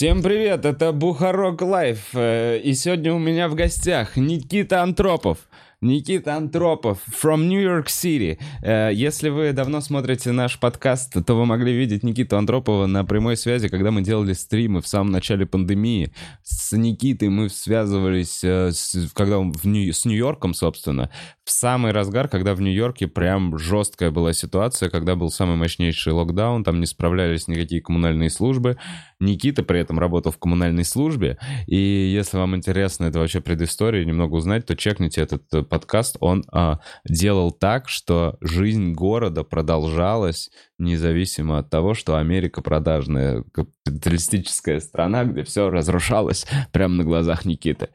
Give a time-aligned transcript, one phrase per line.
[0.00, 5.40] Всем привет, это Бухарог Лайв, э, и сегодня у меня в гостях Никита Антропов.
[5.82, 8.38] Никита Антропов from New York City.
[8.62, 13.36] Э, Если вы давно смотрите наш подкаст, то вы могли видеть Никиту Антропова на прямой
[13.36, 16.12] связи, когда мы делали стримы в самом начале пандемии.
[16.42, 18.72] С Никитой мы связывались, э,
[19.14, 21.10] когда он в Нью- с Нью-Йорком, собственно,
[21.44, 26.64] в самый разгар, когда в Нью-Йорке прям жесткая была ситуация, когда был самый мощнейший локдаун,
[26.64, 28.78] там не справлялись никакие коммунальные службы.
[29.20, 34.34] Никита при этом работал в коммунальной службе, и если вам интересно это вообще предыстория, немного
[34.34, 36.16] узнать, то чекните этот э, подкаст.
[36.20, 44.80] Он а, делал так, что жизнь города продолжалась независимо от того, что Америка продажная капиталистическая
[44.80, 47.88] страна, где все разрушалось прямо на глазах Никиты.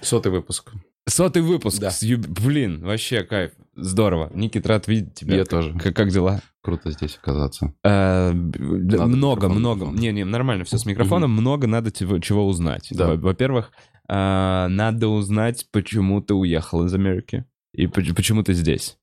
[0.00, 0.72] Сотый выпуск.
[1.08, 1.80] Сотый выпуск.
[1.80, 1.90] Да.
[1.90, 3.52] с юб- Блин, вообще кайф.
[3.76, 4.30] Здорово.
[4.34, 5.34] Никит, рад видеть тебя.
[5.36, 5.72] Я Как- тоже.
[5.78, 6.40] Как, как дела?
[6.62, 7.72] Круто здесь оказаться.
[7.84, 9.86] Надо много, много.
[9.86, 11.30] Не, не, нормально, все с микрофоном.
[11.30, 12.88] Много надо тего- чего узнать.
[12.90, 13.08] Да.
[13.08, 13.70] Во- Во-первых,
[14.08, 18.96] э, надо узнать, почему ты уехал из Америки и поч- почему ты здесь.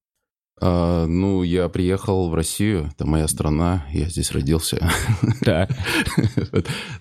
[0.65, 4.89] А, ну, я приехал в Россию, это моя страна, я здесь родился.
[5.41, 5.69] Так.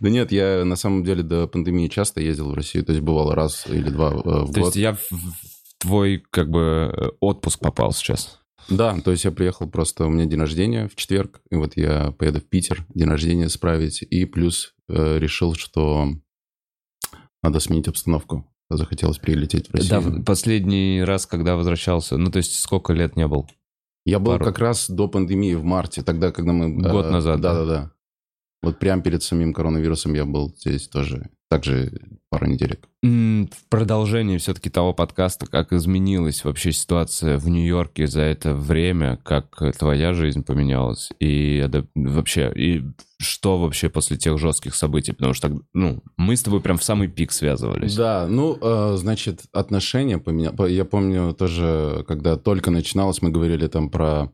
[0.00, 3.36] Да нет, я на самом деле до пандемии часто ездил в Россию, то есть бывало
[3.36, 4.56] раз или два э, в То год.
[4.56, 5.08] есть я в
[5.78, 8.40] твой как бы отпуск попал сейчас.
[8.68, 12.10] Да, то есть я приехал просто, у меня день рождения в четверг, и вот я
[12.18, 16.08] поеду в Питер день рождения справить, и плюс э, решил, что
[17.44, 18.51] надо сменить обстановку.
[18.76, 20.22] Захотелось прилететь в Да, Россию.
[20.24, 23.48] последний раз, когда возвращался, ну то есть сколько лет не был?
[24.04, 26.74] Я был Пару- как раз до пандемии в марте, тогда, когда мы...
[26.74, 27.52] Год назад, да?
[27.54, 27.92] Да-да-да.
[28.62, 31.92] Вот прямо перед самим коронавирусом я был здесь тоже, также
[32.30, 32.88] пару неделек.
[33.02, 39.60] В продолжении все-таки того подкаста, как изменилась вообще ситуация в Нью-Йорке за это время, как
[39.78, 42.82] твоя жизнь поменялась, и вообще, и
[43.18, 47.08] что вообще после тех жестких событий, потому что, ну, мы с тобой прям в самый
[47.08, 47.94] пик связывались.
[47.94, 50.70] Да, ну, э, значит, отношения поменялись.
[50.70, 54.32] Я помню тоже, когда только начиналось, мы говорили там про...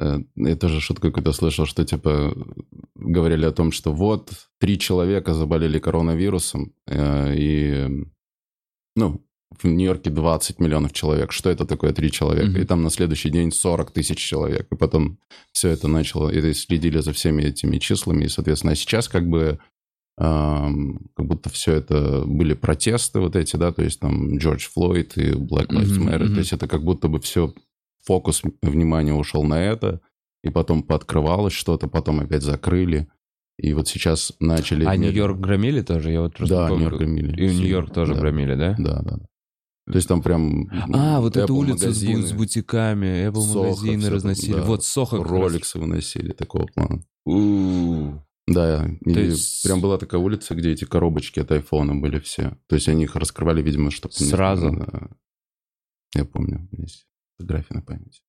[0.00, 2.34] э, Я тоже шутку какую-то слышал, что типа
[2.94, 8.06] говорили о том, что вот три человека заболели коронавирусом, э, и,
[8.94, 9.22] ну,
[9.58, 11.32] в Нью-Йорке 20 миллионов человек.
[11.32, 12.48] Что это такое три человека?
[12.48, 12.60] Мгм.
[12.60, 14.66] И там на следующий день 40 тысяч человек.
[14.70, 15.18] И потом
[15.52, 18.24] все это начало, и следили за всеми этими числами.
[18.24, 19.58] И, соответственно, а сейчас как бы
[20.18, 25.16] ам, как будто все это были протесты вот эти, да, то есть там Джордж Флойд
[25.16, 26.24] и Black Lives Matter.
[26.24, 26.34] мгм.
[26.34, 27.54] То есть это как будто бы все,
[28.06, 30.00] фокус внимания ушел на это,
[30.42, 33.08] и потом пооткрывалось что-то, потом опять закрыли.
[33.58, 34.84] И вот сейчас начали...
[34.84, 36.12] А Нью-Йорк громили тоже?
[36.12, 36.84] Я вот просто Да, помню.
[36.84, 37.42] Нью-Йорк громили.
[37.42, 37.54] И.
[37.56, 38.20] Нью-Йорк тоже да.
[38.20, 38.74] громили, да?
[38.78, 39.16] Да, да.
[39.16, 39.26] да.
[39.90, 40.68] То есть там прям...
[40.92, 44.52] А, вот Apple с, бу- магазины, с бутиками, Apple Сохо, магазины всё там, разносили.
[44.54, 44.62] да.
[44.62, 45.16] Вот Сохо.
[45.18, 45.40] как раз.
[45.40, 47.02] Роликсы выносили такого плана.
[48.46, 52.56] Да, и То есть- прям была такая улица, где эти коробочки от айфона были все.
[52.68, 54.12] То есть они их раскрывали, видимо, чтобы...
[54.12, 54.86] Сразу?
[56.14, 56.76] Я помню, у
[57.38, 58.22] фотографии на память.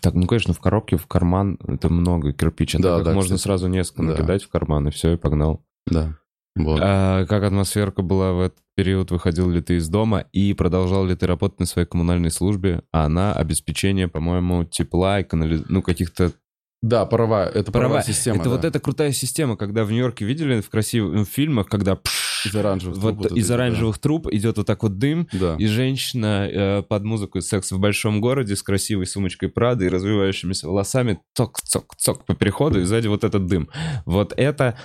[0.00, 2.78] Так, ну, конечно, в коробке, в карман это много кирпича.
[2.78, 3.42] Да, да, можно кстати.
[3.42, 4.08] сразу несколько Да.
[4.12, 5.62] накидать в карман, и все, и погнал.
[5.86, 6.16] Да,
[6.56, 6.80] вот.
[6.82, 9.10] А как атмосферка была в этот период?
[9.10, 10.24] Выходил ли ты из дома?
[10.32, 12.82] И продолжал ли ты работать на своей коммунальной службе?
[12.92, 15.62] А она обеспечение, по-моему, тепла и канали...
[15.68, 16.32] ну, каких-то
[16.80, 18.02] Да, паровая, это паровая, паровая.
[18.02, 18.36] система.
[18.36, 18.50] это да.
[18.56, 22.56] вот эта крутая система, когда в Нью-Йорке видели в красивых в фильмах, когда пш, Из
[22.56, 25.56] оранжевых вот труб вот из эти, оранжевых труб идет вот так вот дым, Да.
[25.58, 30.68] и женщина э, под музыку «Секс в большом городе» с красивой сумочкой Прада и развивающимися
[30.68, 33.68] волосами цок-цок-цок по переходу, и сзади вот этот дым.
[34.04, 34.78] Вот это,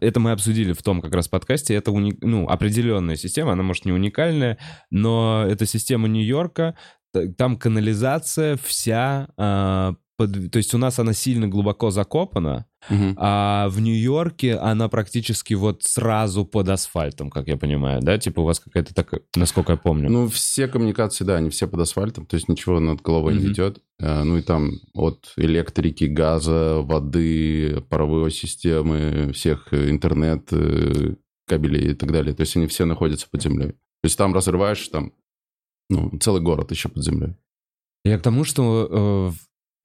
[0.00, 1.74] это мы обсудили в том как раз подкасте.
[1.74, 4.58] Это уни- ну, определенная система, она, может, не уникальная,
[4.90, 6.76] но это система Нью-Йорка,
[7.36, 9.28] там канализация вся...
[9.36, 13.14] а, под- то есть у нас она сильно глубоко закопана, Мгм.
[13.16, 18.18] а в Нью-Йорке она практически вот сразу под асфальтом, как я понимаю, да?
[18.18, 20.10] Типа у вас какая-то такая, насколько я помню.
[20.10, 23.52] Ну, все коммуникации, да, они все под асфальтом, то есть ничего над головой не Мгм.
[23.52, 23.78] идет.
[24.00, 31.14] Э, Ну и там от электрики, газа, воды, паровой системы, всех э, интернет, э,
[31.46, 32.34] кабелей и так далее.
[32.34, 33.68] То есть они все находятся под землей.
[33.70, 35.12] То есть там разрываешь, там,
[35.90, 37.34] ну, целый город еще под землей.
[38.04, 39.38] Я к тому, что э,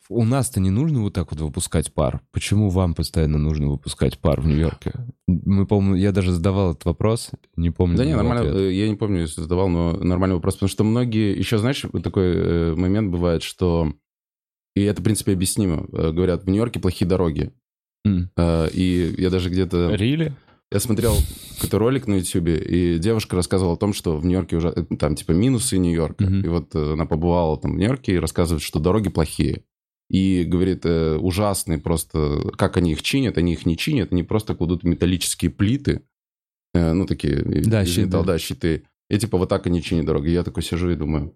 [0.09, 2.21] у нас-то не нужно вот так вот выпускать пар.
[2.31, 4.93] Почему вам постоянно нужно выпускать пар в Нью-Йорке?
[5.27, 7.97] Мы, по-моему, я даже задавал этот вопрос, не помню.
[7.97, 8.55] Да не, нормально, ответ.
[8.55, 12.03] э, я не помню, если задавал, но нормальный вопрос, потому что многие, еще знаешь, вот
[12.03, 13.93] такой э, момент бывает, что,
[14.75, 17.53] и это, в принципе, объяснимо, Э, говорят, в Нью-Йорке плохие дороги.
[18.05, 19.95] Э, и я даже где-то...
[19.95, 20.33] Рили?
[20.71, 21.15] Я смотрел
[21.55, 25.31] какой-то ролик на Ютубе, и девушка рассказывала о том, что в Нью-Йорке уже там типа
[25.31, 26.23] минусы Нью-Йорка.
[26.23, 26.41] Мгм.
[26.41, 29.63] И вот она побывала там в Нью-Йорке и рассказывает, что дороги плохие.
[30.13, 34.53] И, говорит, э, ужасные просто, как они их чинят, они их не чинят, они просто
[34.53, 36.03] кладут металлические плиты,
[36.75, 38.05] э, ну, такие, Да, из щиты.
[38.05, 38.83] металла, да, щиты.
[39.09, 40.29] И типа вот так они чинят дороги.
[40.29, 41.35] Я такой сижу и думаю,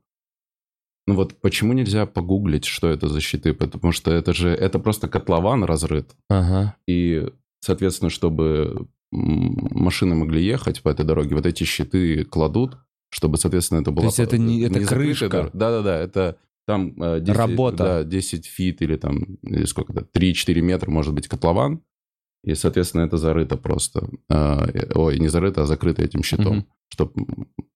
[1.08, 3.54] ну вот почему нельзя погуглить, что это за щиты?
[3.54, 6.16] Потому что это же, это просто котлован разрыт.
[6.30, 6.76] Ага.
[6.88, 7.28] И,
[7.62, 12.78] соответственно, чтобы машины могли ехать по этой дороге, вот эти щиты кладут,
[13.10, 14.06] чтобы, соответственно, это было...
[14.06, 15.50] есть это не- это закрытая крышка?
[15.54, 17.02] Да-да-да, это там...
[17.02, 17.78] э, 10, Работа.
[17.78, 21.82] Да, 10 фит или там, или сколько-то, 3-4 метра может быть котлован.
[22.44, 24.08] И, соответственно, это зарыто просто.
[24.30, 26.66] А, э, Ой, не зарыто, а закрыто этим щитом, Мгм.
[26.90, 27.14] чтобы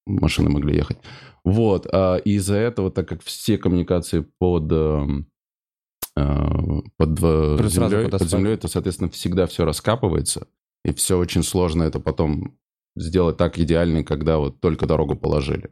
[0.05, 0.97] машины могли ехать.
[1.43, 1.87] Вот.
[1.91, 4.71] а, И из-за этого, так как все коммуникации под...
[4.71, 5.23] э,
[6.97, 10.47] под, э, сразу землей, под землей, то, соответственно, всегда все раскапывается,
[10.83, 12.57] и все очень сложно это потом
[12.97, 15.69] сделать так идеально, когда вот только дорогу положили.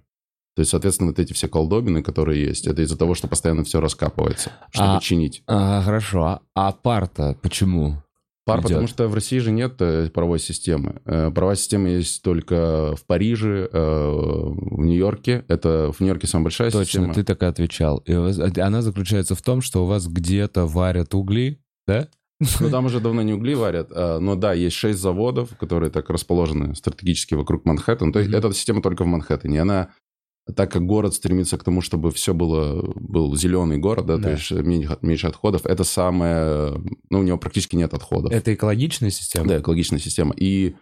[0.55, 3.79] То есть, соответственно, вот эти все колдобины, которые есть, это из-за того, что постоянно все
[3.79, 5.43] раскапывается, чтобы А- чинить.
[5.47, 6.41] А, хорошо.
[6.55, 8.01] А, пар-то почему?
[8.45, 8.69] Пар, идет?
[8.69, 11.01] потому что в России же нет э, правовой системы.
[11.05, 15.45] Э, Правовая система есть только в Париже, э, в Нью-Йорке.
[15.47, 17.13] Это в Нью-Йорке самая большая Точно, система.
[17.13, 17.99] ты так и отвечал.
[18.07, 22.07] И вас- она заключается в том, что у вас где-то варят угли, да?
[22.59, 26.09] Ну, там уже давно не угли варят, а, но да, есть шесть заводов, которые так
[26.09, 28.11] расположены стратегически вокруг Манхэттена.
[28.13, 28.39] То есть Мгм.
[28.39, 29.61] эта система только в Манхэттене.
[29.61, 29.89] Она,
[30.55, 34.23] так как город стремится к тому, чтобы все было, был зеленый город, да, Да.
[34.23, 38.31] то есть меньше, меньше отходов, это самое, ну, у него практически нет отходов.
[38.31, 39.47] Это экологичная система?
[39.47, 40.33] Да, экологичная система.
[40.37, 40.75] И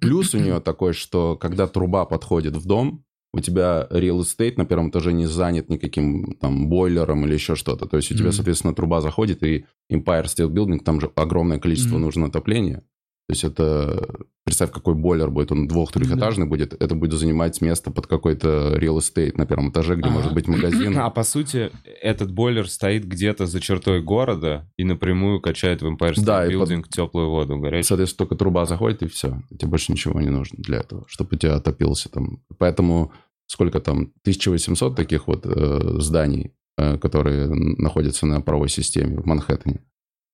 [0.00, 4.64] плюс у нее такой, что когда труба подходит в дом, у тебя real estate на
[4.66, 7.86] первом этаже не занят никаким там бойлером или еще что-то.
[7.86, 8.32] То есть у тебя, Мгм.
[8.32, 12.02] соответственно, труба заходит, и Empire State Building, там же огромное количество Мгм.
[12.06, 12.82] нужно отопления.
[13.30, 14.08] То есть это,
[14.44, 19.34] представь, какой бойлер будет, он двух-трехэтажный будет, это будет занимать место под какой-то real estate
[19.36, 20.14] на первом этаже, где Ага.
[20.14, 20.98] может быть магазин.
[20.98, 21.70] А по сути,
[22.02, 26.56] этот бойлер стоит где-то за чертой города и напрямую качает в Empire State Да, и
[26.56, 27.84] под- Building теплую воду горячую.
[27.84, 29.40] Соответственно, только труба заходит, и все.
[29.56, 32.42] Тебе больше ничего не нужно для этого, чтобы у тебя отопился там.
[32.58, 33.12] Поэтому
[33.46, 39.82] сколько там, 1800 таких вот э, зданий, э, которые находятся на правовой системе в Манхэттене.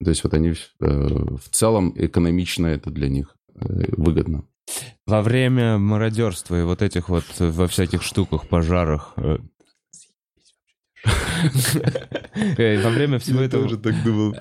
[0.03, 4.45] То есть вот они э, в целом экономично это для них э, выгодно.
[5.07, 9.15] Во время мародерства и вот этих вот э, во всяких штуках, пожарах...
[9.17, 9.39] Во
[12.91, 13.69] время всего этого...
[13.77, 14.35] так думал.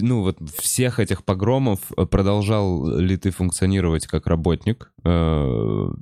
[0.00, 1.80] Ну, вот всех этих погромов
[2.10, 4.92] продолжал ли ты функционировать как работник?
[5.04, 5.94] Ну,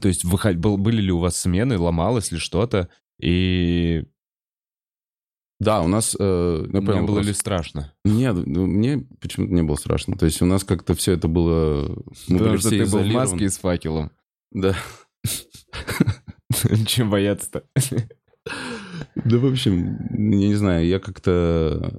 [0.00, 2.88] то есть выход- был- были ли у вас смены, ломалось ли что-то?
[3.20, 4.04] И
[5.60, 6.16] Да, у нас...
[6.18, 7.26] э, я не понял было вопрос.
[7.26, 7.92] ли страшно?
[8.04, 10.16] Нет, ну, мне почему-то не было страшно.
[10.16, 12.00] То есть у нас как-то все это было...
[12.28, 13.50] Мы были все изолированы.
[13.50, 14.12] с факелом.
[14.52, 14.76] Да.
[16.86, 17.64] Чем бояться-то?
[19.16, 21.98] Да, в общем, я не знаю, я как-то,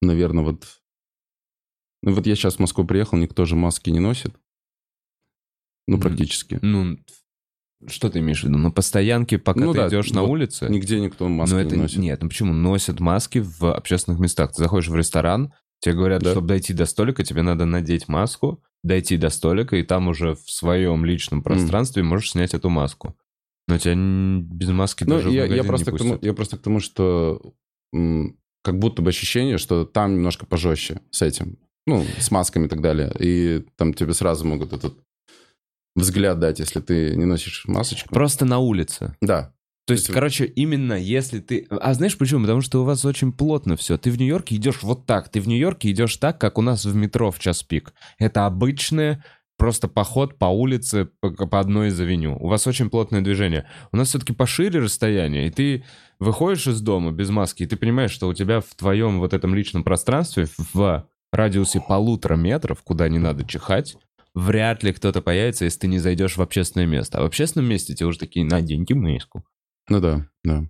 [0.00, 0.80] наверное, вот...
[2.02, 4.34] Ну, вот я сейчас в Москву приехал, никто же маски не носит.
[5.86, 6.58] Ну, практически.
[6.62, 6.98] Ну,
[7.86, 8.58] что ты имеешь в виду?
[8.58, 10.66] На постоянке, пока Ну ты да, идешь на улице?
[10.68, 11.98] Нигде никто маски Но не это носит.
[11.98, 14.52] нет, ну почему носят маски в общественных местах?
[14.52, 16.30] Ты заходишь в ресторан, тебе говорят, Да.
[16.32, 20.50] чтобы дойти до столика, тебе надо надеть маску, дойти до столика, и там уже в
[20.50, 23.16] своем личном пространстве можешь снять эту маску.
[23.68, 26.24] Но тебя без маски Ну, даже в я, я магазин просто не к тому, пустят.
[26.26, 27.52] я просто к тому, что
[28.62, 31.58] как будто бы ощущение, что там немножко пожестче с этим.
[31.86, 33.12] Ну, с масками и так далее.
[33.20, 34.94] И там тебе сразу могут этот
[35.96, 38.14] взгляд дать, если ты не носишь масочку.
[38.14, 39.16] Просто на улице.
[39.20, 39.52] Да.
[39.86, 41.66] То есть, есть- короче, именно если ты...
[41.70, 42.42] А знаешь почему?
[42.42, 43.96] Потому что у вас очень плотно все.
[43.96, 45.28] Ты в Нью-Йорке идешь вот так.
[45.28, 47.92] Ты в Нью-Йорке идешь так, как у нас в метро в час пик.
[48.18, 49.24] Это обычное
[49.56, 52.36] просто поход по улице по, по одной из авеню.
[52.38, 53.66] У вас очень плотное движение.
[53.92, 55.84] У нас все-таки пошире расстояние, и ты
[56.18, 59.54] выходишь из дома без маски, и ты понимаешь, что у тебя в твоем вот этом
[59.54, 63.96] личном пространстве в радиусе полутора метров, куда не надо чихать,
[64.36, 67.18] вряд ли кто-то появится, если ты не зайдешь в общественное место.
[67.18, 69.44] А в общественном месте тебе уже такие, наденьте маску.
[69.88, 70.68] Ну да, да.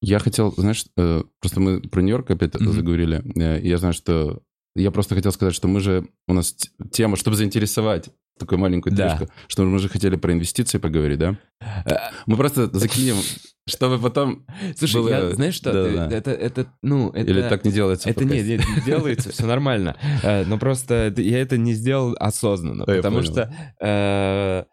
[0.00, 2.72] Я хотел, знаешь, э, просто мы про Нью-Йорк опять Мгм.
[2.72, 3.22] заговорили.
[3.40, 4.42] Э, Я знаю, что...
[4.74, 6.08] Я просто хотел сказать, что мы же...
[6.26, 6.56] У нас
[6.90, 9.20] тема, чтобы заинтересовать такую маленькую Да.
[9.48, 11.36] что мы же хотели про инвестиции поговорить, да?
[11.84, 11.96] Э,
[12.26, 13.16] Мы просто закинем,
[13.68, 14.46] чтобы потом...
[14.76, 16.16] Слушай, было- я, знаешь что, да, ты- да.
[16.16, 17.30] это, это, ну, это...
[17.30, 19.96] Или так не делается Это нет, нет, не делается, все нормально.
[20.22, 24.64] Э, Но просто я это не сделал осознанно, потому что э,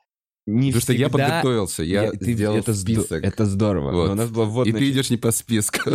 [0.49, 3.23] не Потому что я всегда- подготовился, я, ты- сделал это, список.
[3.23, 3.91] это здорово.
[3.91, 4.07] Вот.
[4.07, 5.91] Но У нас была И вводная ты идешь не по списку.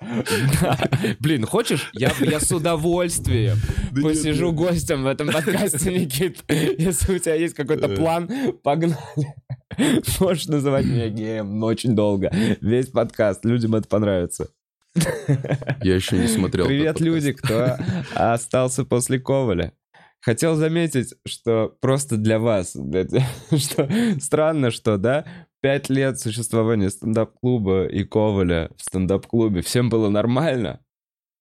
[1.20, 1.90] Блин, хочешь?
[1.92, 3.56] Я, с удовольствием
[4.02, 6.38] посижу нет, гостем в этом подкасте, Никит.
[6.48, 7.96] Если у тебя есть какой-то Э.
[7.96, 8.28] план,
[8.62, 8.96] погнали.
[10.20, 12.32] Можешь называть меня геем, но очень долго.
[12.60, 14.48] Весь подкаст, людям это понравится.
[15.82, 16.66] Я еще не смотрел.
[16.66, 17.76] Привет, люди, кто
[18.14, 19.72] остался после Коваля.
[20.20, 22.76] Хотел заметить, что просто для вас,
[23.56, 23.88] что
[24.20, 25.24] странно, что, да,
[25.60, 30.80] пять лет существования стендап-клуба и Коваля в стендап-клубе всем было нормально,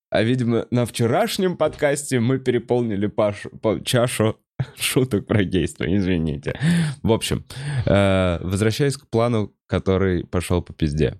[0.09, 4.39] а, видимо, на вчерашнем подкасте мы переполнили пашу- по- чашу
[4.75, 6.57] шуток про гейство, извините.
[7.03, 7.45] В общем,
[7.85, 11.19] э, возвращаясь к плану, который пошел по пизде.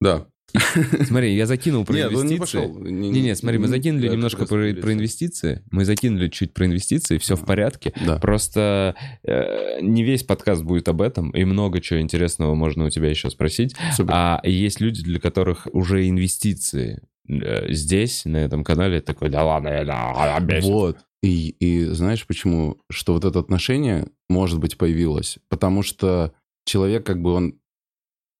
[0.00, 0.26] Да.
[1.06, 2.38] Смотри, я закинул про Нет, не инвестиции.
[2.38, 2.78] пошел.
[2.78, 5.62] Не-не, смотри, мы закинули немножко про, инвестиции.
[5.70, 7.92] Мы закинули чуть про инвестиции, все в порядке.
[8.04, 8.18] Да.
[8.18, 13.08] Просто э, не весь подкаст будет об этом, и много чего интересного можно у тебя
[13.08, 13.74] еще спросить.
[13.96, 14.12] Супер.
[14.14, 19.68] А есть люди, для которых уже инвестиции э, здесь, на этом канале, такой, да ладно,
[19.68, 20.64] я да, бесит».
[20.64, 20.98] Вот.
[21.22, 22.78] И, и знаешь почему?
[22.90, 25.38] Что вот это отношение, может быть, появилось?
[25.48, 26.32] Потому что
[26.64, 27.54] человек как бы он...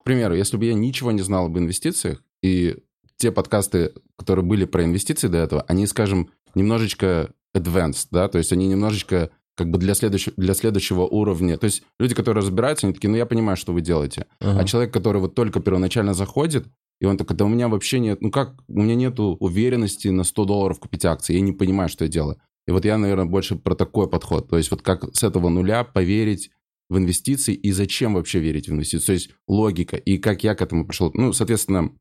[0.01, 2.77] К примеру, если бы я ничего не знал об инвестициях, и
[3.17, 8.53] те подкасты, которые были про инвестиции до этого, они, скажем, немножечко advanced, да, то есть
[8.53, 11.59] они немножечко как бы для следующего, для следующего уровня.
[11.59, 14.27] То есть люди, которые разбираются, они такие, ну я понимаю, что вы делаете.
[14.41, 14.61] Ага.
[14.61, 16.67] А человек, который вот только первоначально заходит,
[16.99, 20.25] и он такой, да у меня вообще нет, ну как, у меня нету уверенности на
[20.25, 22.41] 100 долларов купить акции, я не понимаю, что я делаю.
[22.67, 24.49] И вот я, наверное, больше про такой подход.
[24.49, 26.51] То есть вот как с этого нуля поверить
[26.91, 29.07] в инвестиции и зачем вообще верить в инвестиции.
[29.07, 31.11] То есть логика и как я к этому пришел.
[31.15, 31.93] Ну, соответственно,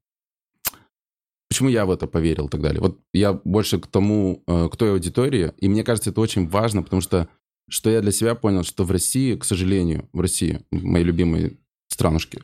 [1.50, 2.82] почему я в это поверил и так далее.
[2.82, 6.84] Вот я больше к тому, э, к той аудитории, и мне кажется, это очень важно,
[6.84, 7.30] потому что
[7.70, 11.60] что я для себя понял, что в России, к сожалению, в России, в моей любимой
[11.88, 12.42] странушке,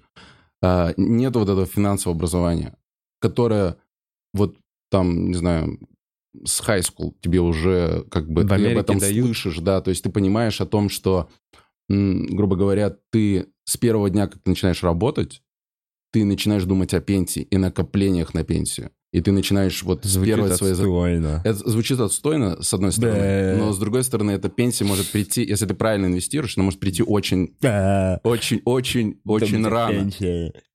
[0.61, 2.77] а, нет вот этого финансового образования,
[3.19, 3.77] которое
[4.33, 4.55] вот
[4.91, 5.79] там, не знаю,
[6.43, 9.25] с high school тебе уже как бы В ты об этом дают.
[9.25, 11.29] слышишь, да, то есть ты понимаешь о том, что,
[11.89, 15.41] грубо говоря, ты с первого дня, как ты начинаешь работать,
[16.11, 18.91] ты начинаешь думать о пенсии и накоплениях на пенсию.
[19.15, 21.41] И ты начинаешь вот Звучит за- отстойно.
[21.45, 23.17] это звучит отстойно, с одной стороны,
[23.53, 23.55] Да.
[23.57, 27.01] но с другой стороны, эта пенсия может прийти, если ты правильно инвестируешь, она может прийти
[27.01, 27.55] очень,
[28.23, 30.11] очень, очень, очень рано.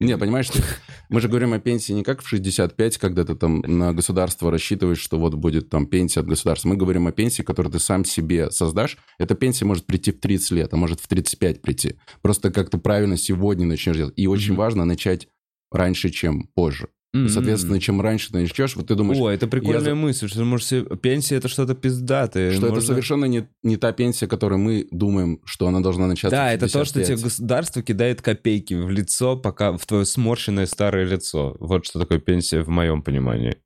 [0.01, 0.63] Не, понимаешь, ты-
[1.11, 5.01] мы же говорим о пенсии не как в 65, когда ты там на государство рассчитываешь,
[5.01, 6.69] что вот будет там пенсия от государства.
[6.71, 8.97] Мы говорим о пенсии, которую ты сам себе создашь.
[9.19, 11.97] Эта пенсия может прийти в 30 лет, а может в 35 прийти.
[12.23, 14.15] Просто как ты правильно сегодня начнешь делать.
[14.17, 14.59] И очень Мгм.
[14.61, 15.29] важно начать
[15.71, 16.89] раньше, чем позже.
[17.13, 20.45] И, соответственно, чем раньше ты начнешь, вот ты думаешь, О, это прикольная за- мысль, что
[20.45, 22.53] может себе- пенсия это что-то пиздатое.
[22.53, 26.37] что это можно- совершенно не, не та пенсия, которую мы думаем, что она должна начаться
[26.37, 27.07] Да, это то, что 55.
[27.09, 31.57] тебе государство кидает копейки в лицо, пока в твое сморщенное старое лицо.
[31.59, 33.57] Вот что такое пенсия в моем понимании.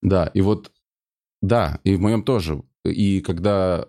[0.00, 0.70] Да, и вот,
[1.40, 2.62] да, и в моем тоже.
[2.84, 3.88] И когда,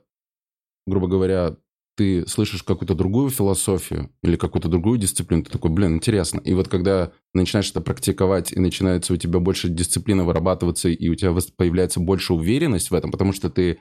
[0.87, 1.57] грубо говоря,
[1.95, 6.39] ты слышишь какую-то другую философию или какую-то другую дисциплину, ты такой, блин, интересно.
[6.39, 11.15] И вот когда начинаешь это практиковать, и начинается у тебя больше дисциплина вырабатываться, и у
[11.15, 13.79] тебя появляется больше уверенность в этом, потому что ты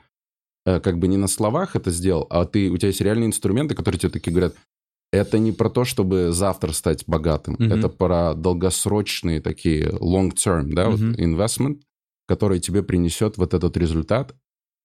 [0.65, 3.75] э, как бы не на словах это сделал, а ты, у тебя есть реальные инструменты,
[3.75, 4.55] которые тебе такие говорят,
[5.11, 7.71] это не про то, чтобы завтра стать богатым, Мгм.
[7.71, 11.13] это про долгосрочные такие long-term, да, вот Мгм.
[11.15, 11.81] investment,
[12.27, 14.35] который тебе принесет вот этот результат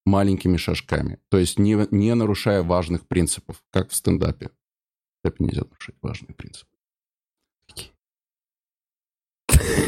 [0.09, 1.19] маленькими шажками.
[1.31, 4.47] То есть не, не нарушая важных принципов, как в стендапе.
[4.49, 6.71] В стендапе нельзя нарушать важные принципы.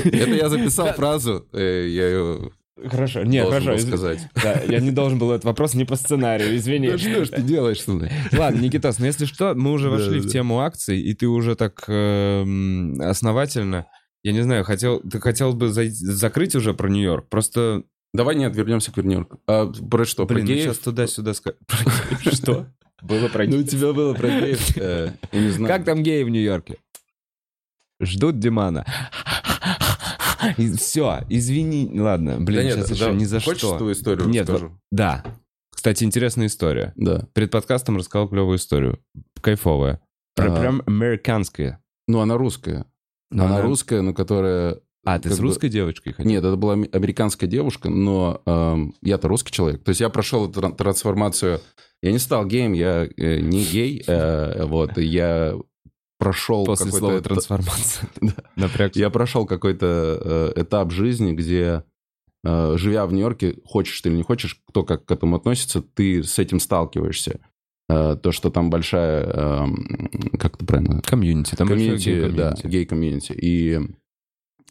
[0.04, 2.52] Это я записал фразу, э, я ее
[2.88, 3.72] Хорошо, не, хорошо.
[3.72, 4.20] был сказать.
[4.42, 6.88] Да, я не должен был этот вопрос не по сценарию, извини.
[6.88, 8.10] Да что ж ты делаешь, что ли?
[8.32, 10.30] Ладно, Никитос, ну если что, мы уже вошли да, в да.
[10.30, 13.86] тему акций, и ты уже так эм, основательно,
[14.22, 18.54] я не знаю, хотел, ты хотел бы зай- закрыть уже про Нью-Йорк, просто, Давай нет,
[18.56, 19.40] вернемся к Нью-Йорку.
[19.46, 20.26] А про что?
[20.26, 20.64] блин, про мы геев?
[20.64, 21.54] сейчас туда-сюда ска-
[22.34, 22.66] Что?
[23.02, 24.76] Было про Ну, у тебя было про геев.
[24.76, 25.68] э, не знаю.
[25.74, 26.76] Как там геи в Нью-Йорке?
[28.00, 28.84] Ждут Димана.
[30.76, 33.76] Все, извини, ладно, Да блин, нет, сейчас да, еще ни за Хочешь что.
[33.76, 34.80] твою историю Нет, расскажу?
[34.90, 35.22] Да.
[35.70, 36.92] Кстати, интересная история.
[36.96, 37.26] Да.
[37.34, 38.98] Перед подкастом рассказал клевую историю.
[39.40, 40.00] Кайфовая.
[40.34, 40.60] Прям, Ага.
[40.60, 41.82] прям американская.
[42.08, 42.86] Ну, она русская.
[43.30, 44.80] Но она она- русская, но которая...
[45.04, 46.30] А, ты с бы- русской девочкой хотел?
[46.30, 49.82] Нет, это была американская девушка, но эм, я-то русский человек.
[49.82, 51.60] То есть я прошел тран- трансформацию.
[52.02, 54.02] Я не стал геем, я э, не гей.
[54.06, 55.54] э, вот, я
[56.18, 56.98] прошел После какой-то...
[57.06, 58.08] слова трансформация.
[58.94, 61.82] Я прошел какой-то э, этап жизни, где,
[62.44, 66.22] э, живя в Нью-Йорке, хочешь ты или не хочешь, кто как к этому относится, ты
[66.22, 67.40] с этим сталкиваешься.
[67.88, 71.54] Э, то, что там большая, эм, как это правильно, Комьюнити.
[71.56, 73.32] Там комьюнити, да, гей-комьюнити.
[73.32, 73.80] И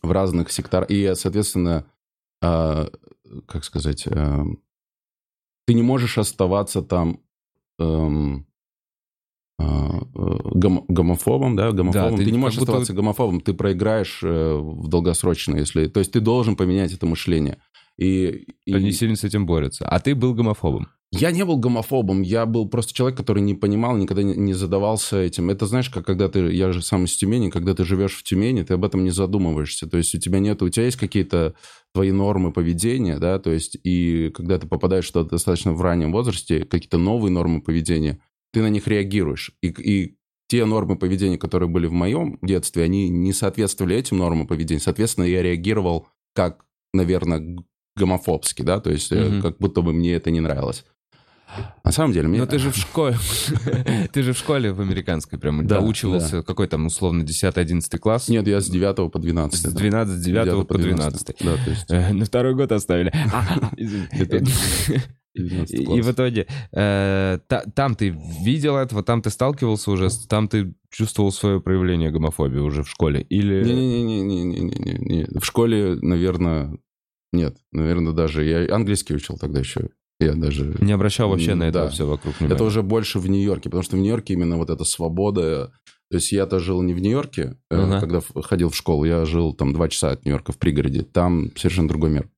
[0.01, 0.89] в разных секторах.
[0.89, 1.85] И, соответственно,
[2.41, 2.87] э,
[3.47, 4.43] как сказать, э,
[5.65, 7.19] ты не можешь оставаться там
[7.79, 8.47] эм,
[9.59, 12.11] а, гом, гомофобом, да, гомофобом.
[12.11, 12.71] Да, ты, ты не можешь будто...
[12.71, 15.87] оставаться гомофобом, ты проиграешь э, в долгосрочно, если...
[15.87, 17.57] То есть ты должен поменять это мышление.
[17.99, 18.73] И, и...
[18.73, 19.85] Они сильно с этим борются.
[19.87, 20.87] А ты был гомофобом?
[21.11, 25.49] Я не был гомофобом, я был просто человек, который не понимал, никогда не задавался этим.
[25.49, 28.61] Это знаешь, как когда ты, я же сам из Тюмени, когда ты живешь в Тюмени,
[28.61, 29.89] ты об этом не задумываешься.
[29.89, 31.55] То есть у тебя нет, у тебя есть какие-то
[31.93, 36.63] твои нормы поведения, да, то есть и когда ты попадаешь что достаточно в раннем возрасте,
[36.63, 38.19] какие-то новые нормы поведения,
[38.53, 39.51] ты на них реагируешь.
[39.63, 44.45] И, и те нормы поведения, которые были в моем детстве, они не соответствовали этим нормам
[44.45, 44.79] поведения.
[44.79, 47.57] Соответственно, я реагировал как, наверное,
[47.95, 49.41] гомофобски, да, то есть mm-hmm.
[49.41, 50.85] как будто бы мне это не нравилось.
[51.83, 52.39] На самом деле, мне...
[52.39, 53.17] Но ты же в школе,
[54.13, 56.43] ты же в школе в американской прям да, доучивался, да.
[56.43, 58.29] какой там, условно, 10-11 класс?
[58.29, 59.59] Нет, я с 9 по 12.
[59.59, 61.35] С 12, с 9, 9 по 12.
[61.39, 61.85] Да, то есть...
[61.89, 63.11] Э, на второй год оставили.
[65.35, 67.39] И в итоге э,
[67.75, 72.83] там ты видел этого, там ты сталкивался уже, там ты чувствовал свое проявление гомофобии уже
[72.83, 73.21] в школе?
[73.21, 73.63] Или...
[73.63, 76.77] Не-не-не, в школе, наверное,
[77.31, 77.57] нет.
[77.71, 79.89] Наверное, даже я английский учил тогда еще.
[80.19, 80.75] Я даже...
[80.81, 81.89] Не обращал вообще на это да.
[81.89, 82.55] все вокруг внимания.
[82.55, 85.71] Это уже больше в Нью-Йорке, потому что в Нью-Йорке именно вот эта свобода...
[86.11, 87.99] То есть я-то жил не в Нью-Йорке, uh-huh.
[87.99, 91.03] когда ходил в школу, я жил там два часа от Нью-Йорка в пригороде.
[91.03, 92.29] Там совершенно другой мир.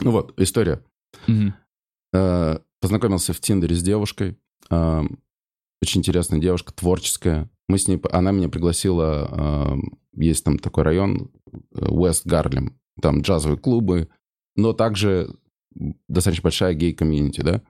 [0.00, 0.82] Ну вот, история.
[1.28, 2.60] Uh-huh.
[2.80, 4.36] Познакомился в Тиндере с девушкой.
[4.68, 7.48] Очень интересная девушка, творческая.
[7.68, 8.00] Мы с ней...
[8.10, 9.78] Она меня пригласила...
[10.16, 11.30] Есть там такой район,
[11.72, 12.78] Уэст Гарлем.
[13.00, 14.08] Там джазовые клубы,
[14.56, 15.34] но также
[16.08, 17.62] достаточно большая гей-комьюнити, да.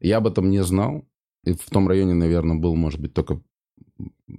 [0.00, 1.04] Я об этом не знал.
[1.44, 3.40] И в том районе, наверное, был, может быть, только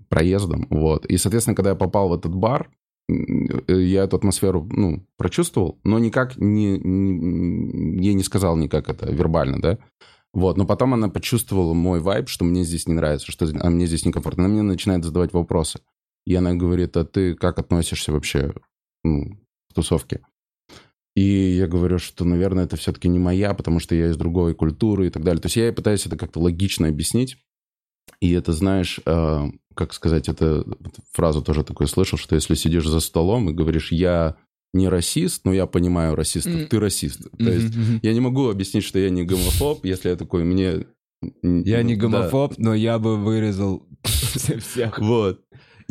[0.09, 1.05] проездом, вот.
[1.05, 2.69] И, соответственно, когда я попал в этот бар,
[3.09, 9.61] я эту атмосферу, ну, прочувствовал, но никак не, не, я не сказал никак это вербально,
[9.61, 9.79] да.
[10.33, 13.85] Вот, но потом она почувствовала мой вайб, что мне здесь не нравится, что а мне
[13.85, 14.45] здесь некомфортно.
[14.45, 15.81] Она мне начинает задавать вопросы.
[16.25, 18.53] И она говорит, а ты как относишься вообще
[19.03, 19.37] ну,
[19.69, 20.21] к тусовке?
[21.15, 25.07] И я говорю, что, наверное, это все-таки не моя, потому что я из другой культуры
[25.07, 25.41] и так далее.
[25.41, 27.37] То есть я пытаюсь это как-то логично объяснить.
[28.19, 29.41] И это, знаешь, э,
[29.75, 30.65] как сказать, это
[31.11, 34.37] фразу тоже такую слышал, что если сидишь за столом и говоришь, я
[34.73, 36.65] не расист, но я понимаю расистов, mm.
[36.65, 37.29] ты расист.
[37.37, 37.99] То есть mm-hmm.
[38.01, 40.87] я не могу объяснить, что я не гомофоб, если я такой, мне...
[41.41, 42.63] Я не гомофоб, да.
[42.63, 44.99] но я бы вырезал всех.
[44.99, 45.41] Вот.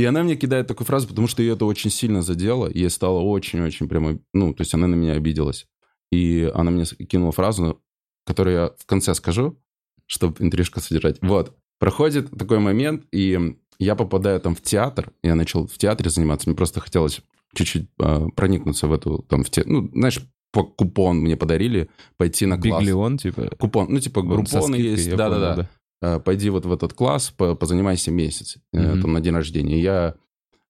[0.03, 2.69] И она мне кидает такую фразу, потому что ее это очень сильно задело.
[2.69, 4.19] Ей стало очень-очень прямо...
[4.35, 5.69] Ну, то есть она на меня обиделась.
[6.11, 7.81] И она мне кинула фразу,
[8.27, 9.61] которую я в конце скажу,
[10.07, 11.19] чтобы интрижку содержать.
[11.23, 11.57] Вот.
[11.79, 15.13] Проходит такой момент, и я попадаю там в театр.
[15.23, 16.49] Я начал в театре заниматься.
[16.49, 17.21] Мне просто хотелось
[17.55, 19.25] чуть-чуть э, проникнуться в эту...
[19.29, 19.63] Там, в те...
[19.65, 22.81] Ну, знаешь, по купон мне подарили пойти на класс.
[22.81, 23.55] Биглион, типа?
[23.57, 23.87] Купон.
[23.89, 25.15] Ну, типа, группоны есть.
[25.15, 25.69] Да-да-да.
[26.03, 29.01] Э, пойди вот в этот класс, позанимайся месяц, mm-hmm.
[29.01, 29.81] там, на день рождения.
[29.81, 30.17] Я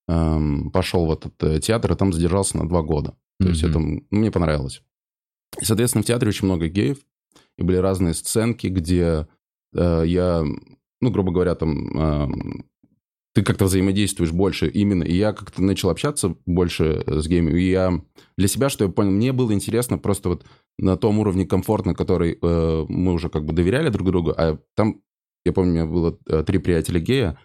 [0.07, 3.17] эм, пошел в этот э, театр, и там задержался на два года.
[3.39, 3.49] То mm-hmm.
[3.49, 4.83] есть это ну, мне понравилось.
[5.59, 6.99] И, соответственно, в театре очень много геев,
[7.57, 9.27] и были разные сценки, где
[9.75, 10.43] э, я,
[11.01, 12.27] ну, грубо говоря, там, э,
[13.33, 15.03] ты как-то взаимодействуешь больше именно.
[15.03, 17.59] И я как-то начал общаться больше с геями.
[17.59, 17.99] И я
[18.37, 20.45] для себя, что я понял, мне было интересно просто вот
[20.77, 25.01] на том уровне комфортно, который э, мы уже как бы доверяли друг другу, а там
[25.45, 27.39] я помню, у меня было э, три приятеля гея.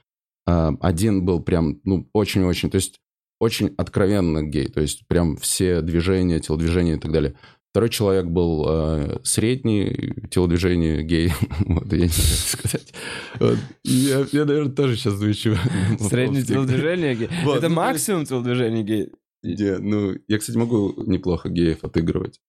[0.47, 3.01] А, один был прям, ну, очень-очень, то есть
[3.41, 7.35] очень откровенно гей, то есть прям все движения, телодвижения и так далее.
[7.71, 11.33] Второй человек был э, средний, телодвижение гей.
[11.61, 12.95] вот, я не знаю, как сказать.
[13.39, 13.59] Вот.
[13.85, 15.55] Я, я, наверное, тоже сейчас звучу.
[16.01, 17.29] Среднее телодвижение гей?
[17.45, 17.59] Вот.
[17.59, 19.13] Это ну, максимум телодвижения гей?
[19.43, 22.41] Не, ну, я, кстати, могу неплохо геев отыгрывать.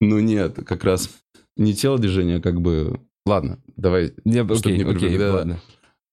[0.00, 1.10] Ну нет, как раз
[1.56, 4.12] не телодвижение, а как бы Ладно, давай.
[4.24, 5.60] Я, окей, не окей, да, ладно.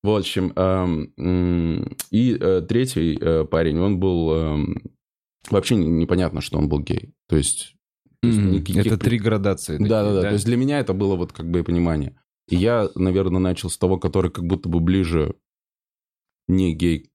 [0.02, 4.34] В общем, эм, и э, третий э, парень, он был...
[4.34, 4.84] Эм,
[5.50, 7.14] вообще непонятно, что он был гей.
[7.28, 7.76] То есть...
[8.22, 8.50] То есть mm-hmm.
[8.52, 8.86] никаких...
[8.86, 9.78] Это три градации.
[9.78, 12.18] Да-да-да, то есть для меня это было вот как бы понимание.
[12.50, 15.36] И я, наверное, начал с того, который как будто бы ближе
[16.48, 17.10] не гей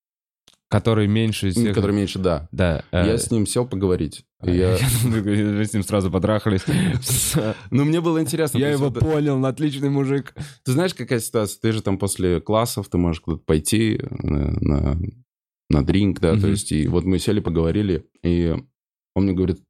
[0.74, 1.72] Который меньше всех...
[1.72, 2.48] Который меньше, да.
[2.50, 2.82] Да.
[2.90, 3.18] Я э...
[3.18, 4.24] с ним сел поговорить.
[4.42, 4.76] Я...
[5.04, 6.62] Вы с ним сразу потрахались.
[7.70, 8.58] Ну, мне было интересно.
[8.58, 10.34] Я его понял, отличный мужик.
[10.64, 11.60] Ты знаешь, какая ситуация?
[11.60, 14.98] Ты же там после классов, ты можешь куда-то пойти на,
[15.70, 18.54] на дринк, да, то есть, и вот мы сели, поговорили, и
[19.14, 19.60] он мне говорит,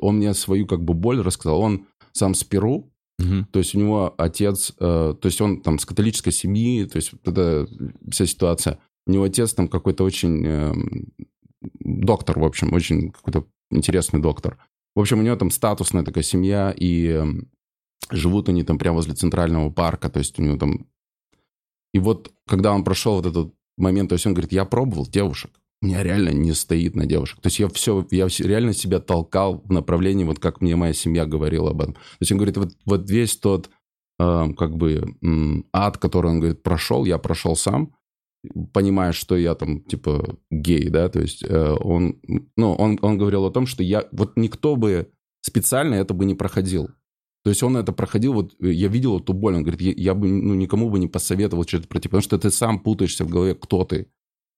[0.00, 2.90] он мне свою как бы боль рассказал, он сам с Перу,
[3.52, 7.12] То есть у него отец, э, то есть он там с католической семьи, то есть
[7.12, 7.68] вот эта
[8.10, 8.78] вся ситуация.
[9.08, 10.72] У него отец там какой-то очень э,
[11.80, 14.58] доктор, в общем, очень какой-то интересный доктор.
[14.94, 17.24] В общем, у него там статусная такая семья, и э,
[18.10, 20.86] живут они там прямо возле центрального парка, то есть у него там
[21.94, 25.50] И вот когда он прошел вот этот момент, то есть он говорит, я пробовал девушек,
[25.80, 27.40] у меня реально не стоит на девушек.
[27.40, 31.24] То есть я все, я реально себя толкал в направлении, вот как мне моя семья
[31.24, 31.94] говорила об этом.
[31.94, 33.70] То есть он говорит, вот, вот весь тот
[34.18, 35.16] э, как бы
[35.72, 37.94] ад, который он говорит прошел, я прошел сам,
[38.72, 42.20] понимая, что я там типа гей, да, то есть э, он,
[42.56, 46.34] ну, он, он говорил о том, что я, вот никто бы специально это бы не
[46.34, 46.88] проходил.
[47.44, 50.28] То есть он это проходил, вот я видел эту боль, он говорит, я, я бы
[50.28, 53.84] ну, никому бы не посоветовал что-то пройти, потому что ты сам путаешься в голове, кто
[53.84, 54.08] ты.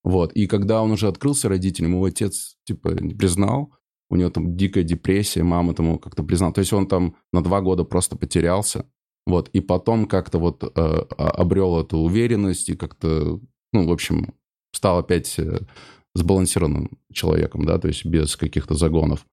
[0.03, 0.33] Вот.
[0.33, 3.73] И когда он уже открылся родителям, его отец, типа, признал,
[4.09, 6.53] у него там дикая депрессия, мама тому как-то признала.
[6.53, 8.87] То есть он там на два года просто потерялся.
[9.27, 9.49] Вот.
[9.51, 10.69] И потом как-то вот э,
[11.17, 13.41] обрел эту уверенность и как-то,
[13.73, 14.35] ну, в общем,
[14.73, 15.61] стал опять э,
[16.15, 19.27] сбалансированным человеком, да, то есть без каких-то загонов.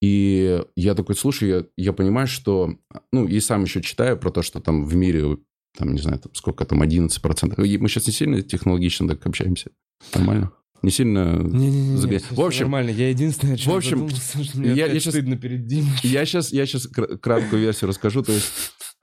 [0.00, 2.76] И я такой, слушай, я, я понимаю, что...
[3.12, 5.38] Ну, и сам еще читаю про то, что там в мире,
[5.76, 7.66] там, не знаю, там, сколько там, 11%.
[7.66, 9.70] И мы сейчас не сильно технологично так общаемся.
[10.14, 10.52] Нормально?
[10.82, 12.20] Не сильно не, не, не, загоня...
[12.30, 12.90] В общем, нормально.
[12.90, 15.90] Я единственное, в общем, задумался, что мне я, я сейчас стыдно перед Димой.
[16.04, 18.22] Я сейчас, я сейчас краткую версию расскажу.
[18.22, 18.52] То есть,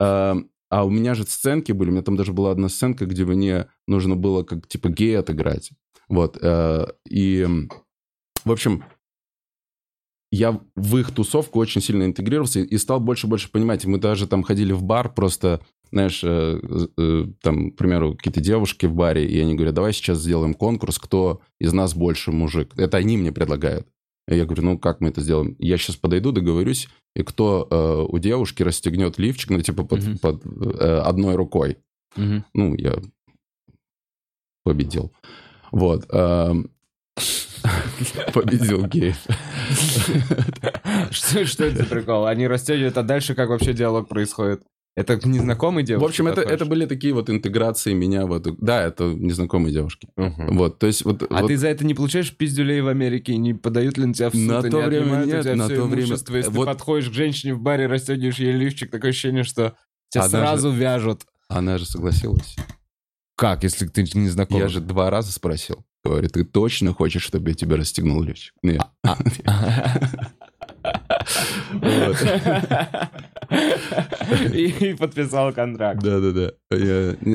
[0.00, 0.34] э,
[0.68, 3.66] а у меня же сценки были, у меня там даже была одна сценка, где мне
[3.86, 5.70] нужно было как типа гей отыграть.
[6.08, 6.38] Вот.
[6.40, 7.46] Э, и,
[8.44, 8.84] в общем,
[10.32, 13.84] я в их тусовку очень сильно интегрировался и стал больше и больше понимать.
[13.86, 15.60] Мы даже там ходили в бар, просто,
[15.92, 16.60] знаешь, э,
[16.98, 20.98] э, там, к примеру, какие-то девушки в баре, и они говорят, давай сейчас сделаем конкурс,
[20.98, 22.72] кто из нас больше мужик.
[22.76, 23.86] Это они мне предлагают.
[24.28, 25.54] Я говорю, ну как мы это сделаем?
[25.58, 30.18] Я сейчас подойду, договорюсь, и кто э, у девушки расстегнет лифчик, ну типа под, mm-hmm.
[30.20, 30.46] под
[30.80, 31.78] э, одной рукой.
[32.16, 32.42] Mm-hmm.
[32.54, 33.00] Ну, я
[34.64, 35.12] победил.
[35.70, 36.06] Вот.
[36.10, 36.70] Эм,
[38.32, 39.16] Победил геев.
[41.10, 42.26] Что, это прикол?
[42.26, 44.62] Они растягивают, а дальше как вообще диалог происходит?
[44.96, 46.04] Это незнакомые девушки?
[46.04, 48.56] В общем, это, это были такие вот интеграции меня в эту...
[48.58, 50.08] Да, это незнакомые девушки.
[50.16, 50.54] Угу.
[50.54, 51.22] Вот, то есть вот...
[51.30, 51.48] А вот...
[51.48, 53.36] ты за это не получаешь пиздюлей в Америке?
[53.36, 54.46] Не подают ли на тебя в суд?
[54.46, 56.08] На то не время нет, у тебя на все то время...
[56.08, 56.64] Если вот...
[56.64, 59.76] ты подходишь к женщине в баре, расстегиваешь ей лифчик, такое ощущение, что
[60.08, 60.78] тебя Она сразу же...
[60.78, 61.26] вяжут.
[61.48, 62.56] Она же согласилась.
[63.36, 64.58] Как, если ты не знаком?
[64.58, 65.84] Я же два раза спросил.
[66.02, 68.54] Говорит, ты точно хочешь, чтобы я тебя расстегнул лифчик?
[68.62, 68.80] Нет.
[74.52, 76.02] И подписал контракт.
[76.02, 76.52] Да-да-да.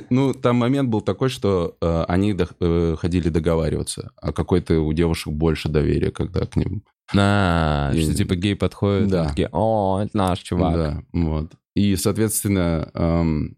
[0.10, 5.34] Ну, там момент был такой, что э, они э, ходили договариваться, а какой-то у девушек
[5.34, 6.84] больше доверия, когда к ним...
[7.16, 9.30] А, что типа гей подходит, да.
[9.30, 10.74] такие, о, это наш чувак.
[10.74, 11.52] Да, вот.
[11.76, 13.58] И, соответственно, эм,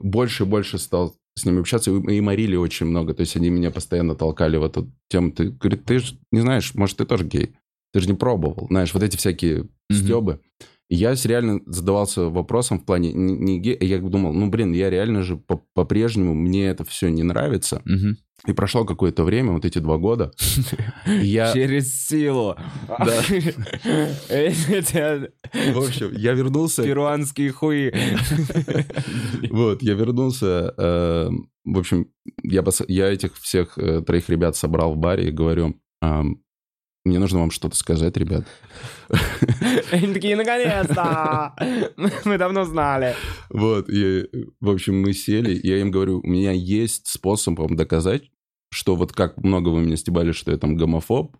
[0.00, 3.14] больше и больше стал с ними общаться, и морили очень много.
[3.14, 5.32] То есть они меня постоянно толкали в эту тему.
[5.32, 7.54] Ты, говорит, ты же не знаешь, может, ты тоже гей.
[7.92, 8.66] Ты же не пробовал.
[8.68, 9.94] Знаешь, вот эти всякие mm-hmm.
[9.94, 10.40] стебы.
[10.88, 13.78] И я реально задавался вопросом в плане не, не гей.
[13.80, 15.40] Я думал, ну, блин, я реально же
[15.74, 17.80] по-прежнему, мне это все не нравится.
[17.86, 18.16] Mm-hmm.
[18.48, 20.32] И прошло какое-то время, вот эти два года.
[21.06, 21.52] Я...
[21.54, 22.56] Через силу.
[22.88, 23.22] Да.
[25.52, 26.82] В общем, я вернулся...
[26.82, 27.92] Перуанские хуи.
[29.50, 30.74] Вот, я вернулся.
[30.76, 31.30] э,
[31.64, 32.08] В общем,
[32.42, 36.42] я, этих всех э, троих ребят собрал в баре и говорю, ам,
[37.04, 38.44] мне нужно вам что-то сказать, ребят.
[39.92, 41.54] Они такие, наконец-то!
[42.24, 43.14] Мы давно знали.
[43.48, 44.28] Вот, и,
[44.60, 48.30] в общем, мы сели, я им говорю, у меня есть способ вам доказать,
[48.70, 51.36] что вот как много вы меня стебали, что я там гомофоб,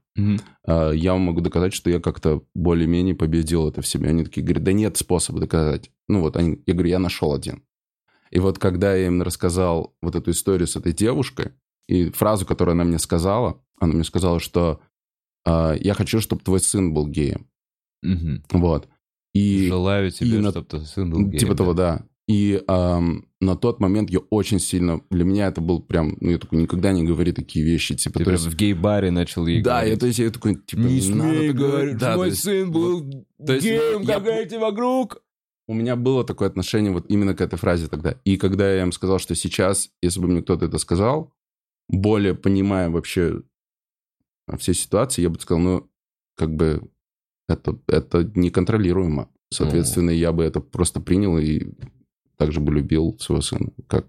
[0.67, 4.09] а, я вам могу доказать, что я как-то более-менее победил это в себе.
[4.09, 5.91] Они такие говорят, да нет способа доказать.
[6.09, 7.63] Ну вот, они, я говорю, я нашел один.
[8.31, 11.53] И вот когда я им рассказал вот эту историю с этой девушкой,
[11.89, 14.81] и фразу, которую она мне сказала, она мне сказала, что
[15.47, 17.47] я хочу, чтобы твой сын был геем.
[18.03, 18.43] Мгм.
[18.53, 18.89] Вот.
[19.35, 21.39] И Желаю тебе, на- чтобы твой сын был геем.
[21.39, 22.05] Типа того, да.
[22.29, 25.01] И ам, на тот момент я очень сильно...
[25.11, 26.17] Для меня это был прям...
[26.21, 27.97] Ну, я такой, никогда не говори такие вещи.
[27.97, 28.47] Типа, Ты то есть...
[28.47, 30.01] в гей-баре начал ей Да, я, говорить.
[30.01, 33.65] то есть я такой, типа, Не смей говорить, Да, мой есть сын был то есть
[33.67, 35.23] геем, я- эти вокруг.
[35.67, 38.17] У меня было такое отношение вот именно к этой фразе тогда.
[38.25, 41.33] И когда я им сказал, что сейчас, если бы мне кто-то это сказал,
[41.89, 43.43] более понимая вообще
[44.59, 45.91] все ситуации, я бы сказал, ну,
[46.37, 46.83] как бы
[47.49, 49.29] это, это неконтролируемо.
[49.53, 51.73] Соответственно, я бы это просто принял и
[52.37, 54.07] также бы любил своего сына, как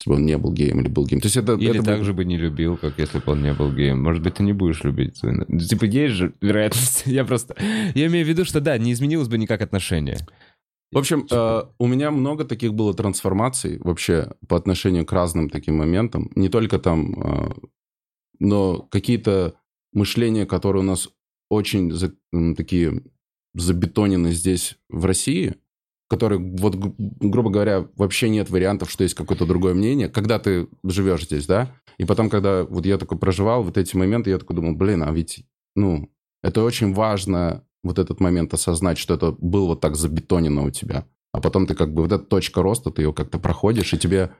[0.00, 1.20] если бы он не был геем или был геем.
[1.20, 3.42] То есть это, Или это так был- же бы не любил, как если бы он
[3.42, 4.02] не был геем.
[4.02, 5.44] Может быть, ты не будешь любить сына.
[5.46, 7.02] Ну, Типа, есть же вероятность.
[7.06, 7.54] Я просто...
[7.94, 10.16] Я имею в виду, что да, не изменилось бы никак отношение.
[10.92, 15.76] В общем, э, у меня много таких было трансформаций вообще по отношению к разным таким
[15.76, 16.30] моментам.
[16.34, 17.52] Не только там, э,
[18.38, 19.54] но какие-то
[19.92, 21.08] мышления, которые у нас
[21.48, 22.14] очень за-
[22.56, 23.02] такие
[23.54, 25.56] забетонены здесь, в России,
[26.08, 30.68] который, вот, гру- грубо говоря, вообще нет вариантов, что есть какое-то другое мнение, когда ты
[30.84, 34.56] живешь здесь, да, и потом, когда вот я такой проживал вот эти моменты, я такой
[34.56, 35.44] думал, блин, а ведь,
[35.76, 36.10] ну,
[36.42, 41.06] это очень важно вот этот момент осознать, что это было вот так забетонено у тебя.
[41.32, 44.32] А потом ты как бы, вот эта точка роста, ты ее как-то проходишь, и тебе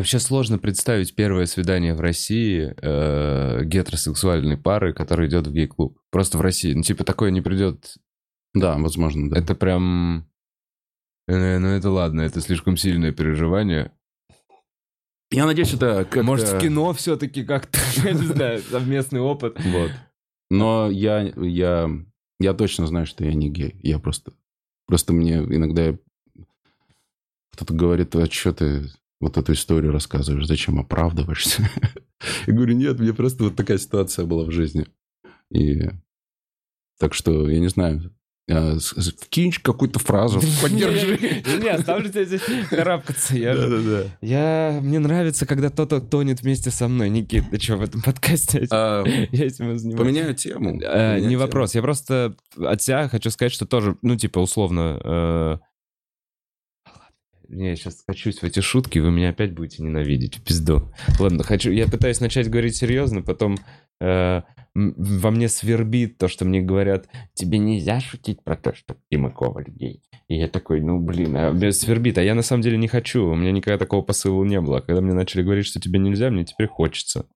[0.00, 5.98] Вообще сложно представить первое свидание в России э, гетеросексуальной пары, которая идет в гей-клуб.
[6.10, 6.72] Просто в России.
[6.72, 7.98] Ну, типа, такое не придет.
[8.54, 9.38] Да, возможно, да.
[9.38, 10.26] Это прям...
[11.28, 13.92] э, ну, это ладно, это слишком сильное переживание.
[15.30, 19.62] Я надеюсь, это как Может, в кино все-таки как-то, я не знаю, совместный опыт.
[19.62, 19.90] Вот.
[20.48, 21.90] Но я, я,
[22.38, 23.78] я точно знаю, что я не гей.
[23.82, 24.32] Я просто...
[24.86, 25.94] Просто мне иногда
[27.52, 28.88] кто-то говорит, а что ты
[29.20, 31.68] вот эту историю рассказываешь, зачем оправдываешься?
[32.46, 34.86] Я говорю, нет, мне просто вот такая ситуация была в жизни.
[35.50, 35.88] И
[36.98, 38.14] так что, я не знаю,
[38.50, 41.18] а, вкинь какую-то фразу, поддержи.
[41.62, 43.36] Не, оставлю тебя здесь карабкаться.
[43.36, 44.10] Я же- Да-да-да.
[44.20, 44.80] Я...
[44.82, 47.08] Мне нравится, когда кто-то тонет вместе со мной.
[47.10, 48.66] Никит, ты что, в этом подкасте?
[48.70, 49.98] А, Я этим занимаюсь.
[49.98, 50.80] Поменяю тему.
[50.82, 51.74] Э, Не вопрос.
[51.74, 55.60] Я просто от себя хочу сказать, что тоже, ну, типа, условно...
[57.50, 60.90] э, Не, я сейчас скачусь в эти шутки, вы меня опять будете ненавидеть, пизду.
[61.18, 61.70] Ладно, хочу...
[61.70, 63.58] Я пытаюсь начать говорить серьезно, потом
[64.00, 64.42] э,
[64.74, 69.68] во мне свербит то, что мне говорят, тебе нельзя шутить про то, что Тима Коваль
[69.68, 70.02] гей.
[70.28, 72.16] И я такой, ну, блин, а меня свербит.
[72.18, 73.26] А я на самом деле не хочу.
[73.26, 74.78] У меня никогда такого посыла не было.
[74.78, 77.26] А Когда мне начали говорить, что тебе нельзя, мне теперь хочется.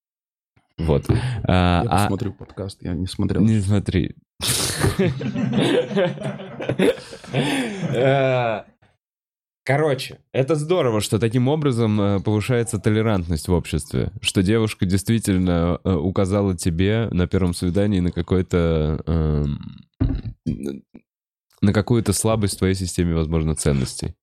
[0.78, 1.04] Вот.
[1.44, 3.42] А, Я а- посмотрю подкаст, я не смотрел.
[3.42, 4.14] не смотри.
[9.64, 14.12] Э, Короче, это здорово, что таким образом э, повышается толерантность в обществе.
[14.20, 19.02] Что девушка действительно э, указала тебе на первом свидании на какой-то...
[19.06, 19.86] эм,
[21.60, 24.14] на какую-то слабость в твоей системе, возможно, ценностей.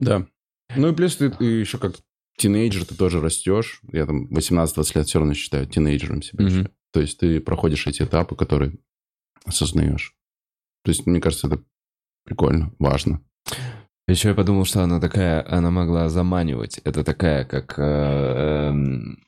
[0.00, 0.26] Да.
[0.74, 1.96] Ну и плюс ты, ты еще как
[2.38, 3.82] тинейджер, ты тоже растешь.
[3.92, 6.44] Я там 18-20 лет все равно считаю тинейджером себя.
[6.44, 6.60] Мгм.
[6.60, 6.70] еще.
[6.92, 8.78] То есть ты проходишь эти этапы, которые
[9.44, 10.14] осознаешь.
[10.84, 11.62] То есть, мне кажется, это
[12.24, 13.20] прикольно, важно.
[14.08, 16.78] Еще я подумал, что она такая, она могла заманивать.
[16.78, 19.24] Это такая, как э, эм,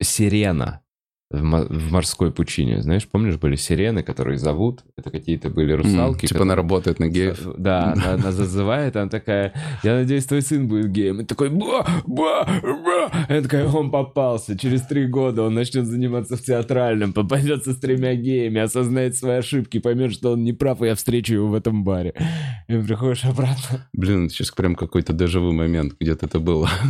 [0.00, 0.82] сирена
[1.30, 2.80] в, в морской пучине.
[2.80, 4.82] Знаешь, помнишь, были сирены, которые зовут?
[4.96, 6.24] Это какие-то были русалки.
[6.24, 7.38] М, Типа она которые- работает на геев.
[7.58, 11.20] Да, она, она зазывает, она такая, я надеюсь, твой сын будет геем.
[11.20, 13.10] И такой, ба, ба, ба.
[13.28, 14.56] Я такая, он попался.
[14.58, 19.80] Через три года он начнет заниматься в театральном, попадется с тремя геями, осознает свои ошибки,
[19.80, 22.14] поймет, что он не прав, и я встречу его в этом баре.
[22.68, 23.86] И приходишь обратно.
[23.92, 26.70] Блин, сейчас прям какой-то дежавю момент, где-то это было.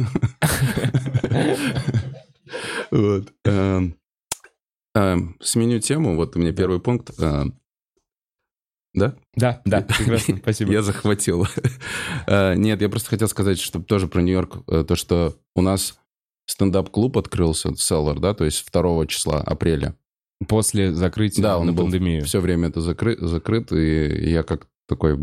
[2.91, 3.29] Вот.
[3.45, 3.97] Эм,
[4.95, 6.17] эм, Сменю тему.
[6.17, 7.11] Вот у меня первый пункт.
[7.21, 7.59] Эм,
[8.95, 9.17] Да?
[9.35, 10.73] Да, да, прекрасно, спасибо.
[10.73, 11.47] Я захватил.
[12.27, 15.99] Э, Нет, я просто хотел сказать, что тоже про Нью-Йорк, э, то, что у нас
[16.47, 19.95] стендап-клуб открылся, Селлар, да, то есть 2 числа апреля.
[20.47, 22.25] После закрытия Да, он на был пандемию.
[22.25, 25.19] Все время это закры- закрыт, и я как такой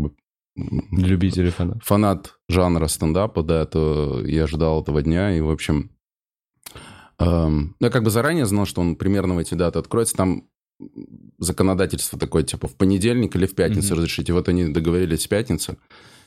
[0.90, 1.84] Любители фанатов.
[1.84, 5.90] фанат жанра стендапа, да, то я ждал этого дня, и, в общем,
[7.18, 10.48] эм, я как бы заранее знал, что он примерно в эти даты откроется, там
[11.38, 13.96] законодательство такое, типа, в понедельник или в пятницу Мгм.
[13.96, 15.76] разрешить, и вот они договорились в пятницу,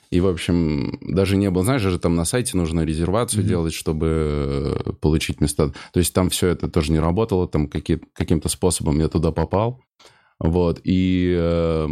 [0.09, 3.49] и, в общем, даже не было, знаешь, же там на сайте нужно резервацию Мгм.
[3.49, 4.07] делать, чтобы
[4.87, 8.99] э, получить места, то есть там все это тоже не работало, там какие- каким-то способом
[8.99, 9.81] я туда попал,
[10.39, 11.87] вот, и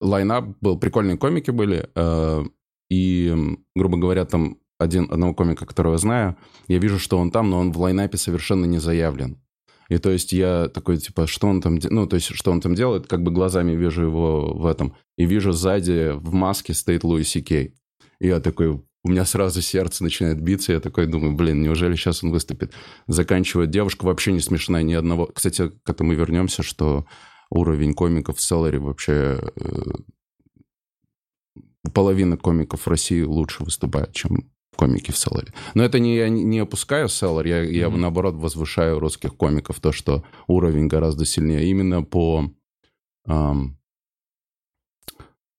[0.00, 2.44] лайнап был, прикольные комики были, э,
[2.88, 3.34] и,
[3.74, 6.36] грубо говоря, там один, одного комика, которого знаю,
[6.68, 9.38] я вижу, что он там, но он в лайнапе совершенно не заявлен.
[9.90, 12.74] И то есть я такой, типа, что он там, ну, то есть что он там
[12.74, 17.24] делает, как бы глазами вижу его в этом, и вижу сзади в маске стоит Луи
[17.24, 17.74] Си Кей.
[18.20, 22.22] И я такой, у меня сразу сердце начинает биться, я такой думаю, блин, неужели сейчас
[22.22, 22.72] он выступит?
[23.08, 25.26] Заканчивает девушка вообще не смешная ни одного.
[25.26, 27.04] Кстати, к этому вернемся, что
[27.50, 29.80] уровень комиков в Селларе вообще э,
[31.92, 35.52] половина комиков России лучше выступает, чем комики в Селларе.
[35.74, 38.00] Но это не, я не опускаю Селлар, я, я Мгм.
[38.00, 41.68] наоборот возвышаю русских комиков, то, что уровень гораздо сильнее.
[41.68, 42.50] Именно по
[43.26, 43.76] ам,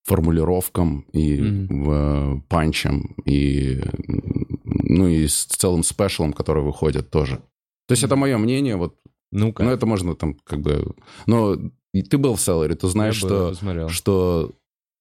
[0.04, 1.84] формулировкам и Мгм.
[1.84, 3.82] в, панчам, и,
[4.63, 7.38] ну, и с целым special ом, который выходит тоже.
[7.88, 8.95] То есть это мое мнение, вот,
[9.32, 9.63] Ну-ка.
[9.63, 10.95] ну, это можно там как бы...
[11.28, 11.56] Но
[11.93, 14.52] ты был в Cellar е, ты знаешь, Я что что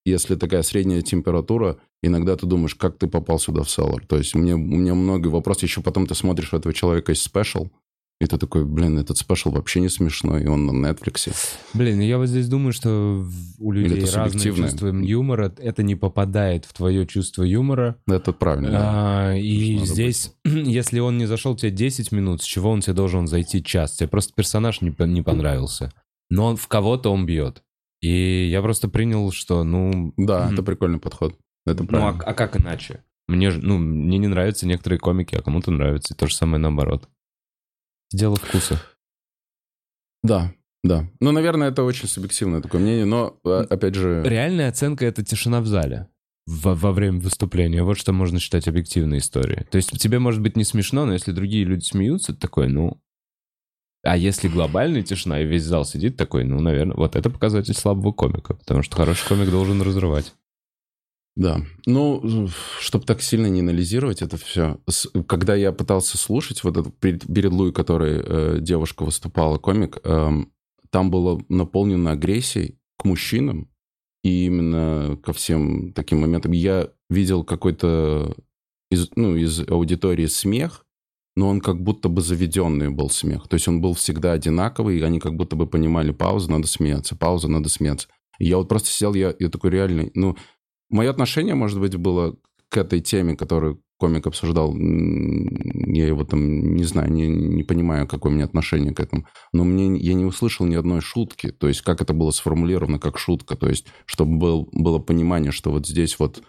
[0.04, 4.04] если такая средняя температура, иногда ты думаешь, как ты попал сюда в Cellar.
[4.06, 5.64] То есть мне, у меня много вопросов.
[5.64, 7.68] Еще потом ты смотришь, у этого человека есть special,
[8.20, 11.32] И ты такой, блин, этот special вообще не смешной, и он на Netflix.
[11.74, 13.24] Блин, я вот здесь думаю, что
[13.58, 14.70] у людей субъективное?
[14.70, 17.96] чувство юмора, это не попадает в твое чувство юмора.
[18.06, 18.70] Это правильно.
[18.70, 18.78] да.
[18.82, 22.94] А, и Надо здесь, если он не зашел тебе 10 минут, с чего он тебе
[22.94, 23.96] должен зайти час?
[23.96, 25.92] Тебе просто персонаж не, не понравился.
[26.30, 27.62] Но он в кого-то он бьет.
[28.00, 30.14] И я просто принял, что, ну...
[30.16, 30.54] Да, мгм.
[30.54, 31.38] это прикольный подход.
[31.66, 33.04] Это Ну, а, а как иначе?
[33.28, 36.14] Мне, же- ну, мне не нравятся некоторые комики, а кому-то нравится.
[36.14, 37.08] И то же самое наоборот.
[38.12, 38.82] Дело вкуса.
[40.22, 41.08] Да, да.
[41.20, 44.22] Ну, наверное, это очень субъективное такое мнение, но, а, опять же...
[44.24, 46.08] Реальная оценка— это тишина в зале
[46.46, 47.82] во, во время выступления.
[47.82, 49.64] Вот что можно считать объективной историей.
[49.70, 53.00] То есть тебе может быть не смешно, но если другие люди смеются, ты такой, ну...
[54.02, 58.12] А если глобальная тишина, и весь зал сидит такой, ну, наверное, вот это показатель слабого
[58.12, 60.32] комика, потому что хороший комик должен разрывать.
[61.36, 61.62] Да.
[61.86, 62.48] Ну,
[62.80, 64.78] чтобы так сильно не анализировать это все.
[65.26, 70.52] Когда я пытался слушать вот этот перед, Луи, который э, девушка выступала, комик, эм,
[70.90, 73.70] там было наполнено агрессией к мужчинам
[74.22, 76.52] и именно ко всем таким моментам.
[76.52, 78.34] Я видел какой-то
[78.90, 80.84] из, ну, из аудитории смех,
[81.40, 83.48] но он как будто бы заведенный был смех.
[83.48, 87.16] То есть он был всегда одинаковый, и они как будто бы понимали, пауза, надо смеяться,
[87.16, 88.08] пауза, надо смеяться.
[88.38, 90.36] И я вот просто сидел, я, я такой реальный, ну,
[90.90, 92.36] Мое отношение, может быть, было
[92.68, 94.76] к этой теме, которую комик обсуждал.
[94.76, 99.24] Я его там не знаю, не, не понимаю, какое у меня отношение к этому.
[99.54, 101.52] Но мне, я не услышал ни одной шутки.
[101.52, 103.56] То есть, как это было сформулировано как шутка.
[103.56, 106.42] То есть, чтобы был, было понимание, что вот здесь вот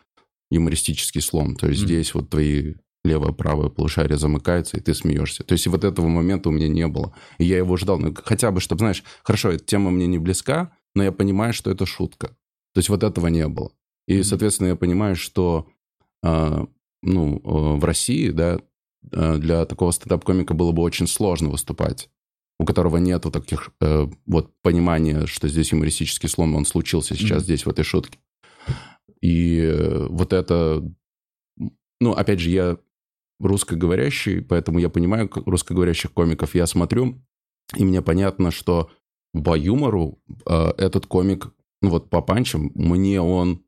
[0.50, 1.56] юмористический слом.
[1.56, 1.88] То есть, Мгм.
[1.88, 5.44] здесь вот твои левое, правое полушарие замыкается, и ты смеешься.
[5.44, 7.14] То есть, вот этого момента у меня не было.
[7.38, 7.98] И я его ждал.
[8.00, 11.72] Ну, хотя бы, чтобы, знаешь, хорошо, эта тема мне не близка, но я понимаю, что
[11.72, 12.28] это шутка.
[12.74, 13.72] То есть, вот этого не было.
[14.08, 15.68] И, соответственно, я понимаю, что
[16.24, 16.68] а,
[17.02, 18.60] ну, э, в России, да,
[19.12, 22.10] э, для такого стендап-комика было бы очень сложно выступать,
[22.60, 27.44] у которого нету таких э, вот понимания, что здесь юмористический слом, он случился сейчас Мгм.
[27.46, 28.20] здесь, в этой шутке.
[29.22, 30.84] И э, вот это...
[32.00, 32.78] Ну, опять же, я
[33.42, 36.56] русскоговорящий, поэтому я понимаю русскоговорящих комиков.
[36.56, 37.22] Я смотрю,
[37.76, 38.90] и мне понятно, что
[39.34, 43.64] по юмору э, этот комик, ну вот по панчам, мне он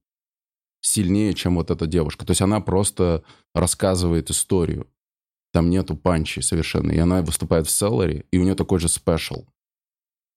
[0.81, 2.25] сильнее, чем вот эта девушка.
[2.25, 3.23] То есть она просто
[3.55, 4.87] рассказывает историю.
[5.53, 6.91] Там нету punch и совершенно.
[6.91, 9.45] И она выступает в Cellar е, и у нее такой же special.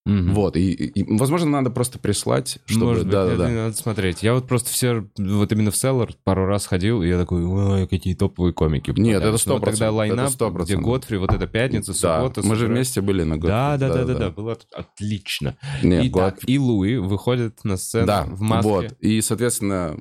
[0.07, 0.35] Мгм.
[0.35, 0.57] Вот.
[0.57, 2.87] И, и- возможно, надо просто прислать, чтобы...
[2.87, 3.49] Может быть, да, да, да.
[3.49, 4.23] надо смотреть.
[4.23, 7.89] Я вот просто все, вот именно в Cellar пару раз ходил, и я такой, ой,
[7.89, 8.93] какие топовые комики.
[8.97, 9.49] Нет, это попадаются».
[9.51, 10.65] Но 100%, Тогда lineup, это 100%.
[10.65, 12.47] где Годфри, вот это пятница, Да, суббота.
[12.47, 13.49] мы же вместе были на год.
[13.49, 15.57] Да, да, да, да, да, было от- отлично.
[15.83, 18.71] Нет, и, год- так, и Луи выходит на сцену Да, в маске.
[18.71, 18.93] вот.
[19.01, 19.99] И, соответственно,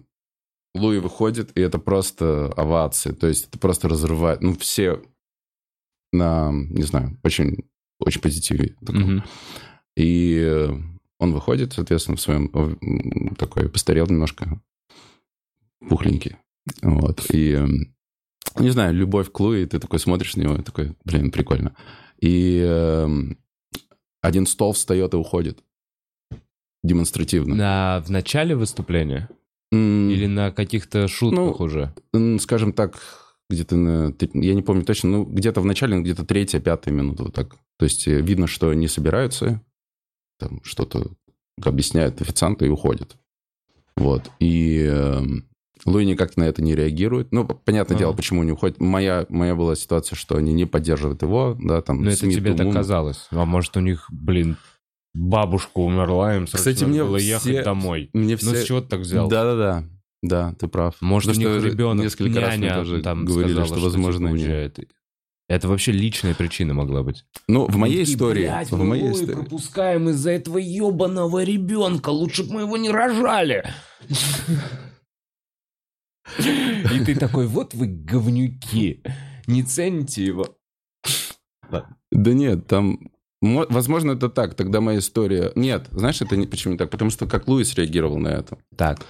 [0.76, 3.12] Луи выходит, и это просто овации.
[3.12, 4.42] То есть это просто разрывает...
[4.44, 5.02] Ну, все
[6.12, 7.66] на, не знаю, очень,
[8.00, 8.76] очень позитиве.
[8.86, 9.24] таком.
[9.96, 10.70] И э,
[11.20, 13.36] он выходит, соответственно, в своем...
[13.38, 14.62] Такой постарел немножко,
[15.88, 16.38] пухленький.
[16.82, 17.26] Вот.
[17.32, 17.68] И, э,
[18.60, 21.76] не знаю, любовь к Луи, ты такой смотришь на него, и такой, блин, прикольно.
[22.20, 23.08] И э,
[24.22, 25.60] один стол встает и уходит.
[26.84, 27.56] Демонстративно.
[27.56, 29.30] На, в начале выступления?
[29.72, 31.94] Или на каких-то шутках Ну, уже?
[32.40, 33.00] Скажем так,
[33.50, 34.14] где-то на...
[34.34, 37.56] Я не помню точно, ну, где-то в начале, где-то третья, пятая минута, вот так.
[37.78, 39.62] То есть э, видно, что они собираются,
[40.40, 41.12] там что-то
[41.64, 43.16] объясняют официанту и уходят.
[43.96, 44.30] Вот.
[44.40, 45.22] И э,
[45.86, 47.32] Луи никак на это не реагирует.
[47.32, 48.00] Ну, понятное Ага.
[48.06, 48.80] дело, почему не уходит.
[48.80, 52.02] Моя, моя была ситуация, что они не поддерживают его, да, там...
[52.02, 53.28] Ну, это тебе так казалось.
[53.32, 54.58] А может, у них, блин,
[55.14, 58.10] бабушка умерла, им Кстати, мне было все- ехать домой.
[58.14, 58.56] Мне Ну, все...
[58.56, 59.30] с чего ты так взял?
[59.30, 59.86] Да-да-да.
[60.24, 60.96] Да, ты прав.
[61.02, 63.76] Может, Потому у них что ребенок, несколько раз мне няня тоже там говорили, сказала, что,
[63.76, 64.80] что, возможно, типа, не- уезжает.
[65.48, 67.24] Это вообще личная причина могла быть.
[67.48, 68.44] Ну, в моей Такие, истории...
[68.44, 69.34] «Блядь, в мы моей истории...
[69.34, 72.10] пропускаем из-за этого ебаного ребенка.
[72.10, 73.64] Лучше бы мы его не рожали.
[76.40, 79.04] И ты такой, вот вы говнюки.
[79.46, 80.58] Не цените его.
[81.70, 83.12] Да нет, там...
[83.42, 84.56] мо- Возможно, это так.
[84.56, 85.52] Тогда моя история...
[85.54, 86.90] Нет, знаешь, это не, почему не так?
[86.90, 88.58] Потому что как Луис реагировал на это.
[88.76, 89.06] Так.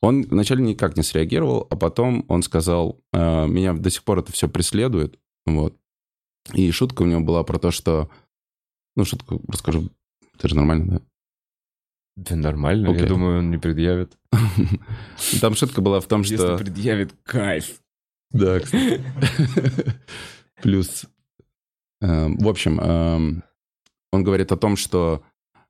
[0.00, 4.32] Он вначале никак не среагировал, а потом он сказал, «Э, меня до сих пор это
[4.32, 5.18] все преследует.
[5.46, 5.76] Вот.
[6.52, 8.10] И шутка у него была про то, что...
[8.96, 9.90] Ну, шутку расскажу.
[10.36, 11.02] Это же нормально,
[12.16, 13.08] Да нормально, я Окей.
[13.08, 14.16] думаю, он не предъявит.
[14.32, 14.38] да?
[15.40, 16.58] Там шутка была в том, Если что...
[16.58, 17.80] предъявит, кайф.
[18.30, 19.02] Да, кстати.
[20.62, 21.04] Плюс...
[22.00, 23.42] э, В общем, эм,
[24.12, 25.22] он говорит о том, что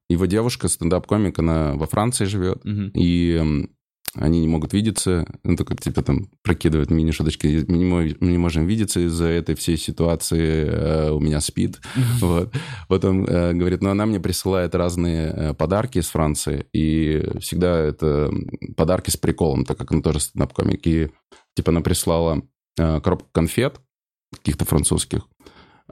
[0.08, 3.70] его девушка, стендап-комик, она во Франции живет, и эм,
[4.16, 8.38] они не могут видеться, ну, только типа там прокидывают мини-шуточки, мы не, мо- мы не
[8.38, 11.80] можем видеться из-за этой всей ситуации, э, у меня спид.
[12.20, 13.04] Вот.
[13.04, 18.30] Он э, говорит, ну, она мне присылает разные э, подарки из Франции, и всегда это
[18.76, 20.86] подарки с приколом, так как она тоже стендап-комик.
[20.86, 21.10] И
[21.56, 22.42] типа она прислала
[22.78, 23.80] э, коробку конфет
[24.32, 25.26] каких-то французских,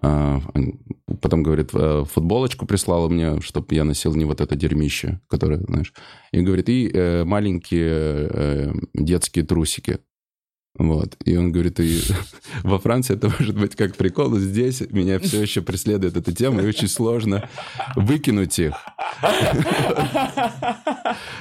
[0.03, 5.93] Потом, говорит, э, футболочку прислала мне, чтобы я носил не вот это дерьмище, которое, знаешь.
[6.33, 9.99] И говорит, и э, маленькие э, детские трусики.
[10.79, 11.17] Вот.
[11.25, 12.01] И он говорит, и
[12.63, 16.63] во Франции это может быть как прикол, но здесь меня все еще преследует эта тема,
[16.63, 17.49] и очень сложно
[17.95, 18.75] выкинуть их.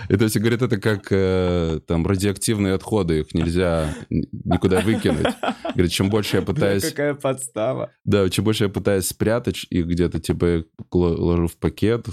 [0.10, 5.34] И то есть, говорит, это как э, там радиоактивные отходы, их нельзя никуда выкинуть.
[5.64, 6.84] Говорит, чем больше я пытаюсь...
[6.84, 7.92] Какая подстава.
[8.04, 12.12] Да, чем больше я пытаюсь спрятать их где-то, типа, ложу в пакет, э,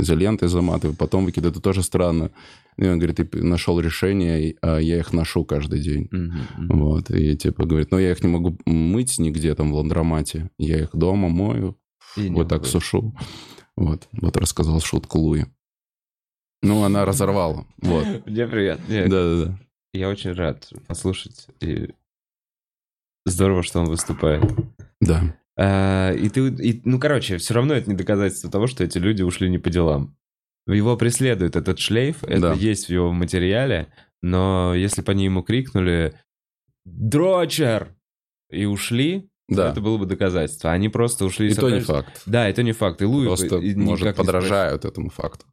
[0.00, 1.52] изолентой заматываю, потом выкидываю.
[1.52, 2.30] Это тоже странно.
[2.78, 6.08] И он говорит, ты нашел решение, а я их ношу каждый день.
[6.56, 10.78] Вот, и типа говорит, ну я их не могу мыть нигде там в ландромате, я
[10.80, 11.76] их дома мою,
[12.16, 12.70] И вот так могу.
[12.70, 13.14] сушу.
[13.76, 15.44] Вот, вот рассказал шутку Луи.
[16.62, 18.06] Ну, она разорвала, вот.
[18.26, 18.84] Мне приятно.
[18.88, 19.58] Да-да-да.
[19.92, 21.46] Я очень рад послушать.
[21.60, 21.90] И
[23.26, 24.42] здорово, что он выступает.
[25.00, 25.36] Да.
[25.56, 29.22] А, и ты, и- ну, короче, все равно это не доказательство того, что эти люди
[29.22, 30.16] ушли не по делам.
[30.74, 32.52] Его преследует этот шлейф, это Да.
[32.52, 33.92] есть в его материале,
[34.22, 36.14] но если бы они ему крикнули
[36.84, 37.94] «Дрочер!»
[38.50, 39.70] и ушли, Да.
[39.70, 40.72] это было бы доказательство.
[40.72, 41.50] Они просто ушли...
[41.50, 42.22] И то не факт.
[42.26, 43.00] Да, это не факт.
[43.00, 45.46] И Луи Просто, и может, подражают этому факту.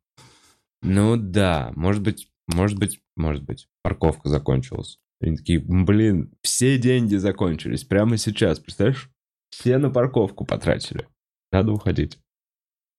[0.82, 5.00] Ну да, может быть, может быть, может быть, парковка закончилась.
[5.22, 9.10] Они такие, блин, все деньги закончились прямо сейчас, представляешь?
[9.50, 11.08] Все на парковку потратили.
[11.52, 12.20] Надо уходить.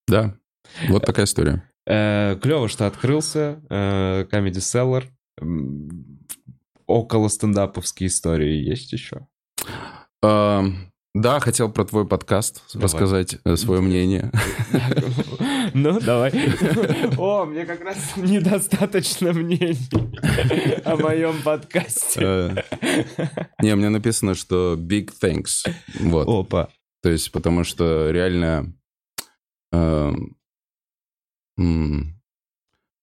[0.08, 0.38] Да,
[0.88, 1.70] вот такая история.
[1.87, 5.05] Клево, что открылся э, Comedy Cellar.
[5.41, 6.16] М,
[6.87, 9.26] Около стендаповские истории есть еще.
[10.22, 10.64] А,
[11.14, 12.84] Да, хотел про твой подкаст Давай.
[12.84, 14.30] рассказать э, свое мнение.
[15.74, 16.30] Ну, давай.
[17.18, 19.76] О, мне как раз недостаточно мнений
[20.84, 22.20] о моем подкасте.
[22.22, 22.55] Э,
[23.61, 25.68] Не, мне написано, что big thanks.
[26.01, 26.28] Вот.
[26.28, 26.68] Опа.
[27.03, 28.72] То есть, потому что реально...
[31.59, 32.20] м,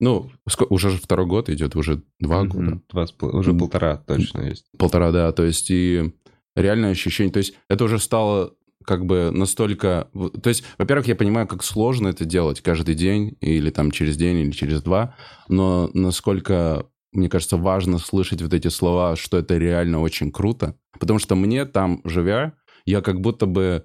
[0.00, 0.30] Ну,
[0.68, 2.58] уже же второй год идет, уже два года.
[2.58, 2.82] Мгм.
[2.90, 4.66] Два Уже полтора точно есть.
[4.76, 5.32] Полтора, да.
[5.32, 6.12] То есть, и
[6.56, 7.32] реальное ощущение...
[7.32, 10.08] То есть, это уже стало как бы настолько...
[10.42, 14.38] То есть, во-первых, я понимаю, как сложно это делать каждый день, или там через день,
[14.38, 15.14] или через два,
[15.48, 20.76] но насколько, мне кажется, важно слышать вот эти слова, что это реально очень круто.
[20.98, 22.52] Потому что мне там, живя,
[22.84, 23.84] я как будто бы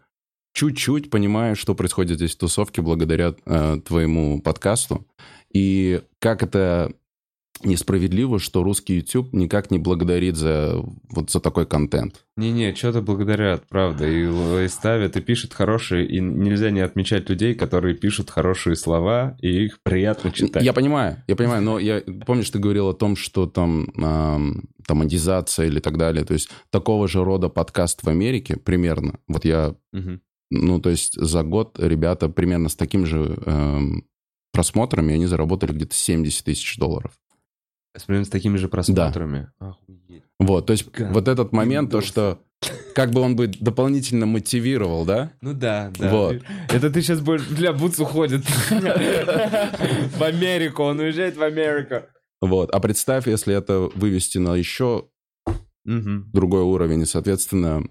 [0.53, 5.05] чуть-чуть понимаю, что происходит здесь в тусовке благодаря э, твоему подкасту.
[5.53, 6.93] И как это
[7.63, 10.75] несправедливо, что русский YouTube никак не благодарит за
[11.09, 12.25] вот за такой контент.
[12.37, 14.07] Не-не, что-то благодарят, правда.
[14.07, 16.07] И, и ставят, и пишут хорошие.
[16.07, 20.63] И нельзя не отмечать людей, которые пишут хорошие слова, и их приятно читать.
[20.63, 25.03] Я понимаю, я понимаю, но я помнишь, ты говорил о том, что там ам, там
[25.03, 26.23] или так далее.
[26.23, 29.19] То есть такого же рода подкаст в Америке примерно.
[29.27, 30.21] Вот я, Мгм.
[30.49, 34.05] Ну то есть за год ребята примерно с таким же эм,
[34.51, 37.11] просмотрами они заработали где-то 70 тысяч долларов.
[37.95, 39.51] С, примерно с такими же просмотрами.
[39.59, 40.23] Охуеть.
[40.39, 41.11] Вот, то есть God.
[41.13, 42.05] вот этот момент, то, Windows.
[42.05, 42.39] что
[42.93, 45.31] как бы он бы дополнительно мотивировал, да?
[45.41, 46.09] Ну да, да.
[46.09, 46.41] Вот.
[46.69, 47.47] Это ты сейчас будешь...
[47.49, 50.83] Бля, Буц уходит в Америку.
[50.83, 52.05] Он уезжает в Америку.
[52.41, 52.69] Вот.
[52.71, 55.07] А представь, если это вывести на еще
[55.85, 57.83] другой уровень, и, соответственно,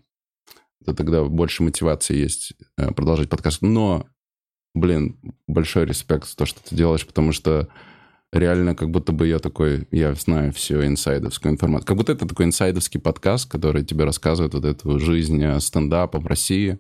[0.89, 3.61] то тогда больше мотивации есть э, продолжать подкаст.
[3.61, 4.07] Но,
[4.75, 7.69] блин, большой респект за то, что ты делаешь, потому что
[8.33, 11.87] реально как будто бы я такой, я знаю всю инсайдовскую информацию.
[11.87, 16.27] Как будто это такой инсайдовский подкаст, который тебе рассказывает вот эту жизнь э, стендапа в
[16.27, 16.79] России.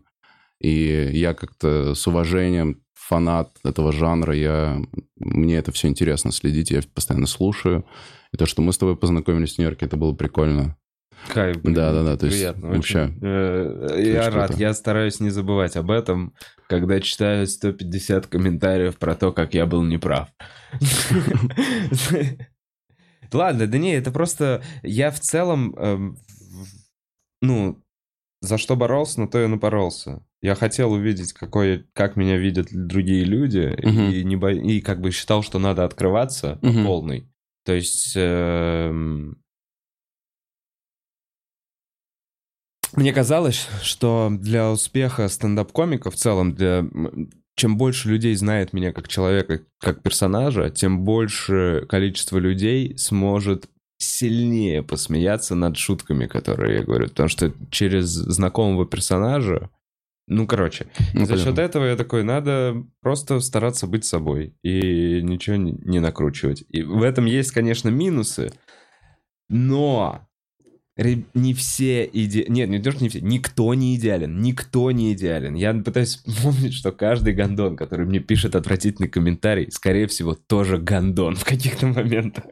[0.58, 4.80] И я как-то с уважением фанат этого жанра, я,
[5.16, 7.84] мне это все интересно следить, я постоянно слушаю.
[8.32, 10.78] И то, что мы с тобой познакомились в Нью-Йорке, это было прикольно.
[11.26, 13.18] Кайф, блин, Да-да-да, то есть приятно, вообще очень.
[13.22, 14.62] Э, очень Я рад, круто.
[14.62, 16.32] я стараюсь не забывать об этом,
[16.68, 20.28] когда читаю 150 комментариев про то, как я был неправ.
[23.32, 24.62] Ладно, да не, это просто...
[24.82, 26.16] Я в целом, эм,
[27.42, 27.78] ну,
[28.40, 30.22] за что боролся, на то и напоролся.
[30.40, 34.10] Я хотел увидеть, какой, как меня видят другие люди, Мгм.
[34.10, 37.28] и, не бо- и как бы считал, что надо открываться по полной.
[37.64, 38.12] То есть...
[38.16, 39.36] эм,
[42.96, 46.84] Мне казалось, что для успеха стендап-комика в целом, для...
[47.56, 53.68] чем больше людей знает меня как человека, как персонажа, тем больше количество людей сможет
[53.98, 57.08] сильнее посмеяться над шутками, которые я говорю.
[57.08, 59.70] Потому что через знакомого персонажа
[60.30, 65.56] ну, короче, ну, за счет этого я такой, надо просто стараться быть собой и ничего
[65.56, 66.64] не накручивать.
[66.68, 68.52] И в этом есть, конечно, минусы,
[69.48, 70.27] но
[70.98, 72.44] не все иде...
[72.48, 73.20] Нет, не то, что не все.
[73.20, 74.40] Никто не идеален.
[74.40, 75.54] Никто не идеален.
[75.54, 81.36] Я пытаюсь вспомнить, что каждый гандон, который мне пишет отвратительный комментарий, скорее всего, тоже гандон
[81.36, 82.44] в каких-то моментах.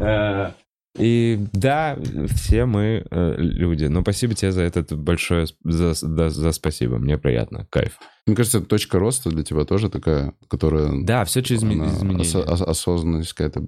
[0.00, 0.52] Э,
[0.98, 1.98] и да,
[2.34, 3.84] все мы э, люди.
[3.84, 6.98] Но спасибо тебе за это большое, за, за, за спасибо.
[6.98, 7.98] Мне приятно, кайф.
[8.26, 10.92] Мне кажется, точка роста для тебя тоже такая, которая...
[11.02, 12.20] Да, все через изменения.
[12.20, 13.66] Ос- осознанность какая-то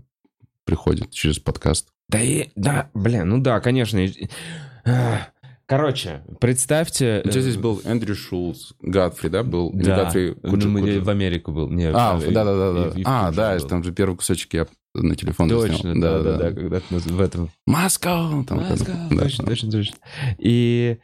[0.64, 1.88] приходит через подкаст.
[2.08, 4.00] Да, и, да, блин, ну да, конечно.
[5.66, 7.20] Короче, представьте...
[7.26, 9.70] У тебя здесь э, был Эндрю Шулц, Гатфри, да, был?
[9.74, 11.00] Да, Гатфри, Куджи, ну, Куджи.
[11.02, 11.68] в Америку был.
[11.68, 12.94] Не, а, да-да-да.
[13.04, 17.20] А, да, там же первый кусочек я на телефон Точно, да, да, да, когда в
[17.20, 17.50] этом...
[17.66, 18.30] Москва!
[18.48, 19.96] Москва, точно, точно, точно.
[20.38, 20.98] И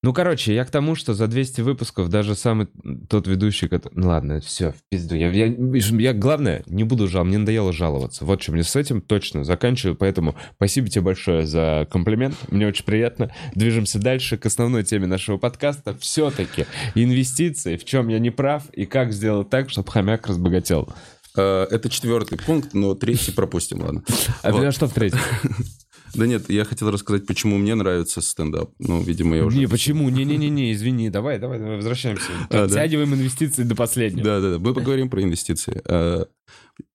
[0.00, 2.68] ну, короче, я к тому, что за 200 выпусков даже самый
[3.08, 3.94] тот ведущий, который...
[3.96, 5.16] Ну, ладно, все, в пизду.
[5.16, 8.24] Я, я, я, главное, не буду жал, мне надоело жаловаться.
[8.24, 12.84] Вот что, мне с этим точно заканчиваю, поэтому спасибо тебе большое за комплимент, мне очень
[12.84, 13.32] приятно.
[13.56, 15.96] Движемся дальше к основной теме нашего подкаста.
[15.98, 20.88] Все-таки инвестиции, в чем я не прав и как сделать так, чтобы хомяк разбогател.
[21.36, 24.04] Э, это четвертый пункт, но третий пропустим, ладно.
[24.42, 24.72] А вот.
[24.72, 25.20] что в третьем?
[26.14, 28.70] Да нет, я хотел рассказать, почему мне нравится стендап.
[28.78, 29.58] Ну, видимо, я уже...
[29.58, 30.08] Не, почему?
[30.08, 32.30] Не-не-не, извини, давай, давай, давай, возвращаемся.
[32.50, 33.16] А, Оттягиваем да.
[33.16, 34.24] инвестиции до последнего.
[34.24, 35.82] Да-да-да, мы поговорим про инвестиции.
[35.84, 36.26] А,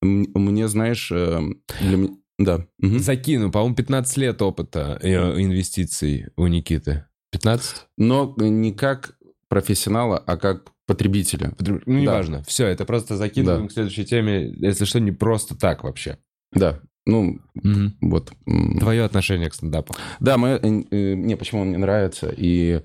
[0.01, 1.39] мне, знаешь, э,
[1.82, 2.14] для меня...
[2.39, 2.66] Да.
[2.82, 2.99] Угу.
[2.99, 7.05] Закину, по-моему, 15 лет опыта э, инвестиций у Никиты.
[7.32, 7.88] 15?
[7.97, 9.18] Но не как
[9.49, 11.53] профессионала, а как потребителя.
[11.59, 12.39] Ну, неважно.
[12.39, 12.43] Да.
[12.45, 13.68] Все, это просто закидываем да.
[13.68, 14.51] к следующей теме.
[14.57, 16.18] Если что, не просто так вообще.
[16.51, 16.82] Да.
[17.05, 17.91] Ну, угу.
[18.01, 18.31] вот.
[18.79, 19.93] Твое отношение к стендапу.
[20.19, 22.81] Да, мы, э, э, не, почему он мне нравится, и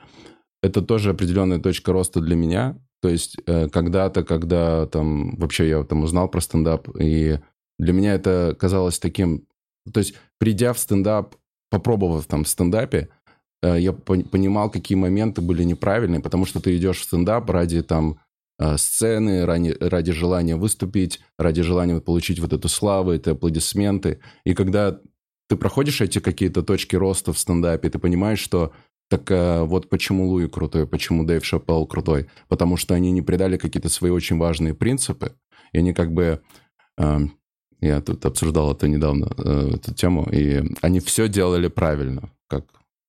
[0.63, 2.77] это тоже определенная точка роста для меня.
[3.01, 7.39] То есть э, когда-то, когда там вообще я там узнал про стендап, и
[7.79, 9.47] для меня это казалось таким...
[9.93, 11.37] То есть придя в стендап,
[11.71, 13.09] попробовав там в стендапе,
[13.63, 18.21] я понимал, какие моменты были неправильные, потому что ты идешь в стендап ради там
[18.77, 24.21] сцены, ради, ради желания выступить, ради желания получить вот эту славу, эти аплодисменты.
[24.45, 25.01] И когда
[25.49, 28.73] ты проходишь эти какие-то точки роста в стендапе, ты понимаешь, что
[29.09, 32.29] так а, вот почему Луи крутой, почему Дэйв Шапелл крутой.
[32.49, 35.33] Потому что они не придали какие-то свои очень важные принципы,
[35.73, 36.43] и они как бы...
[36.99, 37.21] А,
[37.81, 42.65] я тут обсуждал это недавно, эту тему, и они все делали правильно, как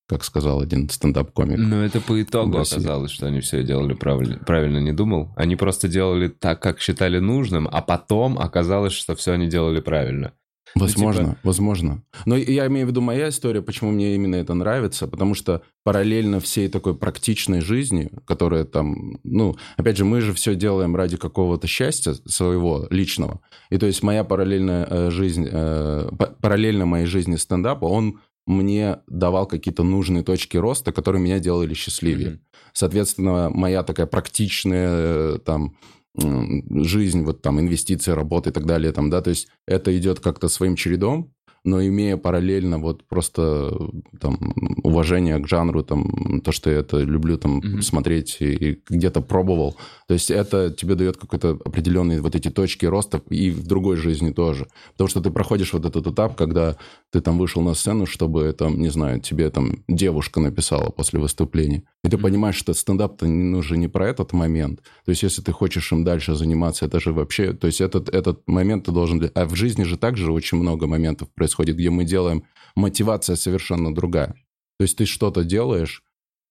[0.09, 1.59] как сказал один стендап-комик.
[1.59, 5.31] Но это по итогу оказалось, что они все делали правильно, правильно не думал.
[5.35, 10.33] Они просто делали так, как считали нужным, а потом оказалось, что все они делали правильно.
[10.75, 11.39] Возможно, ну, типа...
[11.43, 12.03] возможно.
[12.25, 16.39] Но я имею в виду моя история, почему мне именно это нравится, потому что параллельно
[16.39, 21.67] всей такой практичной жизни, которая там, ну, опять же, мы же все делаем ради какого-то
[21.67, 23.41] счастья своего личного.
[23.69, 26.09] И то есть моя параллельная э, жизнь, э,
[26.41, 28.19] параллельно моей жизни стендапа, он
[28.49, 32.29] мне давал какие-то нужные точки роста, которые меня делали счастливее.
[32.29, 32.39] Mm-hmm.
[32.73, 34.89] Соответственно, моя такая практичная
[35.35, 35.75] э, там
[36.15, 40.49] жизнь, вот там инвестиции, работа и так далее, там, да, то есть это идет как-то
[40.49, 41.31] своим чередом,
[41.63, 43.71] но имея параллельно вот просто
[44.19, 44.37] там
[44.83, 47.81] уважение к жанру, там то, что я это люблю там mm-hmm.
[47.81, 49.75] смотреть и, и где-то пробовал,
[50.07, 54.31] то есть это тебе дает какой-то определенные вот эти точки роста и в другой жизни
[54.31, 56.77] тоже, потому что ты проходишь вот этот этап, когда
[57.11, 61.83] ты там вышел на сцену, чтобы там, не знаю, тебе там девушка написала после выступления,
[62.03, 62.21] и ты mm-hmm.
[62.21, 66.03] понимаешь, что стендап-то ну, уже не про этот момент, то есть если ты хочешь им
[66.03, 69.83] дальше заниматься, это же вообще, то есть этот этот момент ты должен, а в жизни
[69.83, 72.43] же также очень много моментов происходит происходит, где мы делаем,
[72.75, 74.33] мотивация совершенно другая.
[74.77, 76.03] То есть ты что-то делаешь,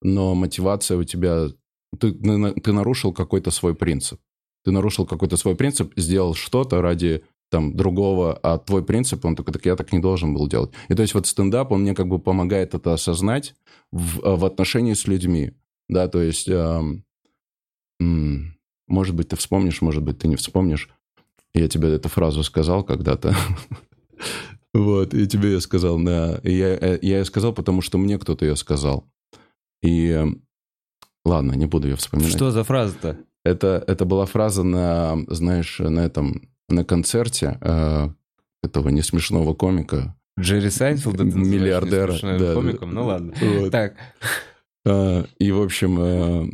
[0.02, 1.48] но мотивация у тебя...
[1.98, 4.20] Ты, ты нарушил какой-то свой принцип.
[4.64, 9.54] Ты нарушил какой-то свой принцип, сделал что-то ради там другого, а твой принцип, он такой,
[9.54, 10.70] так я так не должен был делать.
[10.90, 13.54] И то есть вот стендап, он мне как бы помогает это осознать
[13.90, 15.52] в, в отношении с людьми.
[15.88, 17.04] Да, то есть, эм,
[18.86, 20.90] может быть, ты вспомнишь, может быть, ты не вспомнишь.
[21.54, 23.34] Я тебе эту фразу сказал когда-то.
[24.74, 26.40] Вот, и тебе я сказал, да.
[26.42, 29.04] И я, э, я ее сказал, потому что мне кто-то ее сказал.
[29.82, 30.42] И эм,
[31.24, 32.32] ладно, не буду ее вспоминать.
[32.32, 33.18] Что за фраза-то?
[33.44, 38.08] Это, это была фраза на, знаешь, на этом, на концерте э,
[38.62, 40.14] этого несмешного комика.
[40.38, 42.14] Джерри Сайнфилда миллиардера.
[42.38, 42.92] Да, комиком?
[42.92, 43.34] Ну ладно.
[43.40, 43.70] Вот.
[43.70, 43.94] Так.
[44.86, 46.50] А, и, в общем, э,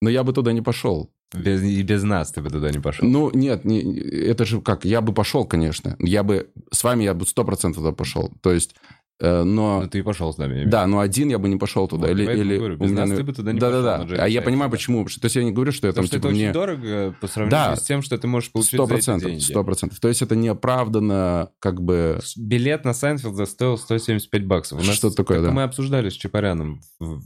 [0.00, 1.10] но я бы туда не пошел.
[1.32, 3.08] Без, и без нас ты бы туда не пошел.
[3.08, 5.96] Ну, нет, не, это же как, я бы пошел, конечно.
[5.98, 8.30] Я бы, с вами я бы сто процентов туда пошел.
[8.40, 8.76] То есть,
[9.18, 9.80] э, но...
[9.82, 10.64] Ну, ты и пошел с нами.
[10.64, 12.06] Да, но один я бы не пошел туда.
[12.06, 14.14] Вот, или, или говорю, без нас ты бы туда не да, пошел Да, на да,
[14.14, 14.76] Jerry А я понимаю, да.
[14.76, 15.04] почему.
[15.06, 16.44] То есть я не говорю, что я Потому там, что типа, это мне...
[16.44, 17.76] очень дорого по сравнению Да.
[17.76, 19.40] с тем, что ты можешь получить Сто за эти деньги.
[19.40, 19.98] сто процентов.
[19.98, 22.20] То есть это неоправданно, как бы...
[22.36, 24.80] Билет на Сайнфилда стоил 175 баксов.
[24.80, 25.50] У нас, Что такое, да.
[25.50, 27.24] Мы обсуждали с Чапаряном в, в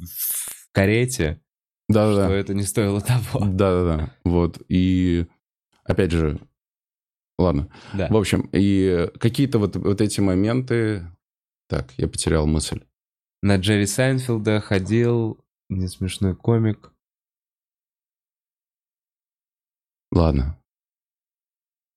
[0.72, 1.40] карете,
[1.90, 2.34] что Да-да-да.
[2.34, 3.40] это не стоило того.
[3.46, 4.14] Да-да-да.
[4.24, 4.60] Вот.
[4.68, 5.26] И,
[5.84, 6.38] опять же,
[7.38, 7.68] ладно.
[7.94, 8.08] Да.
[8.08, 11.06] В общем, и какие-то вот, вот эти моменты...
[11.68, 12.80] Так, я потерял мысль.
[13.42, 16.92] На Джерри Сайнфилда ходил не смешной комик.
[20.10, 20.58] Ладно.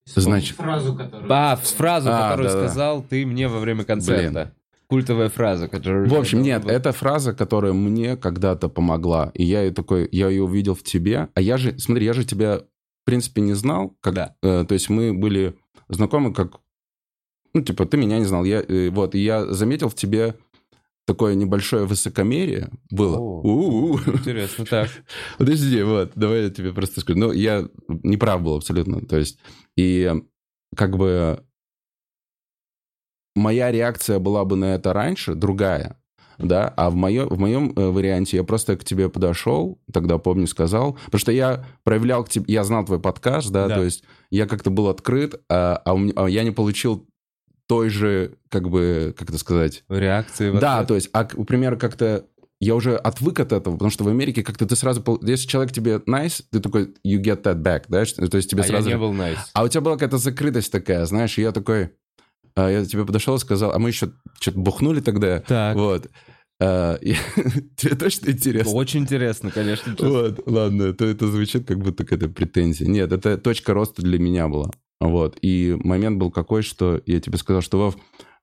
[0.04, 1.32] Значит, фразу, которую...
[1.32, 2.66] А, фразу, А, которую да-да.
[2.68, 4.54] сказал ты мне во время концерта.
[4.88, 6.06] Культовая фраза, которая...
[6.06, 9.30] В общем, нет, это фраза, которая мне когда-то помогла.
[9.34, 11.28] И я ее такой, я ее увидел в тебе.
[11.34, 13.96] А я же, смотри, я же тебя, в принципе, не знал.
[14.00, 14.36] Как, Да.
[14.42, 15.54] э, то есть мы были
[15.88, 16.60] знакомы как...
[17.54, 18.44] Ну, типа, ты меня не знал.
[18.44, 20.34] Я, э, вот, и я заметил в тебе
[21.06, 23.18] такое небольшое высокомерие было.
[23.18, 23.40] О.
[23.42, 23.98] У-у-у.
[23.98, 24.88] Интересно, так.
[25.38, 27.18] Подожди, вот, давай я тебе просто скажу.
[27.18, 29.00] Ну, я не прав был абсолютно.
[29.00, 29.38] То есть,
[29.76, 30.12] и
[30.76, 31.44] как бы
[33.34, 35.96] моя реакция была бы на это раньше, другая,
[36.38, 40.46] да, а в, моё, в моем э, варианте я просто к тебе подошел, тогда, помню,
[40.46, 43.76] сказал, потому что я проявлял к тебе, я знал твой подкаст, да, Да.
[43.76, 47.06] то есть я как-то был открыт, а, а у меня- а я не получил
[47.66, 52.26] той же, как бы, как это сказать, Реакции да, то есть, а, к примеру, как-то
[52.62, 55.02] я уже отвык от этого, потому что в Америке как-то ты сразу...
[55.22, 58.04] Если человек тебе nice, ты такой you get that back, да?
[58.04, 58.88] То есть тебе а сразу...
[58.88, 59.38] я не был nice.
[59.52, 61.90] А у тебя была какая-то закрытость такая, знаешь, и я такой...
[62.54, 65.40] а, Я тебе подошел и сказал, а мы еще что-то бухнули тогда.
[65.40, 65.76] Так.
[65.76, 66.08] Вот.
[66.60, 67.14] А, и-
[67.76, 68.72] Тебе точно интересно?
[68.72, 69.96] Очень интересно, конечно.
[69.98, 72.86] Вот, ладно, то это звучит как будто какая-то претензия.
[72.86, 74.70] Нет, это точка роста для меня была.
[75.00, 77.96] Вот, и момент был какой, что я тебе сказал, что, Вов,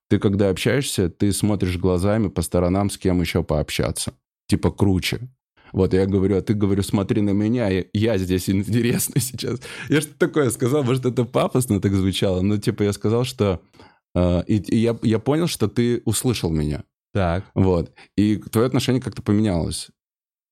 [0.10, 4.12] ты когда общаешься, ты смотришь глазами по сторонам, с кем еще пообщаться.
[4.47, 5.30] Типа круче.
[5.72, 9.62] Вот, я говорю, а ты, говорю, смотри на меня, я, я здесь интересный сейчас.
[9.88, 13.62] Я что такое сказал, может, это пафосно так звучало, но, типа, я сказал, что...
[14.16, 16.84] э, и и я, я понял, что ты услышал меня.
[17.14, 17.45] Так.
[17.55, 17.91] Вот.
[18.16, 19.89] И твое отношение как-то поменялось.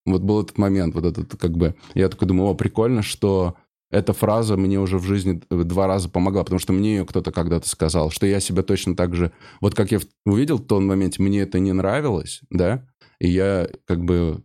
[0.05, 1.76] Вот был этот момент, вот этот как бы...
[1.93, 3.55] Я такой думаю, о, прикольно, что
[3.91, 7.68] эта фраза мне уже в жизни два раза помогла, потому что мне ее кто-то когда-то
[7.70, 9.32] сказал, что я себя точно так же...
[9.62, 12.88] Вот как я увидел в том моменте, мне это не нравилось, да,
[13.20, 14.43] и я как бы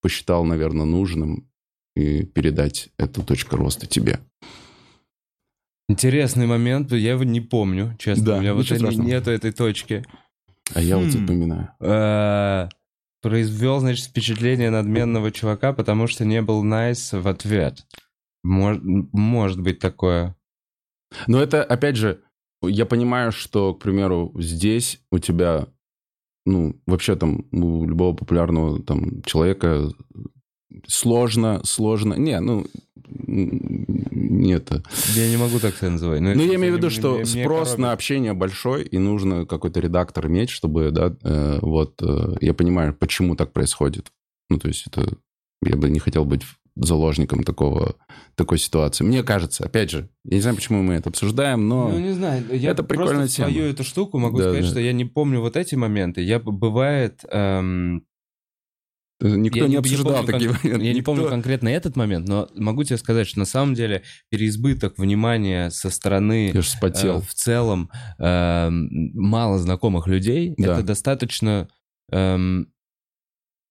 [0.00, 1.50] посчитал, наверное, нужным
[1.96, 4.20] и передать эту точку роста тебе.
[5.88, 8.24] Интересный момент, я его не помню, честно.
[8.24, 8.92] Да, У меня вот страшного.
[9.06, 10.04] нету этой точки.
[10.74, 11.10] А я вот Хм.
[11.10, 11.68] запоминаю.
[11.80, 12.68] Э,
[13.20, 17.84] Произвел, значит, впечатление надменного чувака, потому что не был nice в ответ.
[18.46, 18.80] Мож-
[19.12, 20.36] Может быть такое.
[21.26, 22.20] Но это, опять же,
[22.62, 25.66] я понимаю, что, к примеру, здесь у тебя,
[26.46, 29.88] ну, вообще там у любого популярного там человека
[30.86, 32.14] сложно, сложно.
[32.14, 32.66] Не, ну,
[33.10, 34.82] не это.
[35.14, 36.20] Я не могу так себя называть.
[36.20, 37.78] Ну, я имею в виду, что мне- спрос коробит.
[37.78, 42.94] на общение большой, и нужно какой-то редактор иметь, чтобы, да, э, вот, э, я понимаю,
[42.94, 44.06] почему так происходит.
[44.50, 45.08] Ну, то есть это,
[45.62, 46.42] я бы не хотел быть
[46.76, 47.96] заложником такого,
[48.36, 49.02] такой ситуации.
[49.04, 51.88] Мне кажется, опять же, я не знаю, почему мы это обсуждаем, но...
[51.88, 53.66] Ну, не знаю, я это прикольная просто свою тема.
[53.70, 54.68] эту штуку могу Да, сказать, да.
[54.70, 56.20] что я не помню вот эти моменты.
[56.22, 57.24] Я, бывает...
[57.30, 58.04] эм,
[59.20, 60.86] Никто я не обсуждал помню такие кон- моменты.
[60.86, 64.96] Я не помню конкретно этот момент, но могу тебе сказать, что на самом деле переизбыток
[64.98, 67.18] внимания со стороны Я вспотел.
[67.18, 70.74] э, в целом эм, мало знакомых людей, Да.
[70.74, 71.68] это достаточно,
[72.12, 72.72] эм,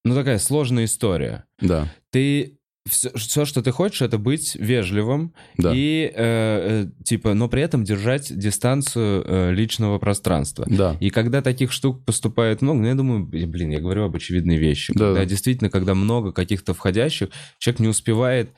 [0.03, 1.45] ну, такая сложная история.
[1.61, 2.56] Да, Ты
[2.89, 7.83] все, что ты хочешь, это быть вежливым да, и, э, э, типа, но при этом
[7.83, 10.65] держать дистанцию э, личного пространства.
[10.67, 10.97] да.
[10.99, 14.93] И когда таких штук поступает много, ну, я думаю, блин, я говорю об очевидной вещи.
[14.93, 15.25] Да, когда да.
[15.25, 17.29] действительно, когда много каких-то входящих,
[17.59, 18.51] человек не успевает,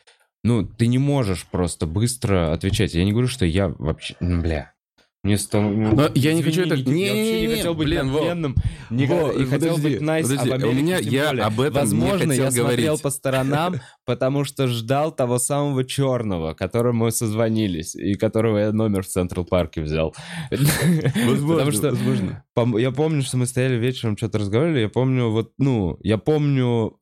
[0.43, 2.93] ну, ты не можешь просто быстро отвечать.
[2.93, 4.73] Я не говорю, что я вообще, бля.
[5.22, 5.70] Мне стало...
[5.70, 8.55] Но я не хочу это- Никита, Я вообще не Не-не-не, хотел быть блин, надменным,
[8.89, 11.28] никогда- Вов, и хотел подожди, быть nice, подожди, а в у Америке меня- тем я
[11.30, 11.43] более.
[11.43, 13.01] об этом не Возможно, хотел я смотрел говорить.
[13.01, 19.03] по сторонам, потому что ждал того самого черного, которому мы созвонились, и которого я номер
[19.03, 20.15] в Централ Парке взял.
[20.49, 22.43] Потому что возможно.
[22.80, 26.95] я помню, что мы стояли вечером, что-то разговаривали, я помню, вот, ну, я помню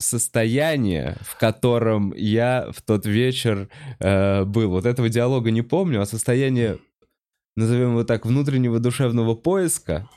[0.00, 3.68] состояние, в котором я в тот вечер
[4.00, 4.70] э, был.
[4.70, 6.78] Вот этого диалога не помню, а состояние,
[7.56, 10.08] назовем его так, внутреннего душевного поиска,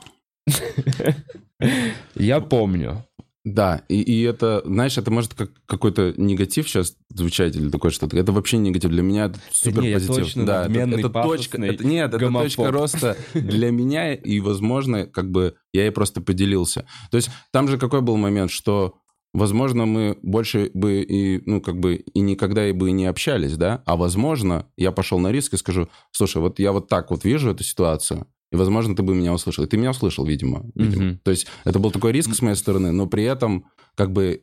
[2.15, 3.05] я помню.
[3.43, 8.17] Да, и, и это, знаешь, это может как какой-то негатив сейчас звучать или такое что-то.
[8.17, 8.91] Это вообще не негатив.
[8.91, 10.15] Для меня это супер я позитив.
[10.17, 11.63] точно да, это, надменный, это точка.
[11.63, 12.47] Это, нет, это гомофоб.
[12.47, 16.85] точка роста для меня, и, возможно, как бы я ей просто поделился.
[17.09, 18.95] То есть там же какой был момент, что
[19.37, 23.83] Возможно, мы больше бы и, ну, как бы, и никогда и бы не общались, да?
[23.85, 27.51] А возможно, я пошел на риск и скажу, слушай, вот я вот так вот вижу
[27.51, 29.63] эту ситуацию, и, возможно, ты бы меня услышал.
[29.63, 30.65] И ты меня услышал, видимо.
[30.73, 31.03] видимо.
[31.03, 31.19] Мгм.
[31.19, 34.41] То есть это был такой риск с моей стороны, но при этом как бы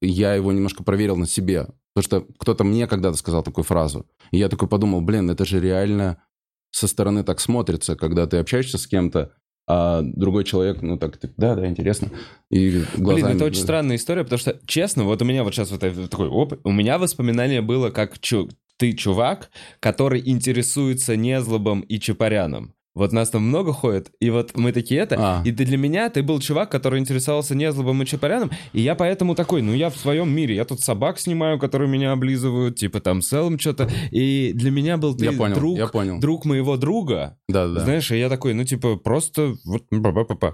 [0.00, 1.68] я его немножко проверил на себе.
[1.92, 4.06] Потому что кто-то мне когда-то сказал такую фразу.
[4.30, 6.22] И я такой подумал, блин, это же реально
[6.70, 9.34] со стороны так смотрится, когда ты общаешься с кем-то,
[9.66, 12.08] а другой человек, ну так, да, да, интересно.
[12.50, 13.24] И глазами...
[13.24, 16.28] Блин, это очень странная история, потому что, честно, вот у меня вот сейчас вот такой
[16.28, 19.50] оп, у меня воспоминание было, как чу- ты чувак,
[19.80, 22.74] который интересуется Незлобом и Чапаряном.
[22.94, 25.42] Вот нас там много ходит, и вот мы такие это, А.
[25.46, 29.34] и ты для меня, ты был чувак, который интересовался Незлобом и Чапаряном, и я поэтому
[29.34, 33.22] такой, ну я в своем мире, я тут собак снимаю, которые меня облизывают, типа там
[33.22, 36.20] селом что-то, и для меня был ты Я понял, друг, я понял.
[36.20, 39.84] друг моего друга, Да, да, знаешь, и я такой, ну типа просто вот,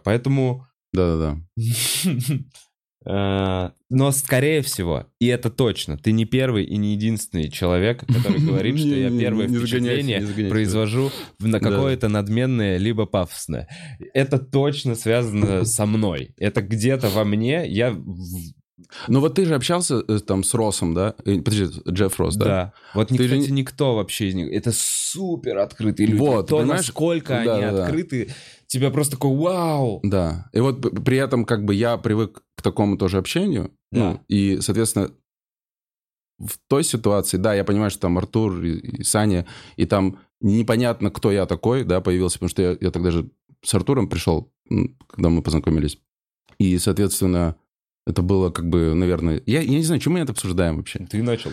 [0.05, 0.65] поэтому...
[0.93, 1.63] Да, да, да.
[3.11, 8.39] Э, Но, скорее всего, и это точно, ты не первый и не единственный человек, который
[8.47, 11.71] говорит, что я первое впечатление произвожу на Да.
[11.71, 13.67] какое-то надменное либо пафосное.
[14.13, 16.35] Это точно связано со мной.
[16.39, 17.67] Это где-то во мне.
[17.67, 17.97] Я...
[19.09, 21.15] Ну вот ты же общался э, там с Росом, да?
[21.25, 22.45] Э, Подожди, Джефф Росс, да?
[22.45, 22.73] Да.
[22.95, 24.53] Вот, Ты же кстати, не- никто вообще из них...
[24.53, 26.19] Это супер открытые люди.
[26.21, 26.83] Вот, То, понимаешь?
[26.87, 27.85] насколько они Да-да-да.
[27.85, 28.31] открыты,
[28.69, 30.01] тебя просто такой вау!
[30.03, 30.49] Да.
[30.53, 33.73] И вот при этом как бы я привык к такому тоже общению.
[33.91, 33.99] Да.
[33.99, 35.11] Ну, и, соответственно,
[36.39, 39.47] в той ситуации, да, я понимаю, что там Артур и, и Саня,
[39.77, 43.29] и там непонятно, кто я такой, да, появился, потому что я, я тогда же
[43.65, 44.53] с Артуром пришел,
[45.09, 45.99] когда мы познакомились.
[46.59, 47.57] И, соответственно,
[48.07, 49.43] это было как бы, наверное...
[49.47, 51.07] Я, я не знаю, чем мы это обсуждаем вообще.
[51.11, 51.51] Ты начал.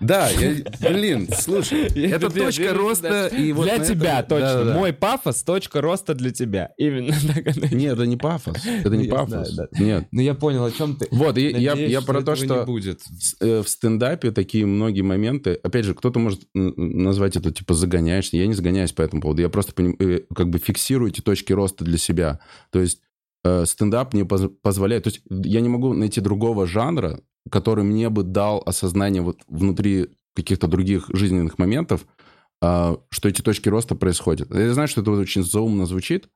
[0.00, 0.56] Да, я,
[0.90, 3.26] блин, слушай, это точка роста.
[3.28, 4.74] и вот для тебя, точно.
[4.74, 6.70] Мой пафос, точка роста для тебя.
[6.76, 8.56] Именно так оно Нет, это не пафос.
[8.66, 9.48] Это не Я пафос.
[9.48, 10.08] знаю, Нет.
[10.12, 11.08] Ну, я понял, о чем ты.
[11.10, 13.00] Вот, я, про то, что не будет.
[13.40, 18.36] э, в стендапе такие многие моменты, опять же, кто-то может назвать это типа загоняешься.
[18.36, 19.42] Я не загоняюсь по этому поводу.
[19.42, 22.40] Я просто поним- э, как бы фиксирую эти точки роста для себя.
[22.70, 23.00] То есть
[23.44, 25.04] э, стендап мне поз- позволяет...
[25.04, 27.20] То есть я не могу найти другого жанра,
[27.50, 32.06] который мне бы дал осознание вот внутри каких-то других жизненных моментов,
[32.62, 34.54] а, что эти точки роста происходят.
[34.54, 36.28] Я знаю, что это вот очень заумно звучит,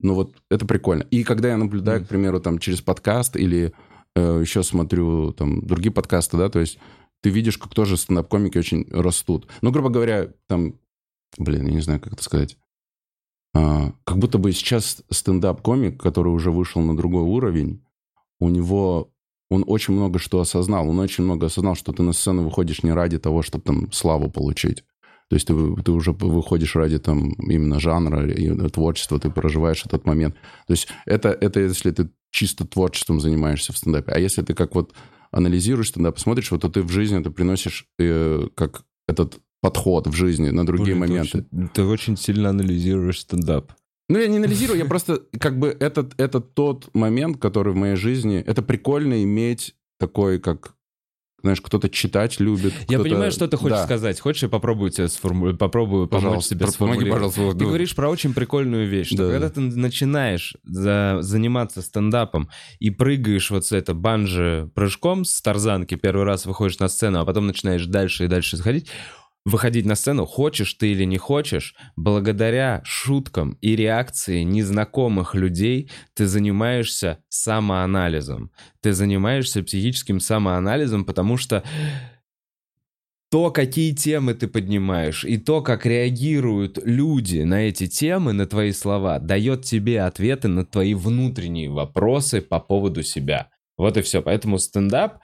[0.00, 1.02] но вот это прикольно.
[1.10, 3.72] И когда я наблюдаю, к примеру, там через подкаст или
[4.14, 6.78] э, еще смотрю там другие подкасты, да, то есть
[7.22, 9.46] ты видишь, как тоже стендап-комики очень растут.
[9.62, 10.74] Ну, грубо говоря, там,
[11.38, 12.58] блин, я не знаю, как это сказать.
[13.54, 17.84] А, как будто бы сейчас стендап-комик, который уже вышел на другой уровень,
[18.40, 19.11] у него
[19.52, 20.88] он очень много что осознал.
[20.88, 24.30] Он очень много осознал, что ты на сцену выходишь не ради того, чтобы там славу
[24.30, 24.84] получить.
[25.28, 30.04] То есть ты, ты уже выходишь ради там именно жанра и творчества, ты проживаешь этот
[30.06, 30.34] момент.
[30.66, 34.12] То есть это, это если ты чисто творчеством занимаешься в стендапе.
[34.12, 34.92] А если ты как вот
[35.30, 40.12] анализируешь стендап, смотришь, вот то ты в жизни это приносишь э, как этот подход в
[40.12, 41.46] жизни на другие Блин, ты моменты.
[41.52, 43.72] очень- Ты очень сильно анализируешь стендап.
[44.08, 47.96] Ну, я не анализирую, я просто как бы этот, это тот момент, который в моей
[47.96, 48.42] жизни...
[48.46, 50.74] Это прикольно иметь такой, как,
[51.42, 52.74] знаешь, кто-то читать любит.
[52.88, 53.84] Я понимаю, что ты хочешь Да.
[53.84, 54.20] сказать.
[54.20, 55.56] Хочешь, я попробую тебе сформу...
[55.56, 57.52] попробую помочь Пожалуйста, тебе помоги, пожалуйста.
[57.52, 59.30] Ты Ну, говоришь про очень прикольную вещь, что Да.
[59.32, 62.50] когда ты начинаешь за- заниматься стендапом
[62.80, 67.24] и прыгаешь вот с это банджи прыжком с тарзанки, первый раз выходишь на сцену, а
[67.24, 68.88] потом начинаешь дальше и дальше заходить,
[69.44, 76.26] выходить на сцену, хочешь ты или не хочешь, благодаря шуткам и реакции незнакомых людей ты
[76.26, 78.52] занимаешься самоанализом.
[78.80, 81.64] Ты занимаешься психическим самоанализом, потому что
[83.30, 88.72] то, какие темы ты поднимаешь, и то, как реагируют люди на эти темы, на твои
[88.72, 93.48] слова, дает тебе ответы на твои внутренние вопросы по поводу себя.
[93.78, 94.20] Вот и все.
[94.20, 95.20] Поэтому стендап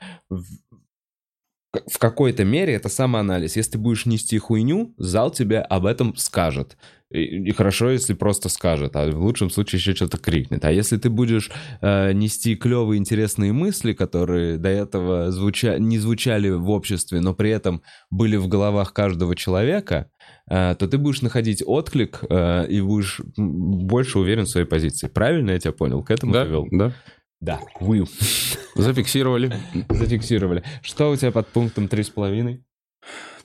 [1.87, 3.57] в какой-то мере это самоанализ.
[3.57, 6.77] Если ты будешь нести хуйню, зал тебе об этом скажет.
[7.11, 10.65] И, и хорошо, если просто скажет, а в лучшем случае еще что-то крикнет.
[10.65, 11.51] А если ты будешь
[11.81, 15.79] э, нести клевые, интересные мысли, которые до этого звуча...
[15.79, 20.11] не звучали в обществе, но при этом были в головах каждого человека,
[20.51, 25.09] э, то ты будешь находить отклик э, и будешь больше уверен в своей позиции.
[25.09, 26.03] Правильно я тебя понял?
[26.03, 26.67] К этому Да, ты вел?
[26.71, 26.93] да.
[27.41, 27.61] Да.
[27.81, 28.09] Will.
[28.75, 29.53] Зафиксировали.
[29.89, 30.65] Зафиксировали.
[30.83, 32.61] Что у тебя под пунктом 3,5?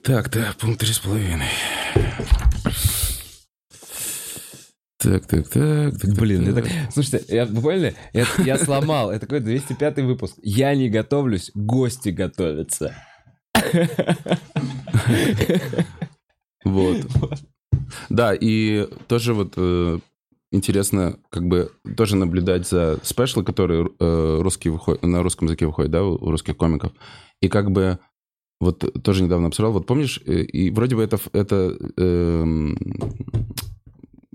[0.04, 1.48] Так, да, пункт три с половиной.
[4.98, 5.98] Так, так, так.
[5.98, 6.92] так Блин, так, это...
[6.92, 7.96] Слушайте, я, вы поняли?
[8.14, 9.12] Я, я сломал.
[9.12, 10.36] Это такой 205 выпуск.
[10.42, 12.96] Я не готовлюсь, гости готовятся.
[16.66, 17.06] Вот.
[18.10, 20.00] Да, и тоже вот э,
[20.54, 25.92] интересно как бы тоже наблюдать за спешлы, которые э, русские выходят, на русском языке выходят,
[25.92, 26.92] да, у русских комиков.
[27.42, 28.00] И как бы
[28.62, 32.78] вот тоже недавно обсуждал, вот помнишь, э, и вроде бы это, это эм,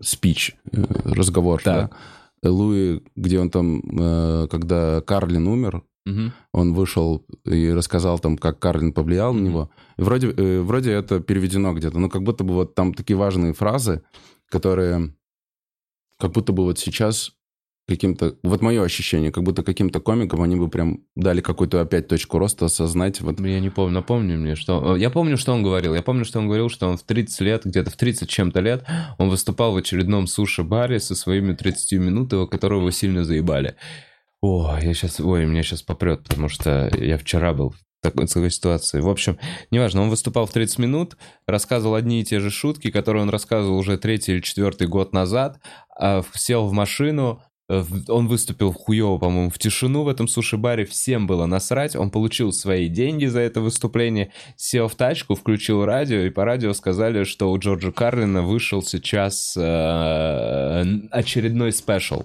[0.03, 1.91] спич, э, разговор, Так.
[2.43, 2.51] да?
[2.51, 6.33] Луи, где он там, э, когда Карлин умер, Мгм.
[6.53, 9.71] он вышел и рассказал там, как Карлин повлиял на него.
[9.99, 13.53] И вроде, э, вроде это переведено где-то, но как будто бы вот там такие важные
[13.53, 14.03] фразы,
[14.49, 15.15] которые
[16.19, 17.33] как будто бы вот сейчас
[17.89, 18.37] каким-то...
[18.43, 22.67] Вот мое ощущение, как будто каким-то комикам они бы прям дали какую-то опять точку роста,
[22.67, 23.41] осознать вот...
[23.41, 24.95] Я не помню, напомни мне, что...
[24.97, 25.95] Я помню, что он говорил.
[25.95, 28.85] Я помню, что он говорил, что он в 30 лет, где-то в 30 чем-то лет,
[29.17, 33.77] он выступал в очередном суши-баре со своими 30 минутами, которого сильно заебали.
[34.43, 35.19] О, я сейчас...
[35.19, 39.01] Ой, меня сейчас попрет, потому что я вчера был такой, такой ситуации.
[39.01, 39.39] В общем,
[39.71, 43.79] неважно, он выступал в 30 минут, рассказывал одни и те же шутки, которые он рассказывал
[43.79, 45.61] уже третий или четвертый год назад,
[45.99, 51.45] а, сел в машину, он выступил хуево, по-моему, в тишину в этом суши-баре, всем было
[51.45, 56.47] насрать, он получил свои деньги за это выступление, сел в тачку, включил радио, и по
[56.47, 62.25] радио сказали, что у Джорджа Карлина вышел сейчас э, очередной special.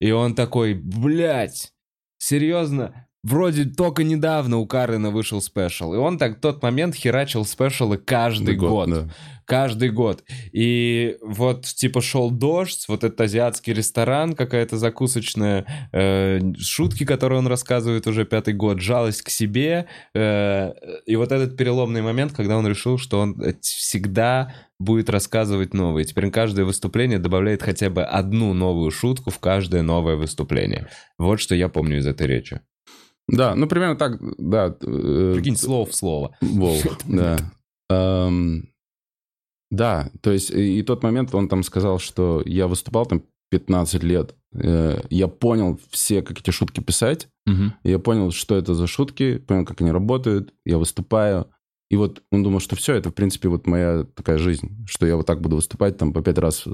[0.00, 1.72] И он такой, блядь,
[2.18, 3.06] серьезно?
[3.22, 5.92] Вроде только недавно у Карлина вышел special.
[5.92, 8.88] И он так в тот момент херачил special ы каждый год.
[8.88, 9.08] да.
[9.44, 10.22] Каждый год.
[10.52, 17.48] И вот, типа, шел дождь, вот этот азиатский ресторан, какая-то закусочная, э, шутки, которые он
[17.48, 19.86] рассказывает уже пятый год, жалость к себе.
[20.14, 20.72] э,
[21.04, 26.06] и вот этот переломный момент, когда он решил, что он всегда будет рассказывать новые.
[26.06, 30.88] Теперь каждое выступление добавляет хотя бы одну новую шутку в каждое новое выступление.
[31.18, 32.60] Вот что я помню из этой речи.
[33.30, 34.74] Да, ну примерно так, да.
[34.80, 36.36] э, Прикинь, слово в слово.
[36.40, 36.76] Вол,
[37.06, 37.38] да.
[37.88, 38.68] Эм,
[39.70, 44.34] Да, то есть и, тот момент он там сказал, что я выступал там 15 лет,
[44.54, 47.28] э, я понял все, как эти шутки писать,
[47.82, 51.46] я понял, что это за шутки, понял, как они работают, я выступаю.
[51.90, 55.16] И вот он думал, что все, это, в принципе, вот моя такая жизнь, что я
[55.16, 56.70] вот так буду выступать там по пять раз э,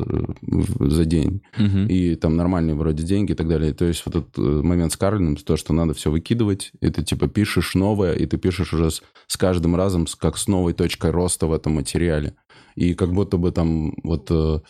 [0.79, 1.43] за день.
[1.57, 1.87] Мгм.
[1.87, 3.73] И там нормальные вроде деньги и так далее.
[3.73, 7.03] То есть вот этот э, момент с Карлином, то, что надо все выкидывать, и ты
[7.03, 11.12] типа пишешь новое, и ты пишешь уже с, с каждым разом как с новой точкой
[11.12, 12.37] роста в этом материале.
[12.75, 14.61] И как будто бы там вот э,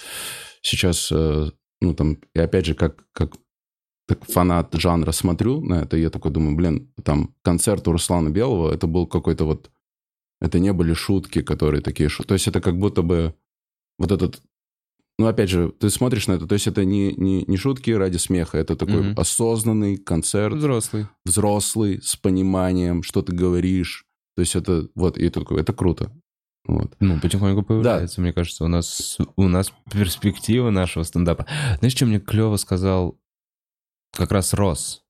[0.63, 3.33] сейчас, ну там, и опять же, как, как
[4.09, 8.29] как фанат жанра смотрю на это, и я такой думаю, блин, там концерт у Руслана
[8.31, 9.71] Белого, это был какой-то вот,
[10.41, 13.35] это не были шутки, которые такие, то есть это как будто бы
[13.99, 14.43] вот этот,
[15.19, 18.19] ну опять же, ты смотришь на это, то есть это не, не, не шутки ради
[18.19, 19.19] смеха, это такой Мгм.
[19.21, 21.07] осознанный концерт, Взрослый.
[21.25, 26.13] взрослый, с пониманием, что ты говоришь, то есть это, вот, и такой, это круто.
[26.67, 26.97] Вот.
[26.99, 31.47] Ну, потихоньку появляется, мне кажется, у нас, у нас перспектива нашего стендапа.
[31.79, 33.19] Знаешь, что мне клево сказал
[34.13, 35.05] как раз Рос?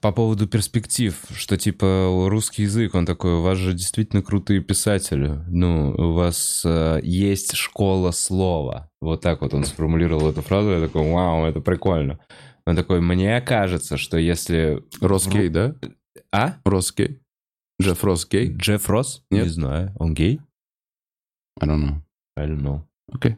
[0.00, 5.38] По поводу перспектив, что типа русский язык, он такой, у вас же действительно крутые писатели,
[5.46, 8.90] ну, у вас э, есть школа слова.
[9.00, 12.18] Вот так вот он сформулировал эту фразу, я такой, вау, это прикольно.
[12.66, 14.82] Он такой, мне кажется, что если...
[15.00, 15.76] Рос в- гей, да?
[16.32, 16.56] А?
[16.64, 17.20] Рос гей?
[17.80, 18.52] Джефф Рос гей?
[18.52, 19.22] Джефф Росс?
[19.30, 19.44] Нет.
[19.44, 19.92] Не знаю.
[20.00, 20.40] Он гей?
[21.60, 21.94] I don't know.
[22.36, 22.80] I don't know.
[23.12, 23.36] Окей.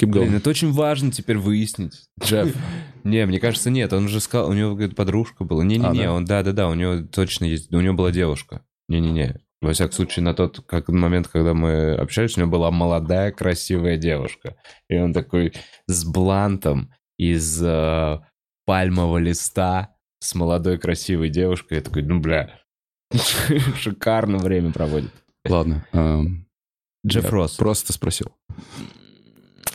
[0.00, 0.36] Keep Блин, going.
[0.36, 2.08] это очень важно теперь выяснить.
[2.22, 2.54] Джефф.
[3.04, 3.92] Не, мне кажется, нет.
[3.92, 5.64] Он же сказал, у него говорит, подружка была.
[5.64, 6.12] Не-не-не, А, да?
[6.12, 8.62] он, да-да-да, у него точно есть, у него была девушка.
[8.88, 9.40] Не-не-не.
[9.60, 13.96] Во всяком случае, на тот как, момент, когда мы общались, у него была молодая, красивая
[13.96, 14.56] девушка.
[14.88, 15.52] И он такой
[15.88, 18.20] с блантом из э,
[18.66, 21.78] пальмового листа с молодой, красивой девушкой.
[21.78, 22.60] Я такой, ну, бля,
[23.76, 25.10] шикарно время проводит.
[25.44, 25.84] Ладно.
[25.92, 26.46] эм,
[27.06, 27.56] Джефф Росс.
[27.56, 28.32] Просто спросил.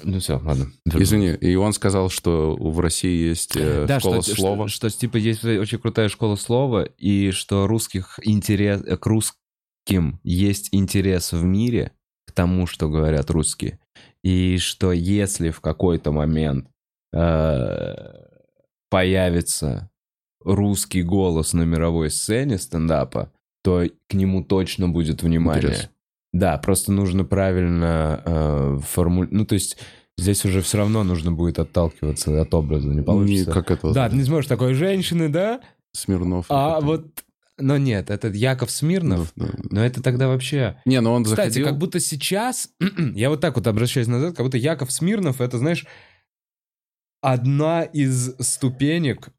[0.04, 0.68] Ну все, ладно.
[0.86, 4.68] Извини, и он сказал, что в России есть э, Да, школа что, слова.
[4.68, 10.70] Что, что, типа есть очень крутая школа слова, и что русских интерес, к русским есть
[10.72, 11.92] интерес в мире
[12.28, 13.80] к тому, что говорят русские.
[14.24, 16.68] И что если в какой-то момент
[17.14, 17.96] э,
[18.90, 19.90] появится
[20.44, 23.32] русский голос на мировой сцене стендапа,
[23.64, 25.70] то к нему точно будет внимание.
[25.70, 25.90] Интерес.
[26.34, 29.32] Да, просто нужно правильно э, формулировать.
[29.34, 29.78] Ну, то есть
[30.18, 33.52] здесь уже все равно нужно будет отталкиваться от образа, не Не, получится.
[33.52, 33.94] как это?
[33.94, 35.62] Да, ты не сможешь такой женщины, да?
[35.94, 36.48] Смирнов.
[36.50, 37.24] А это- вот
[37.60, 39.32] Но нет, это Яков Смирнов.
[39.36, 39.54] Ну, да.
[39.70, 40.82] Но это тогда вообще...
[40.86, 41.68] Не, но он Кстати, заходил...
[41.68, 42.70] как будто сейчас,
[43.14, 45.86] я вот так вот обращаюсь назад, как будто Яков Смирнов, это, знаешь,
[47.22, 49.30] одна из ступенек,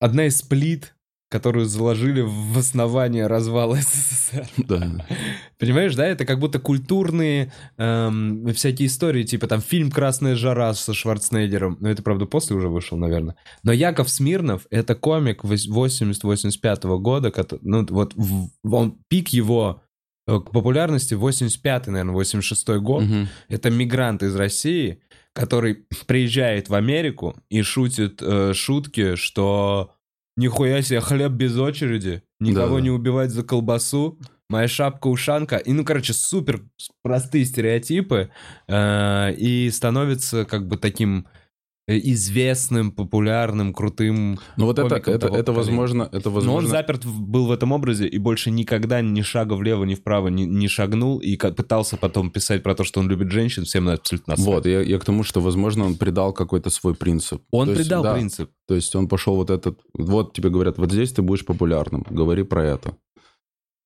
[0.00, 0.94] одна из плит,
[1.34, 4.46] которую заложили в основание развала СССР.
[4.56, 5.04] Да.
[5.58, 10.94] Понимаешь, да, это как будто культурные эм, всякие истории, типа там фильм «Красная жара» со
[10.94, 13.34] Шварценеггером, ну это, правда, после уже вышел, наверное.
[13.64, 19.82] Но Яков Смирнов— это комик 80-85 года, кото- ну вот в- он, пик его
[20.28, 23.02] э, к популярности 85-й, наверное, 86-й год.
[23.02, 23.28] Мгм.
[23.48, 25.00] Это мигрант из России,
[25.32, 29.93] который приезжает в Америку и шутит э, шутки, что
[30.36, 32.80] нихуя себе хлеб без очереди, никого Да-да.
[32.80, 34.18] не убивать за колбасу,
[34.48, 35.56] моя шапка-ушанка.
[35.56, 36.64] И, ну, короче, супер
[37.02, 38.30] простые стереотипы.
[38.68, 41.26] э, и становится как бы таким
[41.86, 44.38] известным, популярным, крутым.
[44.56, 46.68] Ну вот это, это, это возможно, это Но он возможно...
[46.68, 50.68] заперт был в этом образе и больше никогда ни шага влево, ни вправо не, не
[50.68, 51.18] шагнул.
[51.18, 54.46] И пытался потом писать про то, что он любит женщин, всем абсолютно насрать.
[54.46, 57.42] Вот, я, я к тому, что, возможно, он придал какой-то свой принцип.
[57.50, 58.50] Он То есть, придал да, принцип.
[58.66, 59.80] То есть он пошел вот этот...
[59.92, 62.96] Вот тебе говорят, вот здесь ты будешь популярным, говори про это.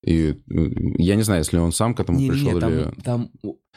[0.04, 0.36] И
[0.98, 2.90] я не знаю, если он сам к этому Не-не-не, пришел там, или...
[3.02, 3.30] там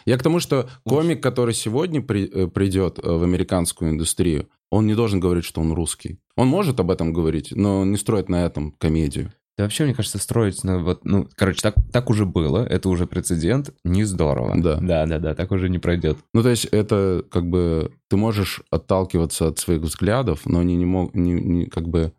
[0.05, 4.86] Я к тому, что комик, который сегодня при- э, придет э, в американскую индустрию, он
[4.88, 6.19] не должен говорить, что он русский.
[6.36, 9.34] Он может об этом говорить, но не строит на этом комедию.
[9.57, 13.05] Да вообще, мне кажется, строить на вот, ну, короче, так, так уже было, это уже
[13.05, 14.53] прецедент, не здорово.
[14.61, 14.78] Да.
[14.80, 16.17] Да, да, да, так уже не пройдет.
[16.34, 17.91] Ну, то есть это как бы...
[18.09, 21.15] Ты можешь отталкиваться от своих взглядов, но они не могут...
[21.15, 22.13] Не, не- как бы...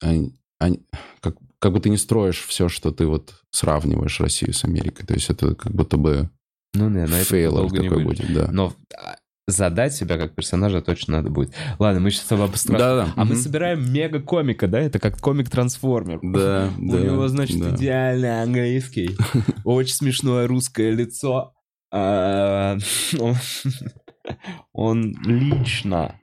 [0.00, 0.80] они- они-
[1.20, 5.06] как, как бы ты не строишь все, что ты вот сравниваешь Россию с Америкой.
[5.06, 6.28] То есть это как будто бы
[6.74, 8.18] Ну, не, на это фейлор долго не такой будет.
[8.18, 8.48] будет, да.
[8.50, 9.14] Но а,
[9.46, 11.54] задать себя как персонажа точно надо будет.
[11.78, 12.78] Ладно, мы сейчас с тобой абстрактно.
[12.84, 13.12] Да-да.
[13.14, 13.40] А мы мгм.
[13.40, 14.80] собираем мега-комика, да?
[14.80, 16.18] Это как комик-трансформер.
[16.20, 17.76] Да, У да, него, значит, да.
[17.76, 19.16] идеальный английский,
[19.64, 21.54] очень смешное русское лицо.
[21.92, 22.76] А,
[24.72, 26.18] он лично...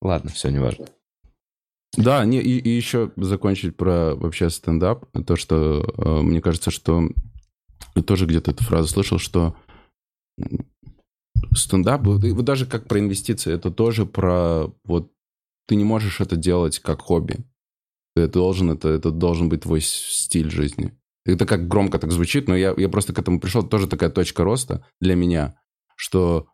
[0.00, 0.86] Ладно, все, неважно.
[1.96, 5.04] Да, не, и, и еще закончить про вообще стендап.
[5.26, 7.08] То, что э, мне кажется, что
[8.06, 9.54] тоже где-то эту фразу слышал, что
[11.54, 15.12] стендап, вот, даже как про инвестиции, это тоже про вот
[15.68, 17.38] ты не можешь это делать как хобби.
[18.14, 20.98] Ты должен, это, это должен быть твой стиль жизни.
[21.24, 23.62] Это как громко так звучит, но я, я просто к этому пришел.
[23.62, 25.56] Тоже такая точка роста для меня,
[25.96, 26.48] что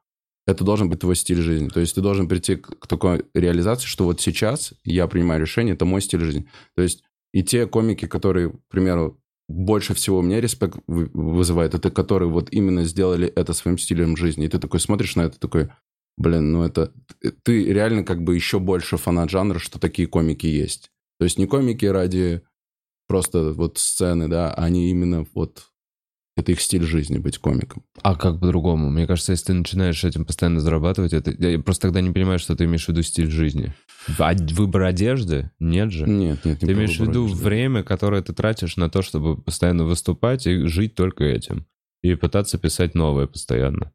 [0.48, 1.68] это должен быть твой стиль жизни.
[1.68, 5.84] То есть ты должен прийти к, такой реализации, что вот сейчас я принимаю решение, это
[5.84, 6.48] мой стиль жизни.
[6.74, 11.90] То есть и те комики, которые, к примеру, больше всего меня респект вы- вызывает, это
[11.90, 14.46] которые вот именно сделали это своим стилем жизни.
[14.46, 15.68] И ты такой смотришь на это, такой,
[16.16, 16.94] блин, ну это...
[17.42, 20.90] Ты реально как бы еще больше фанат жанра, что такие комики есть.
[21.18, 22.40] То есть не комики ради
[23.06, 25.66] просто вот сцены, да, они именно вот...
[26.38, 27.82] Это их стиль жизни быть комиком.
[28.00, 28.90] А как по-другому?
[28.90, 31.32] Мне кажется, если ты начинаешь этим постоянно зарабатывать, это...
[31.32, 33.74] я просто тогда не понимаю, что ты имеешь в виду стиль жизни.
[34.06, 35.50] Выбор одежды?
[35.58, 36.08] Нет же.
[36.08, 37.44] Нет, нет, не Ты имеешь в виду одежды.
[37.44, 41.66] время, которое ты тратишь на то, чтобы постоянно выступать и жить только этим.
[42.02, 43.90] И пытаться писать новое постоянно.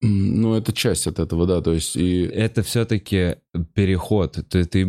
[0.00, 2.22] Ну, это часть от этого, да, то есть и...
[2.22, 3.36] Это все-таки
[3.74, 4.38] переход.
[4.48, 4.86] Ты, ты,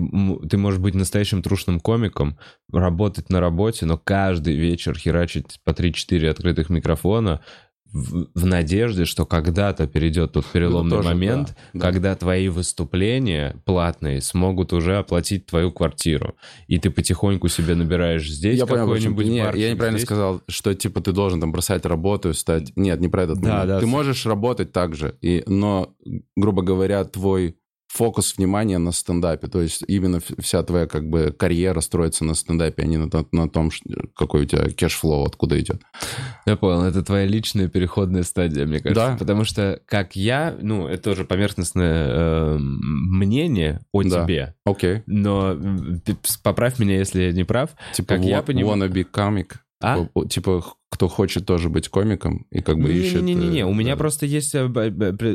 [0.49, 2.37] ты можешь быть настоящим трушным комиком,
[2.71, 7.41] работать на работе, но каждый вечер херачить по 3-4 открытых микрофона
[7.91, 11.85] в, в надежде, что когда-то перейдет тот переломный тоже, момент, да, да.
[11.87, 16.35] когда твои выступления платные смогут уже оплатить твою квартиру.
[16.67, 21.01] И ты потихоньку себе набираешь здесь какой-нибудь не, барчик, я неправильно здесь- сказал, что типа
[21.01, 22.71] ты должен там бросать работу, стать...
[22.75, 23.67] Нет, не про этот Да, момент.
[23.67, 23.79] да.
[23.79, 25.43] Ты можешь работать так же, и...
[25.47, 25.93] но,
[26.35, 27.55] грубо говоря, твой
[27.91, 32.83] фокус внимания на стендапе, то есть именно вся твоя как бы карьера строится на стендапе,
[32.83, 33.71] а не на, на том,
[34.15, 35.81] какой у тебя cash flow, откуда идет.
[36.45, 39.07] Я понял, это твоя личная переходная стадия, мне кажется.
[39.11, 39.17] Да.
[39.17, 44.23] Потому что, как я, ну, это тоже поверхностное э, мнение о Да.
[44.23, 44.55] тебе.
[44.65, 45.03] Окей.
[45.07, 45.57] Но
[46.43, 47.71] поправь меня, если я не прав.
[47.93, 49.53] Типа Как я понимаю- wanna be comic.
[49.81, 49.97] А?
[49.99, 53.21] Типа, Типа, кто хочет тоже быть комиком и как бы ищет...
[53.21, 54.65] Не-не-не, э, у меня просто есть э,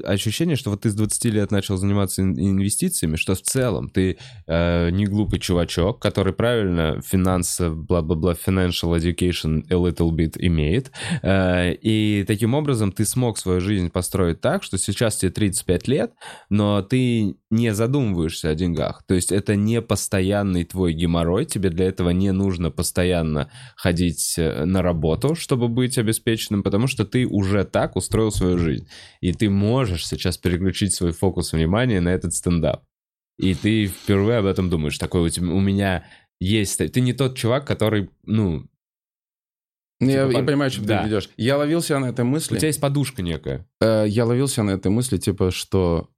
[0.05, 4.19] ощущение, что вот ты с 20 лет начал заниматься ин- инвестициями, что в целом ты
[4.47, 10.91] э, не глупый чувачок, который правильно финансы, бла-бла-бла, financial education a little bit имеет,
[11.23, 16.13] Э, и таким образом ты смог свою жизнь построить так, что сейчас тебе 35 лет,
[16.51, 19.03] но ты не задумываешься о деньгах.
[19.07, 24.65] То есть это не постоянный твой геморрой, тебе для этого не нужно постоянно ходить э,
[24.65, 28.89] на работу, чтобы быть обеспеченным, потому что ты уже так устроил свою жизнь.
[29.21, 32.83] И ты можешь сейчас переключить свой фокус внимания на этот стендап.
[33.39, 34.99] и ты впервые об этом думаешь.
[34.99, 36.05] Такой у, тебя, у меня
[36.41, 36.79] есть...
[36.79, 38.65] Ты не тот чувак, который, ну...
[40.01, 41.03] Ну, я, Типа, я понимаю, что да.
[41.03, 41.31] ты ведешь.
[41.37, 42.55] Я ловился на этой мысли.
[42.55, 43.67] У тебя есть подушка некая.
[43.81, 46.09] Э, я ловился на этой мысли, типа, что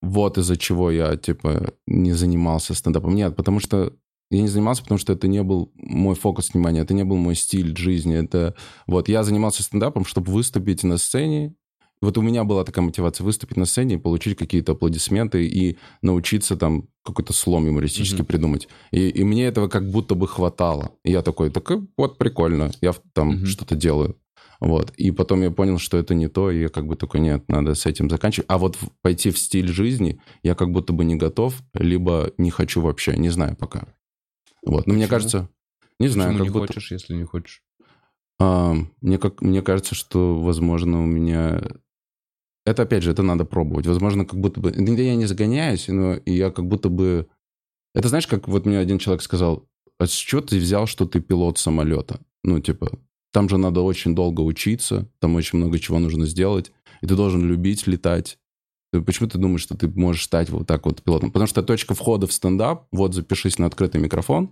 [0.00, 3.14] вот из-за чего я, типа, не занимался стендапом.
[3.14, 3.92] Нет, потому что
[4.30, 7.34] я не занимался, потому что это не был мой фокус внимания, это не был мой
[7.34, 8.16] стиль жизни.
[8.16, 8.54] Это
[8.86, 11.54] вот я занимался стендапом, чтобы выступить на сцене.
[12.02, 16.56] Вот у меня была такая мотивация выступить на сцене и получить какие-то аплодисменты и научиться
[16.56, 18.26] там какой-то слом юмористический Мгм.
[18.26, 18.68] придумать.
[18.90, 20.90] И, и мне этого как будто бы хватало.
[21.04, 23.46] И я такой, так вот прикольно, я там Мгм.
[23.46, 24.16] что-то делаю.
[24.60, 24.90] Вот.
[24.96, 27.74] И потом я понял, что это не то, и я как бы такой, нет, надо
[27.74, 28.46] с этим заканчивать.
[28.48, 32.80] А вот пойти в стиль жизни я как будто бы не готов, либо не хочу
[32.80, 33.86] вообще, не знаю пока.
[34.66, 34.86] Вот.
[34.86, 35.48] Но мне кажется,
[35.98, 36.72] не знаю, Почему как не будто...
[36.74, 37.62] хочешь, если не хочешь?
[38.38, 41.62] А, мне, как, мне кажется, что, возможно, у меня...
[42.66, 43.86] Это, опять же, это надо пробовать.
[43.86, 44.70] Возможно, как будто бы...
[44.70, 47.28] Я не загоняюсь, но я как будто бы...
[47.94, 49.66] Это знаешь, как вот мне один человек сказал,
[49.98, 52.20] а с чего ты взял, что ты пилот самолета?
[52.42, 52.90] Ну, типа,
[53.32, 57.46] там же надо очень долго учиться, там очень много чего нужно сделать, и ты должен
[57.46, 58.38] любить летать.
[58.96, 61.30] Ты- Почему ты думаешь, что ты можешь стать вот так вот пилотом?
[61.30, 64.50] Потому что точка входа в стендап, вот запишись на открытый микрофон,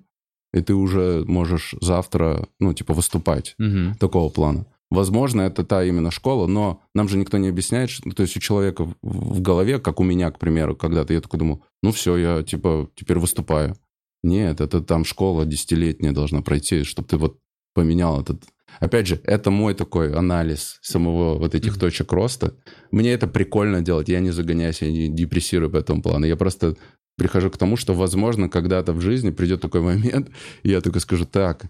[0.53, 3.95] и ты уже можешь завтра, ну, типа, выступать Мгм.
[3.97, 4.67] такого плана.
[4.91, 8.41] Возможно, это та именно школа, но нам же никто не объясняет, что, то есть у
[8.41, 12.17] человека в, в голове, как у меня, к примеру, когда-то я такой думал, ну все,
[12.17, 13.75] я типа теперь выступаю.
[14.23, 17.39] Нет, это там школа десятилетняя должна пройти, чтобы ты вот
[17.75, 18.43] поменял этот...
[18.81, 21.81] Опять же, это мой такой анализ самого вот этих Мгм.
[21.81, 22.55] точек роста.
[22.91, 26.27] Мне это прикольно делать, я не загоняюсь, я не депрессирую по этому плану.
[26.27, 26.77] Я просто
[27.17, 30.31] прихожу к тому, что, возможно, когда-то в жизни придет такой момент,
[30.63, 31.67] и я только скажу, так,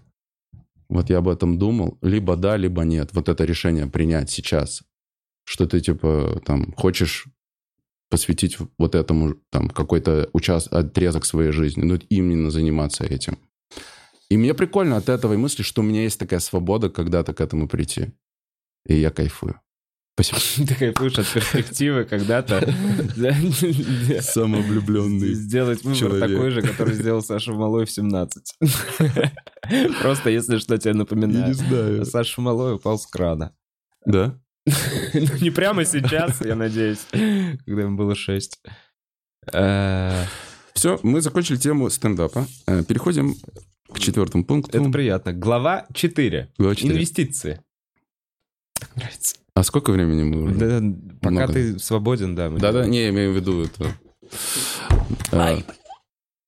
[0.89, 3.09] вот я об этом думал, либо да, либо нет.
[3.13, 4.83] Вот это решение принять сейчас.
[5.47, 7.27] Что ты, типа, там, хочешь
[8.09, 10.71] посвятить вот этому там какой-то участ...
[10.71, 13.37] отрезок своей жизни, ну, именно заниматься этим.
[14.29, 17.41] И мне прикольно от этого и мысли, что у меня есть такая свобода когда-то к
[17.41, 18.13] этому прийти.
[18.87, 19.59] И я кайфую.
[20.17, 20.67] Спасибо.
[20.69, 22.61] Ты кайфуешь от перспективы когда-то
[24.21, 25.33] Самовлюбленный.
[25.33, 26.29] сделать выбор человек.
[26.29, 28.57] такой же, который сделал Саша Малой в 17.
[30.01, 31.55] Просто если что тебе напоминает.
[31.57, 32.05] знаю.
[32.05, 33.53] Саша Малой упал с крана.
[34.05, 34.39] Да?
[34.65, 34.73] Ну,
[35.41, 38.59] не прямо сейчас, я надеюсь, когда ему было 6.
[40.75, 42.47] Это Все, мы закончили тему стендапа.
[42.67, 43.35] Э, Переходим
[43.93, 44.91] к четвертому пункту.
[44.91, 45.33] приятно.
[45.33, 46.49] Глава 4.
[46.57, 46.95] Глава четыре.
[46.95, 47.61] Инвестиции.
[48.73, 49.37] Так нравится.
[49.53, 50.55] А сколько времени мы уже?
[50.55, 50.81] Да,
[51.21, 51.53] пока Много.
[51.53, 52.49] ты свободен, да.
[52.49, 53.95] Да-да, не, я имею в виду это.
[55.31, 55.57] А,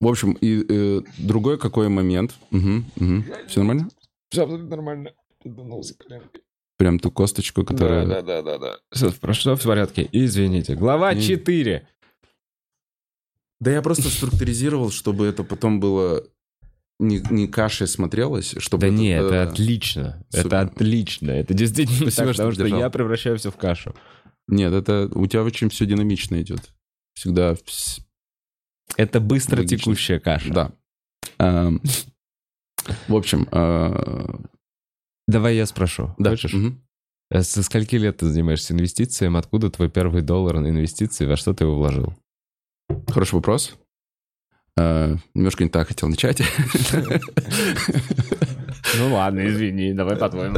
[0.01, 2.35] В общем, и э, другой какой момент.
[2.51, 3.89] Все нормально?
[4.29, 5.11] Все абсолютно нормально.
[6.77, 8.05] Прям ту косточку, которая...
[8.05, 8.77] Да, да, да, да, да.
[8.91, 10.07] Все, прошло в порядке.
[10.11, 10.75] Извините.
[10.75, 11.87] Глава Не- 4.
[13.59, 16.23] Да я просто структуризировал, чтобы это потом было
[16.99, 18.81] не, не кашей смотрелось, чтобы...
[18.81, 19.51] Да это- не, это да-да.
[19.51, 20.25] отлично.
[20.29, 20.47] Супер.
[20.47, 21.31] Это отлично.
[21.31, 23.95] Это действительно Спасибо, так, что потому что я превращаю все в кашу.
[24.47, 26.69] Нет, это у тебя очень все динамично идет.
[27.15, 27.53] Всегда...
[27.53, 27.99] вс-
[28.95, 29.77] Это быстро Логично.
[29.77, 30.53] текущая каша.
[30.53, 30.71] Да.
[31.39, 31.81] Эм,
[33.07, 34.37] В общем, э,
[35.27, 36.15] Давай я спрошу.
[36.17, 36.29] да.
[36.31, 36.53] Хочешь?
[37.29, 39.37] Э, Со скольки лет ты занимаешься инвестициями?
[39.37, 41.25] Откуда твой первый доллар на инвестиции?
[41.25, 42.15] Во что ты его вложил?
[43.07, 43.77] Хороший вопрос.
[44.77, 46.41] Э, Немножко не так хотел начать.
[48.97, 50.57] Ну ладно, извини, давай по-твоему.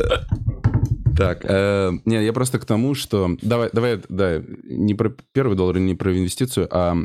[1.17, 3.35] Так, э, не, я просто к тому, что...
[3.41, 6.95] Давай, давай, да, не про первый доллар, не про инвестицию, а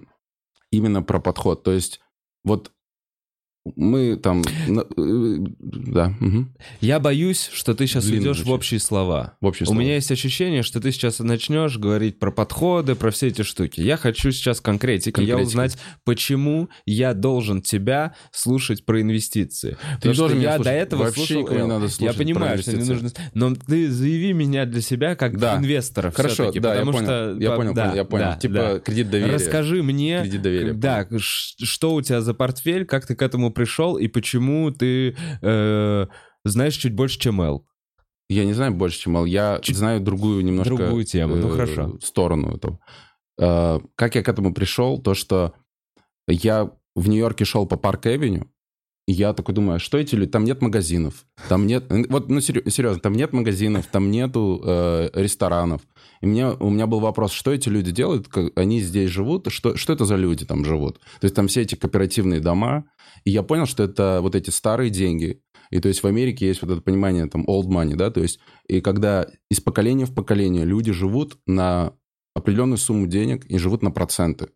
[0.70, 1.62] именно про подход.
[1.62, 2.00] То есть
[2.44, 2.70] вот
[3.76, 4.42] мы там...
[4.42, 6.54] э, Да, мгм.
[6.80, 9.36] Я боюсь, что ты сейчас Длинно идешь в общие слова.
[9.40, 13.28] в общем У меня есть ощущение, что ты сейчас начнешь говорить про подходы, про все
[13.28, 13.80] эти штуки.
[13.80, 15.20] Я хочу сейчас конкретики.
[15.20, 15.48] Я Конкретики.
[15.48, 19.78] узнать, почему я должен тебя слушать про инвестиции.
[19.96, 20.72] Потому что должен меня я слушать.
[20.72, 21.68] до этого Вообще слушал никого не Эл.
[21.68, 23.10] надо Я слушать понимаю, про что не нужно...
[23.32, 25.56] Но ты заяви меня для себя как Да.
[25.56, 27.04] инвестора Хорошо, да, я потому понял.
[27.06, 27.36] что...
[27.40, 28.24] Я по- понял, да, понял, я понял.
[28.24, 28.78] да, Типа да.
[28.80, 29.32] кредит доверия.
[29.32, 30.72] Расскажи мне, Кредит доверия.
[30.74, 36.06] да, что у тебя за портфель, как ты к этому пришел и почему ты э,
[36.44, 37.66] знаешь чуть больше, чем Эл.
[38.28, 39.24] Я не знаю больше, чем Ал.
[39.26, 40.76] Я Чуть- знаю другую немножко...
[40.76, 41.98] Другую тему, ну э, хорошо.
[42.02, 42.78] Сторону этого.
[43.38, 45.00] Э, Как я к этому пришел?
[45.00, 45.54] То, что
[46.26, 48.48] я в Нью-Йорке шел по Парк-Эвеню,
[49.12, 50.30] я такой думаю, а что эти люди?
[50.30, 51.84] Там нет магазинов, там нет...
[52.08, 55.82] Вот, ну, серьезно, там нет магазинов, там нету э, ресторанов.
[56.22, 59.76] И мне, у меня был вопрос, что эти люди делают, как они здесь живут, что,
[59.76, 61.00] что это за люди там живут?
[61.20, 62.86] То есть там все эти кооперативные дома,
[63.24, 65.40] и я понял, что это вот эти старые деньги.
[65.70, 68.38] И то есть в Америке есть вот это понимание там old money, да, то есть
[68.68, 71.92] и когда из поколения в поколение люди живут на
[72.34, 74.48] определенную сумму денег и живут на проценты.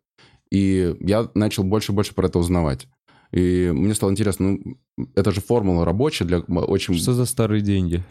[0.51, 2.87] И я начал больше и больше про это узнавать.
[3.31, 4.77] И мне стало интересно, ну,
[5.15, 6.95] это же формула рабочая для очень...
[6.95, 8.03] Что за старые деньги?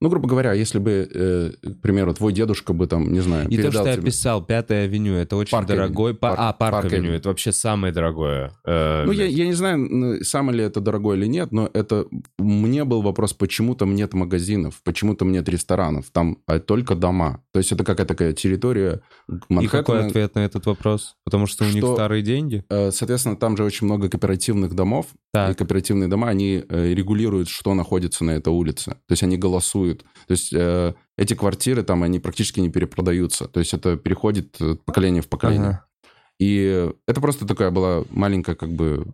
[0.00, 3.56] Ну, грубо говоря, если бы, э, к примеру, твой дедушка бы там, не знаю, И
[3.56, 6.10] то, что я тебе- описал, Пятая авеню, это очень Парк дорогой...
[6.10, 6.18] Авеню.
[6.20, 8.52] па- Парк- а, Парк, Парк авеню, это вообще самое дорогое.
[8.66, 12.04] э, Ну, я, я не знаю, самое ли это дорогое или нет, но это
[12.38, 17.40] мне был вопрос, почему там нет магазинов, почему там нет ресторанов, там а, только дома.
[17.52, 19.00] То есть это какая-то такая территория
[19.30, 19.82] И Манхэттена.
[19.82, 21.14] какой ответ на этот вопрос?
[21.24, 22.64] Потому что у них Что- старые деньги?
[22.68, 25.06] Э, Соответственно, там же очень много кооперативных домов.
[25.14, 25.56] И Так.
[25.58, 28.92] кооперативные дома, они э, регулируют, что находится на этой улице.
[29.06, 29.85] То есть они голосуют.
[29.94, 33.46] То есть э, эти квартиры там, они практически не перепродаются.
[33.48, 35.68] То есть это переходит от поколения в поколение.
[35.68, 35.86] Ага.
[36.38, 39.06] И это просто такая была маленькая как бы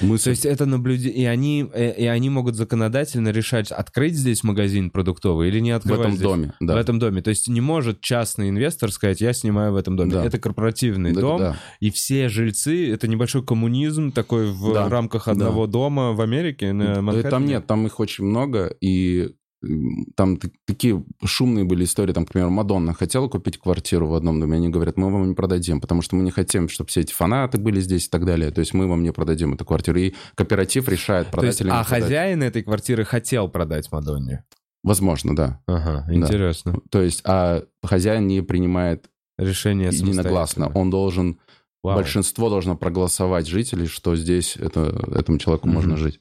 [0.00, 0.24] мысль.
[0.24, 1.18] То есть это наблюдение...
[1.22, 5.76] И они, э, и они могут законодательно решать, открыть здесь магазин продуктовый или не в
[5.76, 6.22] открывать этом здесь.
[6.22, 6.52] доме.
[6.60, 6.74] Да.
[6.74, 7.22] В этом доме.
[7.22, 10.12] То есть не может частный инвестор сказать, я снимаю в этом доме.
[10.12, 10.24] Да.
[10.24, 11.56] Это корпоративный Да, дом, да.
[11.80, 14.88] и все жильцы, это небольшой коммунизм такой в Да.
[14.88, 17.30] рамках одного дома в Америке, на Э, Манхэттене.
[17.30, 19.34] Там нет, там их очень много, и
[20.16, 24.56] там такие шумные были истории, там, к примеру, Мадонна хотела купить квартиру в одном доме,
[24.56, 27.58] они говорят, мы вам не продадим, потому что мы не хотим, чтобы все эти фанаты
[27.58, 30.88] были здесь и так далее, то есть мы вам не продадим эту квартиру, и кооператив
[30.88, 32.04] решает, продать есть, или не а продать.
[32.04, 34.44] хозяин этой квартиры хотел продать Мадонне.
[34.84, 35.60] Возможно, да.
[35.66, 36.80] Ага, интересно.
[36.90, 41.38] То есть, а хозяин не принимает Решение единогласно, он должен,
[41.82, 41.96] Вау.
[41.96, 44.80] большинство должно проголосовать жителей, что здесь это,
[45.14, 45.74] этому человеку Мгм.
[45.74, 46.20] можно жить.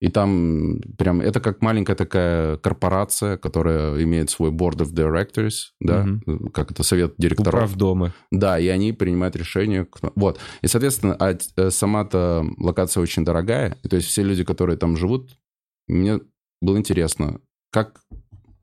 [0.00, 6.06] И там прям это как маленькая такая корпорация, которая имеет свой board of directors, да,
[6.54, 7.54] как это совет директоров.
[7.54, 8.12] Управдомы.
[8.30, 9.86] Да, и они принимают решение.
[10.14, 10.40] Вот.
[10.62, 13.76] И, соответственно, а, э, сама-то локация очень дорогая.
[13.82, 15.38] И то есть все люди, которые там живут,
[15.86, 16.20] мне
[16.62, 17.40] было интересно,
[17.70, 18.00] как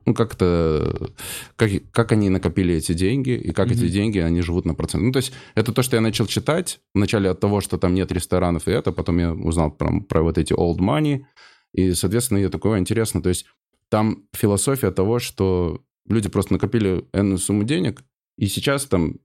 [0.08, 1.12] ну, как-то,
[1.58, 3.92] как, как они накопили эти деньги, и как эти Мгм.
[3.92, 5.04] деньги, они живут на процент.
[5.04, 8.10] Ну, то есть это то, что я начал читать вначале от того, что там нет
[8.14, 11.26] ресторанов и это, потом я узнал про, про вот эти old money,
[11.74, 13.22] и, соответственно, я такое интересно.
[13.22, 13.46] То есть
[13.90, 18.02] там философия того, что люди просто накопили энную сумму денег,
[18.38, 19.16] и сейчас там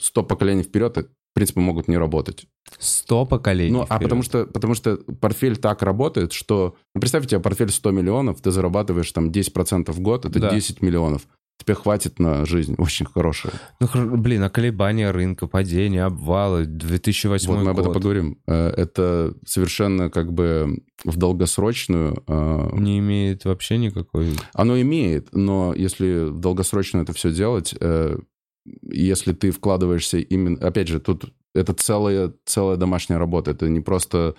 [0.00, 2.44] 100 поколений вперед, в принципе, могут не работать.
[2.78, 3.72] Сто поколений.
[3.72, 4.02] Ну, а вперед.
[4.02, 6.76] потому что, потому что портфель так работает, что...
[6.94, 10.50] Ну, представь, у тебя портфель 100 миллионов, ты зарабатываешь там 10% в год, это Да.
[10.50, 11.22] 10 миллионов.
[11.58, 13.52] Тебе хватит на жизнь очень хорошая.
[13.78, 17.94] Ну, блин, а колебания рынка, падения, обвалы, 2008 Вот мы об этом год.
[17.94, 18.38] поговорим.
[18.48, 22.22] Э, Это совершенно как бы в долгосрочную...
[22.26, 24.34] э, Не имеет вообще никакой...
[24.54, 28.18] Оно имеет, но если в долгосрочную это все делать, э,
[28.64, 30.58] если ты вкладываешься именно...
[30.66, 33.50] Опять же, тут это целая, целая домашняя работа.
[33.50, 34.34] Это не просто...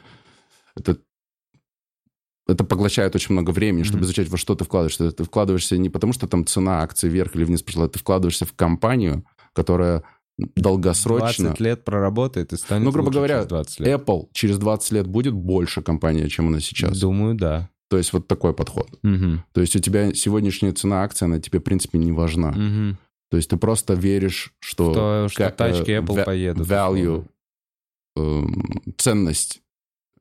[0.76, 0.98] Это,
[2.48, 4.06] это поглощает очень много времени, чтобы Мгм.
[4.06, 5.12] изучать, во что ты вкладываешься.
[5.12, 8.54] Ты вкладываешься не потому, что там цена акций вверх или вниз пошла, ты вкладываешься в
[8.54, 9.24] компанию,
[9.54, 10.04] которая
[10.38, 11.46] долгосрочно...
[11.46, 14.02] 20 лет проработает и станет Ну, грубо лучше говоря, через 20 лет.
[14.02, 17.00] Apple через 20 лет будет больше компания, чем она сейчас.
[17.00, 17.70] Думаю, да.
[17.90, 18.90] То есть вот такой подход.
[19.04, 19.44] Мгм.
[19.52, 22.52] То есть у тебя сегодняшняя цена акции, она тебе, в принципе, не важна.
[22.52, 22.98] Мгм.
[23.34, 24.94] То есть ты просто веришь, что...
[24.94, 26.68] То, что ка- тачки э, Apple поедут.
[26.68, 27.26] Value,
[28.16, 29.64] эм, ценность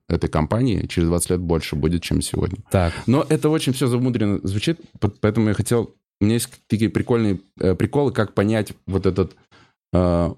[0.08, 2.60] этой компании через 20 лет больше будет, чем сегодня.
[2.70, 4.80] Так, Но это очень все замудренно звучит,
[5.20, 5.94] поэтому я хотел...
[6.22, 9.36] У меня есть такие прикольные э, приколы, как понять вот этот...
[9.92, 10.34] э,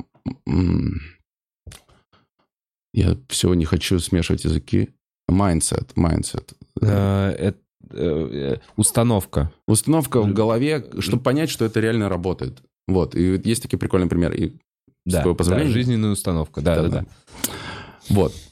[2.92, 4.88] я все не хочу смешивать языки.
[5.30, 6.56] Mindset, mindset.
[6.82, 7.58] э, эт-
[7.90, 9.52] э, э, установка.
[9.66, 12.62] Установка в голове, чтобы понять, что это реально работает.
[12.86, 14.36] Вот, и есть такие прикольные примеры.
[14.36, 14.48] И
[15.06, 16.60] с Да, твоего да, жизненная установка.
[16.60, 17.06] Да, да, да.
[18.10, 18.32] Вот.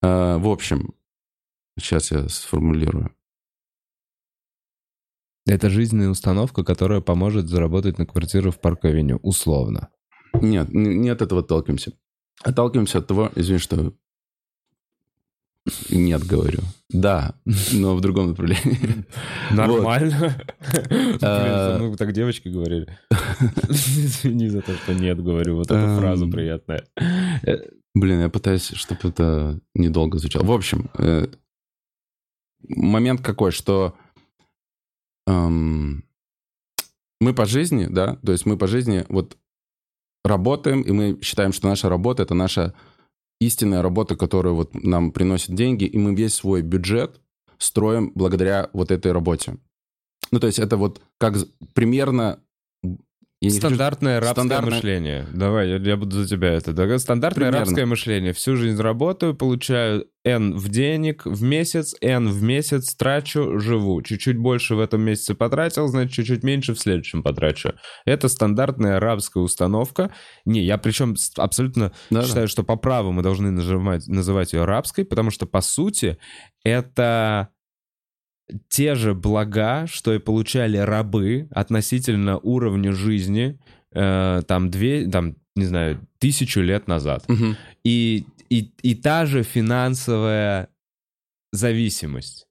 [0.00, 0.94] Э, В общем,
[1.76, 3.12] сейчас я сформулирую.
[5.44, 9.18] Это жизненная установка, которая поможет заработать на квартиру в Парк-авеню.
[9.22, 9.88] Условно.
[10.34, 11.92] Нет, не от этого отталкиваемся.
[12.42, 13.92] Отталкиваемся от того, извини, что
[15.90, 16.60] нет, говорю.
[16.90, 17.34] Да,
[17.72, 19.04] но в другом направлении.
[19.50, 20.40] Нормально.
[20.88, 22.98] Блин, Э, мной так девочки говорили.
[23.68, 25.56] Извини за то, что нет, говорю.
[25.56, 25.98] Вот эту Эм.
[25.98, 26.84] фразу приятная.
[27.94, 30.44] Блин, я пытаюсь, чтобы это недолго звучало.
[30.44, 31.26] В общем, э,
[32.68, 33.94] момент какой, что
[35.26, 36.04] эм,
[37.20, 39.36] мы по жизни, да, то есть мы по жизни вот
[40.24, 42.74] работаем, и мы считаем, что наша работа— это наша
[43.40, 47.20] истинная работа, которая вот нам приносит деньги, и мы весь свой бюджет
[47.58, 49.58] строим благодаря вот этой работе.
[50.30, 51.36] Ну, то есть это вот как
[51.74, 52.40] примерно
[53.40, 55.26] я не хочу- Стандартное рабское Стандартное- мышление.
[55.32, 56.72] Давай, я, я буду за тебя это.
[56.72, 57.58] Да, Стандартное Примерно.
[57.66, 58.32] рабское мышление.
[58.32, 64.02] Всю жизнь работаю, получаю N в денег в месяц, N в месяц трачу, живу.
[64.02, 67.74] Чуть-чуть больше в этом месяце потратил, значит, чуть-чуть меньше в следующем потрачу.
[68.04, 70.12] Это стандартная рабская установка.
[70.44, 72.26] Не, я причем абсолютно Да-да.
[72.26, 76.18] считаю, что по праву мы должны нажимать, называть ее рабской, потому что, по сути,
[76.64, 77.48] это
[78.68, 83.58] те же блага, что и получали рабы относительно уровня жизни
[83.92, 87.24] э, там две, там, не знаю, тысячу лет назад.
[87.28, 87.56] Мгм.
[87.84, 90.68] И, и, и та же финансовая
[91.52, 92.46] зависимость.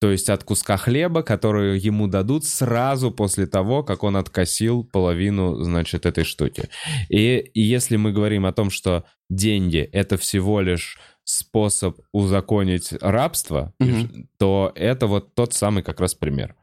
[0.00, 5.62] То есть от куска хлеба, который ему дадут сразу после того, как он откосил половину,
[5.62, 6.70] значит, этой штуки.
[7.10, 10.98] И, и если мы говорим о том, что деньги— это всего лишь
[11.30, 14.28] способ узаконить рабство, Мгм.
[14.38, 16.54] то это вот тот самый как раз пример.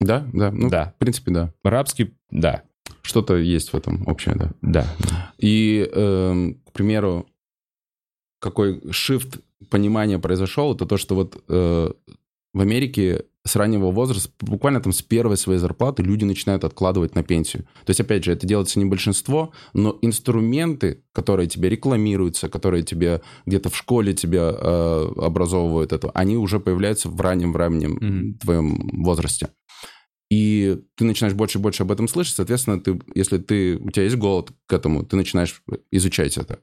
[0.00, 0.50] Да, да.
[0.50, 0.92] Ну, Да.
[0.96, 1.52] в принципе, да.
[1.64, 2.62] Рабский, да,
[3.02, 4.50] Что-то есть в этом общее, да.
[4.62, 5.32] да.
[5.38, 7.26] И, эм, к примеру,
[8.40, 9.40] какой shift
[9.70, 11.90] понимания произошел, это то, что вот э,
[12.52, 17.22] в Америке с раннего возраста, буквально там с первой своей зарплаты люди начинают откладывать на
[17.22, 17.64] пенсию.
[17.84, 23.22] То есть, опять же, это делается не большинство, но инструменты, которые тебе рекламируются, которые тебе
[23.46, 28.38] где-то в школе тебя э, образовывают это, они уже появляются в раннем, в раннем Мгм.
[28.38, 29.48] твоем возрасте.
[30.30, 34.04] И ты начинаешь больше и больше об этом слышать, соответственно, ты, если ты, у тебя
[34.04, 35.62] есть голод к этому, ты начинаешь
[35.92, 36.58] изучать это.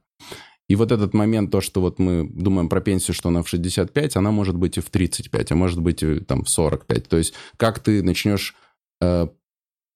[0.73, 4.15] И вот этот момент, то, что вот мы думаем про пенсию, что она в 65,
[4.15, 7.07] она может быть и в 35, а может быть и там в 45.
[7.07, 8.55] То есть как ты начнешь
[8.99, 9.27] э,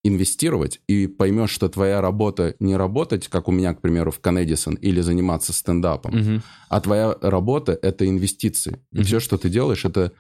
[0.04, 4.76] инвестировать и поймешь, что твоя работа не работать, как у меня, к примеру, в Канедисон,
[4.76, 6.44] или заниматься стендапом, Мгм.
[6.70, 8.80] а твоя работа— это инвестиции.
[8.92, 9.06] И Мгм.
[9.06, 10.12] все, что ты делаешь, это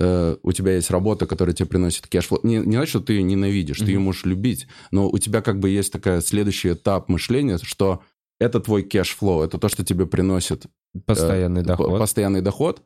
[0.00, 2.38] э, у тебя есть работа, которая тебе приносит cash flow.
[2.44, 5.58] Не, не значит, что ты ее ненавидишь, ты ее можешь любить, но у тебя как
[5.58, 8.00] бы есть такая следующий этап мышления, что
[8.40, 10.66] это твой cash flow, это то, что тебе приносит
[11.06, 11.88] Постоянный э, доход.
[11.88, 12.82] по- постоянный доход.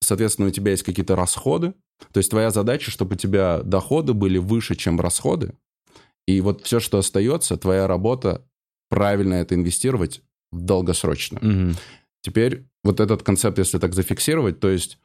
[0.00, 1.74] Соответственно, у тебя есть какие-то расходы.
[2.12, 5.54] То есть твоя задача, чтобы у тебя доходы были выше, чем расходы.
[6.26, 8.44] И вот все, что остается, твоя работа
[8.90, 10.22] правильно это инвестировать
[10.52, 11.38] в долгосрочно.
[11.40, 11.76] Мгм.
[12.22, 14.98] Теперь вот этот концепт, если так зафиксировать, то есть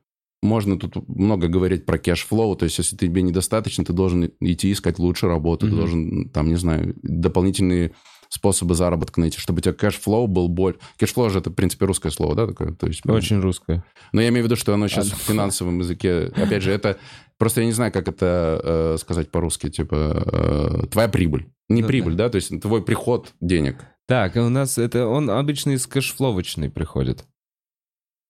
[0.44, 4.72] можно тут много говорить про cash flow, то есть если тебе недостаточно, ты должен идти
[4.72, 5.76] искать лучше работу, ты Мгм.
[5.78, 7.92] должен, там, не знаю, дополнительные
[8.32, 10.80] способы заработка найти, чтобы у тебя cash flow был более...
[10.98, 12.72] Cash flow же это, в принципе, русское слово, да, такое?
[12.72, 13.84] То есть, Очень русское.
[14.14, 16.98] но я имею в виду, что оно сейчас А, в финансовом языке, опять же, это...
[17.38, 21.48] Просто я не знаю, как это э, сказать по-русски, типа, э, твоя прибыль.
[21.68, 23.84] Не Ну прибыль, да, то есть твой приход денег.
[24.08, 27.26] Так, а у нас это он обычно из кэшфловочной приходит.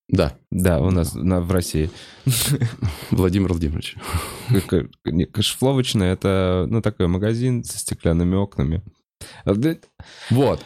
[0.07, 1.89] Да, Да, у нас на, в России.
[3.11, 3.95] Владимир Владимирович.
[5.31, 8.81] Кэшфловочная это, ну, такой магазин со стеклянными окнами.
[10.29, 10.63] Вот.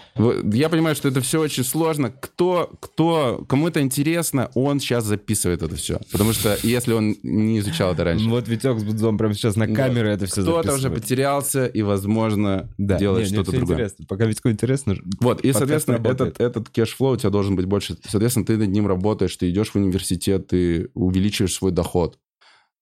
[0.54, 2.10] Я понимаю, что это все очень сложно.
[2.10, 6.00] Кто, кто, кому это интересно, он сейчас записывает это все.
[6.12, 9.68] Потому что если он не изучал это раньше, Вот Витек с Будзом прямо сейчас на
[9.68, 11.02] камеру это все кто-то уже записывает.
[11.04, 13.76] потерялся и, возможно, Да, делает что-то другое.
[13.78, 14.06] интересно.
[14.08, 14.96] Пока Витьку интересно.
[15.20, 16.36] Вот, и, соответственно, работает.
[16.40, 17.98] этот, этот cash flow у тебя должен быть больше.
[18.08, 22.18] Соответственно, ты над ним работаешь, ты идешь в университет, ты увеличиваешь свой доход.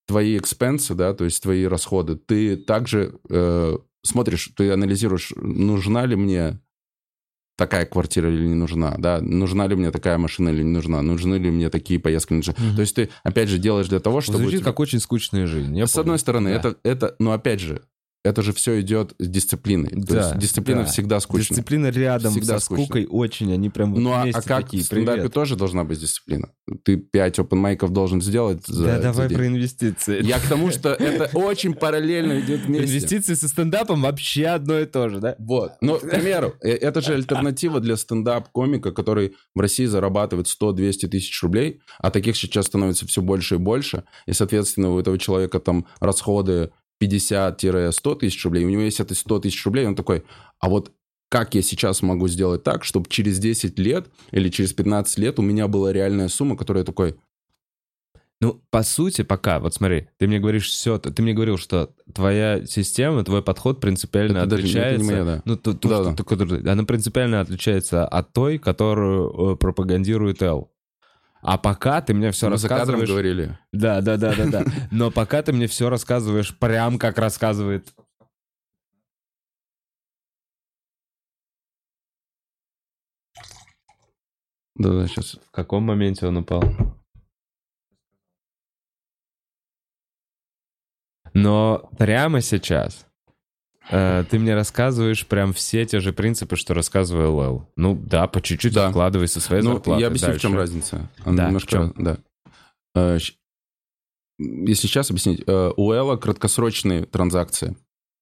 [0.06, 6.06] Твои expense ы, да, то есть твои расходы, ты также э, смотришь, ты анализируешь, нужна
[6.06, 6.60] ли мне
[7.58, 11.36] такая квартира или не нужна, да, нужна ли мне такая машина или не нужна, нужны
[11.36, 12.34] ли мне такие поездки.
[12.34, 12.56] нужны.
[12.58, 12.76] Мгм.
[12.76, 14.40] То есть ты, опять же, делаешь для того, чтобы...
[14.40, 15.78] Звучит тебя- как очень скучная жизнь.
[15.78, 16.02] я С понял.
[16.02, 16.56] одной стороны, Да.
[16.56, 17.82] это, это, но опять же,
[18.24, 19.90] это же все идет с дисциплиной.
[19.90, 20.86] То Да, есть дисциплина да.
[20.88, 21.58] всегда скучная.
[21.58, 22.86] Дисциплина рядом Всегда со скучно.
[22.86, 25.34] скукой очень, они прям вот Ну а, а как такие, в стендапе привет.
[25.34, 26.50] тоже должна быть дисциплина?
[26.84, 29.38] Ты 5 open майков должен сделать за, Да, за давай день.
[29.38, 30.24] про инвестиции.
[30.24, 32.86] Я к тому, что это очень параллельно идет вместе.
[32.88, 35.36] Инвестиции со стендапом вообще одно и то же, да?
[35.40, 35.74] Вот.
[35.82, 41.44] Ну, к примеру, э, это же альтернатива для стендап-комика, который в России зарабатывает 100-200 тысяч
[41.44, 44.04] рублей, а таких сейчас становится все больше и больше.
[44.28, 46.72] И, соответственно, у этого человека там расходы
[47.02, 50.24] 50-100 тысяч рублей, у него есть это 100 тысяч рублей, он такой,
[50.60, 50.92] а вот
[51.30, 55.42] как я сейчас могу сделать так, чтобы через 10 лет или через 15 лет у
[55.42, 57.16] меня была реальная сумма, которая такой,
[58.42, 62.66] Ну, по сути, пока, вот смотри, ты мне говоришь все, ты мне говорил, что твоя
[62.66, 65.12] система, твой подход принципиально Это даже- это не отличается.
[65.12, 65.42] моя, да.
[65.46, 66.24] Ну, ту- ту, Да, что да.
[66.26, 70.70] которую- она принципиально отличается от той, которую э, пропагандирует Эл.
[71.44, 73.10] А пока ты мне все мы за кадром рассказываешь...
[73.10, 73.60] говорили.
[73.74, 74.64] Да, да, да, да, да.
[74.92, 77.94] Но пока ты мне все рассказываешь прям как рассказывает.
[84.76, 85.36] Да-да, сейчас.
[85.36, 86.64] В каком моменте он упал?
[91.34, 93.06] Но прямо сейчас
[93.90, 97.70] э, ты мне рассказываешь прям все те же принципы, что рассказывал Эл.
[97.76, 98.90] Ну да, по чуть-чуть Да.
[98.90, 100.02] вкладывай со своей Ну, зарплаты.
[100.02, 100.58] я объясню, в чем дальше.
[100.62, 101.10] разница.
[101.26, 101.94] Она Да, немножко, в чем?
[101.98, 102.18] да.
[102.96, 103.18] Э,
[104.40, 107.76] Если сейчас объяснить, э, у Элла краткосрочные транзакции.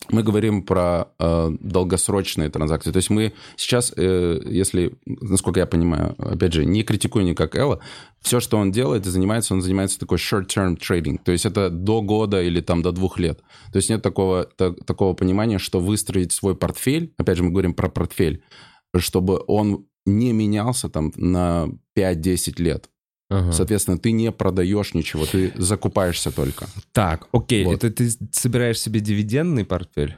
[0.09, 2.91] Мы говорим про э, долгосрочные транзакции.
[2.91, 7.79] То есть мы сейчас, э, если, насколько я понимаю, опять же, не критикую никак Элла,
[8.21, 11.19] все, что он делает, занимается, он занимается такой short-term trading.
[11.23, 13.41] То есть это до года или там до двух лет.
[13.71, 17.73] То есть нет такого, та- такого понимания, что выстроить свой портфель, опять же, мы говорим
[17.73, 18.43] про портфель,
[18.97, 22.89] чтобы он не менялся там на 5-10 лет.
[23.31, 23.51] Ага.
[23.53, 26.67] Соответственно, ты не продаешь ничего, ты закупаешься только.
[26.91, 27.75] Так, окей, Вот.
[27.83, 30.17] это ты собираешь себе дивидендный портфель?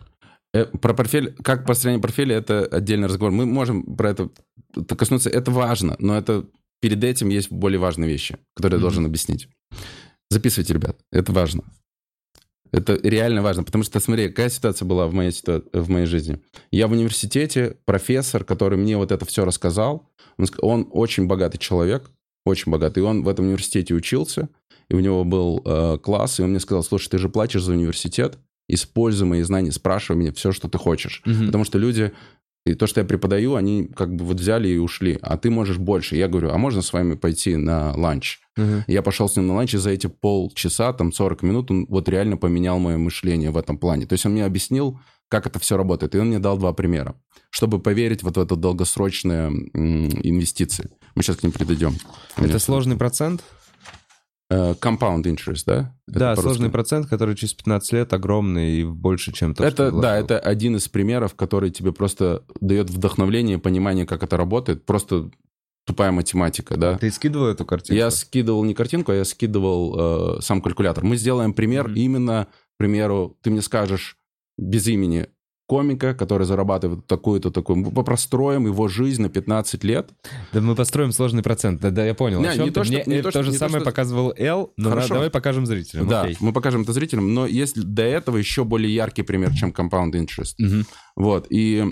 [0.51, 3.31] Э, Про портфель, как построение портфеля, это отдельный разговор.
[3.31, 4.29] Мы можем про это
[4.97, 5.29] коснуться.
[5.29, 6.45] Это важно, но это
[6.81, 8.81] перед этим есть более важные вещи, которые я Мгм.
[8.83, 9.47] должен объяснить.
[10.31, 11.61] Записывайте, ребят, это важно.
[12.71, 16.39] Это реально важно, потому что, смотри, какая ситуация была в моей, ситуа- в моей жизни.
[16.71, 20.09] Я в университете, профессор, который мне вот это все рассказал,
[20.39, 22.09] он, он очень богатый человек,
[22.45, 24.49] очень богатый, и он в этом университете учился,
[24.89, 27.73] и у него был э, класс, и он мне сказал, слушай, ты же платишь за
[27.73, 28.37] университет,
[28.67, 31.21] используй мои знания, спрашивай меня все, что ты хочешь.
[31.25, 31.47] Мгм.
[31.47, 32.11] Потому что люди,
[32.65, 35.77] и то, что я преподаю, они как бы вот взяли и ушли, а ты можешь
[35.77, 36.15] больше.
[36.15, 38.39] Я говорю, а можно с вами пойти на ланч?
[38.55, 38.85] Мгм.
[38.87, 42.07] Я пошел с ним на ланч, и за эти полчаса, там 40 минут, он вот
[42.07, 44.05] реально поменял мое мышление в этом плане.
[44.05, 44.99] То есть он мне объяснил,
[45.29, 47.15] как это все работает, и он мне дал два примера,
[47.49, 50.89] чтобы поверить вот в это долгосрочные инвестиции.
[51.15, 51.99] Мы сейчас к ним меня
[52.37, 53.43] Это сложный процент?
[54.49, 55.95] Э, Compound interest, да?
[56.07, 60.01] Это да, сложный процент, который через 15 лет огромный и больше, чем то, это, что
[60.01, 64.85] да, это один из примеров, который тебе просто дает вдохновление, понимание, как это работает.
[64.85, 65.31] Просто
[65.85, 66.97] тупая математика, да.
[66.97, 67.95] Ты скидывал эту картинку?
[67.95, 71.03] Я скидывал не картинку, а я скидывал э, сам калькулятор.
[71.03, 71.95] Мы сделаем пример Мгм.
[71.95, 74.17] именно, к примеру, ты мне скажешь
[74.57, 75.27] без имени
[75.65, 77.77] комика, который зарабатывает такую-то, такую.
[77.77, 80.09] Мы простроим его жизнь на 15 лет.
[80.51, 81.79] Да мы построим сложный процент.
[81.81, 82.41] Да, да я понял.
[82.41, 84.73] Не, не то, что- Мне не то, то, же не то, самое что- показывал Эл,
[84.77, 85.07] но Хорошо.
[85.09, 86.07] на- давай покажем зрителям.
[86.07, 86.37] да, окей.
[86.41, 90.55] мы покажем это зрителям, но есть до этого еще более яркий пример, чем compound interest.
[90.59, 90.85] Мгм.
[91.15, 91.85] Вот, и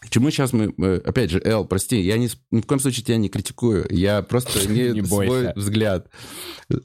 [0.00, 0.74] к чему сейчас мы...
[0.76, 4.22] э, Опять же, Эл, прости, я ни, ни в коем случае тебя не критикую, я
[4.22, 6.08] просто Не свой взгляд.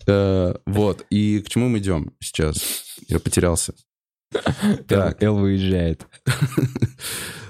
[0.08, 2.84] Э, Вот, и к чему мы идем сейчас?
[3.08, 3.74] Я потерялся.
[4.88, 5.22] Так.
[5.24, 6.08] Эл выезжает.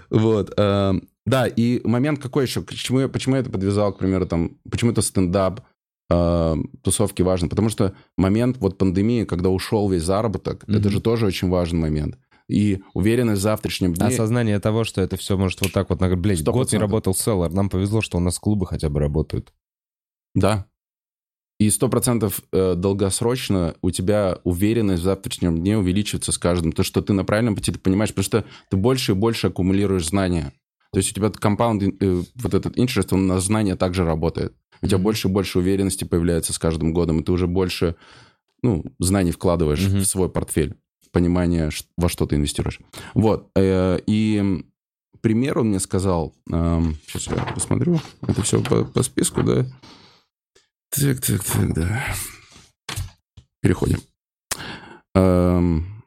[0.09, 0.53] Вот.
[0.57, 0.93] э,
[1.25, 2.61] Да, и момент какой еще?
[2.61, 5.61] К чему я, почему я это подвязал, к примеру, там, почему это стендап,
[6.11, 7.47] э, тусовки важно?
[7.47, 10.77] Потому что момент вот пандемии, когда ушел весь заработок, Мгм.
[10.77, 12.17] это же тоже очень важный момент.
[12.49, 14.05] И уверенность в завтрашнем дне...
[14.05, 15.99] Осознание того, что это все может вот так вот...
[15.99, 17.49] Блядь, Сто год не работал селлер.
[17.51, 19.53] Нам повезло, что у нас клубы хотя бы работают.
[20.35, 20.67] Да.
[21.59, 26.71] И сто процентов э, долгосрочно у тебя уверенность в завтрашнем дне увеличивается с каждым.
[26.71, 30.07] То, что ты на правильном пути, ты понимаешь, потому что ты больше и больше аккумулируешь
[30.07, 30.51] знания.
[30.91, 34.53] То есть у тебя компаунд, э, вот этот interest, он на знания также работает.
[34.81, 35.03] У тебя Мгм.
[35.03, 37.95] больше и больше уверенности появляется с каждым годом, и ты уже больше
[38.61, 39.99] ну, знаний вкладываешь Мгм.
[39.99, 40.75] в свой портфель,
[41.11, 42.79] понимание, во что ты инвестируешь.
[43.13, 43.49] Вот.
[43.55, 44.63] э, И
[45.21, 49.65] пример он мне сказал, сейчас я посмотрю, это все по, по списку, да?
[50.95, 52.03] Так, так, так, да.
[53.61, 53.99] Переходим.
[55.15, 56.03] Эм,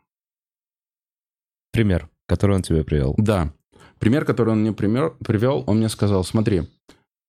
[1.73, 3.15] Пример, который он тебе привел.
[3.19, 3.53] да.
[3.99, 6.65] Пример, который он мне пример, привел, он мне сказал, смотри,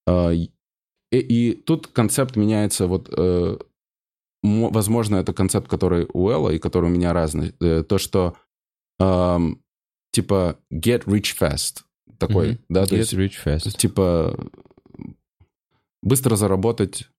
[0.05, 0.49] э, и,
[1.11, 3.57] и тут концепт меняется, вот, э,
[4.43, 7.55] мо- возможно, это концепт, который у Элла и который у меня разный.
[7.61, 8.35] Э, то, что
[8.99, 9.63] эм,
[10.11, 11.83] типа get rich fast
[12.19, 12.59] такой, Мгм.
[12.67, 13.59] да, то Get есть rich fast.
[13.61, 14.37] То есть, типа,
[16.03, 17.09] быстро заработать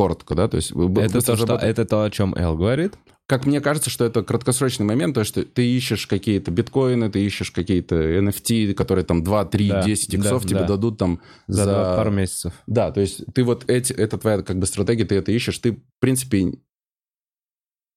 [0.00, 0.48] коротко, да?
[0.48, 2.94] То есть, Это то, что, это то, о чем Эл говорит.
[3.28, 7.50] Как мне кажется, что это краткосрочный момент, то, что ты ищешь какие-то биткоины, ты ищешь
[7.50, 10.66] какие-то NFT, которые там 2, 3, Да, 10 иксов да, тебе да.
[10.68, 11.72] дадут там За, за...
[11.98, 12.54] пару месяцев.
[12.66, 15.72] Да, то есть ты вот эти, это твоя как бы стратегия, ты это ищешь, ты,
[15.72, 16.54] в принципе,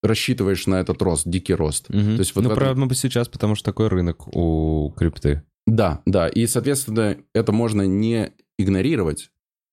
[0.02, 1.88] рассчитываешь на этот рост, дикий рост.
[1.88, 2.16] Мгм.
[2.16, 5.42] есть вот ну, этом- правда, сейчас, потому что такой рынок у крипты.
[5.66, 6.28] Да, да.
[6.28, 9.30] И, соответственно, это можно не игнорировать,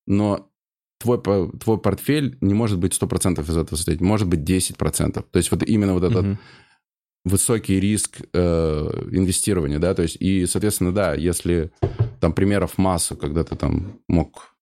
[0.07, 0.50] но
[1.01, 4.01] твой, твой портфель не может быть 100% из этого состоять.
[4.01, 5.25] Может быть 10%.
[5.31, 6.39] То есть вот именно вот этот Мгм.
[7.25, 11.71] высокий риск э, инвестирования, да, то есть и, соответственно, да, если
[12.19, 14.55] там примеров массу, когда ты там мог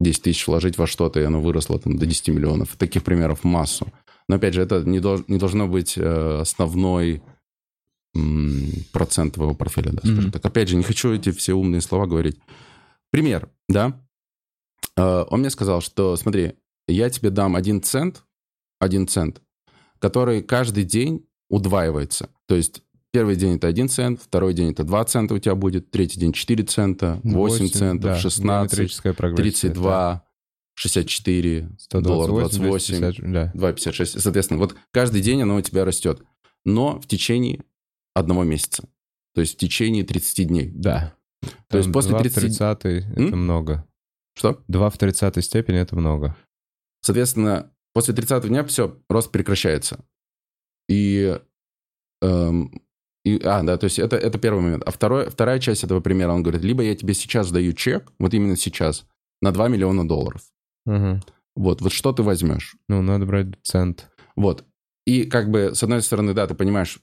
[0.00, 3.88] 10 тысяч вложить во что-то, и оно выросло там до 10 миллионов, таких примеров массу.
[4.28, 7.22] Но, опять же, это не, дол- не должно быть э, основной
[8.14, 10.32] м, процент твоего портфеля, да, скажем Мгм.
[10.32, 10.44] так.
[10.44, 12.38] Опять же, не хочу эти все умные слова говорить.
[13.10, 14.00] Пример, да.
[14.96, 16.54] Э, он мне сказал, что, смотри,
[16.86, 18.24] я тебе дам один цент,
[18.78, 19.42] один цент,
[19.98, 22.30] который каждый день удваивается.
[22.46, 22.82] То есть
[23.12, 26.32] первый день это 1 цент, второй день это 2 цента у тебя будет, третий день
[26.32, 30.24] 4 цента, 8, 8 центов, да, 16, геометрическая прогрессия, 32,
[30.74, 33.52] 64, доллар 128, 28, 250, да.
[33.54, 34.20] 2,56.
[34.20, 36.22] Соответственно, вот каждый день оно у тебя растет.
[36.64, 37.64] Но в течение
[38.14, 38.84] одного месяца.
[39.34, 40.70] То есть в течение 30 дней.
[40.72, 41.14] Да.
[41.68, 42.36] То есть Там после два 30...
[42.36, 42.84] в 30
[43.16, 43.87] это много.
[44.38, 44.62] Что?
[44.68, 46.36] 2 в 30 степени это много.
[47.00, 50.04] Соответственно, после 30 дня все, рост прекращается.
[50.88, 51.36] И,
[52.22, 52.80] эм,
[53.24, 54.84] и- а, да, то есть это, это первый момент.
[54.86, 58.32] А второй, вторая часть этого примера, он говорит, либо я тебе сейчас даю чек, вот
[58.32, 59.06] именно сейчас,
[59.42, 60.42] на 2 миллиона долларов.
[60.86, 61.20] Мгм.
[61.56, 62.76] Вот, вот что ты возьмешь?
[62.88, 64.08] Ну, надо брать цент.
[64.36, 64.64] Вот.
[65.04, 67.00] И как бы, с одной стороны, да, ты понимаешь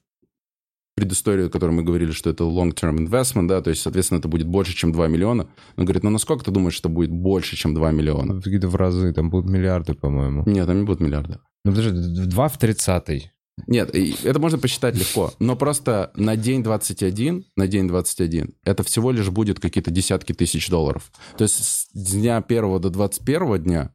[0.95, 4.47] предысторию, о которой мы говорили, что это long-term investment, да, то есть, соответственно, это будет
[4.47, 5.47] больше, чем 2 миллиона.
[5.75, 8.41] Он говорит, ну насколько ты думаешь, что будет больше, чем 2 миллиона?
[8.41, 10.43] Какие-то в разы, там будут миллиарды, по-моему.
[10.45, 11.41] Нет, там не будет миллиарда.
[11.65, 11.91] Ну, подожди,
[12.25, 13.31] 2 в 30
[13.67, 15.33] Нет, это можно посчитать легко.
[15.39, 20.69] Но просто на день 21, на день 21, это всего лишь будет какие-то десятки тысяч
[20.69, 21.11] долларов.
[21.37, 23.93] То есть с дня 1 до 21 дня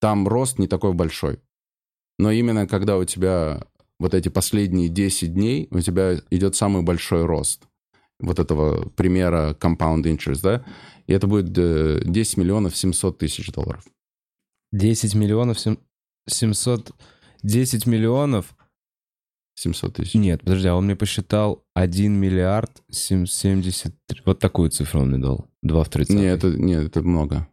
[0.00, 1.38] там рост не такой большой.
[2.18, 3.62] Но именно когда у тебя
[4.02, 7.62] вот эти последние 10 дней, у тебя идет самый большой рост
[8.18, 10.64] вот этого примера compound interest, да,
[11.06, 13.84] и это будет э, 10 миллионов 700 тысяч долларов.
[14.72, 15.78] 10 миллионов сем-
[16.28, 16.92] 700...
[17.42, 18.56] 10 миллионов...
[19.54, 20.14] 700 тысяч.
[20.14, 24.22] Нет, подожди, а он мне посчитал 1 миллиард 7- 73...
[24.24, 25.46] Вот такую цифру он мне дал.
[25.62, 27.48] 2 в 30 Не, это, не, это много.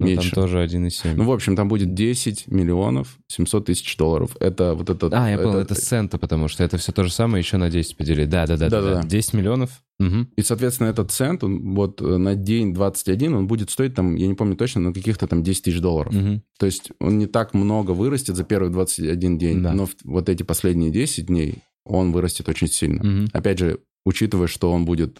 [0.00, 0.32] Ну, меньше.
[0.32, 1.14] Там тоже 1,7.
[1.14, 4.36] Ну, в общем, там будет 10 миллионов 700 тысяч долларов.
[4.40, 5.08] Это вот это...
[5.12, 7.70] а, я понял, это с цента, потому что это все то же самое еще на
[7.70, 8.28] 10 поделить.
[8.28, 8.68] Да-да-да.
[8.68, 9.02] Да-да-да.
[9.06, 9.70] 10 миллионов.
[10.00, 10.28] Мгм.
[10.36, 14.26] И, соответственно, этот цент, он вот э, на день 21, он будет стоить там, я
[14.26, 16.12] не помню точно, но каких-то там 10 тысяч долларов.
[16.12, 16.42] Мгм.
[16.58, 19.72] То есть он не так много вырастет за первые 21 день, Да.
[19.72, 23.04] но вот эти последние 10 дней он вырастет очень сильно.
[23.04, 23.28] Мгм.
[23.32, 25.18] Опять же, учитывая, что он будет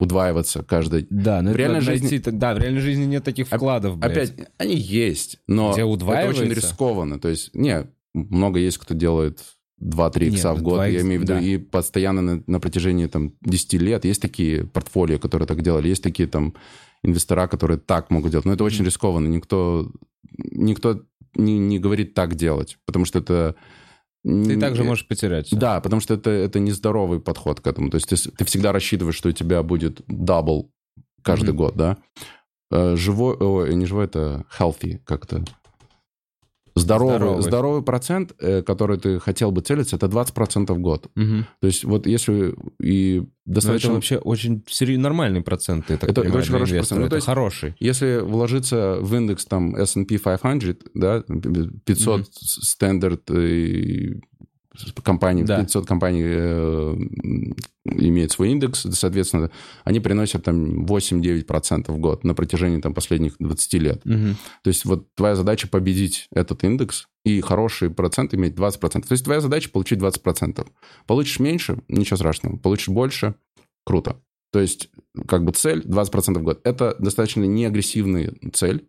[0.00, 1.06] удваиваться каждый...
[1.10, 4.30] Да, но В реальной жизни- найти- Да, в реальной жизни нет таких вкладов, блядь.
[4.30, 7.18] Опять, они есть, но Где это очень рискованно.
[7.18, 9.40] То есть, не, много есть, кто делает
[9.82, 11.40] 2-3 Нет, икса в год, 2 я имею в виду, да.
[11.40, 14.04] и постоянно на, на протяжении там 10 лет.
[14.04, 16.54] Есть такие портфолио, которые так делали, есть такие там
[17.02, 18.46] инвестора, которые так могут делать.
[18.46, 19.28] Но это очень рискованно.
[19.28, 19.92] Никто,
[20.38, 21.02] никто
[21.34, 23.56] не, не говорит так делать, потому что это...
[24.24, 25.48] Ты также можешь потерять.
[25.52, 27.90] Да, потому что это, это нездоровый подход к этому.
[27.90, 30.70] То есть ты, ты всегда рассчитываешь, что у тебя будет double
[31.22, 31.56] каждый Мгм.
[31.58, 31.98] год, да?
[32.70, 35.44] Э, Живой, ой, не живой, это healthy как-то.
[36.76, 37.42] Здоровый, Здоровый.
[37.42, 37.82] здоровый.
[37.82, 41.06] процент, э, который ты хотел бы целиться, это 20% в год.
[41.14, 41.46] Мгм.
[41.60, 43.86] То есть вот если и Но достаточно...
[43.88, 46.98] это вообще очень сери- нормальный процент, я так Это- это понимаю, очень для хороший инвестора.
[46.98, 47.00] процент.
[47.00, 47.74] Ну, Это то есть- хороший.
[47.78, 51.22] Если вложиться в индекс там S&P 500, да,
[51.84, 52.26] 500 Мгм.
[52.32, 54.14] стандарт э,
[55.02, 55.60] компаний, Да.
[55.60, 59.50] 500 компаний э, м, имеют свой индекс, соответственно,
[59.84, 64.04] они приносят там 8-9% в год на протяжении там последних 20 лет.
[64.04, 64.36] Мгм.
[64.62, 69.08] То есть вот твоя задача победить этот индекс и хороший процент иметь 20%.
[69.08, 70.66] То есть твоя задача получить 20%.
[71.06, 72.56] Получишь меньше, ничего страшного.
[72.56, 73.34] Получишь больше,
[73.84, 74.16] круто.
[74.52, 74.88] То есть
[75.26, 76.60] как бы цель 20% в год.
[76.64, 78.88] Это достаточно неагрессивная цель.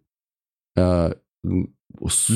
[0.75, 1.13] Э,
[1.43, 1.67] Но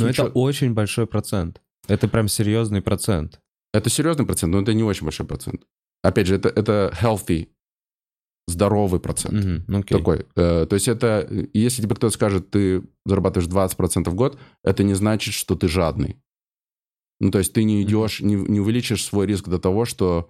[0.07, 1.61] это учё- очень большой процент.
[1.89, 3.39] Это прям серьезный процент.
[3.73, 5.63] это серьезный процент, но это не очень большой процент.
[6.03, 7.47] Опять же, это, это healthy,
[8.47, 9.33] здоровый процент.
[9.45, 9.97] Мгм, ну окей.
[9.97, 10.25] Такой.
[10.35, 14.95] Э, то есть это, если тебе кто-то скажет, ты зарабатываешь 20% в год, это не
[14.95, 16.17] значит, что ты жадный.
[17.19, 20.29] Ну, то есть ты не идешь, не, не увеличишь свой риск до того, что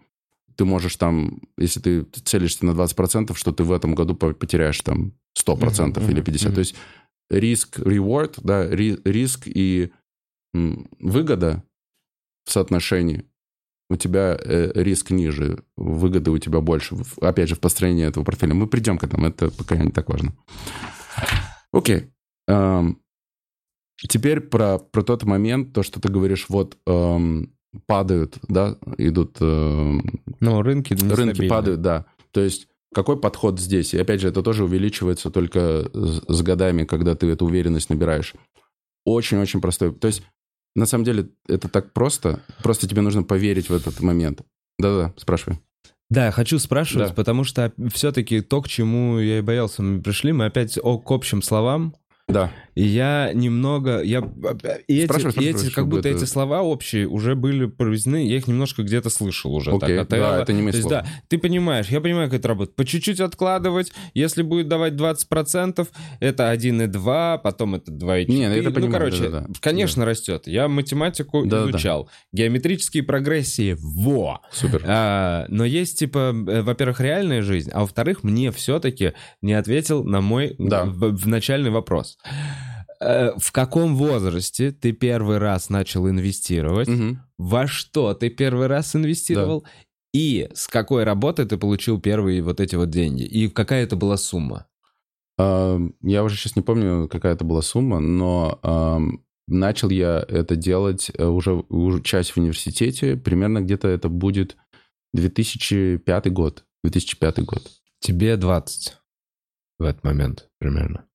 [0.56, 4.82] ты можешь там, если ты целишься на 20%, что ты в этом году по- потеряешь
[4.82, 6.46] там 100% Мгм, или мгм, 50%.
[6.48, 6.56] мгм.
[6.56, 6.76] То есть
[7.30, 9.92] риск, reward, да, ри- риск и
[10.54, 11.64] выгода
[12.46, 13.26] в соотношении
[13.90, 16.96] у тебя э, риск ниже, выгоды у тебя больше.
[17.22, 18.54] Опять же, в построении этого портфеля.
[18.54, 20.36] Мы придем к этому, это пока не так важно.
[21.72, 22.12] Окей.
[22.48, 23.02] Эм,
[23.98, 27.52] теперь про, про тот момент, то, что ты говоришь, вот эм,
[27.88, 32.06] падают, да, идут эм, Ну, рынки рынки падают, да.
[32.32, 33.94] То есть какой подход здесь?
[33.94, 38.34] И опять же, это тоже увеличивается только с, с годами, когда ты эту уверенность набираешь.
[39.06, 39.94] Очень-очень простой.
[39.94, 40.24] То есть,
[40.76, 42.42] на самом деле, это так просто.
[42.64, 44.42] Просто тебе нужно поверить в этот момент.
[44.78, 45.60] Да-да, спрашивай.
[46.10, 47.14] Да, хочу спрашивать, Да.
[47.14, 51.12] потому что все-таки то, к чему я и боялся, мы пришли, мы опять о, к
[51.12, 51.96] общим словам,
[52.28, 52.52] Да.
[52.80, 54.20] И я немного, я
[54.88, 58.38] и эти, Спрашивай, и эти как будто это- эти слова общие уже были проведены, я
[58.38, 59.72] их немножко где-то слышал уже.
[59.72, 60.42] Окей, так, от да, Элла.
[60.42, 62.78] это не есть, да, ты понимаешь, я понимаю, как это работает.
[62.78, 65.90] По чуть-чуть откладывать, если будет давать 20%,
[66.22, 68.32] это 1,2, потом это 2,4.
[68.32, 69.54] Не, ну это ну, понимаю, короче, да-да-да.
[69.60, 70.48] конечно, растет.
[70.48, 71.72] Я математику Да-да-да.
[71.72, 72.10] изучал.
[72.32, 74.40] Геометрические прогрессии, во!
[74.54, 74.86] Супер.
[74.88, 79.12] А, но есть, типа, э, во-первых, реальная жизнь, а во-вторых, мне все-таки
[79.42, 80.86] не ответил на мой Да.
[80.86, 82.18] в, в начальный вопрос.
[83.02, 86.88] Э, В каком возрасте ты первый раз начал инвестировать?
[86.88, 87.22] Мгм.
[87.38, 89.66] Во что ты первый раз инвестировал?
[90.14, 93.24] И с какой работы ты получил первые вот эти вот деньги?
[93.24, 94.66] И какая это была сумма?
[95.38, 98.60] А, Я уже сейчас не помню, какая это была сумма, но
[99.48, 103.16] начал я это делать э, уже, уже часть в университете.
[103.18, 104.58] Примерно где-то это будет
[105.14, 106.66] 2005 год.
[106.84, 107.68] 2005 год.
[108.00, 108.98] Тебе 20
[109.80, 111.06] в этот момент примерно.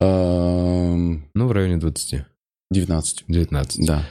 [0.00, 2.24] Ам, Ну, в районе 20.
[2.70, 3.24] 19.
[3.28, 3.86] 19.
[3.86, 4.08] Да.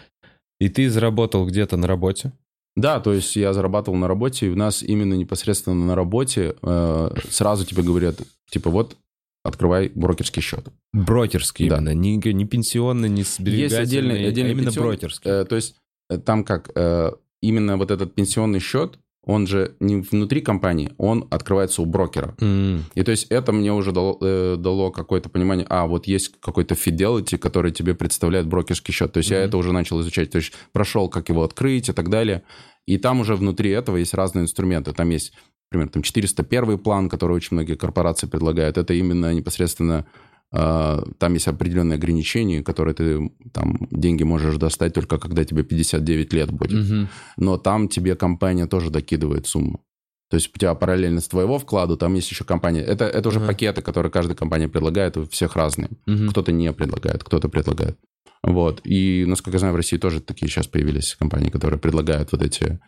[0.60, 2.32] И ты заработал где-то на работе?
[2.76, 7.10] Да, то есть я зарабатывал на работе, и у нас именно непосредственно на работе э,
[7.30, 8.16] сразу тебе говорят,
[8.52, 8.98] типа, вот,
[9.44, 10.68] открывай брокерский счет.
[10.94, 11.78] Брокерский Да.
[11.78, 15.30] именно, не, не пенсионный, не сберегательный, Есть отдельный, отдельный а именно пенсион- брокерский.
[15.32, 15.76] э, то есть
[16.10, 17.12] э, там как, э,
[17.42, 22.34] именно вот этот пенсионный счет, он же не внутри компании, он открывается у брокера.
[22.42, 26.32] М, И то есть это мне уже дало, э, дало какое-то понимание, а вот есть
[26.40, 29.12] какой-то fidelity, который тебе представляет брокерский счет.
[29.12, 29.48] То есть я Мгм.
[29.48, 32.42] это уже начал изучать, то есть прошел, как его открыть и так далее.
[32.88, 34.94] И там уже внутри этого есть разные инструменты.
[34.94, 35.34] Там есть,
[35.72, 38.78] например, там 401 план, который очень многие корпорации предлагают.
[38.78, 40.06] Это именно непосредственно
[40.52, 46.52] там есть определенные ограничения, которые ты там деньги можешь достать только когда тебе 59 лет
[46.52, 47.10] будет мгм.
[47.38, 49.84] но там тебе компания тоже докидывает сумму.
[50.30, 52.82] То есть у тебя параллельно с твоего вкладу там есть еще компания.
[52.82, 53.48] Это, это уже Ага.
[53.48, 55.90] пакеты, которые каждая компания предлагает, у всех разные.
[56.06, 56.30] Мгм.
[56.30, 57.98] Кто-то не предлагает, кто-то предлагает.
[58.44, 58.82] Вот.
[58.84, 62.80] И, насколько я знаю, в России тоже такие сейчас появились компании, которые предлагают вот эти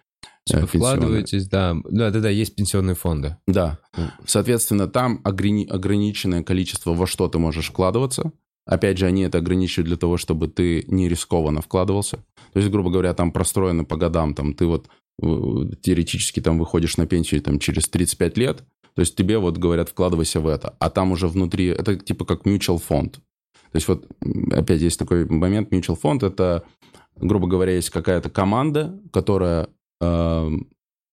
[0.50, 1.76] Типа вкладываетесь, да.
[1.90, 3.38] Да, да, да, есть пенсионные фонды.
[3.48, 3.80] Да.
[4.26, 8.32] Соответственно, там ограни- ограниченное количество, во что ты можешь вкладываться.
[8.66, 12.18] Опять же, они это ограничивают для того, чтобы ты не рискованно вкладывался.
[12.54, 14.88] То есть, грубо говоря, там простроено по годам, там ты вот
[15.22, 15.26] э,
[15.82, 18.64] теоретически там выходишь на пенсию там через 35 лет,
[18.96, 20.76] то есть тебе вот говорят, вкладывайся в это.
[20.80, 23.16] А там уже внутри, это типа как mutual фонд.
[23.72, 24.06] То есть вот
[24.52, 26.64] опять есть такой момент, mutual фонд, это,
[27.16, 29.70] грубо говоря, есть какая-то команда, которая
[30.02, 30.70] эм,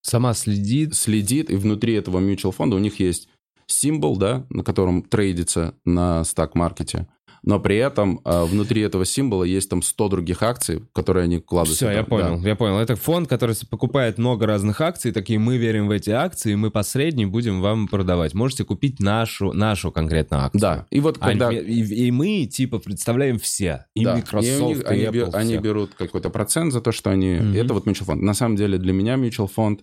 [0.07, 0.95] Сама следит.
[0.95, 3.27] следит, и внутри этого mutual фонда у них есть
[3.65, 7.07] символ, да, на котором трейдится на стак-маркете,
[7.43, 11.77] но при этом а, внутри этого символа есть там 100 других акций, которые они вкладывают.
[11.77, 12.77] Все, я понял, я понял.
[12.77, 17.27] Это фонд, который покупает много разных акций, такие мы верим в эти акции, мы посредние
[17.27, 18.33] будем вам продавать.
[18.33, 20.61] Можете купить нашу, нашу конкретно акцию.
[20.61, 21.51] Да, и вот А когда...
[21.51, 23.85] не- и, и мы, типа, представляем все.
[23.93, 25.61] И да, Microsoft, и у них- и они, Apple, они всех.
[25.61, 27.35] берут какой-то процент за то, что они...
[27.35, 27.53] Мгм.
[27.55, 28.21] Это вот mutual фонд.
[28.21, 29.81] На самом деле для меня mutual фонд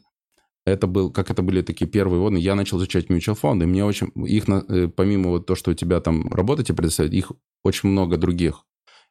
[0.66, 4.08] это был, как это были такие первые вводные, я начал изучать mutual фонды, мне очень,
[4.26, 7.32] их, э, помимо вот то, что у тебя там работа тебе предоставляет, их
[7.62, 8.64] очень много других.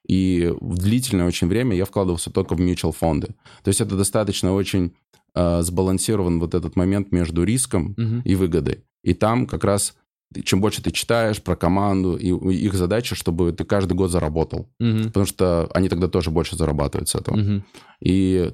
[0.08, 3.36] И в длительное очень время я вкладывался только в mutual фонды.
[3.64, 4.94] То есть это достаточно очень
[5.36, 8.22] э, сбалансирован вот этот момент между риском Мгм.
[8.26, 8.84] и выгодой.
[9.04, 9.96] И там как раз
[10.44, 14.68] чем больше ты читаешь про команду, и их задача, чтобы ты каждый год заработал.
[14.80, 15.04] Мгм.
[15.06, 17.36] Потому что они тогда тоже больше зарабатывают с этого.
[17.36, 17.64] Мгм.
[18.02, 18.54] И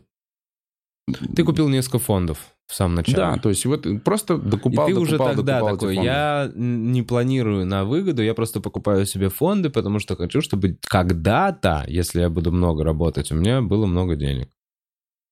[1.35, 3.17] Ты купил несколько фондов в самом начале.
[3.17, 7.01] да, то есть вот просто докупал, и ты уже докупал, тогда докупал такой, я не
[7.01, 12.29] планирую на выгоду, я просто покупаю себе фонды, потому что хочу, чтобы когда-то, если я
[12.29, 14.49] буду много работать, у меня было много денег.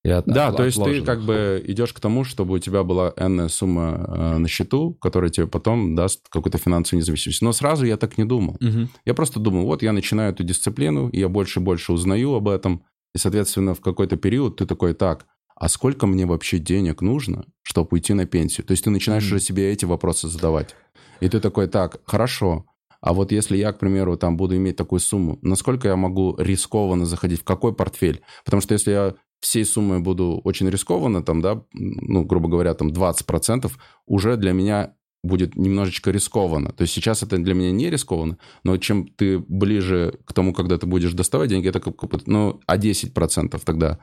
[0.04, 3.50] Я Да, то есть ты как бы идешь к тому, чтобы у тебя была энная
[3.50, 7.42] сумма э, на счету, которая тебе потом даст какую-то финансовую независимость.
[7.42, 8.56] Но сразу я так не думал.
[8.62, 8.90] Мгм.
[9.06, 12.48] Я просто думал, вот я начинаю эту дисциплину, и я больше и больше узнаю об
[12.48, 12.84] этом,
[13.14, 15.26] и, соответственно, в какой-то период ты такой, так,
[15.60, 18.66] а сколько мне вообще денег нужно, чтобы уйти на пенсию?
[18.66, 19.36] То есть ты начинаешь Мгм.
[19.36, 20.76] уже себе эти вопросы задавать.
[21.20, 22.66] И ты такой, так, хорошо,
[23.02, 27.06] а вот если я, к примеру, там буду иметь такую сумму, насколько я могу рискованно
[27.06, 28.22] заходить, в какой портфель?
[28.46, 32.90] Потому что если я всей суммой буду очень рискованно, там, да, ну, грубо говоря, там
[32.90, 33.78] 20%,
[34.08, 34.94] уже для меня
[35.24, 36.72] будет немножечко рискованно.
[36.72, 40.78] То есть сейчас это для меня не рискованно, но чем ты ближе к тому, когда
[40.78, 44.00] ты будешь доставать деньги, это как- ну, а 10% тогда.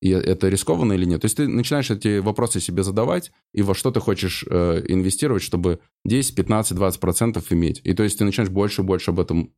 [0.00, 1.20] И это рискованно или нет?
[1.20, 5.42] То есть ты начинаешь эти вопросы себе задавать, и во что ты хочешь э, инвестировать,
[5.42, 7.80] чтобы 10, 15, 20% иметь.
[7.84, 9.52] И то есть ты начинаешь больше и больше об этом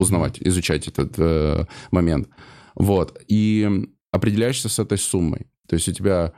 [0.00, 2.28] узнавать, изучать этот э, момент.
[2.74, 3.22] Вот.
[3.28, 5.46] И определяешься с этой суммой.
[5.68, 6.32] То есть у тебя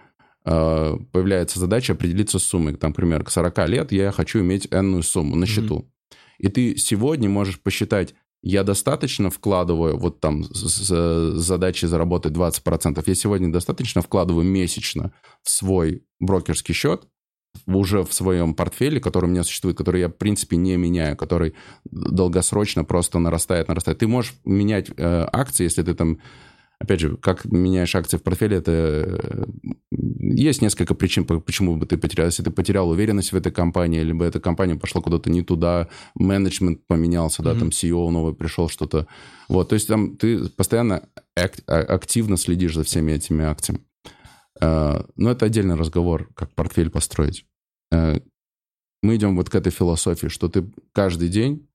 [0.44, 2.76] э, появляется задача определиться с суммой.
[2.76, 5.90] Там, например, к 40 лет я хочу иметь энную сумму на счету.
[6.38, 8.14] И ты сегодня можешь посчитать,
[8.46, 15.12] я достаточно вкладываю, вот там с, с задачей заработать 20%, я сегодня достаточно вкладываю месячно
[15.42, 17.08] в свой брокерский счет,
[17.66, 21.54] уже в своем портфеле, который у меня существует, который я, в принципе, не меняю, который
[21.90, 23.98] долгосрочно просто нарастает, нарастает.
[23.98, 26.18] Ты можешь менять э, акции, если ты там
[26.78, 29.44] Опять же, как меняешь акции в портфеле, это э,
[29.90, 32.26] есть несколько причин, почему бы ты потерял.
[32.26, 36.86] Если ты потерял уверенность в этой компании, либо эта компания пошла куда-то не туда, менеджмент
[36.86, 37.52] поменялся, mm-hmm.
[37.52, 39.06] да, там CEO новый пришел, что-то.
[39.48, 43.80] Вот, то есть там ты постоянно ак- а, активно следишь за всеми этими акциями.
[44.62, 47.44] Uh, но это отдельный разговор, как портфель построить.
[47.92, 48.22] Uh,
[49.02, 51.73] мы идем вот к этой философии, что ты каждый день Э,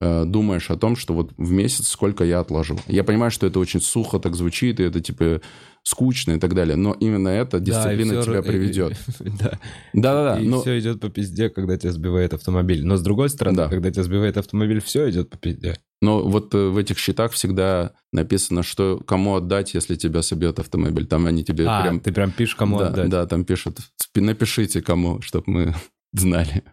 [0.00, 2.78] думаешь о том, что вот в месяц сколько я отложу.
[2.86, 5.42] Я понимаю, что это очень сухо так звучит, и это типа
[5.82, 8.96] скучно и так далее, но именно эта дисциплина да, тебя приведет.
[9.18, 9.58] Да,
[9.92, 10.40] да, да.
[10.40, 10.60] И но...
[10.60, 12.84] все идет по пизде, когда тебя сбивает автомобиль.
[12.84, 13.68] Но с другой стороны, да.
[13.68, 15.78] когда тебя сбивает автомобиль, все идет по пизде.
[16.02, 21.06] Но вот э, в этих счетах всегда написано, что кому отдать, если тебя собьет автомобиль.
[21.06, 22.00] Там они тебе а, прям...
[22.00, 23.08] ты прям пишешь, кому да, отдать.
[23.10, 23.78] Да, там пишут,
[24.14, 25.74] напишите кому, чтобы мы
[26.12, 26.64] знали.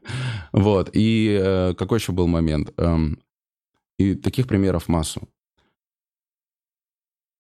[0.52, 0.90] Вот.
[0.94, 2.74] И э, какой еще был момент?
[2.78, 3.20] Эм,
[3.98, 5.28] и таких примеров массу.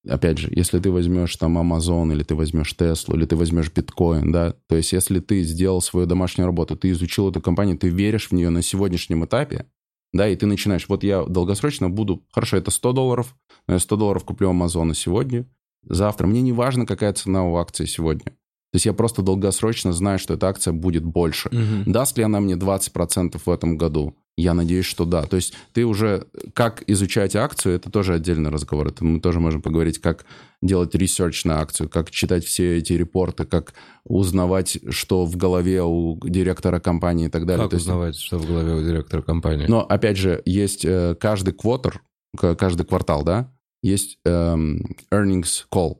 [0.07, 4.31] Опять же, если ты возьмешь там Amazon, или ты возьмешь Tesla, или ты возьмешь биткоин,
[4.31, 8.29] да, то есть если ты сделал свою домашнюю работу, ты изучил эту компанию, ты веришь
[8.29, 9.65] в нее на сегодняшнем этапе,
[10.13, 13.35] да, и ты начинаешь, вот я долгосрочно буду, хорошо, это 100 долларов,
[13.67, 15.45] но я 100 долларов куплю Амазона сегодня,
[15.83, 18.33] завтра, мне не важно, какая цена у акции сегодня.
[18.71, 21.49] То есть я просто долгосрочно знаю, что эта акция будет больше.
[21.49, 21.91] Угу.
[21.91, 24.15] Даст ли она мне 20% в этом году?
[24.35, 25.23] Я надеюсь, что да.
[25.23, 26.27] То есть ты уже...
[26.53, 28.87] Как изучать акцию, это тоже отдельный разговор.
[28.87, 30.25] Это мы тоже можем поговорить, как
[30.61, 33.73] делать research на акцию, как читать все эти report ы, как
[34.03, 37.63] узнавать, что в голове у директора компании и так далее.
[37.63, 38.25] Как То узнавать, есть...
[38.25, 39.65] что в голове у директора компании?
[39.67, 42.01] Но, опять же, есть э, каждый квотер,
[42.35, 45.99] каждый квартал, да, есть эм, earnings call,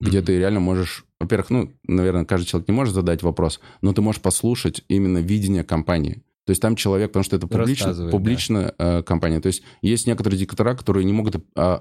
[0.00, 0.22] где mm-hmm.
[0.22, 4.20] ты реально можешь во-первых, ну, наверное, каждый человек не может задать вопрос, но ты можешь
[4.20, 6.22] послушать именно видение компании.
[6.44, 8.98] То есть там человек, потому что это публично, публичная да.
[8.98, 9.40] э, компания.
[9.40, 11.36] То есть есть некоторые диктора, которые не могут...
[11.56, 11.78] Э,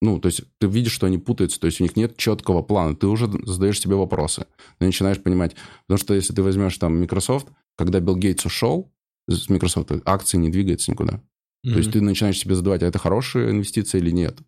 [0.00, 2.96] ну, то есть ты видишь, что они путаются, то есть у них нет четкого плана.
[2.96, 4.46] Ты уже задаешь себе вопросы.
[4.78, 5.54] Ты начинаешь понимать.
[5.86, 8.92] Потому что если ты возьмешь там Microsoft, когда Билл Гейтс ушел
[9.28, 11.14] с Microsoft, акции не двигаются никуда.
[11.14, 11.72] Mm-hmm.
[11.72, 14.38] То есть ты начинаешь себе задавать, а это хорошая инвестиция или нет.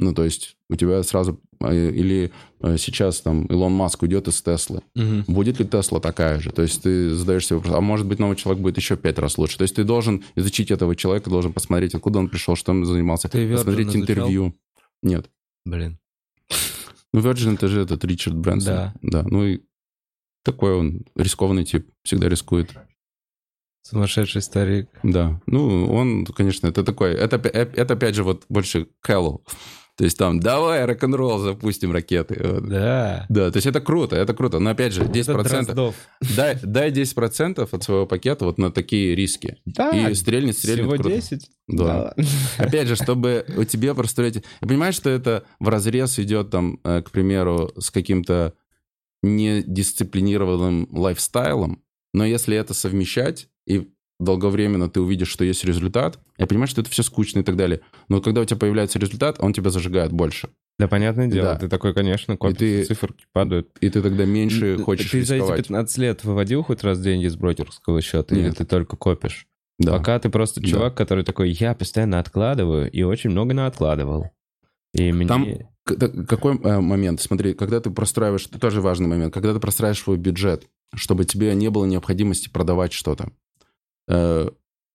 [0.00, 1.38] Ну, то есть у тебя сразу...
[1.60, 4.80] А, или а, сейчас там Илон Маск уйдет из Теслы.
[4.96, 5.24] Угу.
[5.30, 6.52] Будет ли Тесла такая же?
[6.52, 9.36] То есть ты задаешь себе вопрос, а может быть новый человек будет еще пять раз
[9.36, 9.58] лучше?
[9.58, 13.28] То есть ты должен изучить этого человека, должен посмотреть, откуда он пришел, что он занимался.
[13.28, 14.54] Ты посмотреть интервью.
[15.02, 15.30] Нет.
[15.66, 15.98] Блин.
[17.12, 18.72] Ну, Virgin это же этот Ричард Брэнсон.
[18.72, 18.94] Да.
[19.02, 19.60] Да, ну и
[20.44, 22.70] такой он рискованный тип, всегда рискует.
[23.82, 24.88] Сумасшедший старик.
[25.02, 25.42] Да.
[25.46, 27.12] Ну, он, конечно, это такой...
[27.12, 29.44] Это, это опять же, вот больше Кэллоу.
[30.00, 32.62] То есть там, давай рок-н-ролл запустим ракеты.
[32.62, 33.26] Да.
[33.28, 34.58] Да, то есть это круто, это круто.
[34.58, 35.94] Но опять же, 10%...
[36.34, 39.58] Дай, дай 10% от своего пакета вот на такие риски.
[39.66, 39.90] Да.
[39.90, 40.86] И стрельнет, стрельнет.
[40.86, 41.10] Всего круто.
[41.10, 41.50] 10?
[41.68, 42.14] Да.
[42.16, 42.24] да.
[42.64, 44.36] Опять же, чтобы у тебя простроить...
[44.36, 48.54] Я понимаю, что это в разрез идет там, э, к примеру, с каким-то
[49.22, 51.82] недисциплинированным лайфстайлом,
[52.14, 53.90] но если это совмещать и
[54.20, 57.80] долговременно ты увидишь, что есть результат, я понимаю, что это все скучно и так далее.
[58.08, 60.50] Но когда у тебя появляется результат, он тебя зажигает больше.
[60.78, 61.54] Да, понятное дело.
[61.54, 61.56] Да.
[61.56, 63.68] Ты такой, конечно, копишь, и ты, циферки падают.
[63.80, 67.26] И ты тогда меньше ты, хочешь Ты за эти 15 лет выводил хоть раз деньги
[67.26, 68.34] с брокерского счета?
[68.34, 68.46] Нет.
[68.46, 69.46] Или ты только копишь?
[69.78, 69.92] Да.
[69.92, 70.96] Пока ты просто чувак, да.
[70.96, 74.30] который такой, я постоянно откладываю, и очень много на откладывал.
[74.94, 75.26] И мне...
[75.26, 75.46] Там
[75.84, 77.20] какой э, момент?
[77.20, 81.54] Смотри, когда ты простраиваешь, это тоже важный момент, когда ты простраиваешь свой бюджет, чтобы тебе
[81.54, 83.32] не было необходимости продавать что-то.
[84.10, 84.48] Э,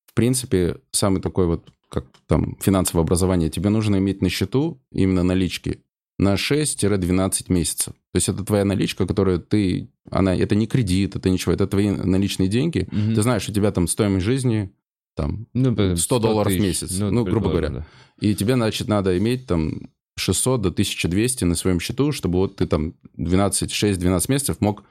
[0.05, 5.23] в принципе, самый такой вот, как там, финансовое образование, тебе нужно иметь на счету именно
[5.23, 5.81] налички
[6.17, 7.93] на 6-12 месяцев.
[7.93, 9.89] То есть это твоя наличка, которую ты...
[10.11, 12.87] Она, это не кредит, это ничего, это твои наличные деньги.
[12.91, 13.15] Угу.
[13.15, 14.71] Ты знаешь, у тебя там стоимость жизни
[15.15, 17.69] там ну, 100, 100 долларов тысяч, в месяц, ну, ну грубо говоря.
[17.69, 17.87] Да.
[18.19, 22.67] И тебе, значит, надо иметь там 600 до 1200 на своем счету, чтобы вот ты
[22.67, 24.83] там 12, 6-12 месяцев мог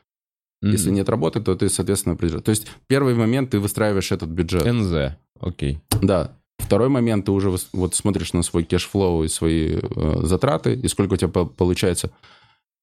[0.64, 0.72] Mm-hmm.
[0.72, 2.44] Если нет работы, то ты, соответственно, определяешь.
[2.44, 4.64] То есть первый момент ты выстраиваешь этот бюджет.
[4.64, 5.78] НЗ, окей.
[5.90, 5.98] Okay.
[6.02, 6.36] Да.
[6.58, 10.88] Второй момент ты уже вот смотришь на свой cash flow и свои э, затраты, и
[10.88, 12.10] сколько у тебя по- получается.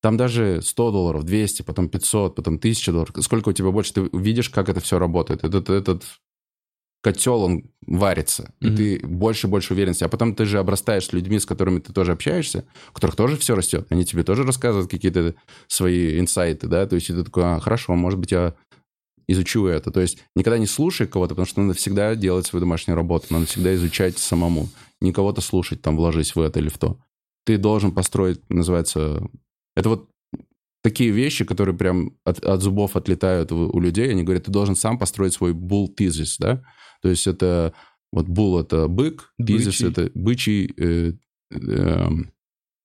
[0.02, 3.16] Там даже 100 долларов, 200, потом 500, потом 1000 долларов.
[3.22, 5.44] Сколько у тебя больше, ты видишь, как это все работает.
[5.44, 6.04] Этот, этот
[7.02, 8.68] котел, он варится, mm-hmm.
[8.68, 10.04] и ты больше и больше уверенности.
[10.04, 13.38] А потом ты же обрастаешь с людьми, с которыми ты тоже общаешься, у которых тоже
[13.38, 13.88] все растет.
[13.90, 15.36] Они тебе тоже рассказывают какие-то
[15.68, 18.54] свои инсайты, да, то есть ты такой, а, хорошо, может быть, я
[19.28, 19.92] изучу это.
[19.92, 23.46] То есть никогда не слушай кого-то, потому что надо всегда делать свою домашнюю работу, надо
[23.46, 24.70] всегда изучать самому.
[25.00, 27.00] Не кого-то слушать, там, вложись в это или в то.
[27.46, 29.28] Ты должен построить, называется...
[29.76, 30.10] Это вот
[30.84, 34.12] такие вещи, которые прям от, от зубов отлетают у, у людей.
[34.12, 36.64] Они говорят, ты должен сам построить свой bull thesis, да?
[37.02, 37.74] То есть это...
[38.14, 40.74] Вот bull— это бык, thesis— это бычий...
[40.78, 41.14] Э,
[41.52, 42.08] э,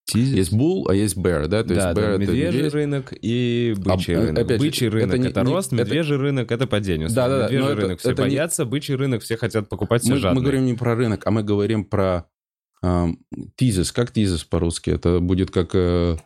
[0.08, 0.36] Тизис?
[0.36, 1.64] есть bull, а есть bear, да?
[1.64, 2.74] То да, есть да, bear— это медвежий медведь.
[2.74, 4.44] рынок и бычий А, рынок.
[4.44, 7.08] опять бычий это рынок это, не- не- рост, это- медвежий рынок это падение.
[7.08, 10.12] Да-да-да, Медвежий но это- рынок все это не- боятся, бычий рынок все хотят покупать, все
[10.12, 10.36] Мы, жадные.
[10.36, 12.28] мы говорим не про рынок, а мы говорим про
[12.84, 13.18] эм,
[13.56, 13.90] тизис.
[13.90, 14.90] Как тизис по-русски?
[14.90, 15.70] Это будет как...
[15.74, 16.18] э,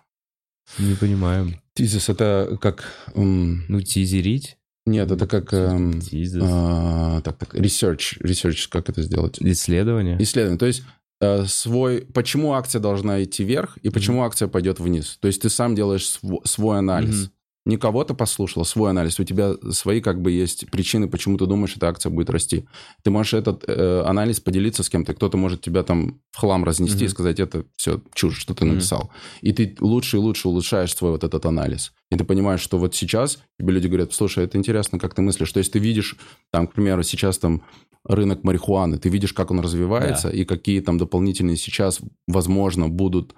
[0.78, 1.54] Не понимаем.
[1.72, 2.84] тизис это как...
[3.14, 4.58] м, Ну, тизерить?
[4.90, 5.52] Нет, это как...
[5.52, 6.00] эм,
[6.42, 8.20] а, так, так, research.
[8.22, 9.38] Research, как это сделать?
[9.40, 10.16] Исследование?
[10.22, 10.58] Исследование.
[10.58, 10.82] То есть
[11.20, 12.02] э, свой...
[12.12, 15.18] Почему акция должна идти вверх и почему акция пойдет вниз?
[15.20, 17.30] То есть ты сам делаешь сво- свой анализ.
[17.66, 19.20] Не кого-то послушал, свой анализ.
[19.20, 22.64] У тебя свои как бы есть причины, почему ты думаешь, эта акция будет расти.
[23.02, 25.12] Ты можешь этот э, анализ поделиться с кем-то.
[25.14, 27.10] Кто-то может тебя там в хлам разнести и Мгм.
[27.10, 29.10] сказать, это все чушь, что ты написал.
[29.42, 31.92] И ты лучше и лучше улучшаешь свой вот этот анализ.
[32.10, 35.52] И ты понимаешь, что вот сейчас тебе люди говорят, слушай, это интересно, как ты мыслишь.
[35.52, 36.16] То есть ты видишь,
[36.50, 37.62] там, к примеру, сейчас там
[38.08, 43.34] рынок марихуаны, ты видишь, как он развивается, и какие там дополнительные сейчас, возможно, будут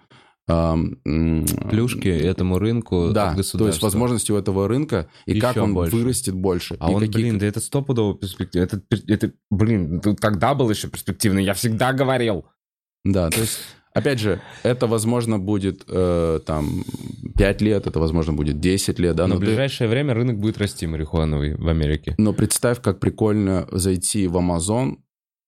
[0.47, 5.97] Плюшки этому рынку да, то есть возможности у этого рынка и Еще как он больше.
[5.97, 6.77] вырастет больше.
[6.81, 8.65] А и он, какие- блин, да это стопудово перспектива.
[8.65, 12.45] Это, это, блин, ну, тогда был еще перспективный, я всегда говорил.
[13.05, 13.59] Да, то есть,
[13.95, 16.85] опять же, это, возможно, будет э, там
[17.37, 20.39] 5 лет, это, возможно, будет 10 лет, да, Но но, в ты- ближайшее время рынок
[20.39, 22.15] будет расти марихуановый в Америке.
[22.19, 24.97] но представь, как прикольно зайти в Amazon,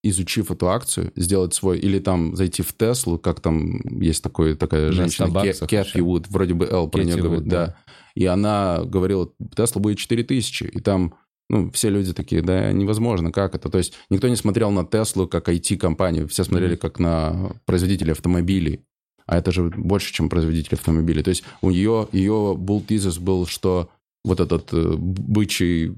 [0.09, 4.87] изучив эту акцию, сделать свой, или там зайти в Теслу, как там есть такой, такая
[4.87, 6.01] На женщина, 100 Ке- баксов Кэти.
[6.01, 7.67] Вуд, вроде бы Эл про нее говорит, да.
[7.67, 7.77] да.
[8.15, 11.15] И она говорила, Тесла будет 4000, и там
[11.51, 13.69] ну, все люди такие, да, невозможно, как это?
[13.69, 18.81] То есть никто не смотрел на Теслу как IT-компанию, все смотрели как на производителя автомобилей.
[19.27, 21.23] А это же больше, чем производитель автомобилей.
[21.23, 23.89] То есть у нее, ее bull thesis был, что
[24.25, 25.93] вот этот э, бычий э,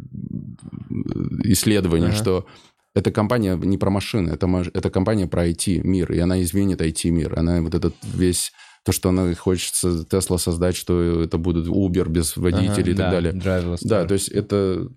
[1.44, 2.16] исследование, Ага.
[2.16, 2.46] что
[2.96, 7.38] эта компания не про машины, это, это компания про IT-мир, и она изменит IT-мир.
[7.38, 8.52] Она вот этот весь...
[8.84, 13.32] То, что она хочется Тесла создать, что это будет Uber без водителей и так далее.
[13.82, 14.88] Да, то есть это,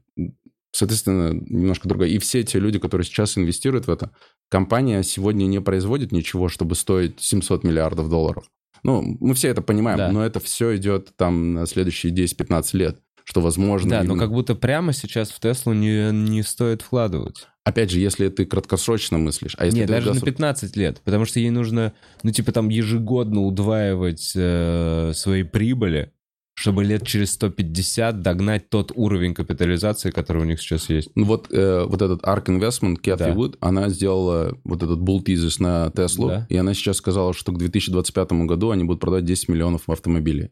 [0.71, 2.09] соответственно, немножко другое.
[2.09, 4.11] И все те люди, которые сейчас инвестируют в это,
[4.47, 8.45] компания сегодня не производит ничего, чтобы стоить 700 миллиардов долларов.
[8.83, 10.11] Ну, мы все это понимаем, Да.
[10.11, 13.91] но это все идет там на следующие 10-15 лет, что возможно...
[13.91, 17.45] Да, но именно- как будто прямо сейчас в Теслу не, не стоит вкладывать.
[17.63, 21.25] Опять же, если ты краткосрочно мыслишь, а если Нет, даже на долгосро- 15 лет, потому
[21.25, 21.93] что ей нужно,
[22.23, 26.11] ну, типа, там ежегодно удваивать э, свои прибыли,
[26.55, 31.11] чтобы лет через 150 догнать тот уровень капитализации, который у них сейчас есть.
[31.13, 33.33] Ну, вот, э, вот этот ARK Investment, Кэти Да.
[33.33, 36.47] Вуд, она сделала вот этот bull thesis на Теслу, Да.
[36.49, 40.49] и она сейчас сказала, что к 2025 году они будут продавать 10 миллионов автомобилей.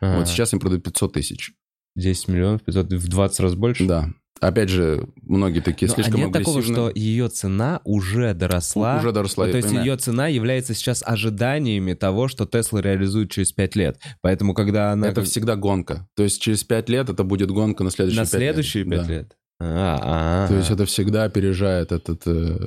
[0.00, 0.18] Ага.
[0.18, 1.52] Вот сейчас им продают 500 тысяч.
[1.96, 3.86] 10 миллионов, 500, в 20 раз больше?
[3.86, 4.10] Да.
[4.38, 6.90] Опять же, многие такие Ну, слишком а нет такого, агрессивные.
[6.90, 8.98] что ее цена уже доросла?
[8.98, 9.90] Уже доросла, Ну, то есть понимаю.
[9.92, 13.98] ее цена является сейчас ожиданиями того, что Тесла реализует через 5 лет.
[14.20, 15.08] Поэтому, когда она...
[15.08, 16.06] Это всегда гонка.
[16.16, 18.40] То есть через 5 лет это будет гонка на следующие на 5 лет.
[18.52, 19.08] следующие 5 Да.
[19.12, 19.36] лет?
[19.58, 22.20] А, То есть это всегда опережает этот...
[22.26, 22.58] э,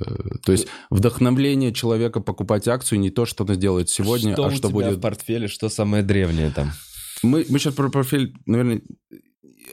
[0.43, 4.69] то есть вдохновление человека покупать акцию не то, что он сделает сегодня, что а что
[4.71, 4.97] будет...
[4.97, 6.71] в портфеле, что самое древнее там?
[7.23, 8.81] Мы, мы сейчас про профиль, наверное...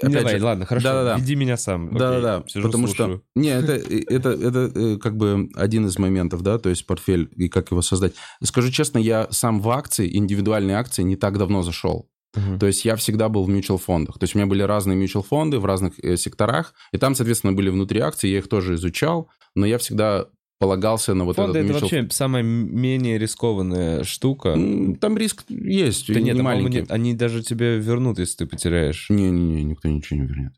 [0.02, 1.16] Опять давай, же, ладно, хорошо, Да-да-да.
[1.16, 1.94] веди меня сам.
[1.97, 3.23] Да-да-да, потому слушаю.
[3.35, 3.40] что...
[3.40, 7.48] Не, это, это, это э, как бы один из моментов, да, то есть портфель и
[7.48, 8.12] как его создать.
[8.43, 12.10] Скажу честно, я сам в акции, индивидуальные акции не так давно зашел.
[12.35, 12.59] Мгм.
[12.59, 14.18] То есть я всегда был в mutual фондах.
[14.18, 17.55] То есть у меня были разные mutual фонды в разных э, секторах, и там, соответственно,
[17.55, 20.27] были внутри акции, я их тоже изучал, но я всегда
[20.59, 24.57] полагался на вот Фонды этот это mutual вообще самая менее рискованная штука.
[25.01, 26.78] Там риск есть, Да нет, не маленький.
[26.81, 29.11] нет, они даже тебе вернут, если ты потеряешь.
[29.11, 30.53] Не-не-не, никто ничего не вернет.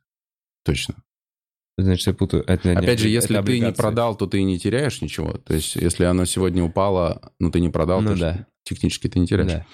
[0.65, 0.95] Точно.
[1.77, 2.43] Значит, я путаю.
[2.47, 3.77] Это не Опять же, обли- если ты не облигации.
[3.81, 5.33] продал, то ты и не теряешь ничего.
[5.39, 8.47] То есть, если оно сегодня упало, но ты не продал, Ну то да.
[8.65, 9.53] технически ты не теряешь.
[9.53, 9.67] Да.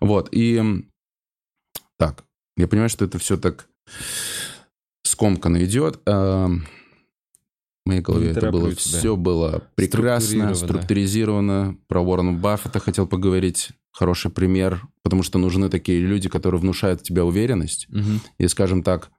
[0.00, 0.62] Вот, и
[1.98, 2.24] так,
[2.56, 3.68] я понимаю, что это все так
[5.04, 6.00] скомканно идет.
[7.88, 8.76] Моей голове Не это было, тебя.
[8.98, 10.54] все было прекрасно, Структурировано.
[10.54, 11.76] структуризировано.
[11.88, 13.70] Про Уоррена Баффета хотел поговорить.
[13.90, 17.86] Хороший пример, потому что нужны такие люди, которые внушают в тебя уверенность.
[17.88, 18.20] Мгм.
[18.38, 19.10] И, скажем так,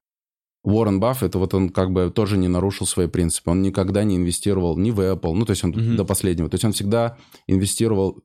[0.63, 3.51] Уоррен Баффет, вот он как бы тоже не нарушил свои принципы.
[3.51, 5.95] Он никогда не инвестировал ни в Apple, ну, то есть он Мгм.
[5.97, 6.49] до последнего.
[6.49, 7.17] То есть он всегда
[7.47, 8.21] инвестировал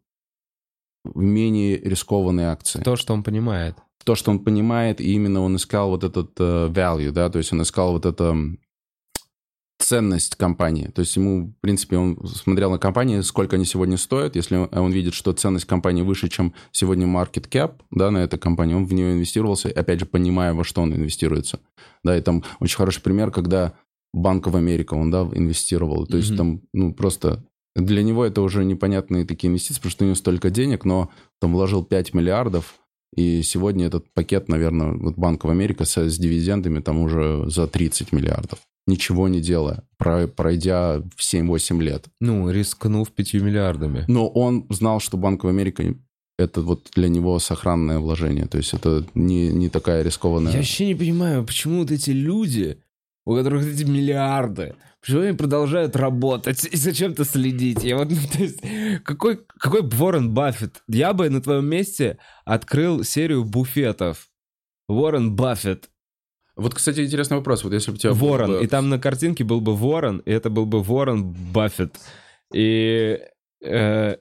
[1.05, 2.81] в менее рискованные акции.
[2.83, 3.77] То, что он понимает.
[4.05, 7.53] То, что он понимает, и именно он искал вот этот э, value, да, то есть
[7.53, 8.37] он искал вот это
[9.79, 10.87] ценность компании.
[10.95, 14.37] То есть ему, в принципе, он смотрел на компании, сколько они сегодня стоят.
[14.37, 18.75] Если он видит, что ценность компании выше, чем сегодня market cap, да, на этой компании,
[18.75, 21.61] он в нее инвестировался, опять же, понимая, во что он инвестируется.
[22.03, 23.75] Да, и там очень хороший пример, когда
[24.13, 26.07] Банк в Америка, он, да, инвестировал.
[26.07, 26.37] То есть mm-hmm.
[26.37, 27.45] там, ну, просто
[27.75, 31.11] для него это уже непонятные такие инвестиции, потому что у него столько денег, но
[31.41, 32.77] там вложил 5 миллиардов,
[33.17, 37.67] и сегодня этот пакет, наверное, вот Банк в Америка с, с дивидендами там уже за
[37.67, 42.07] 30 миллиардов ничего не делая, пройдя в 7-8 лет.
[42.21, 44.05] Ну, рискнув 5 миллиардами.
[44.09, 45.97] Но он знал, что Банк в Америке
[46.39, 48.47] это вот для него сохранное вложение.
[48.47, 50.53] То есть это не, не такая рискованная...
[50.53, 52.79] Я вообще не понимаю, почему вот эти люди,
[53.25, 57.85] у которых эти миллиарды, почему они продолжают работать и зачем-то следить?
[57.85, 58.61] Я вот, ну, то есть,
[59.05, 60.83] какой, какой Уоррен Баффет?
[60.89, 64.29] Я бы на твоем месте открыл серию буфетов.
[64.89, 65.89] Уоррен Баффет.
[66.57, 67.65] Вот, кстати, интересный вопрос.
[67.65, 68.13] Вот если бы у тебя...
[68.13, 68.53] Ворон.
[68.53, 68.65] Бы...
[68.65, 71.99] И там на картинке был бы ворон, и это был бы ворон Баффет.
[72.53, 73.19] И...
[73.63, 74.17] Э...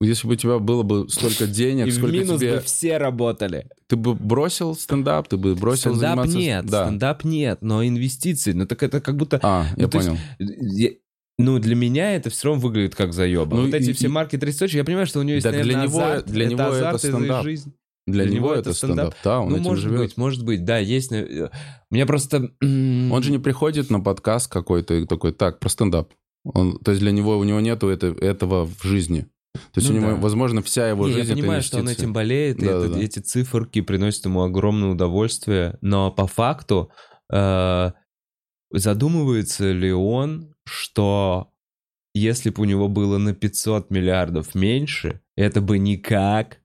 [0.00, 2.54] Если бы у тебя было бы столько денег, и сколько в минус тебе...
[2.54, 3.68] бы все работали.
[3.86, 6.38] Ты бы бросил стендап, ты бы бросил стендап заниматься...
[6.38, 6.86] нет, да.
[6.86, 9.38] стендап нет, но инвестиции, ну так это как будто...
[9.42, 10.16] А, ну, я понял.
[10.38, 11.00] Есть,
[11.38, 13.56] ну, для меня это все равно выглядит как заеба.
[13.56, 15.52] Ну, вот эти и, все market research и, я понимаю, что у него есть, да,
[15.52, 17.44] наверное, для него, азарт, для это него азарт, это стендап.
[17.44, 17.74] жизнь.
[18.08, 19.12] Для, Для него, него это стендап.
[19.12, 19.14] стендап.
[19.22, 20.00] Да, он ну, этим может живет.
[20.00, 21.12] быть, может быть, да, есть.
[21.12, 21.50] Э,
[21.90, 22.50] меня просто...
[22.60, 26.12] Он же не приходит на подкаст какой-то и такой, так, про стендап.
[26.44, 29.26] Он, то есть для него, у него нету это, этого в жизни.
[29.52, 30.16] То есть ну, у него, да.
[30.16, 32.88] возможно, вся его не, жизнь Я понимаю, что он этим болеет, да, и да, это,
[32.94, 33.00] да.
[33.00, 36.90] эти циферки приносят ему огромное удовольствие, но по факту
[37.30, 37.92] э,
[38.70, 41.50] задумывается ли он, что
[42.14, 46.60] если бы у него было на 500 миллиардов меньше, это бы никак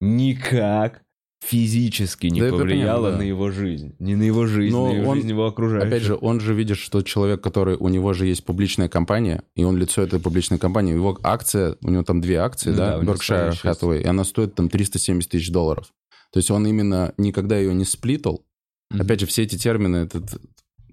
[0.00, 1.02] никак
[1.44, 3.18] физически не да повлияло понимаю, да.
[3.18, 3.94] на его жизнь.
[3.98, 5.88] Не на его жизнь, Но на его он, жизнь его окружающих.
[5.88, 7.76] Опять же, он же видит, что человек, который...
[7.76, 10.94] У него же есть публичная компания, и он лицо этой публичной компании.
[10.94, 14.54] Его акция, у него там две акции, ну, да, да Berkshire Hathaway, и она стоит
[14.54, 15.92] там 370 тысяч долларов.
[16.32, 18.44] То есть он именно никогда ее не сплитал.
[18.92, 19.02] Mm-hmm.
[19.02, 20.40] Опять же, все эти термины, этот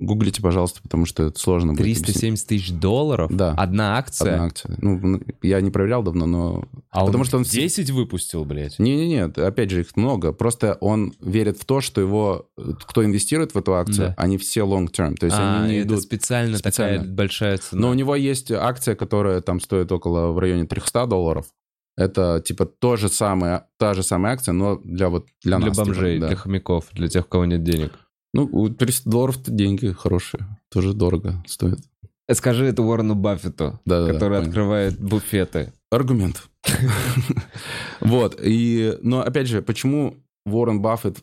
[0.03, 3.31] Гуглите, пожалуйста, потому что это сложно 370 тысяч долларов?
[3.33, 3.53] Да.
[3.53, 4.33] Одна акция?
[4.33, 4.75] Одна акция.
[4.81, 6.65] Ну, я не проверял давно, но...
[6.89, 8.79] А потому он что он 10 выпустил, блядь?
[8.79, 10.33] Не-не-не, опять же, их много.
[10.33, 12.49] Просто он верит в то, что его...
[12.81, 14.15] Кто инвестирует в эту акцию, да.
[14.17, 15.15] они все long-term.
[15.15, 16.01] То есть а, они не идут...
[16.01, 17.81] специально, специально такая большая цена.
[17.81, 21.45] Но у него есть акция, которая там стоит около в районе 300 долларов.
[21.95, 25.75] Это типа то же самое, та же самая акция, но для вот для, для нас.
[25.75, 26.27] Для бомжей, типа, да.
[26.27, 27.93] для хомяков, для тех, у кого нет денег.
[28.33, 30.59] Ну, 300 долларов это деньги хорошие.
[30.69, 31.79] Тоже дорого стоит.
[32.31, 35.09] Скажи это Уоррену Баффету, да, который да, открывает понял.
[35.09, 35.73] буфеты.
[35.91, 36.49] Аргумент.
[37.99, 38.39] Вот.
[38.43, 40.15] И, но опять же, почему
[40.45, 41.17] Уоррен Баффет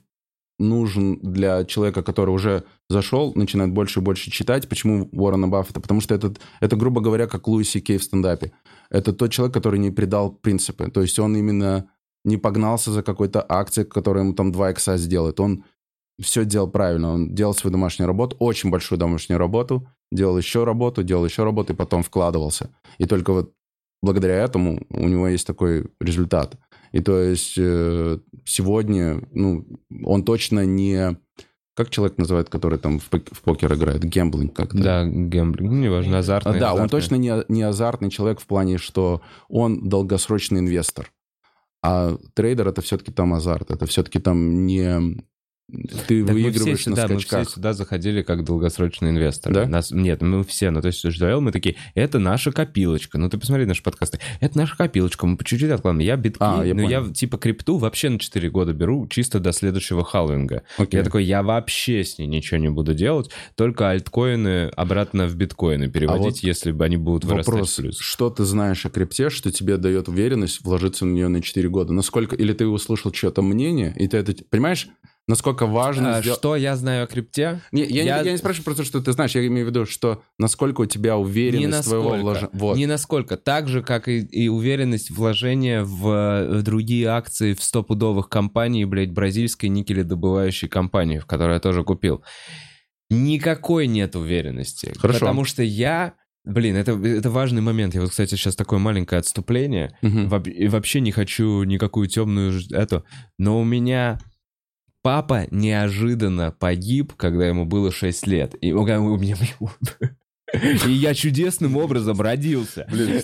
[0.61, 4.69] нужен для человека, который уже зашел, начинает больше и больше читать.
[4.69, 5.81] Почему Уоррена Баффета?
[5.81, 8.53] Потому что это, это, грубо говоря, как Луиси Кей в стендапе.
[8.91, 10.91] Это тот человек, который не предал принципы.
[10.91, 11.89] То есть он именно
[12.25, 15.41] не погнался за какой-то акцией, которая ему там 2 икса сделает.
[15.41, 15.65] Он
[16.21, 17.13] все делал правильно.
[17.13, 21.73] Он делал свою домашнюю работу, очень большую домашнюю работу, делал еще работу, делал еще работу
[21.73, 22.71] и потом вкладывался.
[22.99, 23.53] И только вот
[24.03, 26.57] благодаря этому у него есть такой результат.
[26.93, 29.67] И то есть э, сегодня, ну,
[30.05, 31.17] он точно не...
[31.77, 34.03] Как человек называет, который там в, в покер играет?
[34.03, 34.77] Гемблинг как-то.
[34.77, 35.71] Да, гемблинг.
[35.71, 36.59] Ну, неважно, азартный.
[36.59, 36.83] Да, азартный.
[36.83, 41.11] он точно не, не азартный человек в плане, что он долгосрочный инвестор.
[41.83, 43.71] А трейдер это все-таки там азарт.
[43.71, 45.23] Это все-таки там не
[46.07, 47.39] ты так выигрываешь все на сюда, скачках.
[47.39, 49.55] Мы все сюда заходили как долгосрочные инвесторы.
[49.55, 49.67] Да?
[49.67, 53.19] Нас, нет, мы все, ну то есть вдвоем мы такие, это наша копилочка.
[53.19, 54.19] Ну ты посмотри наши подкасты.
[54.41, 56.07] Это наша копилочка, мы по чуть-чуть откладываем.
[56.07, 57.07] Я биткоин, а, я ну понял.
[57.07, 60.63] я типа крипту вообще на 4 года беру чисто до следующего халвинга.
[60.79, 60.97] Okay.
[60.97, 65.89] Я такой, я вообще с ней ничего не буду делать, только альткоины обратно в биткоины
[65.89, 67.99] переводить, а вот если бы они будут вырастать вопрос, в плюс.
[67.99, 71.93] что ты знаешь о крипте, что тебе дает уверенность вложиться на нее на 4 года?
[71.93, 74.89] Насколько, или ты услышал чье-то мнение, и ты это, понимаешь,
[75.27, 76.17] насколько важно...
[76.17, 76.35] А, сдел...
[76.35, 77.61] Что я знаю о крипте?
[77.73, 78.19] Не, я, я...
[78.21, 80.83] Не, я не спрашиваю про то, что ты знаешь, я имею в виду, что насколько
[80.83, 82.51] у тебя уверенность твоего вложения...
[82.53, 82.77] Вот.
[82.77, 83.37] Не насколько.
[83.37, 89.13] Так же, как и, и уверенность вложения в, в другие акции в стопудовых компаний, блядь,
[89.13, 92.25] бразильской никеледобывающей компании, в которой я тоже купил.
[93.09, 94.93] Никакой нет уверенности.
[94.99, 95.21] Хорошо.
[95.21, 96.15] Потому что я
[96.45, 97.95] Блин, это, это важный момент.
[97.95, 99.97] Я вот, кстати, сейчас такое маленькое отступление.
[100.01, 100.29] Угу.
[100.29, 103.05] Во, вообще не хочу никакую темную эту.
[103.39, 104.19] Но у меня
[105.03, 108.55] Папа неожиданно погиб, когда ему было 6 лет.
[108.61, 109.37] И у меня...
[110.85, 112.85] И я чудесным образом родился.
[112.91, 113.21] Блин,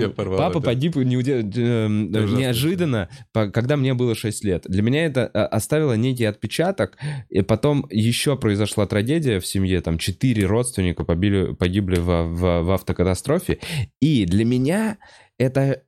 [0.00, 0.66] я порвал Папа это.
[0.66, 1.86] погиб неуде- э,
[2.24, 2.36] ужасно.
[2.36, 4.64] неожиданно, когда мне было 6 лет.
[4.66, 6.96] Для меня это э, оставило некий отпечаток.
[7.30, 9.80] И потом еще произошла трагедия в семье.
[9.82, 13.60] Там четыре родственника побили, погибли в, в- в автокатастрофе.
[14.00, 14.98] И для меня
[15.38, 15.82] это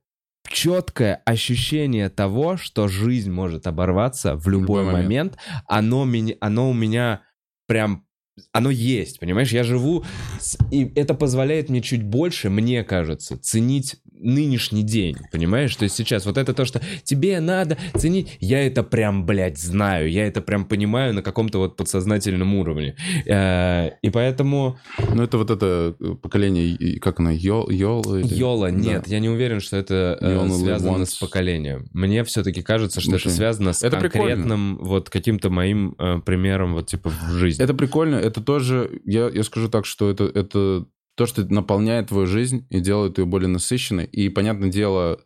[0.51, 5.03] четкое ощущение того, что жизнь может оборваться в любой, любой момент.
[5.03, 5.37] момент.
[5.67, 7.21] Оно, меня, оно у меня
[7.67, 8.05] прям...
[8.53, 9.51] Оно есть, понимаешь?
[9.51, 10.03] Я живу...
[10.39, 15.75] с- И это позволяет мне чуть больше, мне кажется, ценить нынешний день, понимаешь?
[15.75, 20.09] То есть сейчас вот это то, что тебе надо ценить, я это прям, блядь, знаю,
[20.09, 22.95] я это прям понимаю на каком-то вот подсознательном уровне.
[23.25, 24.77] Э, И поэтому...
[25.13, 27.69] Ну, это вот это э, поколение, как она, Йол?
[27.69, 28.75] Или- Йола, Да.
[28.77, 31.87] нет, я не уверен, что это э, live связано с поколением.
[31.93, 35.95] Мне все-таки кажется, что Слушай, это связано с это конкретным вот каким-то моим
[36.25, 37.63] примером вот типа в жизни.
[37.63, 40.85] Это прикольно, это тоже, я, я скажу так, что это, это
[41.21, 44.05] то, что наполняет твою жизнь и делает ее более насыщенной.
[44.05, 45.21] И, понятное дело,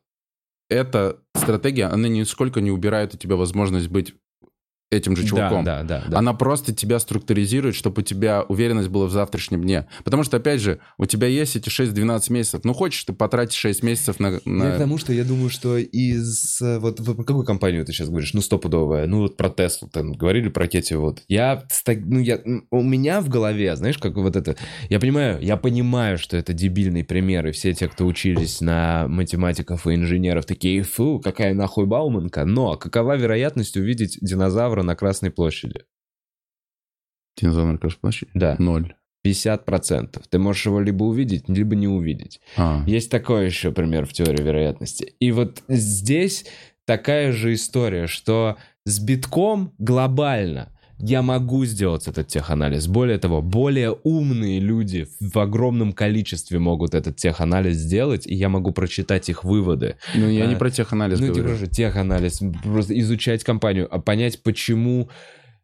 [0.69, 4.13] эта стратегия, она нисколько не убирает у тебя возможность быть
[4.91, 5.63] этим же чуваком.
[5.63, 6.09] Да, да, да.
[6.09, 6.17] да.
[6.19, 9.87] Она просто тебя структуризирует, чтобы у тебя уверенность была в завтрашнем дне.
[10.03, 12.61] Потому что, опять же, у тебя есть эти 6-12 месяцев.
[12.63, 14.39] Ну, хочешь ты потратить 6 месяцев на...
[14.45, 16.61] на- Я к тому, что я думаю, что из...
[16.61, 18.33] э, Вот про какую компанию ты сейчас говоришь?
[18.33, 19.07] Ну, стопудовая.
[19.07, 21.23] Ну, вот про Теслу там говорили, про Кетти, вот.
[21.27, 21.63] Я...
[21.87, 22.39] Ну, я...
[22.69, 24.55] У меня в голове, знаешь, как вот это...
[24.89, 29.87] Я понимаю, я понимаю, что это дебильный пример, и все те, кто учились на математиков
[29.87, 32.45] и инженеров, такие, фу, какая нахуй Бауманка.
[32.45, 35.85] Но какова вероятность увидеть динозавра на Красной площади?
[37.37, 38.31] Динозавр на Красной площади?
[38.33, 38.95] Да, Ноль.
[39.25, 40.23] 50%.
[40.29, 42.41] Ты можешь его либо увидеть, либо не увидеть.
[42.57, 42.83] А.
[42.85, 45.15] Есть такой еще пример в теории вероятности.
[45.19, 46.45] И вот здесь
[46.85, 52.87] такая же история, что с битком глобально я могу сделать этот теханализ.
[52.87, 58.71] Более того, более умные люди в огромном количестве могут этот теханализ сделать, и я могу
[58.71, 59.97] прочитать их выводы.
[60.15, 61.43] Ну, я не А, про теханализ ну, говорю.
[61.43, 65.09] типа же теханализ, просто изучать компанию, а понять, почему...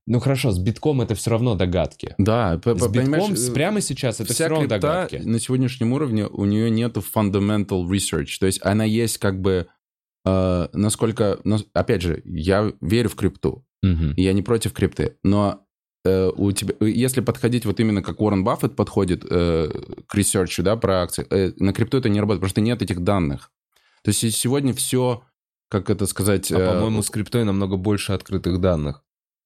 [0.07, 2.15] Ну хорошо, с битком это все равно догадки.
[2.17, 5.17] Да, С битком прямо сейчас это вся все равно догадки.
[5.17, 8.37] на сегодняшнем уровне у нее нету fundamental research.
[8.39, 9.67] То есть она есть как бы
[10.25, 11.39] э, насколько...
[11.43, 13.65] нас- Опять же, я верю в крипту.
[14.15, 15.17] И Я не против крипты.
[15.23, 15.65] Но
[16.05, 19.71] э, у тебя, если подходить вот именно как Уоррен Баффет подходит э,
[20.07, 22.81] к research у, да, про акции, э, на крипту это не работает, потому что нет
[22.81, 23.51] этих данных.
[24.03, 25.23] То есть сегодня все,
[25.69, 26.51] как это сказать...
[26.51, 29.03] А э, по-моему, с криптой намного больше открытых данных.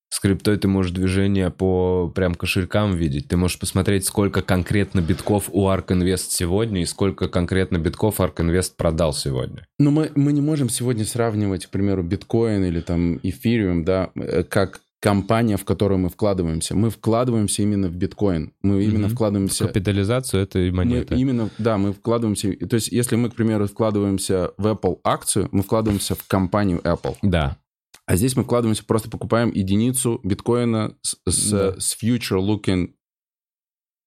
[0.10, 3.28] С криптой ты можешь движение по прям кошелькам видеть.
[3.28, 8.36] Ты можешь посмотреть, сколько конкретно битков у ARK Invest сегодня и сколько конкретно битков ARK
[8.38, 9.66] Invest продал сегодня.
[9.80, 14.44] Но мы, мы не можем сегодня сравнивать, к примеру, биткоин или там эфириум, да, э,
[14.44, 16.76] как компания, в которую мы вкладываемся.
[16.76, 18.54] Мы вкладываемся именно в биткоин.
[18.64, 19.16] Мы именно Мгм.
[19.16, 19.68] вкладываемся...
[19.68, 21.14] Капитализацию этой Мы монеты.
[21.16, 22.54] именно, да, мы вкладываемся...
[22.68, 27.18] То есть, если мы, к примеру, вкладываемся в Apple акцию, мы вкладываемся в компанию Apple.
[27.22, 27.58] Да.
[28.08, 31.80] А здесь мы вкладываемся, просто покупаем единицу биткоина с, с, Да.
[31.80, 32.94] с future-looking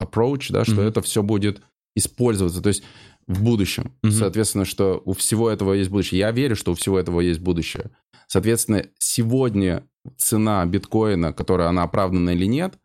[0.03, 0.83] approach, да, что Мгм.
[0.83, 1.63] это все будет
[1.97, 2.83] использоваться, то есть
[3.27, 3.93] в будущем.
[4.03, 4.13] Мгм.
[4.13, 6.21] Соответственно, что у всего этого есть будущее.
[6.21, 7.91] Я верю, что у всего этого есть будущее.
[8.29, 9.85] Соответственно, сегодня
[10.17, 12.79] цена биткоина, которая она оправдана или нет,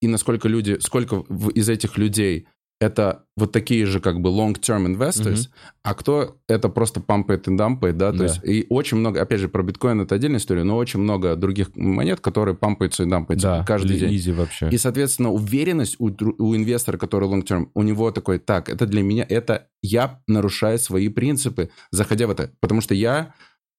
[0.00, 1.16] и насколько люди, сколько
[1.54, 2.48] из этих людей
[2.80, 5.48] это вот такие же как бы long-term investors,
[5.82, 8.24] а кто это просто пампает и дампает, да, то Да.
[8.24, 11.76] есть и очень много, опять же, про биткоин это отдельная история, но очень много других
[11.76, 14.14] монет, которые пампаются и дампаются Да, каждый день.
[14.14, 14.70] Изи вообще.
[14.70, 16.06] И, соответственно, уверенность у,
[16.38, 20.78] у инвестора, который long term, у него такой, так, это для меня, это я нарушаю
[20.78, 22.50] свои принципы, заходя в это.
[22.60, 23.34] Потому что я,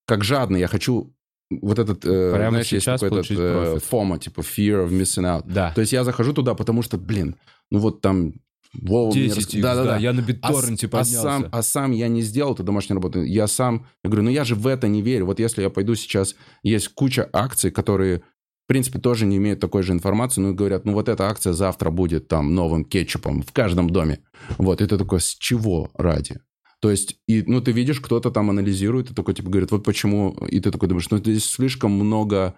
[0.06, 1.12] как жадный, я хочу
[1.50, 3.92] вот этот, э, Прямо знаешь, есть сейчас такой этот э, профит.
[3.92, 5.44] FOMO, типа fear of missing out.
[5.48, 5.72] Да.
[5.74, 7.36] То есть я захожу туда, потому что, блин,
[7.72, 8.34] ну вот там
[8.74, 9.90] Вова мне 10 рас- икс, Да-да-да.
[9.92, 11.22] да, я на А битторренте а, поднялся.
[11.22, 13.22] сам, а сам я не сделал эту домашнюю работу.
[13.24, 15.26] Я сам, я говорю, ну я же в это не верю.
[15.26, 19.84] Вот если я пойду сейчас, есть куча акций, которые, в принципе, тоже не имеют такой
[19.84, 23.90] же информации, но говорят, ну вот эта акция завтра будет там новым кетчупом в каждом
[23.90, 24.20] доме.
[24.58, 26.40] Вот, и ты такой, с чего ради?
[26.80, 30.32] То есть, и, ну, ты видишь, кто-то там анализирует, и такой, типа, говорит, вот почему,
[30.50, 32.56] и ты такой думаешь, ну, здесь слишком много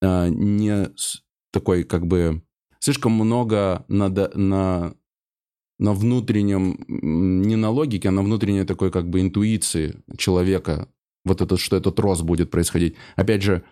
[0.00, 0.90] а, не
[1.52, 2.42] такой, как бы,
[2.78, 4.94] слишком много надо, на,
[5.78, 10.88] на внутреннем, не на логике, а на внутренней такой, как бы, интуиции человека,
[11.24, 12.96] вот это, что этот рост будет происходить.
[13.16, 13.62] Опять же,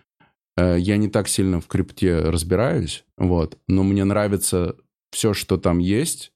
[0.57, 4.75] э, я не так сильно в крипте разбираюсь, вот, но мне нравится
[5.11, 6.31] все, что там есть,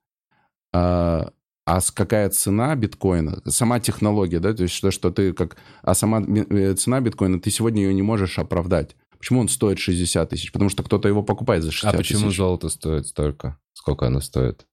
[0.74, 1.32] а,
[1.66, 5.58] а какая цена биткоина, сама технология, да, то есть что, что ты как...
[5.82, 8.96] А сама э, цена биткоина, ты сегодня ее не можешь оправдать.
[9.18, 10.52] Почему он стоит 60 тысяч?
[10.52, 12.38] Потому что кто-то его покупает за А 60 почему тысяч.
[12.38, 13.58] золото стоит столько?
[13.74, 14.68] Сколько оно стоит?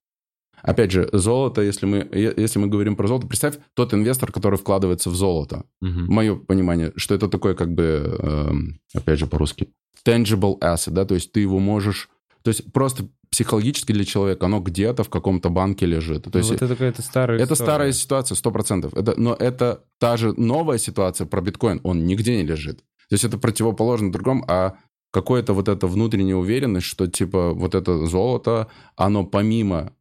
[0.63, 5.09] Опять же, золото, если мы, если мы говорим про золото, представь тот инвестор, который вкладывается
[5.09, 5.65] в золото.
[5.81, 6.05] Мгм.
[6.11, 9.69] Мое понимание, что это такое как бы, эм, опять же по-русски,
[10.05, 12.09] tangible asset, да, то есть ты его можешь,
[12.41, 16.23] то есть просто психологически для человека оно где-то в каком-то банке лежит.
[16.23, 17.67] То Ну, есть вот это какая-то старая это история.
[17.67, 18.93] старая ситуация, сто процентов.
[18.93, 22.77] Это, но это та же новая ситуация про биткоин, он нигде не лежит.
[23.09, 24.75] То есть это противоположно другому, а
[25.11, 29.93] какое-то вот эта внутренняя уверенность, что типа вот это золото, оно помимо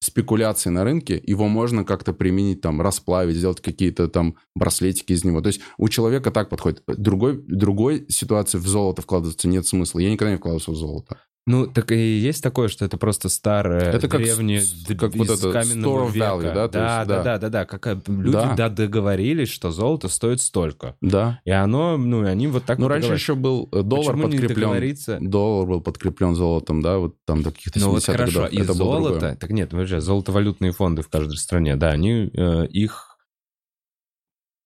[0.00, 5.40] спекуляций на рынке, его можно как-то применить, там, расплавить, сделать какие-то там браслетики из него.
[5.40, 6.82] То есть у человека так подходит.
[6.86, 10.00] Другой, другой ситуации в золото вкладываться нет смысла.
[10.00, 11.18] Я никогда не вкладывался в золото.
[11.50, 15.28] Ну, так и есть такое, что это просто старое, Это как древнее, с- как вот
[15.30, 16.26] это каменного store века.
[16.26, 17.22] value, да, да, есть, да, да.
[17.22, 18.54] да, да, да, как э, люди Да.
[18.56, 20.94] да, договорились, что золото стоит столько.
[21.00, 21.40] Да.
[21.44, 24.28] И оно, ну, и они вот так Ну, вот раньше еще был э, доллар Почему
[24.28, 25.28] подкреплен.
[25.30, 28.52] Доллар был подкреплен золотом, да, вот там до каких-то 70-х Ну вот хорошо, годов.
[28.52, 33.09] и Это золото, так нет, подожди, золотовалютные фонды в каждой стране, да, они э, их...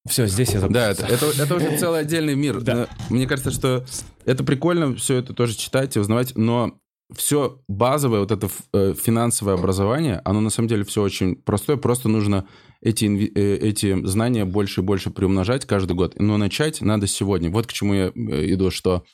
[0.06, 2.60] Все, здесь я Да, это, это, это уже целый отдельный мир.
[2.60, 2.88] Да.
[3.08, 3.84] Мне кажется, что
[4.24, 6.78] это прикольно все это тоже читать и узнавать, но
[7.14, 12.08] все базовое, вот это э, финансовое образование, оно на самом деле все очень простое, просто
[12.08, 12.48] нужно
[12.80, 16.18] эти, э, эти знания больше и больше приумножать каждый год.
[16.18, 17.50] Но начать надо сегодня.
[17.50, 19.04] Вот к чему я э, иду, что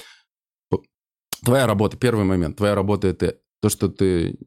[1.45, 4.39] твоя работа, первый момент, твоя работа это то, что ты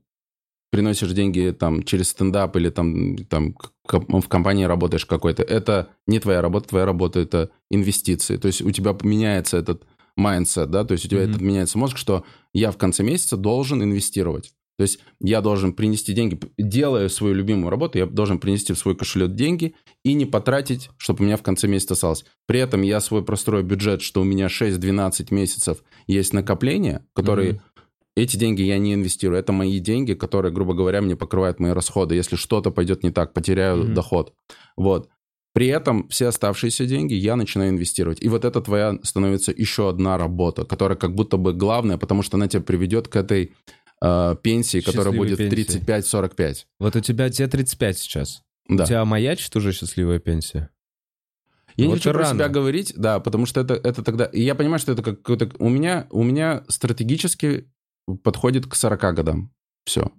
[0.73, 3.55] приносишь деньги там через стендап или там, там
[3.87, 8.37] в компании работаешь какой-то, это не твоя работа, твоя работа это инвестиции.
[8.37, 9.83] То есть у тебя меняется этот
[10.19, 11.29] mindset, да, то есть у тебя Мгм.
[11.29, 14.51] этот меняется мозг, что я в конце месяца должен инвестировать.
[14.79, 18.95] То есть я должен принести деньги, делая свою любимую работу, я должен принести в свой
[18.95, 22.25] кошелек деньги и не потратить, чтобы у меня в конце месяца осталось.
[22.47, 27.61] При этом я свой прострою бюджет, что у меня 6-12 месяцев есть накопления, которые Мгм.
[28.15, 29.39] Эти деньги я не инвестирую.
[29.39, 32.15] Это мои деньги, которые, грубо говоря, мне покрывают мои расходы.
[32.15, 33.93] Если что-то пойдет не так, потеряю Мгм.
[33.93, 34.33] доход.
[34.77, 35.09] Вот.
[35.53, 38.21] При этом все оставшиеся деньги я начинаю инвестировать.
[38.23, 42.37] И вот это твоя становится еще одна работа, которая как будто бы главная, потому что
[42.37, 43.53] она тебя приведет к этой
[44.01, 45.79] э, пенсии, которая Счастливой будет пенсии.
[45.85, 46.55] 35-45.
[46.79, 48.41] Вот у тебя, тебе 35 сейчас.
[48.67, 48.83] Да.
[48.83, 50.69] У тебя маячит уже счастливая пенсия?
[51.75, 52.33] Я не Вот хочу про рано.
[52.35, 54.25] себя говорить, да, потому что это, это тогда...
[54.25, 55.51] И я понимаю, что это как какой-то...
[55.59, 57.67] У меня, у меня стратегически
[58.23, 59.51] подходит к 40 годам.
[59.85, 60.11] Все.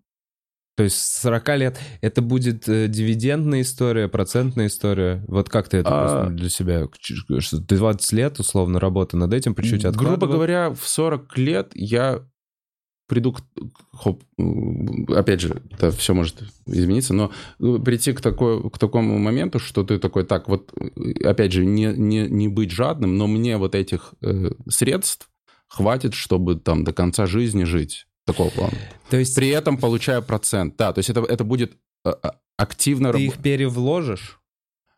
[0.77, 5.25] То есть с 40 лет это будет э, дивидендная история, процентная история.
[5.29, 6.01] Вот как ты это А.
[6.25, 6.89] просто для себя...
[6.99, 10.35] ч- что Ты 20 лет условно работы над этим, по чуть-чуть Грубо откладывал?
[10.35, 12.27] говоря, в 40 лет я
[13.07, 13.43] приду к...
[13.93, 14.25] хоп,
[15.15, 17.31] опять же, это все может измениться, но
[17.61, 21.65] э, прийти к, такой, к такому моменту, что ты такой, так, вот, э, опять же,
[21.65, 25.29] не, не, не быть жадным, но мне вот этих э, средств
[25.75, 28.07] хватит, чтобы там до конца жизни жить.
[28.27, 28.77] Такого плана.
[29.11, 30.77] То есть При этом получая процент.
[30.77, 31.77] Да, то есть это, это будет
[32.07, 34.41] э, э, активно ты их перевложишь?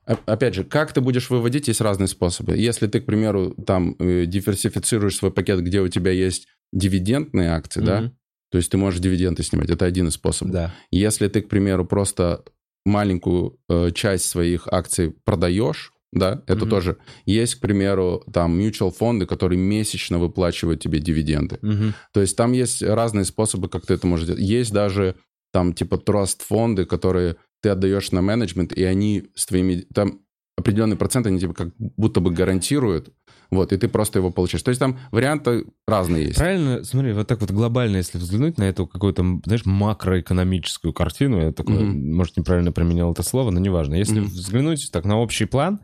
[0.05, 2.57] Опять же, как ты будешь выводить, есть разные способы.
[2.57, 7.81] Если ты, к примеру, там э, диверсифицируешь свой пакет, где у тебя есть дивидендные акции,
[7.81, 8.17] да, Мгм.
[8.53, 10.53] то есть ты можешь дивиденды снимать, это один из способов.
[10.53, 10.75] Да.
[10.93, 12.45] Если ты, к примеру, просто
[12.85, 16.71] маленькую э, часть своих акций продаешь, да, это Мгм.
[16.71, 16.97] тоже.
[17.27, 21.59] Есть, к примеру, там mutual фонды, которые месячно выплачивают тебе дивиденды.
[21.63, 21.95] Мгм.
[22.13, 24.43] То есть там есть разные способы, как ты это можешь делать.
[24.43, 25.17] Есть даже
[25.53, 29.87] там типа траст фонды, которые ты отдаешь на менеджмент, и они с твоими...
[29.95, 30.21] Там
[30.57, 33.13] определенный процент они тебе как будто бы гарантируют,
[33.51, 34.63] вот, и ты просто его получаешь.
[34.63, 36.37] То есть там варианты разные есть.
[36.37, 41.53] Правильно, смотри, вот так вот глобально, если взглянуть на эту какую-то, знаешь, макроэкономическую картину, я
[41.53, 42.15] такое, Мгм.
[42.17, 43.95] может, неправильно применял это слово, но неважно.
[43.95, 44.29] Если Мгм.
[44.29, 45.81] взглянуть так на общий план,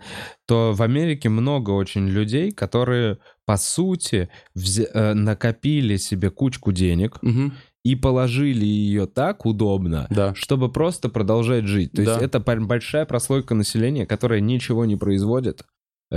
[0.47, 7.53] то в Америке много очень людей, которые, по сути, э, накопили себе кучку денег Мгм.
[7.85, 10.35] И положили ее так удобно, Да.
[10.35, 11.93] чтобы просто продолжать жить.
[11.93, 12.25] То есть Да.
[12.25, 15.65] это пар- большая прослойка населения, которая ничего не производит,
[16.11, 16.17] э,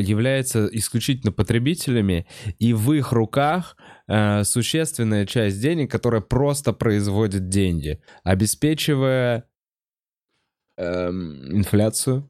[0.00, 2.26] является исключительно потребителями,
[2.58, 3.76] и в их руках
[4.08, 9.44] э, существенная часть денег, которая просто производит деньги, обеспечивая
[10.78, 12.28] эм, инфляцию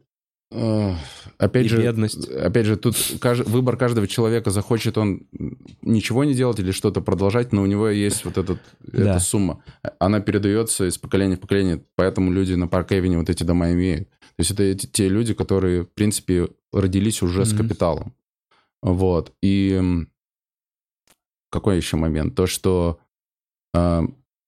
[1.38, 2.28] Опять и же, бедность.
[2.28, 5.26] опять же, тут кажд- выбор каждого человека, захочет он
[5.82, 9.10] ничего не делать или что-то продолжать, но у него есть вот этот, Да.
[9.16, 9.62] эта сумма.
[9.98, 14.08] Она передается из поколения в поколение, поэтому люди на Парк Эвени вот эти дома имеют.
[14.08, 18.14] То есть это эти- те люди, которые, в принципе, родились уже с капиталом.
[18.82, 19.32] Вот.
[19.42, 19.82] И
[21.50, 22.34] какой еще момент?
[22.34, 22.98] То, что
[23.74, 24.02] э,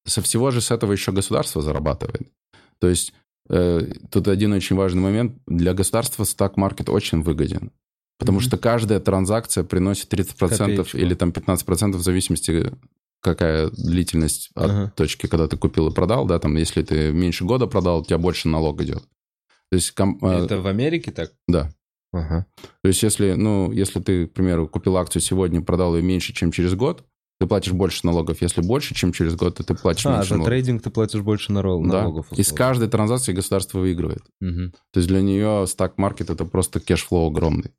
[0.07, 2.31] со всего же с этого еще государство зарабатывает.
[2.79, 3.13] То есть
[3.49, 5.39] тут один очень важный момент.
[5.47, 7.73] Для государства стак-маркет очень выгоден.
[8.19, 8.47] Потому Мгм.
[8.47, 10.99] что каждая транзакция приносит 30% Копеечку.
[10.99, 12.73] или там 15% в зависимости
[13.21, 14.93] какая длительность от Ага.
[14.97, 18.19] точки, когда ты купил и продал, да, там, если ты меньше года продал, у тебя
[18.19, 19.03] больше налог идет.
[19.71, 21.33] То есть, ком- э, Это в Америке так?
[21.49, 21.71] да.
[22.13, 22.47] Ага.
[22.83, 26.53] То есть, если, ну, если ты, к примеру, купил акцию сегодня, продал ее меньше, чем
[26.53, 27.05] через год,
[27.41, 28.43] ты платишь больше налогов.
[28.43, 30.49] Если больше, чем через год, то ты платишь А, меньше за налогов.
[30.51, 32.03] трейдинг ты платишь больше нарол- Да.
[32.03, 32.27] налогов.
[32.33, 34.23] И с каждой транзакции государство выигрывает.
[34.41, 34.73] Мгм.
[34.93, 37.73] То есть для нее stock market это просто cash flow огромный.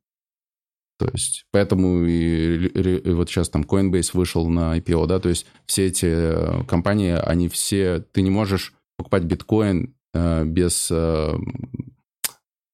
[0.98, 5.28] То есть поэтому и, ре- и вот сейчас там Coinbase вышел на IPO, да, то
[5.30, 11.32] есть все эти э, компании, они все, ты не можешь покупать биткоин э, без э,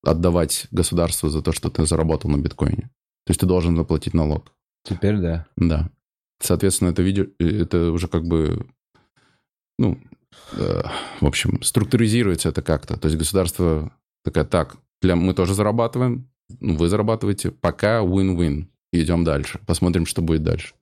[0.02, 2.90] отдавать государству за то, что ты заработал на биткоине.
[3.26, 4.52] То есть ты должен заплатить налог.
[4.84, 5.46] Теперь да.
[5.56, 5.90] Да.
[6.40, 8.66] Соответственно, это видео, это уже как бы,
[9.78, 9.98] ну,
[10.52, 10.82] э,
[11.20, 12.98] в общем, структуризируется это как-то.
[12.98, 13.92] То есть государство
[14.24, 16.28] такая, так, для, мы тоже зарабатываем,
[16.60, 18.66] вы зарабатываете, пока win-win.
[18.92, 19.60] Идем дальше.
[19.66, 20.74] Посмотрим, что будет дальше.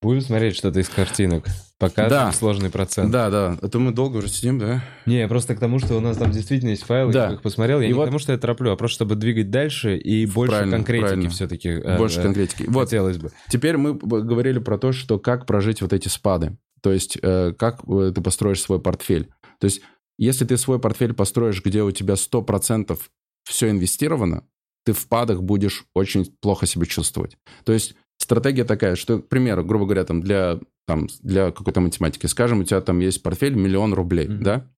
[0.00, 1.44] Будем смотреть что-то из картинок.
[1.78, 2.32] Пока Да.
[2.32, 3.10] сложный процент.
[3.10, 3.58] Да, да.
[3.62, 4.84] Это мы долго уже сидим, да?
[5.06, 7.28] Не, просто к тому, что у нас там действительно есть файлы, Да.
[7.28, 7.80] я их посмотрел.
[7.80, 10.24] Я И не вот- к тому, что я тороплю, а просто чтобы двигать дальше и
[10.26, 11.30] больше Правильно, конкретики правильно.
[11.30, 11.82] все-таки.
[11.98, 12.64] Больше конкретики.
[12.68, 13.30] Вот, Хотелось бы.
[13.48, 16.56] Теперь мы говорили про то, что как прожить вот эти спады.
[16.80, 19.28] То есть э, как э, ты построишь свой портфель.
[19.58, 19.80] То есть
[20.16, 22.98] если ты свой портфель построишь, где у тебя 100%
[23.44, 24.44] все инвестировано,
[24.84, 27.36] ты в падах будешь очень плохо себя чувствовать.
[27.64, 27.94] То есть
[28.28, 32.64] стратегия такая, что, к примеру, грубо говоря, там для, там, для какой-то математики, скажем, у
[32.64, 34.42] тебя там есть портфель миллион рублей, Мгм.
[34.42, 34.70] да?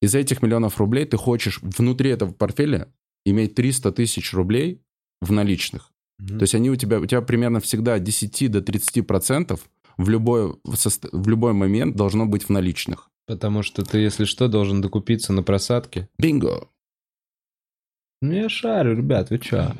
[0.00, 2.92] Из этих миллионов рублей ты хочешь внутри этого портфеля
[3.24, 4.82] иметь 300 тысяч рублей
[5.20, 5.92] в наличных.
[6.18, 6.38] Мгм.
[6.38, 9.60] То есть они у тебя, у тебя примерно всегда от 10 до 30 процентов
[9.96, 13.08] в любой, в любой момент должно быть в наличных.
[13.28, 16.08] Потому что ты, если что, должен докупиться на просадке.
[16.18, 16.66] Бинго!
[18.20, 19.72] Ну, я шарю, ребят, вы чё?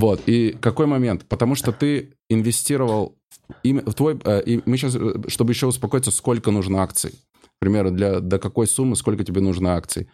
[0.00, 1.24] Вот, и какой момент?
[1.28, 3.16] Потому что ты инвестировал
[3.64, 4.18] им- в твой...
[4.24, 4.96] э, и мы сейчас,
[5.28, 7.10] чтобы еще успокоиться, сколько нужно акций.
[7.10, 10.08] К примеру, для, до какой суммы, сколько тебе нужно акций.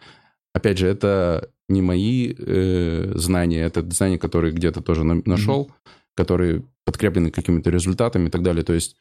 [0.53, 5.69] Опять же, это не мои э, знания, это знания, которые где-то тоже на- нашел,
[6.15, 8.63] которые подкреплены какими-то результатами и так далее.
[8.63, 8.95] То есть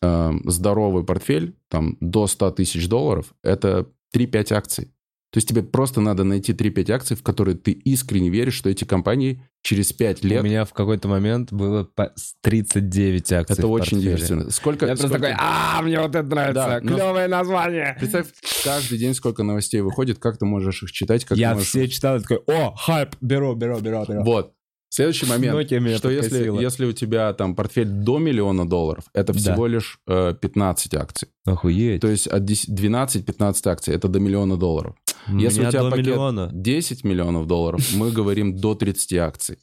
[0.00, 4.88] э, здоровый портфель, там, до 100 тысяч долларов, это 3-5 акций.
[5.30, 8.84] То есть тебе просто надо найти 3-5 акций, в которые ты искренне веришь, что эти
[8.84, 10.40] компании через 5 лет...
[10.40, 14.50] У меня в какой-то момент было по- с 39 акций Это очень диверсивно.
[14.50, 17.96] Сколько, Я просто сколько- такой, а, мне вот это нравится, Да, но- клевое название.
[17.98, 18.28] Представь,
[18.64, 21.68] каждый день сколько новостей выходит, как ты можешь их читать, как Я можешь...
[21.68, 24.22] все читал, и такой, о, хайп, беру, беру, беру, беру.
[24.24, 24.54] Вот.
[24.90, 25.66] Следующий момент,
[25.98, 29.38] что если, если у тебя там портфель до миллиона долларов, это Да.
[29.38, 31.28] всего лишь э, 15 акций.
[31.44, 32.00] Охуеть.
[32.00, 34.94] То есть от 10 12-15 акций, это до миллиона долларов.
[35.32, 36.50] Если у тебя пакет миллиона.
[36.52, 39.58] 10 миллионов долларов, мы говорим до 30 акций.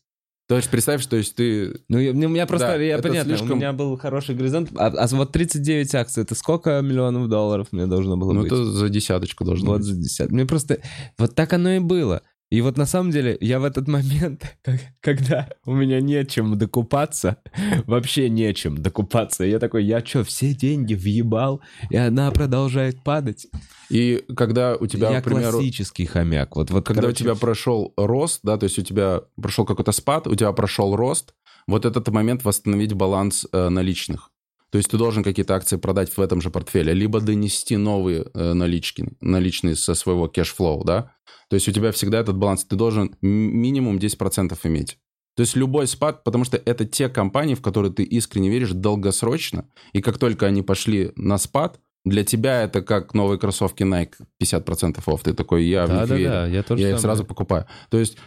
[0.47, 1.79] То есть представь, что есть ты...
[1.89, 4.69] Ну, я- у меня просто, Да, я понятно, слишком- у меня был хороший горизонт.
[4.75, 8.51] А, а вот 39 акций, это сколько миллионов долларов мне должно было Ну, быть?
[8.51, 9.87] это за десяточку должно Вот быть.
[9.87, 10.29] за 10.
[10.29, 10.81] Мне просто...
[11.17, 12.21] Вот так оно и было.
[12.55, 14.55] И вот на самом деле я в этот момент,
[15.01, 17.35] когда у меня нечем докупаться,
[17.85, 21.59] вообще нечем докупаться, я такой, я что, все деньги въебал,
[21.89, 23.47] и она продолжает падать?
[23.89, 25.51] И когда у тебя, я к примеру...
[25.51, 26.55] классический хомяк.
[26.55, 29.91] Вот, вот, Когда короче, у тебя прошел рост, да, то есть у тебя прошел какой-то
[29.91, 31.33] спад, у тебя прошел рост,
[31.67, 34.31] вот этот момент восстановить баланс э, наличных.
[34.75, 38.51] То есть ты должен какие-то акции продать в этом же портфеле, либо донести новые э,
[38.51, 41.13] налички, наличные со своего cash flow, да.
[41.49, 44.97] То есть у тебя всегда этот баланс, ты должен минимум 10% иметь.
[45.37, 49.69] То есть любой спад, потому что это те компании, в которые ты искренне веришь долгосрочно,
[49.93, 55.01] и как только они пошли на спад, для тебя это как новые кроссовки Nike 50%
[55.05, 55.21] off.
[55.23, 57.65] Ты такой, я в них верю Да-да-да, я тоже я их сразу покупаю.
[57.89, 58.17] То есть,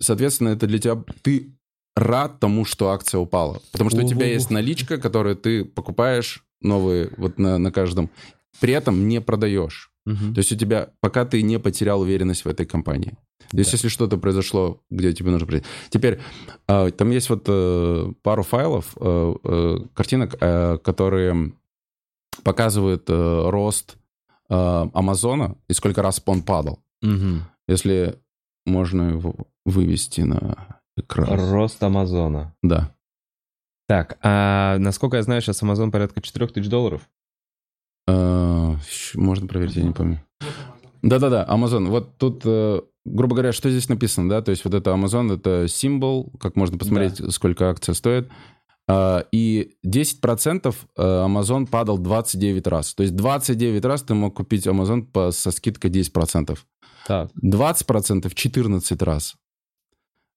[0.00, 1.04] соответственно, это для тебя...
[1.20, 1.57] Ты
[1.98, 3.60] рад тому, что акция упала.
[3.72, 8.10] Потому что у тебя есть наличка, которую ты покупаешь новые вот на, на каждом.
[8.60, 9.90] При этом не продаешь.
[10.06, 10.34] Мгм.
[10.34, 13.16] То есть у тебя, пока ты не потерял уверенность в этой компании.
[13.50, 13.76] То есть Да.
[13.76, 15.66] если что-то произошло, где тебе нужно прийти.
[15.90, 16.18] Теперь,
[16.66, 20.38] а, там есть вот э, пару файлов, э, э, картинок,
[20.82, 21.52] которые
[22.42, 23.96] показывают рост
[24.48, 26.78] Амазона и сколько раз он падал.
[27.02, 27.42] Мгм.
[27.66, 28.18] Если
[28.64, 29.34] можно его
[29.66, 31.28] вывести на экран.
[31.52, 32.54] Рост Амазона.
[32.62, 32.94] Да.
[33.88, 37.08] Так, а насколько я знаю, сейчас Амазон порядка 4000 долларов.
[38.06, 40.20] Э, щ- Можно проверить, я не помню.
[41.02, 41.86] Да-да-да, Amazon.
[41.88, 44.42] Вот тут, э, грубо говоря, что здесь написано, да?
[44.42, 48.28] То есть вот это Amazon, это символ, как можно посмотреть, сколько акция стоит.
[48.90, 52.94] А, И 10% э, Amazon падал 29 раз.
[52.94, 56.58] То есть 29 раз ты мог купить Amazon по, со скидкой 10%.
[57.06, 57.30] Так.
[57.42, 59.36] 20% 14 раз.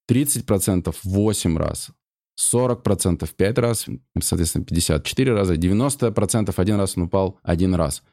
[0.09, 1.91] 30% 8 раз.
[2.39, 3.85] 40% 5 раз,
[4.21, 8.03] соответственно, 54 раза, 90% один раз он упал один раз.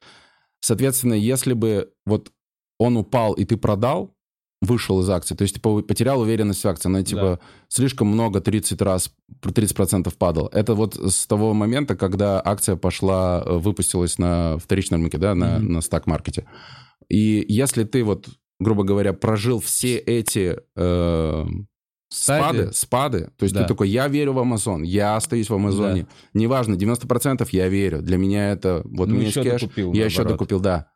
[0.61, 2.33] Соответственно, если бы вот
[2.79, 4.15] он упал, и ты продал,
[4.61, 7.39] вышел из акции, то есть ты потерял уверенность в акции, она типа да.
[7.69, 9.13] слишком много, 30 раз,
[9.43, 10.49] 30% падал.
[10.49, 15.57] Это вот с того момента, когда акция пошла, э, выпустилась на вторичном рынке, да, на,
[15.57, 15.61] mm-hmm.
[15.61, 16.47] на стак-маркете.
[17.09, 18.29] И если ты вот,
[18.59, 21.47] грубо говоря, прожил все эти э,
[22.09, 23.63] спады, спады, то есть да.
[23.63, 26.09] ты такой, я верю в Амазон, я остаюсь в Амазоне, да.
[26.35, 30.05] неважно, 90% я верю, для меня это, вот ну, у меня есть кэш, докупил, я
[30.05, 30.11] наоборот.
[30.11, 30.91] еще докупил, да.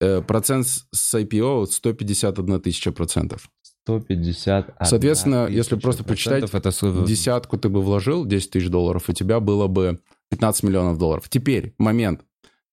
[0.00, 3.50] Э, процент с IPO 151 тысяча процентов.
[3.84, 4.76] 150.
[4.82, 7.04] Соответственно, если просто почитать, это...
[7.06, 10.00] десятку ты бы вложил, 10 тысяч долларов, у тебя было бы
[10.30, 11.28] 15 миллионов долларов.
[11.28, 12.20] Теперь момент.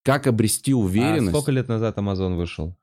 [0.04, 1.30] Как обрести уверенность...
[1.30, 2.76] А сколько лет назад Amazon вышел?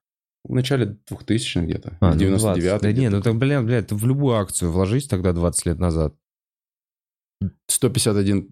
[0.44, 1.96] В начале 2000 где-то.
[2.00, 5.66] А, 99 ну Да не, ну так, блин, блядь, в любую акцию вложись тогда 20
[5.66, 6.14] лет назад.
[7.66, 8.48] 151.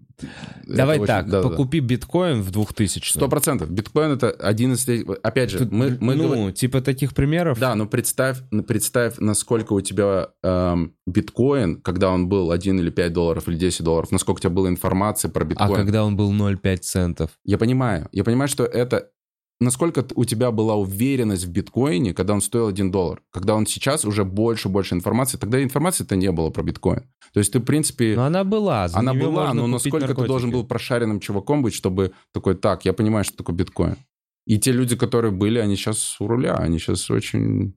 [0.67, 1.87] Давай очень, так, да, покупи да.
[1.87, 3.11] биткоин в 2000.
[3.11, 3.69] Сто процентов.
[3.69, 4.87] Биткоин это один из...
[5.23, 5.97] Опять же, Тут, мы...
[5.99, 6.51] мы ну, говор...
[6.51, 7.59] типа таких примеров?
[7.59, 13.13] Да, но представь, представь насколько у тебя эм, биткоин, когда он был 1 или 5
[13.13, 15.71] долларов, или 10 долларов, насколько у тебя было информации про биткоин.
[15.71, 17.31] А когда он был 0,5 центов?
[17.45, 18.07] Я понимаю.
[18.11, 19.09] Я понимаю, что это
[19.61, 23.21] насколько у тебя была уверенность в биткоине, когда он стоил 1 доллар?
[23.31, 25.37] Когда он сейчас уже больше и больше информации.
[25.37, 27.03] Тогда информации-то не было про биткоин.
[27.33, 28.15] То есть ты, в принципе...
[28.15, 28.89] Но она была.
[28.93, 30.21] она была, но насколько наркотики.
[30.21, 33.95] ты должен был прошаренным чуваком быть, чтобы такой, так, я понимаю, что такое биткоин.
[34.45, 37.75] И те люди, которые были, они сейчас у руля, они сейчас очень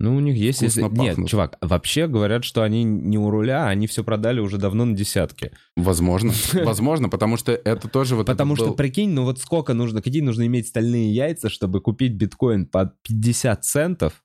[0.00, 0.60] ну, у них есть...
[0.60, 0.82] Если...
[0.82, 4.96] Нет, чувак, вообще говорят, что они не у руля, они все продали уже давно на
[4.96, 5.52] десятки.
[5.76, 6.32] Возможно.
[6.52, 8.26] Возможно, потому что это тоже вот...
[8.26, 12.66] Потому что, прикинь, ну вот сколько нужно, какие нужно иметь стальные яйца, чтобы купить биткоин
[12.66, 14.23] по 50 центов,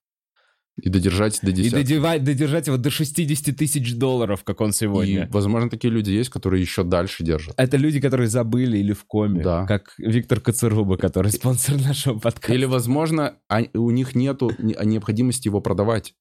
[0.81, 1.71] и додержать до 10.
[1.71, 5.25] И додевать, додержать его до 60 тысяч долларов, как он сегодня.
[5.25, 7.53] И, возможно, такие люди есть, которые еще дальше держат.
[7.57, 9.43] Это люди, которые забыли или в коме.
[9.43, 9.65] Да.
[9.65, 12.53] Как Виктор Коцеруба, который спонсор нашего подкаста.
[12.53, 13.35] Или, возможно,
[13.73, 16.13] у них нету необходимости его продавать.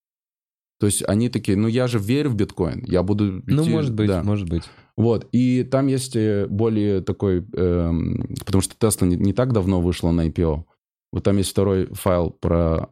[0.81, 3.43] То есть они такие, ну я же верю в биткоин, я буду...
[3.47, 4.23] Ну, может быть, да.
[4.23, 4.63] может быть.
[4.97, 7.45] Вот, и там есть э, более такой...
[7.53, 10.65] Эм, потому что Tesla не, не так давно вышла на IPO.
[11.13, 12.91] Вот там есть второй файл про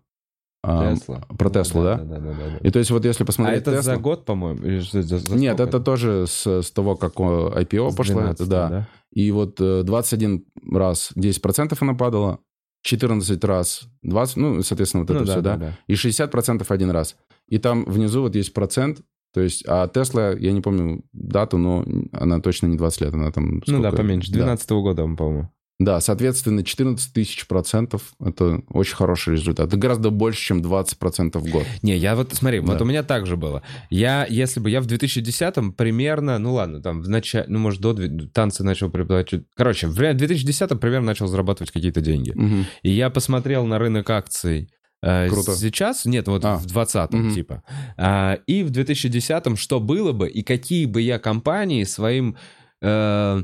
[0.63, 1.21] Тесла.
[1.39, 1.97] Про Теслу, да?
[1.97, 2.59] Да, да, да, да?
[2.69, 3.59] И то есть вот если посмотреть...
[3.59, 3.83] А это Tesla...
[3.83, 4.65] за год, по-моему?
[4.65, 8.21] Или за, за Нет, это тоже с, с того, как IPO с пошло.
[8.23, 8.69] Это, да.
[8.69, 8.89] да.
[9.13, 12.41] И вот 21 э, раз 10% она падала,
[12.83, 15.67] 14 раз 20, ну, соответственно, вот это ну, все, да, да?
[15.67, 15.79] да?
[15.87, 17.17] И 60% один раз.
[17.49, 19.01] И там внизу вот есть процент,
[19.33, 23.31] то есть, а Тесла, я не помню дату, но она точно не 20 лет, она
[23.33, 23.61] там...
[23.63, 23.73] Сколько?
[23.73, 24.81] Ну да, поменьше, 12 -го да.
[24.81, 25.51] года, по-моему.
[25.79, 29.69] Да, соответственно, 14 тысяч процентов– это очень хороший результат.
[29.69, 31.67] Это гораздо больше, чем 20 процентов в год.
[31.83, 32.67] Не, я вот, смотри, да.
[32.73, 33.63] вот у меня так же было.
[33.91, 37.95] Я, если бы я в 2010-м примерно, ну ладно, там в начале, ну может до
[38.29, 39.31] танцы начал преподавать.
[39.55, 42.31] Короче, в 2010-м примерно начал зарабатывать какие-то деньги.
[42.31, 42.65] Угу.
[42.83, 44.71] И я посмотрел на рынок акций
[45.03, 45.55] э, Круто.
[45.55, 46.57] Сейчас, нет, вот а.
[46.57, 47.35] в 20-м угу.
[47.35, 47.63] типа.
[47.99, 52.39] А, и в 2010-м что было бы, и какие бы я компании своим...
[52.81, 53.43] Э,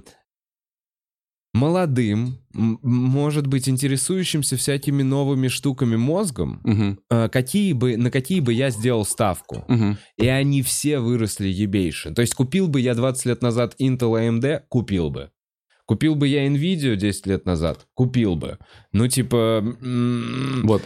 [1.52, 7.28] молодым, может быть, интересующимся всякими новыми штуками мозгом, угу.
[7.30, 9.64] какие бы, на какие бы я сделал ставку.
[9.68, 9.96] Угу.
[10.16, 12.12] И они все выросли ебейше.
[12.12, 15.30] То есть купил бы я 20 лет назад Intel AMD, купил бы.
[15.84, 18.58] Купил бы я Nvidia 10 лет назад, купил бы.
[18.92, 19.62] Ну, типа...
[20.62, 20.82] Вот.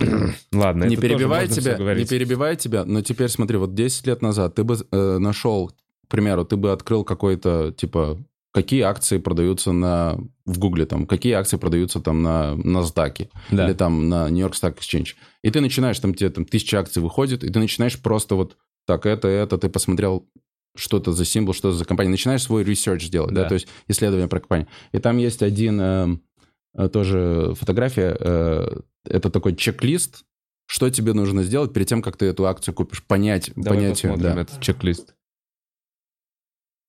[0.52, 4.64] Ладно, не перебивай тебя, не перебивай тебя, но теперь смотри, вот 10 лет назад ты
[4.64, 8.18] бы э, нашел, к примеру, ты бы открыл какой-то, типа,
[8.52, 13.66] какие акции продаются на, в Гугле, там, какие акции продаются там на NASDAQ да.
[13.66, 15.14] или там на New York Stock Exchange.
[15.42, 18.56] И ты начинаешь, там тебе там тысяча акций выходит, и ты начинаешь просто вот
[18.86, 20.28] так, это, это, ты посмотрел,
[20.76, 22.10] что это за символ, что это за компания.
[22.10, 24.68] Начинаешь свой research делать, да, да то есть исследование про компанию.
[24.92, 30.24] И там есть один э, тоже фотография, э, это такой чек-лист,
[30.66, 34.16] что тебе нужно сделать перед тем, как ты эту акцию купишь, понять, Давай понять ее.
[34.16, 34.40] Да.
[34.40, 35.14] этот чек-лист.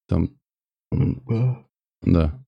[0.08, 0.32] Там
[0.92, 2.46] да.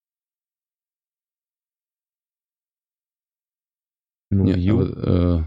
[4.31, 4.77] Ну, Нет, ю...
[4.77, 5.43] вот, э...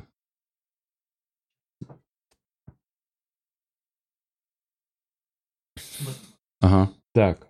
[6.61, 6.91] Ага.
[7.13, 7.49] Так.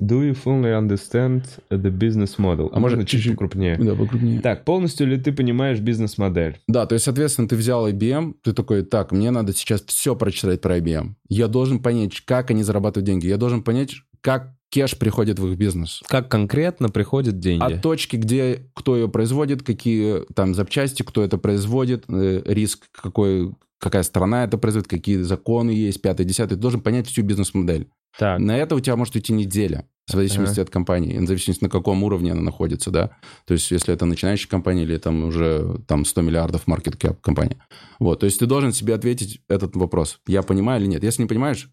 [0.00, 2.70] Do you fully understand the business model?
[2.72, 3.76] А, а можно чуть-чуть крупнее?
[3.76, 4.40] Да, покрупнее.
[4.40, 6.60] Так, полностью ли ты понимаешь бизнес-модель?
[6.66, 10.62] Да, то есть, соответственно, ты взял IBM, ты такой, так, мне надо сейчас все прочитать
[10.62, 11.14] про IBM.
[11.28, 13.26] Я должен понять, как они зарабатывают деньги.
[13.26, 16.02] Я должен понять, как кэш приходит в их бизнес.
[16.08, 17.62] Как конкретно приходят деньги?
[17.62, 23.52] От точки, где, кто ее производит, какие там запчасти, кто это производит, э, риск какой,
[23.78, 26.56] какая страна это производит, какие законы есть, пятое, десятое.
[26.56, 27.88] Ты должен понять всю бизнес-модель.
[28.18, 28.38] Так.
[28.40, 32.02] На это у тебя может уйти неделя, в зависимости от компании, в зависимости на каком
[32.02, 33.10] уровне она находится, да.
[33.46, 37.58] То есть, если это начинающая компания или там уже там 100 миллиардов market cap компания.
[37.98, 40.18] Вот, то есть ты должен себе ответить этот вопрос.
[40.26, 41.02] Я понимаю или нет?
[41.02, 41.70] Если не понимаешь,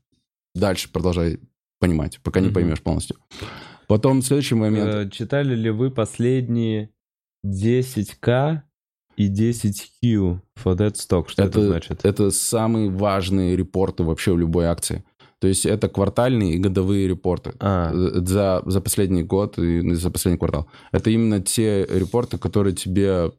[0.53, 1.39] дальше продолжай
[1.79, 3.17] понимать, пока не поймешь полностью.
[3.87, 4.93] Потом следующий момент.
[4.93, 6.91] Э, Читали ли вы последние
[7.45, 8.61] 10к
[9.15, 11.29] и 10q for that stock?
[11.29, 12.05] Что это, это, значит?
[12.05, 15.03] это самые важные репорты вообще в любой акции.
[15.39, 17.53] То есть это квартальные и годовые репорты.
[17.59, 20.67] А, э, за, за последний год и за последний квартал.
[20.91, 23.31] Это именно те репорты, которые тебе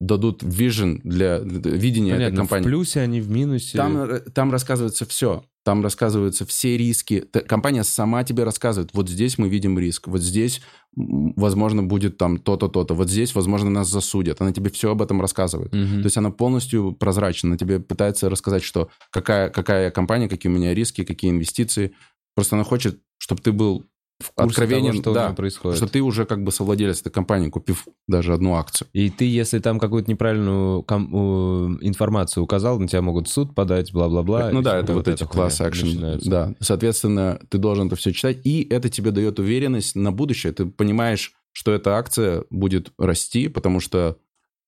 [0.00, 2.64] дадут vision для, для видения этой понятно, в компании.
[2.64, 3.76] плюсе они, в минусе.
[3.76, 5.44] Там, э, там рассказывается все.
[5.66, 7.24] Там рассказываются все риски.
[7.48, 10.62] Компания сама тебе рассказывает, вот здесь мы видим риск, вот здесь,
[10.94, 14.40] возможно, будет там то-то, то-то, вот здесь, возможно, нас засудят.
[14.40, 15.74] Она тебе все об этом рассказывает.
[15.74, 16.02] Мгм.
[16.02, 17.48] То есть она полностью прозрачна.
[17.48, 21.96] Она тебе пытается рассказать, что какая, какая компания, какие у меня риски, какие инвестиции.
[22.36, 23.84] Просто она хочет, чтобы ты был
[24.18, 25.76] В курсе откровенен, того, что да, происходит.
[25.76, 28.88] что ты уже как бы совладелец этой компании, купив даже одну акцию.
[28.94, 34.50] И ты, если там какую-то неправильную ком- информацию указал, на тебя могут суд подать, бла-бла-бла.
[34.52, 35.84] ну да, это вот эти эта класс хуйня action.
[35.86, 36.30] начинается.
[36.30, 40.54] Да, соответственно, ты должен это все читать, и это тебе дает уверенность на будущее.
[40.54, 44.16] Ты понимаешь, что эта акция будет расти, потому что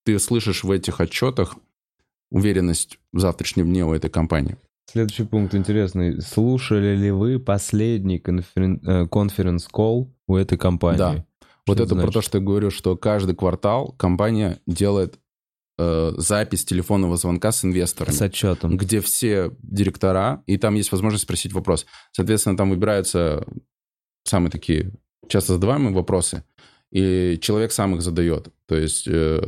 [0.05, 1.57] ты слышишь в этих отчетах
[2.31, 4.57] уверенность в завтрашнем дне у этой компании.
[4.91, 6.23] Следующий пункт интересный.
[6.23, 10.99] Слушали ли вы последний э, конференц-колл у этой компании?
[10.99, 11.25] Да.
[11.67, 12.15] Вот Что это про значит?
[12.15, 15.19] то, что я говорю, что каждый квартал компания делает
[15.77, 18.15] э, запись телефонного звонка с инвесторами.
[18.15, 18.79] С отчетом.
[18.79, 21.85] где все директора, и там есть возможность спросить вопрос.
[22.13, 23.47] Соответственно, там выбираются
[24.25, 24.93] самые такие
[25.29, 26.45] часто задаваемые вопросы,
[26.91, 28.49] и человек сам их задает.
[28.67, 29.41] То есть э,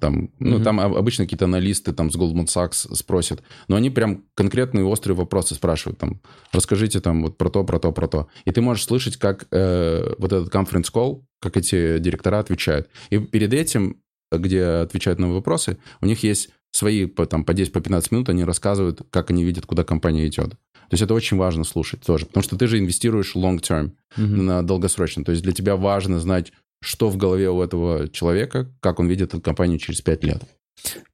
[0.00, 0.64] там, ну, Мгм.
[0.64, 5.16] там об- обычно какие-то аналисты там с Goldman Sachs спросят, но они прям конкретные острые
[5.16, 5.98] вопросы спрашивают.
[5.98, 6.20] Там,
[6.52, 8.28] расскажите там вот про то, про то, про то.
[8.44, 12.88] И ты можешь слышать, как э, вот этот conference call, как эти директора отвечают.
[13.10, 14.00] И перед этим,
[14.32, 19.02] где отвечают на вопросы, у них есть свои по, там, по 10-15 минут, они рассказывают,
[19.10, 20.50] как они видят, куда компания идет.
[20.50, 24.46] То есть это очень важно слушать тоже, потому что ты же инвестируешь long term, Мгм.
[24.46, 25.24] на долгосрочно.
[25.24, 29.34] То есть для тебя важно знать, что в голове у этого человека, как он видит
[29.34, 30.42] эту компанию через 5 лет.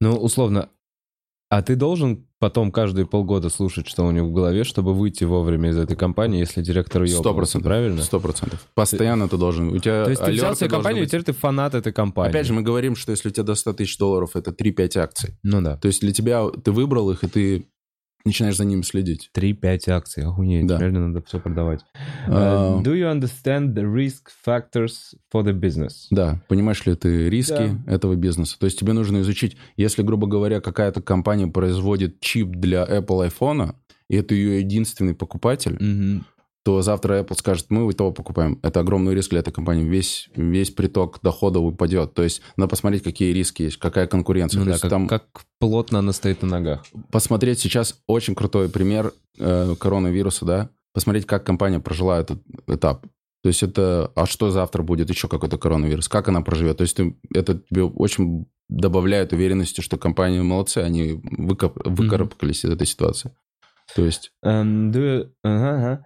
[0.01, 0.69] Ну, условно,
[1.51, 5.71] а ты должен потом каждые полгода слушать, что у него в голове, чтобы выйти вовремя
[5.71, 7.69] из этой компании, если директор ее Сто процентов.
[7.69, 8.03] правильно?
[8.03, 8.67] Сто процентов.
[8.75, 9.69] Постоянно ты должен...
[9.69, 11.11] У тебя То есть ты взял себе компанию, и быть.
[11.11, 12.31] теперь ты фанат этой компании.
[12.31, 15.39] Опять же, мы говорим, что если у тебя до 100 тысяч долларов, это 3-5 акций.
[15.43, 15.77] Ну да.
[15.77, 17.69] То есть для тебя, ты выбрал их, и ты
[18.25, 19.31] начинаешь за ними следить.
[19.35, 20.79] 3-5 акций, охуеть, Да.
[20.79, 21.81] реально надо все продавать.
[22.27, 26.07] Uh, do you understand the risk factors for the business?
[26.11, 27.93] Да, понимаешь ли ты риски Да.
[27.93, 28.57] этого бизнеса?
[28.59, 33.75] То есть тебе нужно изучить, если, грубо говоря, какая-то компания производит чип для Apple iPhone,
[34.09, 36.25] и это ее единственный покупатель, Мгм.
[36.65, 38.59] То завтра Apple скажет, мы того покупаем.
[38.63, 39.85] Это огромный риск для этой компании.
[39.85, 42.15] Весь, весь приток дохода упадет.
[42.15, 44.61] То есть надо посмотреть, какие риски есть, какая конкуренция.
[44.61, 45.25] Ну То да, есть как, там как
[45.61, 46.85] плотно она стоит на ногах.
[47.13, 50.71] посмотреть сейчас очень крутой пример э, коронавируса, да?
[50.95, 53.07] Посмотреть, как компания прожила этот этап.
[53.43, 56.79] То есть это, а что завтра будет, еще какой-то коронавирус, как она проживет.
[56.79, 62.71] То есть ты- это тебе очень добавляет уверенности, что компании молодцы, они выкоп- выкарабкались из
[62.71, 63.33] этой ситуации.
[63.95, 65.99] То есть Эм, do you-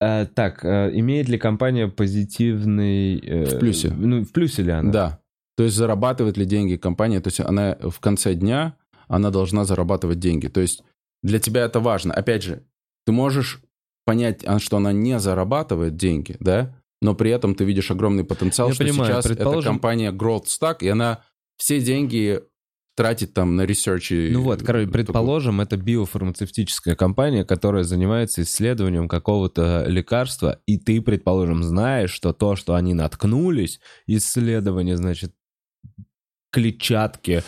[0.00, 3.18] Э, так, э, имеет ли компания позитивный...
[3.18, 3.90] э, В плюсе.
[3.90, 4.92] Ну, в плюсе ли она?
[4.92, 5.20] Да.
[5.56, 7.20] То есть зарабатывает ли деньги компания?
[7.20, 8.76] То есть она в конце дня,
[9.08, 10.46] она должна зарабатывать деньги.
[10.46, 10.84] То есть
[11.22, 12.14] для тебя это важно.
[12.14, 12.62] Опять же,
[13.06, 13.60] ты можешь
[14.04, 16.74] понять, а, что она не зарабатывает деньги, да?
[17.02, 20.78] Но при этом ты видишь огромный потенциал, Я что понимаю, сейчас эта компания Growth Stack,
[20.80, 21.22] и она
[21.56, 22.40] все деньги
[22.98, 24.10] тратит там на research.
[24.10, 31.00] Ну вот, короче, такую- предположим, это биофармацевтическая компания, которая занимается исследованием какого-то лекарства, и ты,
[31.00, 35.32] предположим, знаешь, что то, что они наткнулись, исследование, значит,
[36.50, 37.44] клетчатки,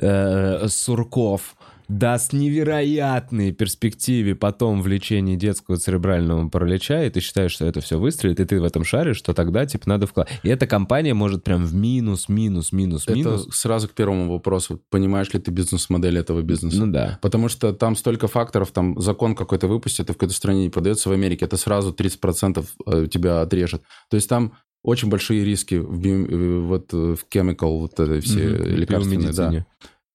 [0.00, 1.56] э, сурков,
[1.88, 7.98] даст невероятные перспективы потом в лечении детского церебрального паралича, и ты считаешь, что это все
[7.98, 10.40] выстрелит, и ты в этом шаришь, что тогда, типа, надо вкладывать.
[10.42, 13.48] И эта компания может прям в минус, минус, минус, Это минус.
[13.52, 14.80] сразу к первому вопросу.
[14.90, 16.78] Понимаешь ли ты бизнес-модель этого бизнеса?
[16.78, 17.18] Ну да.
[17.22, 21.08] Потому что там столько факторов, там закон какой-то выпустят, и в какой-то стране не продается
[21.08, 23.82] в Америке, это сразу 30% э, тебя отрежет.
[24.10, 24.52] То есть там
[24.82, 29.32] очень большие риски в, био- э, вот, э, в chemical, вот это все в лекарственные,
[29.32, 29.66] да.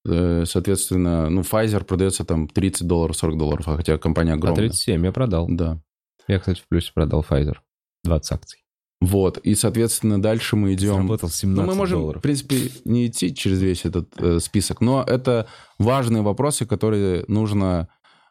[0.07, 4.69] Э, Соответственно, ну, Pfizer продается там 30 долларов, 40 долларов, а хотя компания А огромная.
[4.69, 5.47] 37 я продал.
[5.49, 5.81] Да.
[6.27, 7.55] Я, кстати, в плюсе продал Pfizer.
[8.03, 8.63] 20 акций.
[8.99, 10.93] Вот, и, соответственно, дальше мы идем...
[10.95, 12.19] Заработал 17 Ну, мы можем, долларов.
[12.19, 15.47] в принципе, не идти через весь этот э, список, но это
[15.77, 17.89] важные вопросы, которые нужно,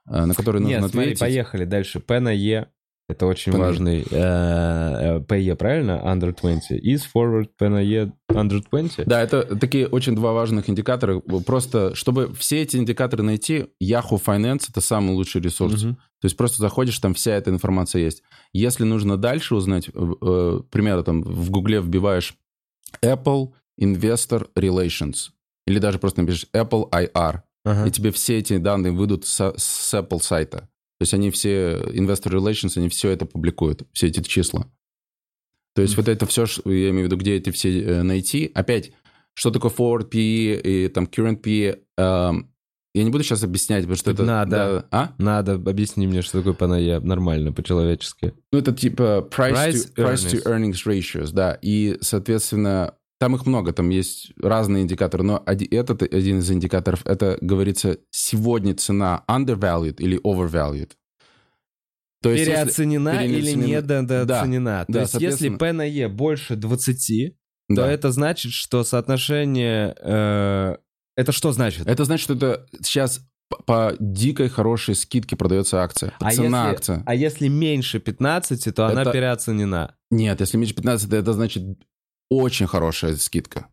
[0.09, 1.21] э, на которые нужно Нет, смотри, ответить.
[1.21, 2.01] поехали дальше.
[2.01, 2.67] P на E.
[3.09, 3.57] Это очень E.
[3.57, 4.01] важный.
[4.03, 6.03] э, э, PE, правильно?
[6.05, 6.85] Under 20.
[6.85, 9.07] Is forward P на E under 20?
[9.07, 11.21] Да, это такие очень два важных индикатора.
[11.21, 15.85] Просто, чтобы все эти индикаторы найти, Yahoo Finance— это самый лучший ресурс.
[15.85, 15.95] Мгм.
[16.21, 18.23] То есть просто заходишь, там вся эта информация есть.
[18.53, 22.35] Если нужно дальше узнать, э, к примеру, там в Гугле вбиваешь
[23.05, 25.31] Apple Investor Relations
[25.67, 27.87] или даже просто напишешь Apple IR, Ага.
[27.87, 30.69] и тебе все эти данные выйдут с, с Apple сайта.
[30.99, 34.71] То есть они все, Investor Relations, они все это публикуют, все эти числа.
[35.75, 38.51] То есть вот это все, я имею в виду, где эти все э, найти.
[38.55, 38.93] Опять,
[39.35, 42.51] что такое forward PE и там current PE, эм,
[42.95, 44.23] я не буду сейчас объяснять, потому что это...
[44.23, 44.51] надо.
[44.51, 45.15] да, а?
[45.19, 48.33] Надо, объясни мне, что такое E нормально, по-человечески.
[48.51, 51.59] Ну, это типа price, Price to, price to earnings ratios, да.
[51.61, 57.39] И, соответственно, там их много, там есть разные индикаторы, но этот один из индикаторов, это,
[57.41, 60.91] говорится, сегодня цена undervalued или overvalued.
[62.23, 63.67] То есть, если- Переоценена или переоценена.
[63.67, 64.85] недооценена.
[64.87, 67.35] То да, есть, если P на E больше 20,
[67.69, 67.91] то да.
[67.91, 69.95] это значит, что соотношение...
[70.01, 70.77] э,
[71.17, 71.87] это что значит?
[71.87, 73.21] Это значит, что это сейчас
[73.65, 76.13] по, дикой хорошей скидке продается акция.
[76.21, 77.03] А Цена если- акция.
[77.07, 79.95] А если меньше 15, то она Это- переоценена.
[80.11, 81.63] Нет, если меньше 15, это значит
[82.31, 83.69] очень хорошая скидка.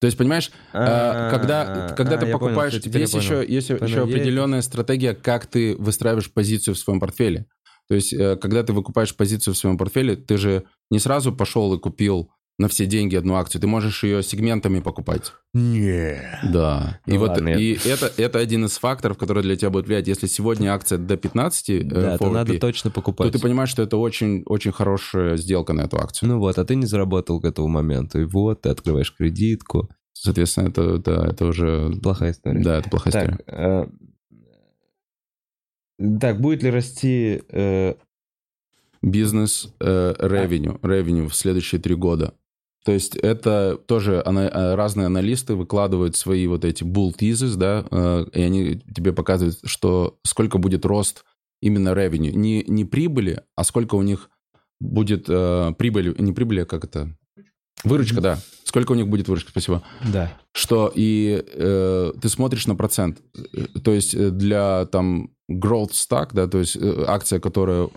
[0.00, 3.24] То есть, понимаешь, э, когда, когда А, ты понял, покупаешь, я есть понял.
[3.40, 7.46] еще, есть еще PNE определенная стратегия, как ты выстраиваешь позицию в своем портфеле.
[7.88, 11.72] То есть, э, когда ты выкупаешь позицию в своем портфеле, ты же не сразу пошел
[11.74, 15.32] и купил на все деньги одну акцию, ты можешь ее сегментами покупать.
[15.52, 16.18] Не.
[16.50, 17.00] Да.
[17.06, 19.86] и Ну вот ладно, я- и это, это один из факторов, который для тебя будет
[19.86, 20.08] влиять.
[20.08, 23.30] Если сегодня акция до 15, э, Да, то надо точно то покупать.
[23.32, 26.30] ты понимаешь, что это очень, очень хорошая сделка на эту акцию.
[26.30, 28.20] Ну вот, а ты не заработал к этому моменту.
[28.20, 29.90] И вот, ты открываешь кредитку.
[30.14, 31.90] Соответственно, это, да, это уже...
[32.02, 32.62] Плохая история.
[32.64, 33.36] Да, это плохая история.
[33.36, 33.86] Так, э,
[36.20, 37.42] так, будет ли расти...
[37.50, 37.94] э,
[39.02, 42.34] Бизнес э, revenue, revenue в следующие три года.
[42.86, 47.84] То есть это тоже ана- э, разные аналисты выкладывают свои вот эти bull thesis, да,
[47.90, 51.24] э, и они тебе показывают, что сколько будет рост
[51.60, 52.30] именно revenue.
[52.30, 54.30] Не, не прибыли, а сколько у них
[54.80, 57.10] будет э, прибыли, не прибыли, а как это?
[57.82, 58.38] Выручка, да.
[58.62, 59.82] Сколько у них будет выручка, спасибо.
[60.12, 60.32] Да.
[60.52, 63.18] что и э, ты смотришь на процент.
[63.52, 67.88] Э, То есть для там growth stack, да, то есть акция, которая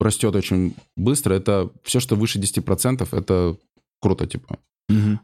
[0.00, 3.56] растет очень быстро, это все, что выше 10%, это
[4.00, 4.58] круто, типа.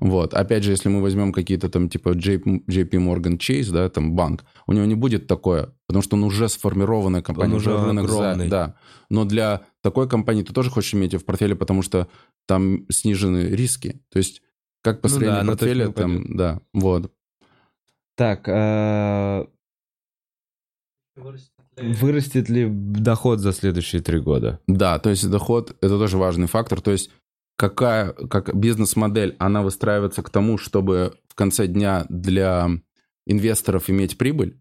[0.01, 0.35] Вот.
[0.35, 4.44] Опять же, если мы возьмем какие-то там типа JP, JP Morgan Chase, да, там банк,
[4.66, 8.16] у него не будет такое, потому что он уже сформированная компания, Он уже рынок за-
[8.16, 8.49] огромный.
[8.49, 8.74] да.
[9.09, 12.09] Но для такой компании ты тоже хочешь иметь ее в портфеле, потому что
[12.49, 14.01] там снижены риски.
[14.11, 14.43] То есть
[14.82, 17.12] как Ну построение да, точно портфеля, там, да, вот.
[18.16, 19.47] Так, э,
[21.77, 24.59] вырастет ли доход за следующие три года?
[24.66, 26.81] Да, то есть доход– это тоже важный фактор.
[26.81, 27.11] То есть
[27.56, 32.68] какая как бизнес-модель, она выстраивается к тому, чтобы в конце дня для
[33.26, 34.58] инвесторов иметь прибыль.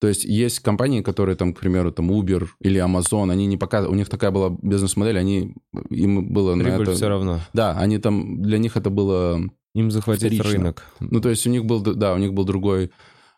[0.00, 3.94] То есть есть компании, которые там, к примеру, там Uber или Amazon, они не показывают,
[3.94, 5.54] у них такая была бизнес-модель, они
[5.88, 6.92] им было на Прибыль это...
[6.94, 7.40] все равно.
[7.54, 9.40] Да, они там, для них это было
[9.74, 10.58] Им захватить Вторично.
[10.58, 10.84] рынок.
[11.00, 12.90] Ну, то есть у них был, да, у них был другой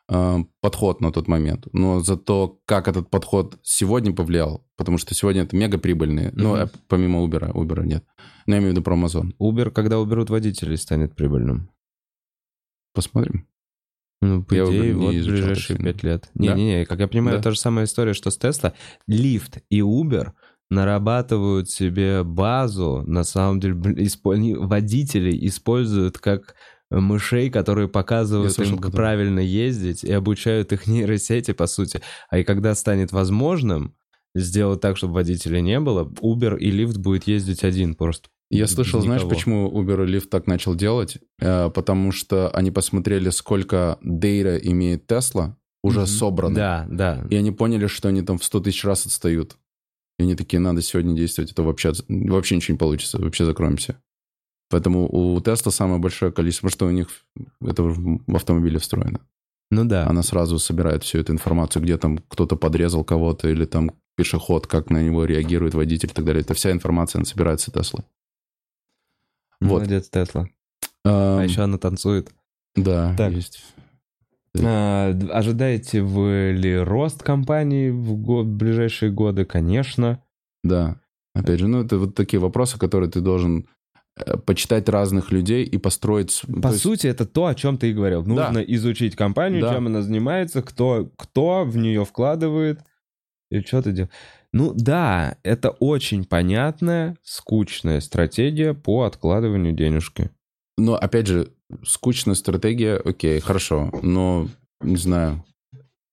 [0.09, 1.67] подход на тот момент.
[1.73, 6.31] Но зато как этот подход сегодня повлиял, потому что сегодня это мега прибыльные.
[6.35, 6.63] Ну, Мгм.
[6.63, 8.05] э, помимо Uber, Uber нет.
[8.47, 9.33] Но я имею в виду про Amazon.
[9.41, 11.71] Uber, когда уберут водителей, станет прибыльным.
[12.95, 13.47] Посмотрим.
[14.23, 16.31] Ну, по Я идее, вот изучал ближайшие пять лет.
[16.35, 16.55] Да?
[16.55, 17.43] Не-не-не, как я понимаю, Да.
[17.43, 18.73] та же самая история, что с Tesla.
[19.11, 20.33] Lyft и Uber
[20.71, 23.75] нарабатывают себе базу, на самом деле,
[24.25, 26.55] они водителей используют как
[26.91, 28.97] мышей, которые показывают слышал им, как это.
[28.97, 32.01] правильно ездить и обучают их нейросети, по сути.
[32.31, 33.95] А и когда станет возможным
[34.35, 38.29] сделать так, чтобы водителя не было, Uber и Lyft будет ездить один просто.
[38.51, 39.35] Я слышал, знаешь, никого.
[39.35, 41.19] почему Uber и Lyft так начал делать?
[41.41, 46.07] Э, потому что они посмотрели, сколько дейта имеет Tesla, уже Мгм.
[46.07, 46.55] собрано.
[46.55, 47.27] Да, да.
[47.31, 49.57] И они поняли, что они там в 100 тысяч раз отстают.
[50.19, 54.01] И они такие, надо сегодня действовать, это вообще, вообще ничего не получится, вообще закроемся.
[54.69, 57.09] Поэтому у Тесла самое большое количество, потому что у них
[57.61, 59.21] это в автомобиле встроено.
[59.71, 60.07] Ну да.
[60.09, 64.91] Она сразу собирает всю эту информацию, где там кто-то подрезал кого-то, или там пешеход, как
[64.91, 66.41] на него реагирует водитель и так далее.
[66.43, 68.05] Это вся информация, она собирается Теслой.
[69.61, 69.81] вот.
[69.83, 70.49] Молодец, Тесла.
[71.05, 72.33] А А еще она танцует.
[72.75, 73.33] Да, Так.
[73.33, 73.63] есть.
[74.59, 79.45] А, ожидаете вы ли рост компании в, го- в ближайшие годы?
[79.45, 80.23] Конечно.
[80.65, 81.01] Да.
[81.35, 83.69] Опять же, ну, это вот такие вопросы, которые ты должен
[84.47, 86.43] почитать разных людей и построить...
[86.47, 88.23] По то есть- сути, это то, о чем ты и говорил.
[88.23, 88.29] Да.
[88.47, 89.75] Нужно изучить компанию, Да.
[89.75, 92.81] чем она занимается, кто, кто в нее вкладывает
[93.51, 94.13] и что ты делаешь.
[94.53, 100.31] Ну да, это очень понятная, скучная стратегия по откладыванию денежки.
[100.79, 101.53] Но, опять же,
[101.85, 104.49] скучная стратегия, окей, хорошо, но,
[104.81, 105.45] не знаю,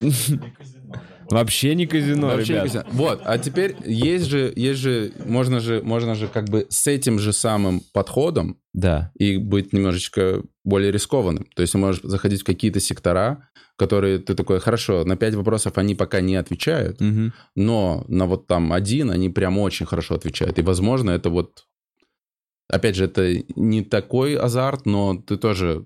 [1.30, 2.84] Вообще не казино, Вообще не ребят.
[2.84, 2.84] казино.
[2.92, 7.18] Вот, а теперь есть же, есть же, можно же, можно же как бы с этим
[7.18, 9.10] же самым подходом Да.
[9.18, 11.46] и быть немножечко более рискованным.
[11.54, 15.78] То есть ты можешь заходить в какие-то сектора, которые ты такой, хорошо, на пять вопросов
[15.78, 17.32] они пока не отвечают, Мгм.
[17.56, 20.58] но на вот там один они прям очень хорошо отвечают.
[20.58, 21.64] И, возможно, это вот...
[22.68, 25.84] Опять же, это не такой азарт, но ты тоже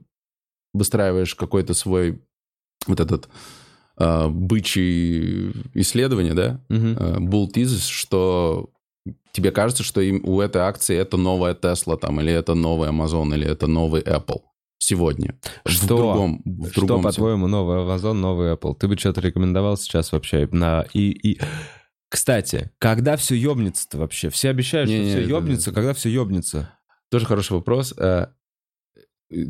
[0.74, 2.20] выстраиваешь какой-то свой
[2.86, 3.28] вот этот
[3.98, 6.74] э, бычий исследование, да, э,
[7.18, 8.70] bull thesis, что
[9.32, 13.34] тебе кажется, что им, у этой акции это новая Tesla там, или это новый Amazon,
[13.34, 14.40] или это новый Apple
[14.78, 15.38] сегодня.
[15.64, 15.86] В Что?
[15.86, 18.74] другом, в Что, другом по-твоему, новый Amazon, новый Apple?
[18.78, 20.86] Ты бы что-то рекомендовал сейчас вообще на...
[20.94, 21.40] И, и...
[22.08, 24.30] Кстати, когда все ёбнется-то вообще?
[24.30, 26.70] Все обещают, Не-не, что все это- ёбнется, когда все ёбнется?
[27.10, 27.92] Тоже хороший вопрос.
[27.98, 28.28] Э,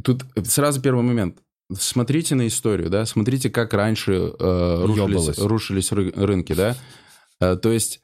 [0.02, 1.38] Тут сразу первый момент.
[1.72, 6.76] Смотрите на историю, да, смотрите, как раньше э, рушились, рушились ры- рынки, да.
[7.40, 8.00] Э, То есть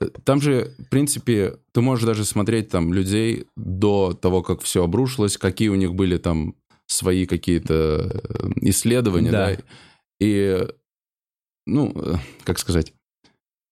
[0.00, 4.84] э, там же, в принципе, ты можешь даже смотреть там людей до того, как все
[4.84, 6.54] обрушилось, какие у них были там
[6.86, 9.46] свои какие-то э, исследования, Да.
[9.56, 9.62] да.
[10.20, 10.68] И,
[11.66, 12.14] ну, э,
[12.44, 12.92] как сказать,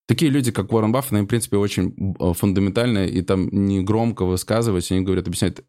[0.09, 4.91] такие люди, как Уоррен Баффет, они, в принципе, очень фундаментальные, и там не громко высказывать,
[4.91, 5.65] они говорят, объясняют,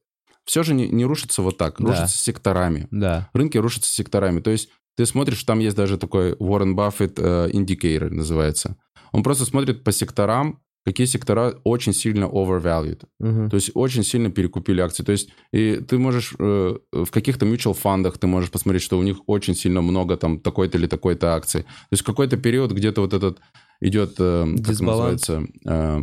[0.50, 1.90] все же не, не рушится вот так, Да.
[1.90, 2.88] рушится секторами.
[2.90, 3.30] Да.
[3.34, 4.40] Рынки рушатся секторами.
[4.40, 8.76] То есть ты смотришь, там есть даже такой Уоррен Баффет э, индикатор называется.
[9.12, 13.04] Он просто смотрит по секторам, какие сектора очень сильно overvalued.
[13.20, 13.52] Мгм.
[13.52, 15.04] То есть очень сильно перекупили акции.
[15.04, 19.04] То есть и ты можешь э, в каких-то mutual фандах ты можешь посмотреть, что у
[19.04, 21.62] них очень сильно много там такой-то или такой-то акций.
[21.62, 23.40] То есть какой-то период где-то вот этот
[23.82, 25.28] идет, э, как Дисбаланс.
[25.28, 26.02] называется, э,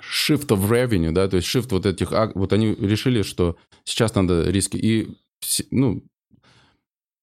[0.00, 4.50] shift of revenue, да, то есть shift вот этих, вот они решили, что сейчас надо
[4.50, 5.16] риски и,
[5.70, 6.02] ну,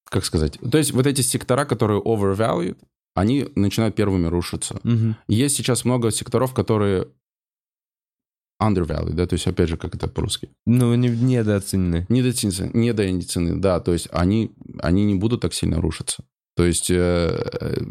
[0.06, 2.78] как сказать, то есть вот эти сектора, которые overvalued,
[3.16, 4.80] они начинают первыми рушиться.
[4.84, 5.16] Мгм.
[5.28, 7.08] Есть сейчас много секторов, которые
[8.62, 10.50] undervalued, да, то есть, опять же, как это по-русски?
[10.66, 12.06] Ну, не, недооценены.
[12.10, 16.24] Недооценены, недооценены, да, то есть они, они не будут так сильно рушиться.
[16.56, 17.86] То есть э, э,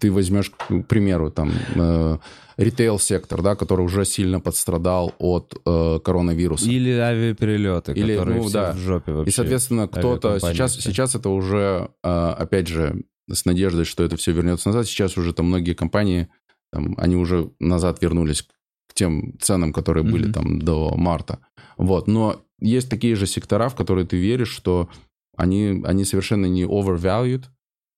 [0.00, 2.18] ты возьмешь, к примеру, там, э,
[2.56, 6.68] ритейл-сектор, да, который уже сильно подстрадал от э, коронавируса.
[6.70, 8.72] Или авиаперелеты, Или, которые ну, все да.
[8.72, 9.30] в жопе вообще.
[9.30, 10.90] И, соответственно, кто-то сейчас, все.
[10.90, 14.86] сейчас это уже, а, опять же, с надеждой, что это все вернется назад.
[14.86, 16.28] Сейчас уже там многие компании,
[16.72, 18.42] там, они уже назад вернулись
[18.88, 20.32] к тем ценам, которые были Мгм.
[20.32, 21.40] там до марта.
[21.76, 22.06] Вот.
[22.06, 24.88] Но есть такие же сектора, в которые ты веришь, что
[25.36, 27.44] они, они совершенно не overvalued,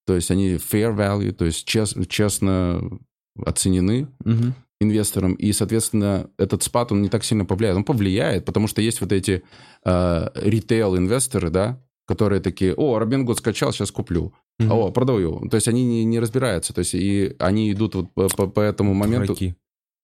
[0.06, 2.98] то есть они fair value, то есть чес- честно
[3.44, 4.54] оценены Мгм.
[4.80, 7.76] инвесторам, и, соответственно, этот спад, он не так сильно повлияет.
[7.76, 9.42] Он повлияет, потому что есть вот эти
[9.84, 14.32] э, ритейл-инвесторы, да, которые такие, о, Робин Гуд скачал, сейчас куплю.
[14.58, 14.72] Мгм.
[14.72, 15.48] О, продаю.
[15.50, 18.60] То есть они не, не разбираются, то есть и они идут вот по, по- по
[18.60, 19.36] этому моменту.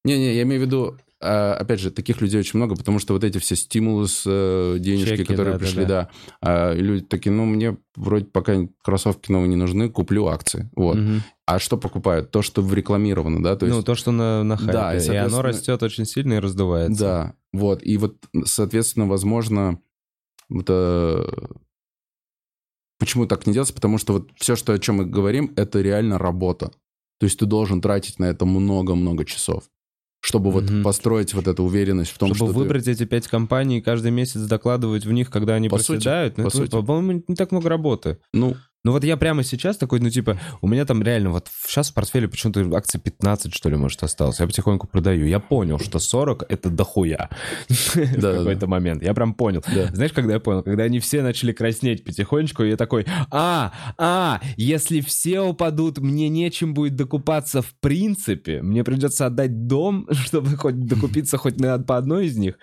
[0.04, 3.24] Не-не, я имею в виду, э, опять же, таких людей очень много, потому что вот
[3.24, 7.32] эти все стимулус, э, денежки, Чеки, которые да, да, пришли, да, а, и люди такие,
[7.32, 10.70] ну, мне вроде пока кроссовки новые не нужны, куплю акции.
[10.76, 10.96] Вот.
[10.96, 11.22] Мгм.
[11.46, 12.30] А что покупают?
[12.30, 13.76] То, что рекламировано, да, то есть...
[13.76, 14.72] ну, то, что на, на хайпе.
[14.72, 17.00] Да, и, и, оно соответственно- растет очень сильно и раздувается.
[17.00, 17.82] Да, вот.
[17.82, 19.80] И вот, соответственно, возможно,
[20.50, 21.50] это...
[22.98, 23.74] Почему так не делается?
[23.74, 26.70] Потому что вот все, что, о чем мы говорим, это реально работа.
[27.18, 29.64] То есть ты должен тратить на это много-много часов,
[30.24, 30.82] чтобы вот Мгм.
[30.82, 34.10] построить вот эту уверенность в том, Чтобы что ты- выбрать эти пять компаний и каждый
[34.10, 36.70] месяц докладывать в них, когда они По сути, проседают, ну, по это, сути.
[36.70, 38.16] по-моему, не так много работы.
[38.32, 41.90] Ну, Ну вот я прямо сейчас такой, ну типа, у меня там реально вот сейчас
[41.90, 44.40] в портфеле почему-то акций 15, что ли, может, осталось.
[44.40, 45.26] Я потихоньку продаю.
[45.26, 47.30] Я понял, что 40— это дохуя
[47.68, 49.02] в какой-то момент.
[49.02, 49.62] Я прям понял.
[49.92, 50.62] Знаешь, когда я понял?
[50.62, 56.74] Когда они все начали краснеть потихонечку, я такой, а, а, если все упадут, мне нечем
[56.74, 58.60] будет докупаться в принципе.
[58.60, 62.56] Мне придется отдать дом, чтобы хоть докупиться хоть на, по одной из них.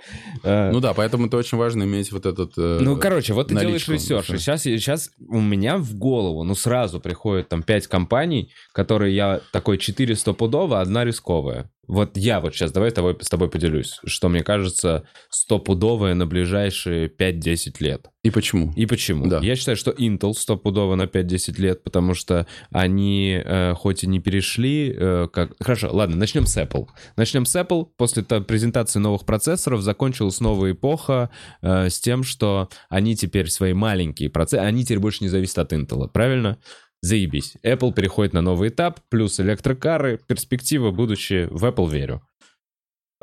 [0.44, 2.54] Э, ну да, поэтому это очень важно иметь вот этот...
[2.58, 7.48] э, ну, короче, вот ты делаешь research, сейчас, у меня в голову, ну, сразу приходит
[7.48, 11.70] там пять компаний, которые я такой 4 стопудово, одна рисковая.
[11.88, 16.26] Вот я вот сейчас, давай с тобой, с тобой поделюсь, что мне кажется стопудовое на
[16.26, 18.08] ближайшие 5-10 лет.
[18.24, 18.72] И почему?
[18.76, 19.28] И почему?
[19.28, 19.40] Да.
[19.40, 24.20] Я считаю, что Intel стопудово на 5-10 лет, потому что они э, хоть и не
[24.20, 25.54] перешли, э, как...
[25.60, 26.88] Хорошо, ладно, начнем с Apple.
[27.18, 27.88] Начнем с Apple.
[27.98, 33.74] После та- презентации новых процессоров закончилась новая эпоха э, с тем, что они теперь свои
[33.74, 36.60] маленькие процессоры, они теперь больше не зависят от Intel, правильно?
[37.02, 37.56] Заебись.
[37.64, 41.48] Apple переходит на новый этап, плюс электрокары, перспектива, будущее.
[41.48, 42.22] В Apple верю.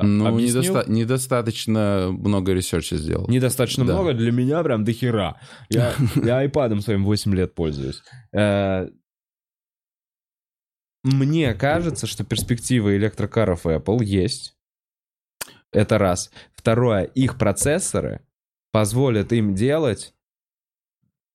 [0.00, 0.62] Ну, Объяснил?
[0.62, 3.28] недоста- недостаточно много research а сделал.
[3.28, 3.94] Недостаточно Да.
[3.94, 5.40] много, для меня прям до хера.
[5.70, 8.02] Я, я айпадом своим 8 лет пользуюсь.
[8.32, 8.88] Э,
[11.04, 14.54] Мне кажется, что перспективы электрокаров Apple есть.
[15.72, 16.30] Это раз.
[16.54, 18.20] Второе, их процессоры
[18.72, 20.14] позволят им делать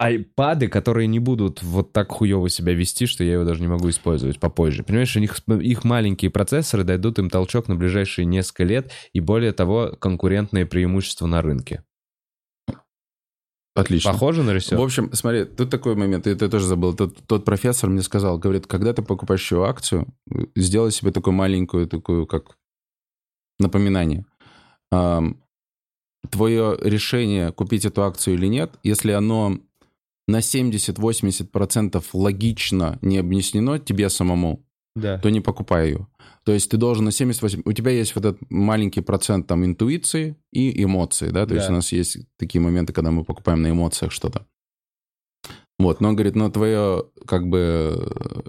[0.03, 3.89] айпады, которые не будут вот так хуево себя вести, что я его даже не могу
[3.89, 4.83] использовать попозже.
[4.83, 9.53] Понимаешь, у них, их маленькие процессоры дадут им толчок на ближайшие несколько лет и, более
[9.53, 11.83] того, конкурентные преимущества на рынке.
[13.75, 14.11] Отлично.
[14.11, 14.79] Похоже на В research?
[14.79, 16.93] общем, смотри, тут такой момент, ты тоже забыл.
[16.93, 20.07] Тот, тот профессор мне сказал, говорит, когда ты покупаешь еще акцию,
[20.53, 22.57] сделай себе такую маленькую, такую, как
[23.57, 24.25] напоминание.
[26.29, 29.59] Твое решение, купить эту акцию или нет, если оно
[30.27, 35.17] на 70-80% логично не объяснено тебе самому, Да.
[35.17, 36.07] то не покупай ее.
[36.45, 37.61] То есть ты должен на 78...
[37.65, 41.45] У тебя есть вот этот маленький процент там интуиции и эмоций, да?
[41.45, 41.73] То есть Да.
[41.73, 44.45] у нас есть такие моменты, когда мы покупаем на эмоциях что-то.
[45.79, 48.07] Вот, но он говорит, но твое как бы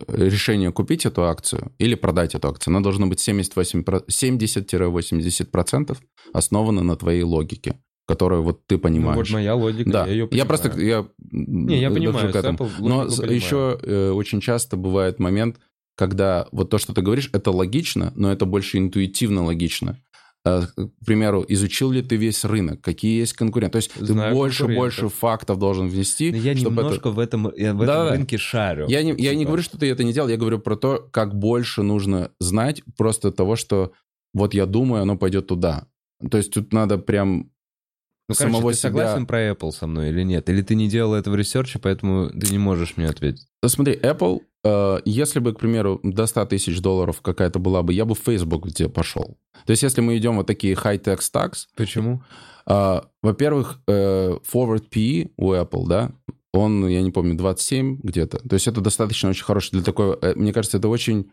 [0.09, 5.97] решение купить эту акцию или продать эту акцию, оно должно быть 78, про- 70-80%
[6.33, 9.17] основано на твоей логике, которую вот ты Ну, понимаешь.
[9.17, 11.07] вот моя логика, Да, я ее я просто, я...
[11.31, 13.37] Не, я понимаю, с Apple Но логику с- понимаю.
[13.37, 15.57] еще э, очень часто бывает момент,
[15.97, 19.99] когда вот то, что ты говоришь, это логично, но это больше интуитивно логично.
[20.45, 23.73] Э, К примеру, изучил ли ты весь рынок, какие есть конкуренты?
[23.73, 27.19] То есть Знаю ты больше больше фактов должен внести, Но я чтобы это- немножко в
[27.19, 28.11] этом, я в этом Да-да-да.
[28.17, 28.87] рынке шарю.
[28.89, 29.47] Я не, я не Типа.
[29.49, 33.33] говорю, что ты это не делал, я говорю про то, как больше нужно знать просто
[33.33, 33.93] того, что
[34.35, 35.87] вот я думаю, оно пойдет туда.
[36.31, 37.51] То есть тут надо прям
[38.29, 38.89] Ну, короче, самого ты себя...
[38.89, 40.49] согласен про Apple со мной или нет?
[40.49, 43.47] Или ты не делал этого research а, поэтому ты не можешь мне ответить?
[43.63, 47.93] Да Смотри, Apple, э, если бы, к примеру, до 100 тысяч долларов какая-то была бы,
[47.93, 49.37] я бы в Facebook где пошел.
[49.67, 52.23] То есть если мы идем вот такие high-tech stocks, Почему?
[52.67, 56.13] э, во-первых, э, forward PE у Apple, да,
[56.53, 58.39] он, я не помню, 27 где-то.
[58.49, 60.17] То есть это достаточно очень хороший для такой...
[60.23, 61.31] э, мне кажется, это очень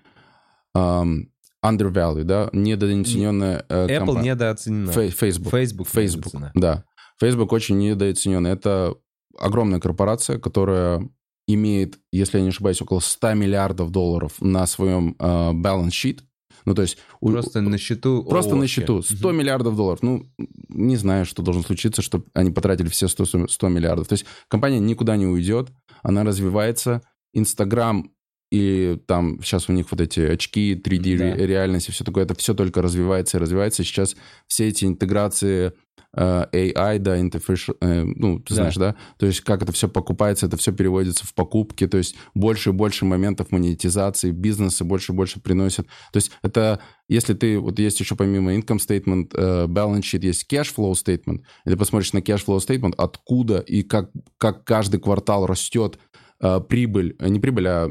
[0.74, 1.32] эм,
[1.64, 4.32] undervalued, да, недооцененная э, Apple компания.
[4.32, 4.90] недооценена.
[4.92, 5.52] Фей- Facebook.
[5.52, 6.84] Facebook Facebook, да.
[7.22, 8.46] Facebook очень недооценен.
[8.48, 8.96] Это
[9.38, 11.08] огромная корпорация, которая
[11.48, 16.20] имеет, если я не ошибаюсь, около 100 миллиардов долларов на своем э, balance sheet.
[16.66, 16.98] Ну, то есть...
[17.20, 18.82] у- Просто на счету Просто на ООшки.
[18.82, 19.02] счету.
[19.02, 20.04] 100 миллиардов долларов.
[20.04, 20.26] Ну,
[20.70, 24.08] не знаю, что должно случиться, чтобы они потратили все 100, 100 миллиардов.
[24.08, 25.70] То есть компания никуда не уйдет,
[26.04, 27.02] она развивается.
[27.34, 28.12] Инстаграм
[28.52, 31.78] и там сейчас у них вот эти очки, 3D Да.
[31.78, 33.84] и все такое, это все только развивается и развивается.
[33.84, 34.16] Сейчас
[34.48, 35.72] все эти интеграции
[36.14, 38.56] э, AI, да, interfacial, э, ну, ты Да.
[38.56, 38.96] знаешь, да?
[39.18, 42.74] То есть как это все покупается, это все переводится в покупки, то есть больше и
[42.74, 45.88] больше моментов монетизации, бизнеса больше и больше приносят.
[46.12, 50.52] То есть это, если ты, вот есть еще помимо income statement, э, balance sheet, есть
[50.52, 55.00] cash flow statement, и ты посмотришь на cash flow statement, откуда и как, как каждый
[55.00, 55.98] квартал растет
[56.42, 57.90] э, прибыль, э, не прибыль, а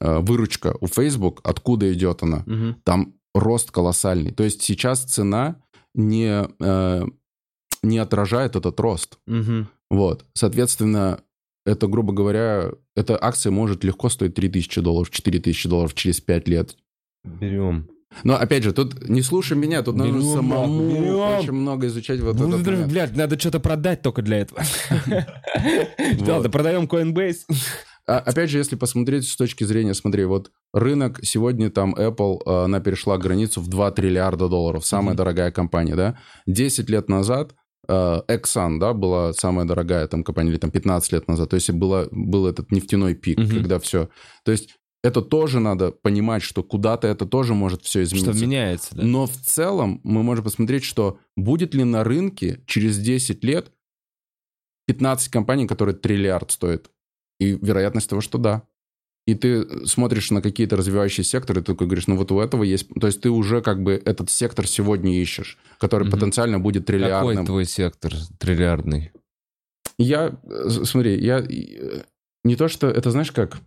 [0.00, 2.76] э, выручка у Facebook, откуда идет она, Мгм.
[2.84, 4.32] там рост колоссальный.
[4.32, 5.56] То есть сейчас цена
[5.94, 7.04] не, э,
[7.82, 9.18] не отражает этот рост.
[9.26, 9.68] Мгм.
[9.90, 11.20] Вот, соответственно,
[11.66, 16.76] это, грубо говоря, эта акция может легко стоить 3000 долларов, 4000 долларов через 5 лет.
[17.24, 17.88] Берем.
[18.24, 21.14] Но, опять же, тут не слушай меня, тут нужно Берем, самому берем.
[21.16, 22.90] очень много изучать вот Ну, момент.
[22.90, 24.62] блядь, надо что-то продать только для этого.
[26.26, 27.40] Ладно, продаем Coinbase.
[28.06, 32.64] А, опять же, если посмотреть с точки зрения, смотри, вот рынок сегодня там Apple, э,
[32.64, 36.18] она перешла границу в 2 триллиарда долларов, самая дорогая компания, да?
[36.46, 37.54] 10 лет назад
[37.86, 41.70] э, Exxon, да, была самая дорогая там компания, или там 15 лет назад, то есть
[41.70, 44.08] было, был этот нефтяной пик, когда все...
[44.42, 44.70] То есть
[45.02, 48.44] это тоже надо понимать, что куда-то это тоже может все Что измениться.
[48.44, 49.02] меняется, да?
[49.02, 53.72] Но в целом мы можем посмотреть, что будет ли на рынке через 10 лет
[54.86, 56.90] 15 компаний, которые триллиард стоят.
[57.38, 58.62] И вероятность того, что да.
[59.26, 62.88] И ты смотришь на какие-то развивающие секторы, ты такой говоришь, ну вот у этого есть...
[62.98, 66.12] То есть ты уже как бы этот сектор сегодня ищешь, который Мгм.
[66.12, 67.46] потенциально будет Какой триллиардным.
[67.46, 69.12] твой сектор триллиардный?
[69.98, 72.02] Я, э, смотри, я э,
[72.42, 72.88] не то, что...
[72.88, 73.58] Это знаешь как...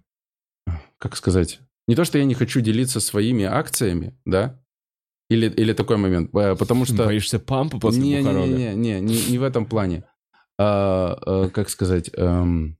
[1.01, 1.59] Как сказать?
[1.87, 4.61] Не то, что я не хочу делиться своими акциями, да,
[5.31, 6.29] Или, или такой момент.
[6.35, 7.05] Э, Потому что...
[7.05, 8.47] Боишься пампа после не, не, Бухарога?
[8.47, 10.03] не, не, не, не, не в этом плане.
[10.59, 12.11] А, а, как сказать?
[12.13, 12.77] эм,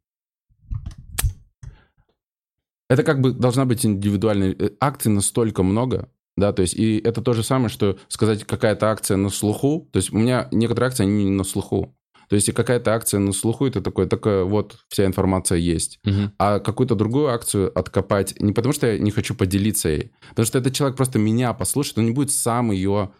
[2.91, 4.53] это как бы должна быть индивидуальная...
[4.57, 8.91] э, Акций настолько много, да, то есть и это то же самое, что сказать какая-то
[8.91, 11.97] акция на слуху, то есть у меня некоторые акции, они не на слуху.
[12.31, 15.99] То есть и какая-то акция на слуху, это такое, такое вот вся информация есть.
[16.05, 16.31] Мгм.
[16.39, 20.57] А какую-то другую акцию откопать, не потому что я не хочу поделиться ей, потому что
[20.59, 23.11] этот человек просто меня послушает, он не будет сам ее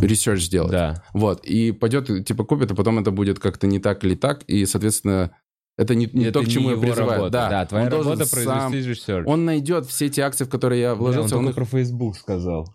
[0.00, 0.72] research делать.
[0.72, 1.04] Да.
[1.14, 4.66] Вот, и пойдет, типа, купит, а потом это будет как-то не так или так, и,
[4.66, 5.30] соответственно,
[5.78, 7.10] это не, не Это то, к чему я его призываю.
[7.12, 7.30] работа.
[7.30, 9.22] Да, Да, твоя он должен работа сам- произвести research.
[9.26, 11.36] Он найдет все эти акции, в которые я он вложился.
[11.36, 12.74] он только их- про Facebook сказал.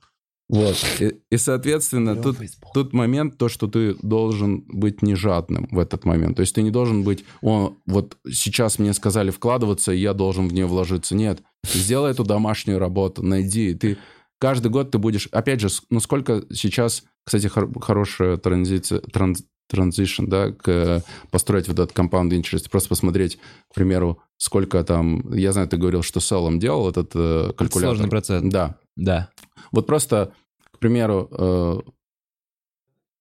[0.52, 0.76] Вот.
[1.00, 2.38] И, и, соответственно, тут,
[2.74, 6.36] тут момент, то, что ты должен быть не жадным в этот момент.
[6.36, 10.48] То есть ты не должен быть, о, вот сейчас мне сказали вкладываться, и я должен
[10.48, 11.16] в нее вложиться.
[11.16, 13.74] Нет, сделай эту домашнюю работу, найди.
[13.76, 13.98] Ты
[14.40, 19.44] каждый год ты будешь, опять же, с- ну сколько сейчас, кстати, хор- хорошая транзиция, транз,
[19.70, 23.38] транзишн, да, к, построить вот этот compound interest, просто посмотреть,
[23.70, 27.96] к примеру, сколько там, я знаю, ты говорил, что Селом делал этот э, калькулятор.
[27.96, 28.52] Сложный процент.
[28.52, 28.76] Да.
[29.02, 29.30] Да.
[29.72, 30.32] Вот просто,
[30.72, 31.80] к примеру, э,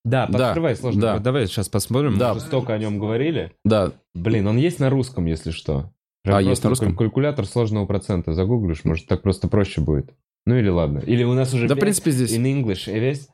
[0.05, 1.01] Да, Да, подкрывай сложно.
[1.01, 1.19] да.
[1.19, 2.17] Давай сейчас посмотрим.
[2.19, 2.31] Да.
[2.33, 3.53] Мы уже столько о нем говорили.
[3.65, 5.93] да, Блин, он есть на русском, если что.
[6.23, 6.89] Прям А, есть на русском?
[6.97, 8.33] каль- Калькулятор сложного процента.
[8.35, 10.15] Загуглишь, может, так просто проще будет.
[10.47, 10.99] Ну или ладно.
[11.01, 12.33] Или у нас уже да, в принципе, здесь...
[12.37, 13.29] in English весь.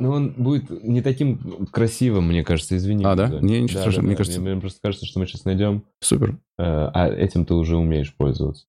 [0.00, 3.04] Но он будет не таким красивым, мне кажется, извини.
[3.04, 3.28] А, да?
[3.40, 6.34] Не, ничего страшного, мне кажется- Мне, мне просто кажется, что мы сейчас найдем, Супер.
[6.58, 8.66] э, а этим ты уже умеешь пользоваться.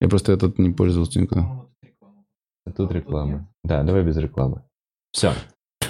[0.00, 1.66] Я просто этот не пользовался никогда.
[2.70, 3.48] А тут реклама.
[3.64, 4.62] Да, давай без рекламы.
[5.12, 5.32] Все.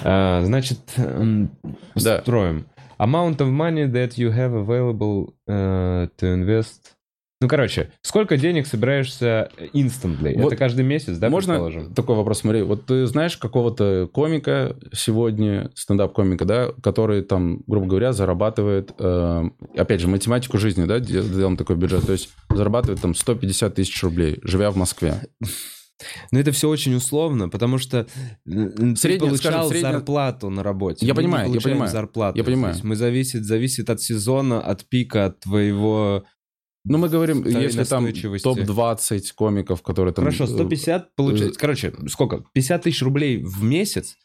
[0.03, 1.51] значит, м,
[1.95, 2.21] Да.
[2.21, 2.65] строим.
[2.99, 6.93] Amount of money that you have available э, to invest.
[7.41, 10.35] Ну, короче, сколько денег собираешься instantly?
[10.39, 11.93] Вот Это каждый месяц, да, Можно предположим?
[11.95, 12.39] такой вопрос?
[12.41, 19.49] Смотри, вот ты знаешь какого-то комика сегодня, стендап-комика, да, который там, грубо говоря, зарабатывает, э,
[19.75, 24.03] опять же, математику жизни, да, де- делаем такой бюджет, то есть зарабатывает там 150 тысяч
[24.03, 25.15] рублей, живя в Москве.
[26.31, 28.05] Но это все очень условно, потому что
[28.45, 31.05] ты Средняя, получал скажем, средняя- зарплату на работе.
[31.05, 31.91] Я Мы понимаю, я понимаю.
[31.91, 32.75] зарплату Я понимаю.
[32.83, 36.23] Мы зависит, зависит от сезона, от пика, от твоего...
[36.83, 38.43] Ну, мы говорим, если там настойчивости.
[38.43, 40.25] топ-20 комиков, которые там...
[40.25, 41.59] Хорошо, э, 150 получается.
[41.59, 42.43] Короче, сколько?
[42.53, 44.17] 50 тысяч рублей в месяц?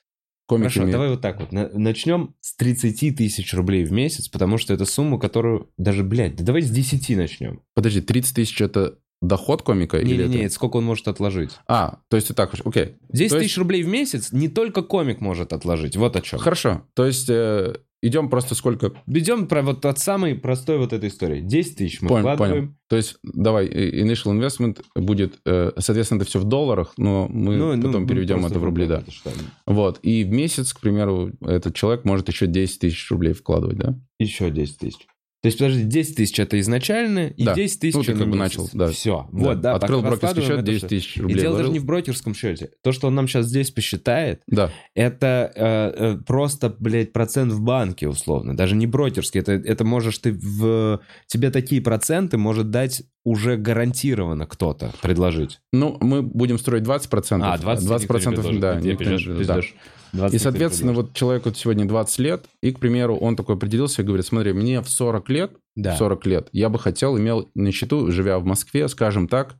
[0.48, 0.92] комики Хорошо, имеют.
[0.92, 1.50] давай вот так вот.
[1.52, 5.70] На- Начнем с 30 тысяч рублей в месяц, потому что это сумма, которую...
[5.76, 7.62] Даже, блядь, да давай с 10 начнем.
[7.74, 9.98] Подожди, 30 тысяч это доход комика?
[9.98, 11.50] или Не-не-не, это- это сколько он может отложить.
[11.68, 12.96] А, то есть ты так, окей.
[13.10, 15.96] 10 То есть- тысяч рублей в месяц не только комик может отложить.
[15.96, 16.38] Вот о чем.
[16.38, 18.92] Хорошо, то есть э, идем просто сколько...
[19.06, 21.40] Идем про вот от самой простой вот этой истории.
[21.40, 22.52] 10 тысяч мы Понял, вкладываем.
[22.66, 22.74] понял.
[22.88, 27.74] То есть давай, initial investment будет, э, соответственно, это все в долларах, но мы Ну,
[27.74, 29.02] ну, потом ну, переведем это в рубли, да.
[29.66, 33.98] Вот, и в месяц, к примеру, этот человек может еще 10 тысяч рублей вкладывать, да?
[34.20, 35.06] Еще 10 тысяч.
[35.46, 37.54] То есть, подожди, 10 тысяч это изначально, и Да.
[37.54, 38.88] 10 тысяч Ну, ты как бы начал, да.
[38.88, 39.28] Все.
[39.30, 39.74] Вот, да.
[39.76, 40.88] Открыл брокерский счет, это 10 всё.
[40.88, 41.72] тысяч И рублей дело даже вложил.
[41.74, 42.70] не в брокерском счете.
[42.82, 47.60] То, что он нам сейчас здесь посчитает, Да, это э, э, просто, блядь, процент в
[47.60, 48.56] банке, условно.
[48.56, 49.38] Даже не брокерский.
[49.40, 50.98] Это, это можешь ты в...
[51.28, 55.60] Тебе такие проценты может дать уже гарантированно кто-то предложить.
[55.72, 57.38] ну, мы будем строить 20%.
[57.42, 58.60] А, 20 никто не 20%, предложит.
[58.60, 58.80] да.
[58.80, 59.60] Не пиздешь- предложит, да.
[60.12, 60.18] Пиздешь.
[60.30, 64.04] 20 И, соответственно, вот человеку сегодня 20 лет, и, к примеру, он такой определился и
[64.04, 65.94] говорит, смотри, мне в 40 лет, Да.
[65.94, 69.56] в 40 лет, я бы хотел, имел на счету, живя в Москве, скажем так,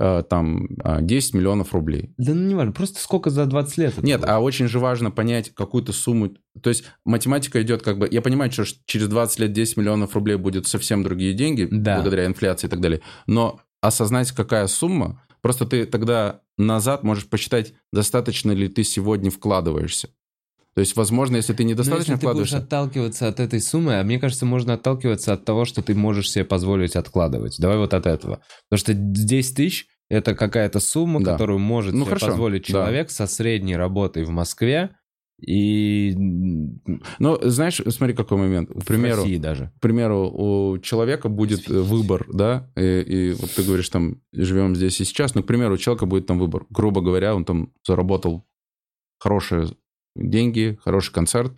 [0.00, 2.12] э, там, э, 10 миллионов рублей.
[2.18, 4.30] Да ну не важно, просто сколько за 20 лет Нет, будет?
[4.30, 6.30] а очень же важно понять какую-то сумму.
[6.62, 8.08] То есть математика идет как бы...
[8.08, 11.96] Я понимаю, что через 20 лет 10 миллионов рублей будет совсем другие деньги, Да.
[11.96, 13.00] благодаря инфляции и так далее.
[13.26, 20.08] Но осознать, какая сумма, просто ты тогда назад можешь посчитать, достаточно ли ты сегодня вкладываешься.
[20.74, 22.56] То есть, возможно, если ты Но недостаточно если ты будешь вкладываешься...
[22.58, 26.44] отталкиваться от этой суммы, а мне кажется, можно отталкиваться от того, что ты можешь себе
[26.44, 27.56] позволить откладывать.
[27.58, 28.42] Давай вот от этого.
[28.68, 31.32] Потому что 10 тысяч– это какая-то сумма, Да.
[31.32, 32.68] которую может Ну, себе хорошо, позволить да.
[32.68, 34.90] человек со средней работой в Москве
[35.40, 36.14] и
[37.18, 38.70] Ну, знаешь, смотри, какой момент.
[38.70, 39.72] К примеру, России даже.
[39.76, 44.74] к примеру, у человека будет э, выбор, да, и, и вот ты говоришь, там, живем
[44.74, 46.66] здесь и сейчас, но, к примеру, у человека будет там выбор.
[46.70, 48.44] Грубо говоря, он там заработал
[49.20, 49.68] хорошие
[50.16, 51.52] деньги, хороший концерт,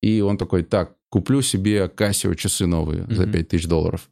[0.00, 3.32] и он такой, так, куплю себе Casio часы новые за Мгм.
[3.32, 4.08] 5000 долларов.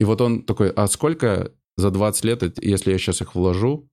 [0.00, 3.88] И вот он такой, а сколько за 20 лет, если я сейчас их вложу,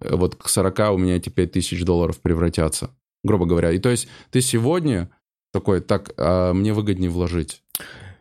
[0.00, 2.90] э, вот к 40 у меня эти 5000 долларов превратятся,
[3.22, 3.70] грубо говоря.
[3.72, 5.10] И то есть ты сегодня
[5.52, 7.62] такой, так, а мне выгоднее вложить.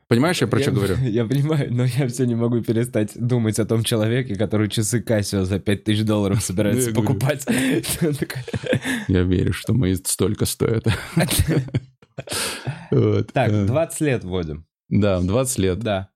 [0.08, 0.96] Понимаешь, я про что говорю?
[1.04, 5.44] Я понимаю, но я все не могу перестать думать о том человеке, который часы Casio
[5.44, 7.46] за 5000 долларов собирается Я покупать.
[9.08, 10.86] Я верю, что мои столько стоят.
[10.86, 11.30] Так,
[12.92, 14.66] Э, 20 лет вводим.
[14.90, 15.80] Да, 20 лет.
[15.80, 16.10] Да.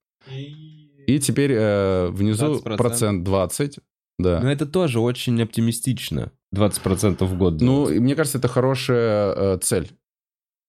[1.05, 2.77] И теперь э, внизу 20%.
[2.77, 3.79] процент 20.
[4.19, 4.51] Но Да.
[4.51, 6.31] это тоже очень оптимистично.
[6.53, 7.61] 20% в год.
[7.61, 9.91] Ну, мне кажется, это хорошая э, цель.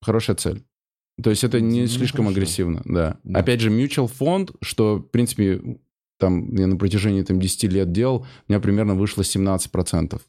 [0.02, 0.64] Хорошая цель.
[1.22, 2.36] То есть это не Ну, слишком хорошо.
[2.38, 3.18] агрессивно, да.
[3.22, 3.40] Да.
[3.40, 5.78] Опять же, mutual фонд, что, в принципе,
[6.18, 10.20] там я на протяжении там, 10 лет делал, у меня примерно вышло 17%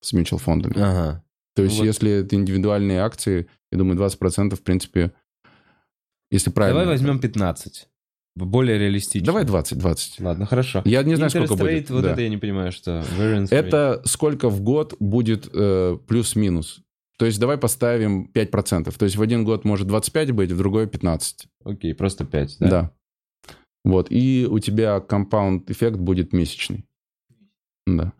[0.00, 0.74] с mutual фондами.
[0.76, 1.24] Ага.
[1.54, 1.84] То есть, Вот.
[1.84, 5.12] если это индивидуальные акции, я думаю, 20% в принципе,
[6.30, 6.80] если правильно.
[6.80, 7.88] Давай возьмем 15.
[8.36, 9.26] Более реалистично.
[9.26, 10.20] Давай 20, 20.
[10.20, 10.82] Ладно, хорошо.
[10.84, 11.88] Я не знаю, сколько будет.
[11.88, 12.12] вот да.
[12.12, 13.02] это я не понимаю, что...
[13.50, 16.82] Это сколько в год будет э, плюс-минус.
[17.18, 18.94] То есть давай поставим 5%.
[18.94, 21.48] То есть в один год может 25 быть, в другой 15.
[21.64, 22.68] Окей, просто 5, да?
[22.68, 22.92] Да.
[23.84, 24.08] Вот.
[24.10, 26.84] И у тебя компаунд эффект будет месячный.
[27.86, 28.12] Да.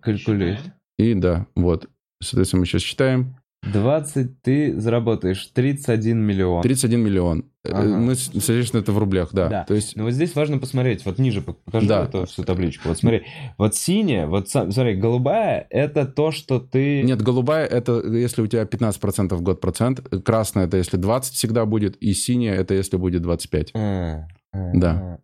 [0.00, 0.58] Калькулируй.
[0.96, 1.88] И да, вот.
[2.22, 3.39] Соответственно, мы сейчас считаем.
[3.62, 6.62] 20 ты заработаешь 31 миллион.
[6.62, 7.44] 31 миллион.
[7.64, 7.88] Э, Ага.
[7.98, 9.48] Мы, соответственно, это в рублях, да.
[9.48, 9.64] Да.
[9.64, 12.04] То есть, Но вот здесь важно посмотреть, вот ниже пок- покажи Да.
[12.04, 12.88] эту всю табличку.
[12.88, 13.22] Вот смотри,
[13.58, 17.02] вот синяя, вот смотри, голубая это то, что ты...
[17.02, 21.66] нет, голубая это если у тебя 15% в год процент, красная это если 20 всегда
[21.66, 23.72] будет, и синяя это если будет 25.
[23.74, 25.18] А, а, Да.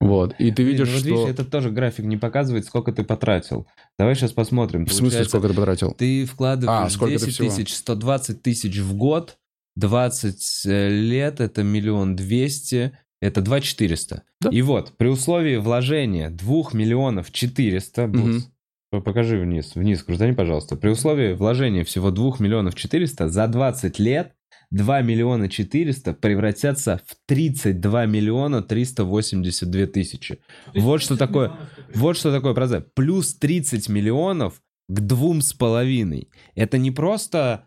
[0.00, 0.34] Вот.
[0.38, 1.08] И ты видишь, ну вот что...
[1.08, 3.66] видишь, этот тоже график не показывает, сколько ты потратил.
[3.98, 4.84] Давай сейчас посмотрим.
[4.84, 5.92] В смысле, Получается, сколько ты потратил?
[5.92, 7.48] Ты вкладываешь А, сколько ты 10 всего?
[7.48, 9.38] тысяч, 120 тысяч в год,
[9.76, 14.22] 20 лет, это миллион двести, это 2 400.
[14.42, 14.50] Да.
[14.50, 18.20] И вот, при условии вложения 2 миллионов 400, Мгм.
[18.34, 18.48] Бутс,
[18.90, 20.76] по- покажи вниз, вниз, крутани, пожалуйста.
[20.76, 24.32] При условии вложения всего 2 миллионов 400, за 20 лет
[24.74, 30.38] 2 миллиона 400 превратятся в 32 миллиона 382 тысячи.
[30.74, 31.52] Вот что такое,
[31.94, 32.86] вот что такое процент.
[32.94, 36.28] Плюс 30 миллионов к двум с половиной.
[36.56, 37.66] Это не просто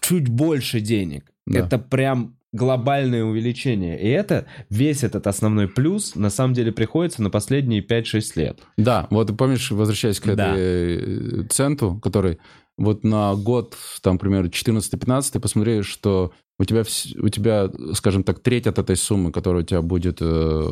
[0.00, 1.30] чуть больше денег.
[1.46, 1.60] Да.
[1.60, 4.00] Это прям глобальное увеличение.
[4.00, 8.60] И это, весь этот основной плюс, на самом деле, приходится на последние 5-6 лет.
[8.76, 10.52] Да, вот ты помнишь, возвращаясь к Да.
[10.56, 12.38] этой э, центу, который
[12.80, 16.82] вот на год, там, примерно 14-15, ты посмотри, что у тебя,
[17.20, 20.70] у тебя, скажем так, треть от этой суммы, которая у тебя будет э,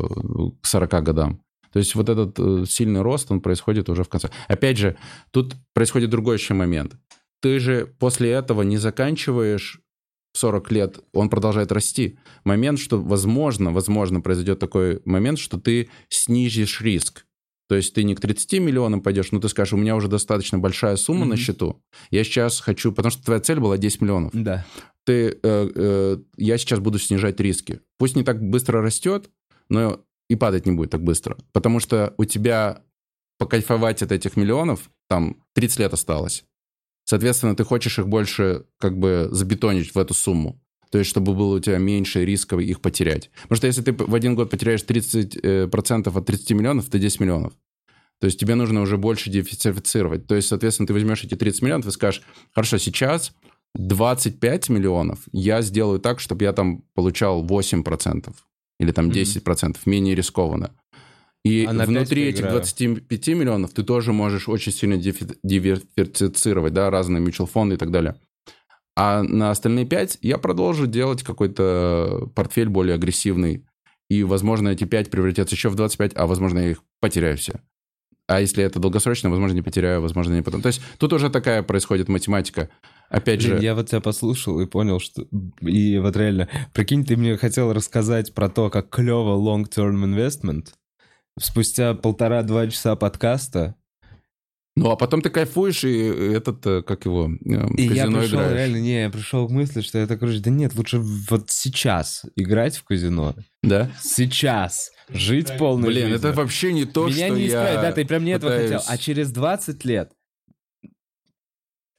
[0.61, 1.41] к 40 годам.
[1.71, 4.29] То есть вот этот э, сильный рост, он происходит уже в конце.
[4.47, 4.97] Опять же,
[5.31, 6.95] тут происходит другой еще момент.
[7.41, 9.79] Ты же после этого не заканчиваешь
[10.33, 12.17] в 40 лет, он продолжает расти.
[12.43, 17.25] Момент, что возможно, возможно произойдет такой момент, что ты снизишь риск.
[17.69, 20.57] То есть ты не к 30 миллионам пойдешь, но ты скажешь, у меня уже достаточно
[20.57, 21.37] большая сумма на Мгм.
[21.37, 21.81] счету.
[22.09, 24.31] Я сейчас хочу, потому что твоя цель была 10 миллионов.
[24.33, 24.65] Да.
[25.05, 27.79] Ты, э, э, я сейчас буду снижать риски.
[27.99, 29.29] Пусть не так быстро растет,
[29.69, 31.37] но и падать не будет так быстро.
[31.53, 32.81] Потому что у тебя
[33.37, 36.43] покайфовать от этих миллионов, там 30 лет осталось.
[37.05, 40.59] Соответственно, ты хочешь их больше как бы забетонить в эту сумму.
[40.91, 43.29] То есть, чтобы было у тебя меньше рисков их потерять.
[43.43, 46.97] Потому что если ты в один год потеряешь 30% э, процентов от 30 миллионов, это
[46.97, 47.53] 10 миллионов.
[48.19, 50.27] То есть тебе нужно уже больше диверсифицировать.
[50.27, 53.33] То есть, соответственно, ты возьмешь эти 30 миллионов и скажешь, хорошо, сейчас
[53.75, 58.33] 25 миллионов я сделаю так, чтобы я там получал 8%
[58.79, 59.13] или там Мгм.
[59.13, 60.71] 10%, менее рискованно.
[61.45, 62.57] И А внутри этих поиграю.
[62.57, 68.15] 25 миллионов ты тоже можешь очень сильно диверсифицировать, да, разные mutual фонды и так далее.
[69.01, 73.65] А на остальные 5 я продолжу делать какой-то портфель более агрессивный.
[74.09, 77.61] И, возможно, эти 5 превратятся еще в 25, а, возможно, я их потеряю все.
[78.27, 80.61] А если это долгосрочно, возможно, не потеряю, возможно, не потом.
[80.61, 82.67] То есть тут уже такая происходит математика.
[83.09, 85.25] Опять Блин, же, я вот тебя послушал и понял, что...
[85.61, 90.73] И вот реально, прикинь, ты мне хотел рассказать про то, как клево long-term investment.
[91.39, 93.75] Спустя полтора-два часа подкаста.
[94.83, 98.53] Ну а потом ты кайфуешь, и этот, э, как его, э, И я пришел, играешь.
[98.55, 102.25] реально, не, я пришел к мысли, что я так короче, да нет, лучше вот сейчас
[102.35, 103.35] играть в казино.
[103.63, 103.91] Да?
[104.01, 104.91] Сейчас.
[105.11, 106.17] Жить полной Блин, жизнью.
[106.17, 108.81] это вообще не то, Меня что не я исправить, да, ты прям не этого хотел.
[108.87, 110.11] А через 20 лет,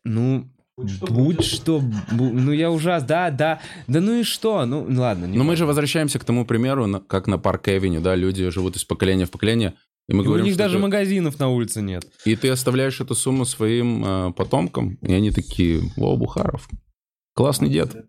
[0.04, 5.26] ну, будь что, бу- ну я ужас, да, да, да ну и что, ну ладно.
[5.26, 5.56] не Но мы важно.
[5.56, 9.26] же возвращаемся к тому примеру, на- как на Парк Эвеню, да, люди живут из поколения
[9.26, 9.74] в поколение,
[10.10, 12.04] и мы И у говорим, них что даже ты- магазинов на улице нет.
[12.24, 16.68] И ты оставляешь эту сумму своим э, потомкам, и они такие, о, Бухаров,
[17.34, 18.06] классный дед.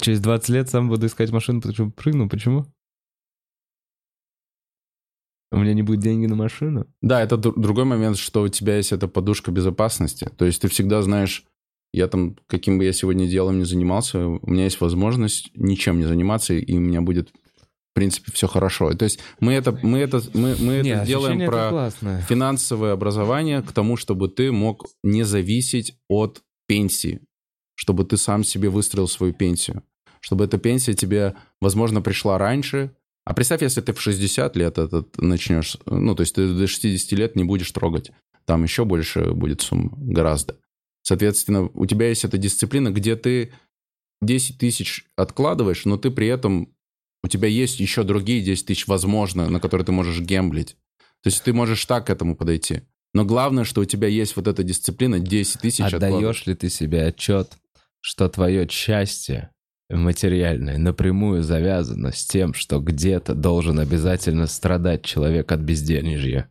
[0.00, 2.28] Через 20 лет сам буду искать машину, потому что прыгну.
[2.28, 2.66] Почему?
[5.50, 6.86] У меня не будет деньги на машину.
[7.02, 10.30] Да, это дру- другой момент, что у тебя есть эта подушка безопасности.
[10.36, 11.44] То есть ты всегда знаешь,
[11.94, 16.04] Я там, каким бы я сегодня делом ни занимался, у меня есть возможность ничем не
[16.06, 17.30] заниматься, и у меня будет,
[17.92, 18.92] в принципе, все хорошо.
[18.94, 22.20] То есть мы это, мы это, мы, мы Не, это делаем это про классное.
[22.22, 27.20] финансовое образование к тому, чтобы ты мог не зависеть от пенсии,
[27.74, 29.82] чтобы ты сам себе выстроил свою пенсию,
[30.20, 32.96] чтобы эта пенсия тебе, возможно, пришла раньше.
[33.24, 37.12] А представь, если ты в 60 лет этот начнешь, ну, то есть ты до 60
[37.12, 38.10] лет не будешь трогать.
[38.46, 40.56] Там еще больше будет сумма, гораздо.
[41.02, 43.52] Соответственно, у тебя есть эта дисциплина, где ты
[44.22, 46.74] 10 тысяч откладываешь, но ты при этом,
[47.22, 50.76] у тебя есть еще другие 10 тысяч, возможно, на которые ты можешь гемблить.
[51.22, 52.82] То есть ты можешь так к этому подойти.
[53.14, 55.84] Но главное, что у тебя есть вот эта дисциплина 10 тысяч.
[55.84, 57.52] Отдаешь ли ты себе отчет,
[58.00, 59.50] что твое счастье
[59.90, 66.50] материальное напрямую завязано с тем, что где-то должен обязательно страдать человек от безденежья?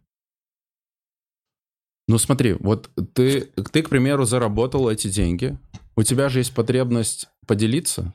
[2.07, 3.41] Ну смотри, вот ты,
[3.71, 5.57] ты, к примеру, заработал эти деньги,
[5.95, 8.13] у тебя же есть потребность поделиться,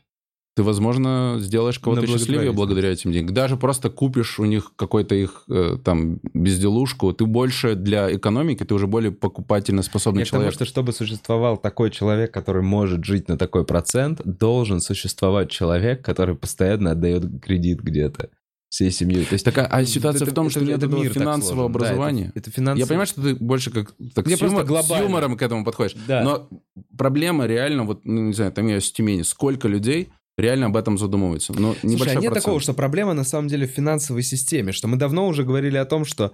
[0.57, 3.35] ты, возможно, сделаешь кого-то счастливее благодаря этим деньгам.
[3.35, 8.75] Даже просто купишь у них какой-то их э, там безделушку, ты больше для экономики, ты
[8.75, 10.55] уже более покупательно способный Я человек.
[10.55, 16.35] что чтобы существовал такой человек, который может жить на такой процент, должен существовать человек, который
[16.35, 18.31] постоянно отдает кредит где-то
[18.71, 19.25] всей семьей.
[19.27, 21.69] То есть Так, а- а это- ситуация в том, что нет этот этого мир финансового
[21.69, 21.73] сложен.
[21.73, 22.33] Да, это- образования.
[22.35, 22.81] это, финансовый...
[22.81, 25.05] Я понимаю, что ты больше как так, с, юмор- с глобально.
[25.05, 25.97] юмором к этому подходишь.
[26.09, 26.23] Да.
[26.23, 26.49] Но
[26.97, 30.99] проблема реально, вот, ну, не знаю, там я с Тюмени, сколько людей реально об этом
[30.99, 31.53] задумываются?
[31.53, 32.45] Ну, Слушай, небольшой а нет процент.
[32.45, 35.85] такого, что проблема на самом деле в финансовой системе, что мы давно уже говорили о
[35.85, 36.33] том, что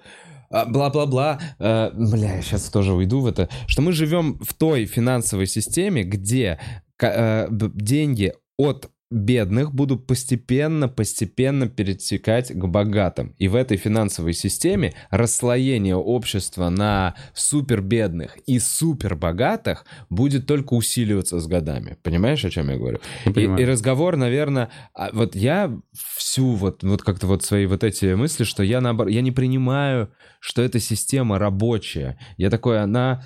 [0.50, 4.84] а, бла-бла-бла, э, бля, я сейчас тоже уйду в это, что мы живем в той
[4.86, 6.58] финансовой системе, где
[7.00, 13.34] э, деньги от бедных будут постепенно-постепенно перетекать к богатым.
[13.39, 21.47] И в этой финансовой системе расслоение общества на супербедных и супербогатых будет только усиливаться с
[21.47, 21.97] годами.
[22.02, 23.00] Понимаешь, о чем я говорю?
[23.24, 27.84] Я И, и разговор, наверное, а вот я всю вот, вот как-то вот свои вот
[27.84, 30.10] эти мысли, что я наоборот, я не принимаю,
[30.41, 32.18] что эта система рабочая.
[32.36, 33.23] Я такой, она...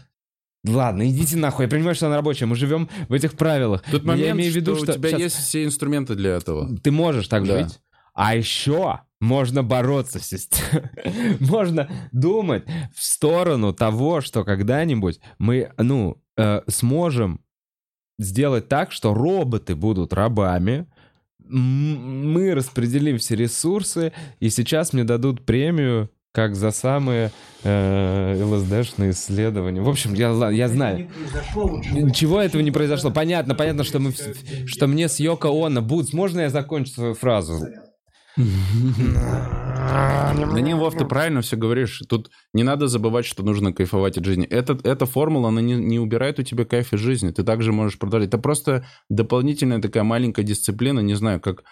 [0.65, 3.83] Ладно, идите нахуй, я понимаю, что она рабочая, мы живем в этих правилах.
[3.91, 6.35] Тут Но момент, я имею в виду, что, у тебя щас, есть все инструменты для
[6.37, 6.77] этого.
[6.79, 7.63] ты можешь так Да.
[7.63, 7.79] жить,
[8.15, 10.91] а еще можно бороться с системой.
[11.41, 17.41] Можно думать в сторону того, что когда-нибудь мы, ну, э, сможем
[18.19, 20.87] сделать так, что роботы будут рабами,
[21.39, 27.33] мы распределим все ресурсы, и сейчас мне дадут премию как за самые
[27.65, 29.81] э, ЛСДшные исследования.
[29.81, 31.09] В общем, я, я знаю.
[31.93, 33.11] Ничего этого не произошло.
[33.11, 34.13] Понятно, понятно, что мы,
[34.67, 36.13] что мне с Йоко Оно Бутс.
[36.13, 37.59] Можно я закончу свою фразу?
[38.37, 42.03] Да не, Вов, ты правильно все говоришь.
[42.07, 44.47] Тут не надо забывать, что нужно кайфовать от жизни.
[44.47, 47.31] Эта, эта формула, она не, не убирает у тебя кайф из жизни.
[47.31, 48.29] Ты также можешь продолжать.
[48.29, 51.65] Это просто дополнительная такая маленькая дисциплина, не знаю, как,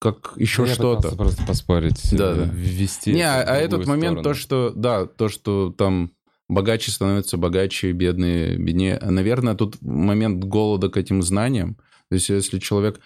[0.00, 1.16] как еще Я что-то.
[1.16, 2.00] просто поспорить.
[2.12, 2.44] Да, э, да.
[2.52, 4.40] Ввести Не, а, а этот другую момент, то, сторону.
[4.40, 6.12] что, да, то, что там
[6.48, 8.98] богаче становятся богаче, бедные беднее.
[9.02, 11.76] Наверное, тут момент голода к этим знаниям.
[12.10, 13.00] То есть, если человек...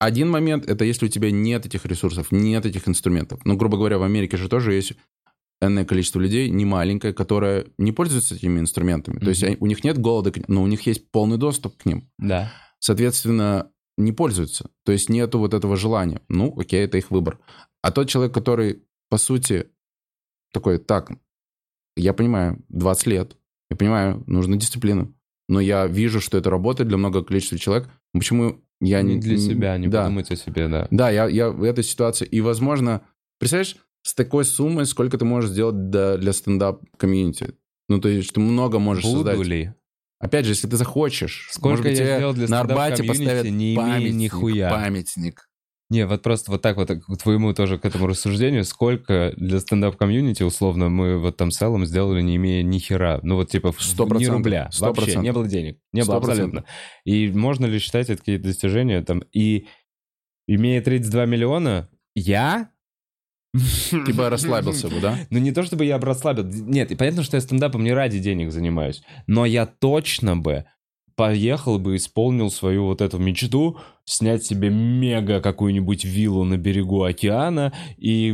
[0.00, 3.40] Один момент, это если у тебя нет этих ресурсов, нет этих инструментов.
[3.44, 4.94] Ну, грубо говоря, в Америке же тоже есть
[5.60, 9.18] энное количество людей, не маленькое, которое не пользуется этими инструментами.
[9.18, 11.76] То есть они- у них нет голода, к ним, но у них есть полный доступ
[11.76, 12.08] к ним.
[12.16, 12.50] Да.
[12.78, 13.70] Соответственно,
[14.04, 14.70] не пользуются.
[14.84, 16.20] То есть нету вот этого желания.
[16.28, 17.38] Ну, окей, это их выбор.
[17.82, 19.66] А тот человек, который, по сути,
[20.52, 21.12] такой, так,
[21.96, 23.36] я понимаю, 20 лет,
[23.70, 25.14] я понимаю, нужно дисциплину,
[25.48, 27.88] но я вижу, что это работает для многого количества человек.
[28.12, 29.14] Почему я не...
[29.14, 30.04] не для себя, не да.
[30.04, 30.88] подумать о себе, да.
[30.90, 32.26] Да, я, я в этой ситуации.
[32.26, 33.02] И, возможно,
[33.38, 37.54] представляешь, с такой суммой, сколько ты можешь сделать для, для стендап-комьюнити?
[37.88, 39.46] Ну, то есть ты много можешь Буду создать.
[39.46, 39.74] ли?
[40.20, 43.46] Опять же, если ты захочешь, Сколько может быть, я тебе сделал для на Арбате поставят
[43.46, 44.70] не памятник, нихуя.
[44.70, 45.46] памятник.
[45.88, 50.44] Не, вот просто вот так вот к твоему тоже к этому рассуждению, сколько для стендап-комьюнити,
[50.44, 53.18] условно, мы вот там с Эллом сделали, не имея ни хера.
[53.24, 54.36] Ну вот типа в- Сто ни процентов.
[54.36, 54.68] рубля.
[54.70, 55.24] Сто Вообще, процентов.
[55.24, 55.78] не было денег.
[55.92, 56.60] Не было Сто процентов.
[56.60, 56.64] абсолютно.
[57.04, 59.24] И можно ли считать это какие-то достижения там?
[59.32, 59.66] И
[60.46, 62.70] имея 32 миллиона, я...
[63.90, 65.18] Типа расслабился бы, да?
[65.30, 66.44] Ну, не то чтобы я бы расслабил.
[66.44, 69.02] Нет, и понятно, что я стендапом не ради денег занимаюсь.
[69.26, 70.66] Но я точно бы
[71.16, 77.74] поехал бы, исполнил свою вот эту мечту, снять себе мега какую-нибудь виллу на берегу океана
[77.98, 78.32] и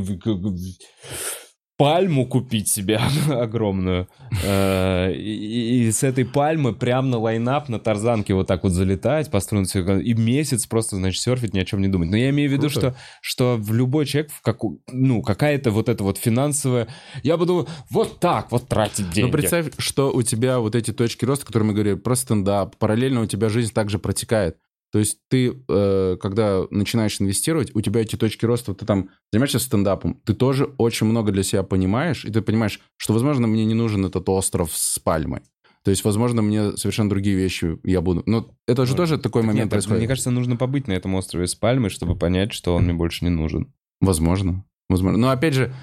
[1.77, 4.09] пальму купить себе огромную.
[4.43, 9.31] Э, и, и с этой пальмы прям на лайнап, на тарзанке вот так вот залетать,
[9.31, 12.11] построить и месяц просто, значит, серфить, ни о чем не думать.
[12.11, 15.89] Но я имею в виду, что, что в любой человек, в как, ну, какая-то вот
[15.89, 16.89] эта вот финансовая...
[17.23, 19.27] Я буду вот так вот тратить деньги.
[19.27, 23.23] Ну, представь, что у тебя вот эти точки роста, которые мы говорили, про стендап, параллельно
[23.23, 24.57] у тебя жизнь также протекает.
[24.97, 29.59] То есть ты, э, когда начинаешь инвестировать, у тебя эти точки роста, ты там занимаешься
[29.59, 33.75] стендапом, ты тоже очень много для себя понимаешь, и ты понимаешь, что, возможно, мне не
[33.75, 35.43] нужен этот остров с пальмой.
[35.83, 38.23] То есть, возможно, мне совершенно другие вещи я буду...
[38.25, 39.99] Но это же ну, тоже такой момент нет, происходит.
[39.99, 43.23] Мне кажется, нужно побыть на этом острове с пальмой, чтобы понять, что он мне больше
[43.27, 43.75] не нужен.
[44.01, 44.65] Возможно.
[44.89, 45.19] Возможно.
[45.19, 45.75] Но опять же,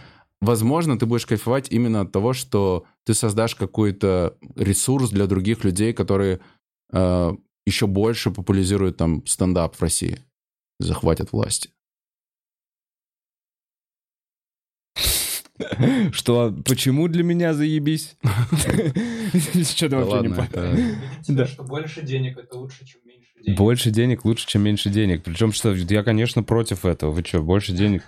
[0.41, 5.93] возможно, ты будешь кайфовать именно от того, что ты создашь какой-то ресурс для других людей,
[5.93, 6.39] которые
[6.91, 7.31] э,
[7.65, 10.19] еще больше популяризируют там стендап в России,
[10.79, 11.69] захватят власти.
[16.11, 18.15] Что, почему для меня заебись?
[18.23, 21.47] Что-то вообще не понял.
[21.47, 23.57] Что больше денег это лучше, чем меньше денег.
[23.57, 25.23] Больше денег лучше, чем меньше денег.
[25.23, 27.11] Причем, что я, конечно, против этого.
[27.11, 28.03] Вы что, больше денег?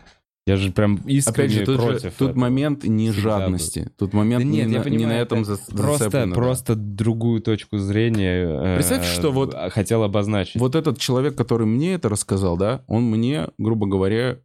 [0.48, 2.02] Я же прям искренне Опять же, тут против.
[2.04, 2.40] Же, тут этого.
[2.40, 3.92] момент не жадности.
[3.98, 6.36] Тут момент да нет, не, я на, понимаю, не на этом просто, зацеплено.
[6.36, 10.62] Просто другую точку зрения Представь, э, что вот хотел обозначить.
[10.62, 14.40] Вот этот человек, который мне это рассказал, да, он мне, грубо говоря,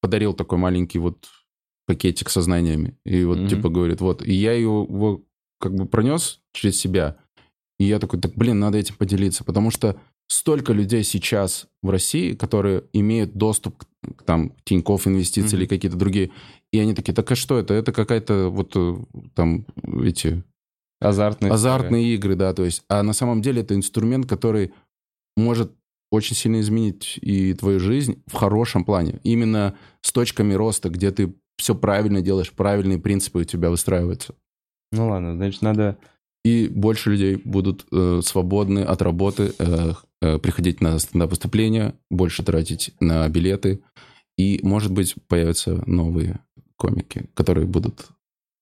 [0.00, 1.28] подарил такой маленький вот
[1.86, 2.96] пакетик со знаниями.
[3.04, 3.48] И вот mm-hmm.
[3.48, 5.22] типа говорит, вот, и я его
[5.60, 7.18] как бы пронес через себя.
[7.78, 9.44] И я такой, так, блин, надо этим поделиться.
[9.44, 9.96] Потому что
[10.28, 13.84] столько людей сейчас в России, которые имеют доступ
[14.16, 15.60] к там Тинькофф инвестиции mm-hmm.
[15.60, 16.30] или какие-то другие,
[16.72, 17.74] и они такие, так а что это?
[17.74, 18.96] Это какая-то вот э,
[19.34, 19.66] там
[20.04, 20.44] эти...
[21.00, 22.82] Азартные, азартные игры, да, то есть.
[22.88, 24.72] А на самом деле это инструмент, который
[25.36, 25.72] может
[26.10, 29.20] очень сильно изменить и твою жизнь в хорошем плане.
[29.22, 34.34] Именно с точками роста, где ты все правильно делаешь, правильные принципы у тебя выстраиваются.
[34.90, 35.98] Ну ладно, значит, надо
[36.44, 43.28] и больше людей будут э, свободны от работы, э, приходить на стендап-выступления, больше тратить на
[43.28, 43.82] билеты,
[44.36, 46.40] и, может быть, появятся новые
[46.76, 48.06] комики, которые будут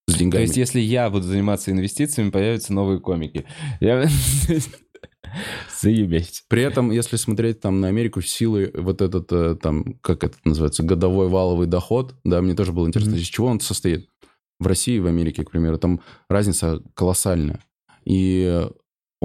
[0.08, 0.40] с деньгами.
[0.40, 3.44] То есть, если я буду заниматься инвестициями, появятся новые комики.
[3.80, 4.06] Я...
[5.80, 6.44] Заебись.
[6.48, 10.82] При этом, если смотреть там на Америку, силы вот этот, э, там, как это называется,
[10.82, 13.20] годовой валовый доход, да, мне тоже было интересно, mm-hmm.
[13.20, 14.08] из чего он состоит
[14.58, 17.60] в России и в Америке, к примеру, там разница колоссальная.
[18.04, 18.66] И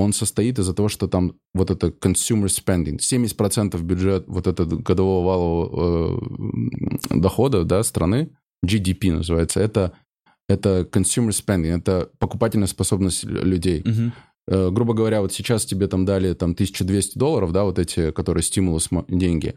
[0.01, 5.25] он состоит из-за того, что там вот это consumer spending, 70% бюджет вот этого годового
[5.25, 6.19] валового
[7.11, 8.31] э, дохода да, страны,
[8.65, 9.93] GDP называется, это,
[10.49, 13.81] это consumer spending, это покупательная способность людей.
[13.81, 14.11] Uh-huh.
[14.47, 18.43] Э, грубо говоря, вот сейчас тебе там дали там 1200 долларов, да, вот эти, которые
[18.43, 19.55] стимулус деньги,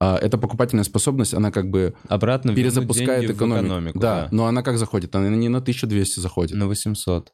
[0.00, 3.66] а эта покупательная способность, она как бы обратно перезапускает экономику.
[3.66, 5.14] экономику да, да, но она как заходит?
[5.14, 6.56] Она не на 1200 заходит.
[6.56, 7.32] На 800.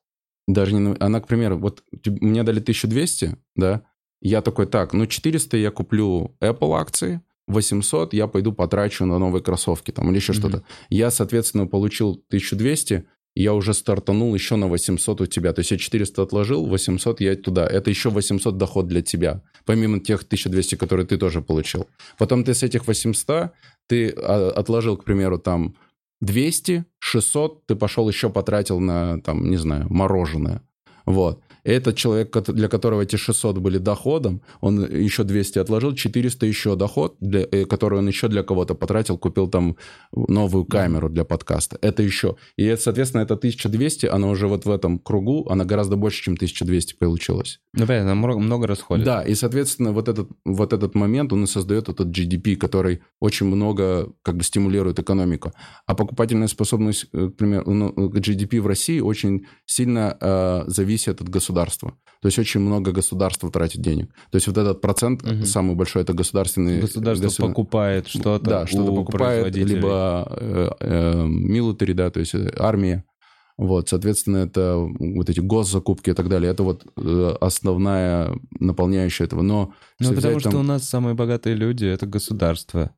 [0.49, 0.81] Даже не...
[0.81, 0.97] На...
[0.99, 3.83] Она, к примеру, вот мне дали 1200, да,
[4.20, 9.43] я такой, так, ну 400 я куплю Apple акции, 800 я пойду потрачу на новые
[9.43, 10.36] кроссовки там или еще mm-hmm.
[10.36, 10.62] что-то.
[10.89, 13.05] Я, соответственно, получил 1200,
[13.35, 15.52] я уже стартанул еще на 800 у тебя.
[15.52, 17.67] То есть я 400 отложил, 800 я туда.
[17.67, 21.86] Это еще 800 доход для тебя, помимо тех 1200, которые ты тоже получил.
[22.18, 23.52] Потом ты с этих 800,
[23.86, 25.77] ты а, отложил, к примеру, там
[26.21, 30.63] 200, 600, ты пошел еще потратил на, там, не знаю, мороженое.
[31.07, 31.43] Вот.
[31.69, 37.17] Этот человек, для которого эти 600 были доходом, он еще 200 отложил, 400 еще доход,
[37.21, 39.77] для, э, который он еще для кого-то потратил, купил там
[40.13, 41.77] новую камеру для подкаста.
[41.83, 42.37] Это еще.
[42.57, 46.95] И, соответственно, это 1200, она уже вот в этом кругу, она гораздо больше, чем 1200
[46.95, 47.61] получилась.
[47.75, 49.05] Ну, понятно, много расходит.
[49.05, 53.47] Да, и, соответственно, вот этот, вот этот момент, он и создает этот GDP, который очень
[53.47, 55.53] много как бы стимулирует экономику.
[55.87, 61.29] А покупательная способность, э, к примеру, ну, GDP в России очень сильно э, зависит от
[61.29, 61.95] государства государства.
[62.20, 64.12] То есть очень много государства тратит денег.
[64.31, 65.45] То есть вот этот процент угу.
[65.45, 66.81] самый большой это государственный.
[66.81, 67.51] Государство государ...
[67.51, 68.45] покупает что-то.
[68.45, 73.05] Да, что-то покупает, либо э, э, да, то есть э, армия.
[73.57, 76.51] Вот, соответственно, это вот эти госзакупки и так далее.
[76.51, 79.43] Это вот э, основная наполняющая этого.
[79.43, 80.61] Но ну, потому что там...
[80.61, 82.91] у нас самые богатые люди— это государство.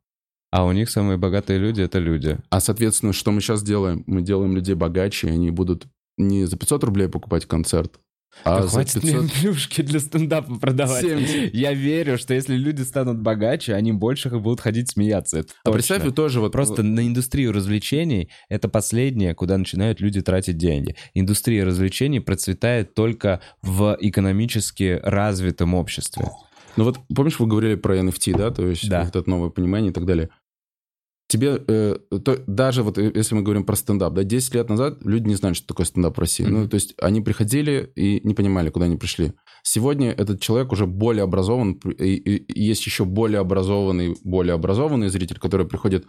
[0.51, 2.39] А у них самые богатые люди— это люди.
[2.51, 4.05] А, соответственно, что мы сейчас делаем?
[4.07, 5.87] Мы делаем людей богаче, и они будут
[6.19, 7.99] не за 500 рублей покупать концерт,
[8.45, 9.21] а да хватит 500...
[9.21, 11.03] мне плюшки для стендапа продавать.
[11.03, 11.55] 70.
[11.55, 15.41] Я верю, что если люди станут богаче, они больше будут ходить смеяться.
[15.41, 15.73] Это а точно.
[15.73, 16.53] представь, тоже вот...
[16.53, 20.97] Просто на индустрию развлечений это последнее, куда начинают люди тратить деньги.
[21.15, 26.27] Индустрия развлечений процветает только в экономически развитом обществе.
[26.77, 28.51] Ну вот помнишь, вы говорили про NFT, да?
[28.51, 29.05] То есть да.
[29.05, 30.31] вот это новое понимание и так далее.
[31.31, 34.99] Тебе э, то, даже вот э, если мы говорим про стендап, да, 10 лет назад
[35.05, 36.45] люди не знали, что такое стендап в России.
[36.45, 36.51] Mm-hmm.
[36.51, 39.33] Ну, то есть они приходили и не понимали, куда они пришли.
[39.63, 45.39] Сегодня этот человек уже более образован, и, и есть еще более образованный, более образованный зритель,
[45.39, 46.07] который приходит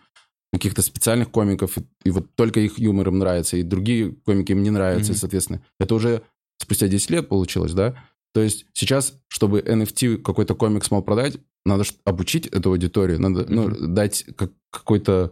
[0.51, 4.63] каких-то специальных комиков, и, и вот только их юмор им нравится, и другие комики им
[4.63, 5.15] не нравятся, mm-hmm.
[5.15, 6.23] и, соответственно, это уже
[6.57, 7.95] спустя 10 лет получилось, да?
[8.33, 13.69] То есть сейчас, чтобы NFT какой-то комик смог продать, надо обучить эту аудиторию, надо ну,
[13.69, 13.87] mm-hmm.
[13.87, 15.31] дать как, какой-то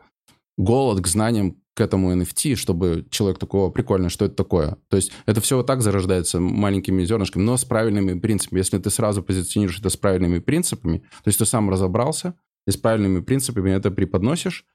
[0.58, 4.78] голод к знаниям к этому NFT, чтобы человек такого прикольно, что это такое.
[4.90, 8.60] То есть это все вот так зарождается маленькими зернышками, но с правильными принципами.
[8.60, 12.36] Если ты сразу позиционируешь это с правильными принципами, то есть ты сам разобрался
[12.68, 14.66] и с правильными принципами это преподносишь,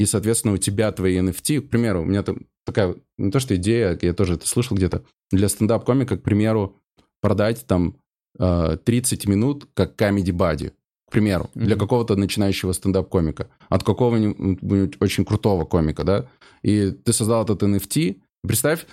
[0.00, 3.54] и, соответственно, у тебя твои NFT, к примеру, у меня там такая, не то что
[3.56, 6.79] идея, я тоже это слышал где-то, для стендап-комика, к примеру,
[7.20, 7.96] продать там
[8.38, 10.72] 30 э, минут как comedy buddy,
[11.08, 11.64] к примеру, mm-hmm.
[11.64, 16.26] для какого-то начинающего стендап-комика, от какого-нибудь очень крутого комика, да,
[16.62, 18.86] и ты создал этот NFT, представь,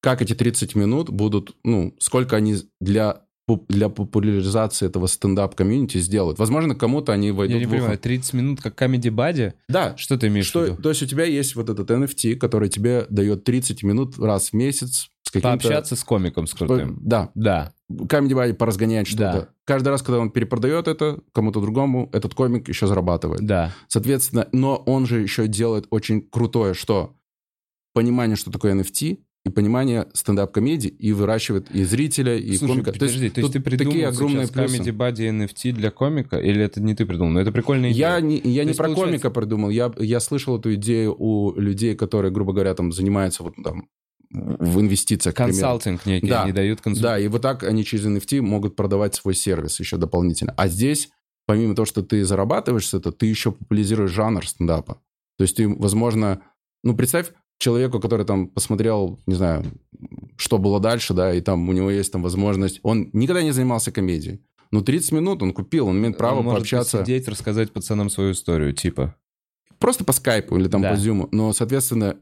[0.00, 3.22] как эти 30 минут будут, ну, сколько они для
[3.68, 6.38] для популяризации этого стендап-комьюнити сделают.
[6.38, 9.54] Возможно, кому-то они войдут Я не в понимаю, 30 минут как comedy buddy?
[9.68, 9.96] Да.
[9.96, 10.82] Что ты имеешь что, в виду?
[10.82, 14.52] То есть у тебя есть вот этот NFT, который тебе дает 30 минут раз в
[14.52, 16.98] месяц с Пообщаться с комиком с крутым.
[17.02, 17.30] Да.
[17.34, 17.72] Да.
[17.90, 19.32] Comedy Body поразгонять что-то.
[19.32, 19.48] Да.
[19.64, 23.44] Каждый раз, когда он перепродает это кому-то другому, этот комик еще зарабатывает.
[23.44, 23.74] Да.
[23.88, 27.14] Соответственно, но он же еще делает очень крутое, что
[27.92, 32.92] понимание, что такое NFT, и понимание стендап-комедии, и выращивает и зрителя, и Слушай, комика.
[32.92, 36.38] Подожди, то есть, то есть ты придумал такие огромные сейчас Comedy Buddy NFT для комика,
[36.38, 37.32] или это не ты придумал?
[37.32, 38.16] Но это прикольная идея.
[38.16, 39.04] Я не, я не про получается...
[39.04, 43.54] комика придумал, я, я слышал эту идею у людей, которые, грубо говоря, там занимаются вот
[43.62, 43.88] там
[44.30, 45.34] в инвестициях.
[45.34, 47.18] Консалтинг некий, да, они дают консультацию.
[47.18, 50.52] Да, и вот так они через NFT могут продавать свой сервис еще дополнительно.
[50.56, 51.08] А здесь,
[51.46, 55.00] помимо того, что ты зарабатываешь с этого, ты еще популяризируешь жанр стендапа.
[55.38, 56.42] То есть ты, возможно,
[56.82, 59.64] ну, представь человеку, который там посмотрел, не знаю,
[60.36, 62.80] что было дальше, да, и там у него есть там возможность...
[62.82, 64.40] Он никогда не занимался комедией.
[64.70, 67.02] Ну, 30 минут он купил, он имеет право он может пообщаться.
[67.02, 69.14] сидеть, рассказать пацанам свою историю, типа.
[69.78, 70.90] Просто по скайпу или там да.
[70.90, 71.28] по зуму.
[71.32, 72.16] Но, соответственно,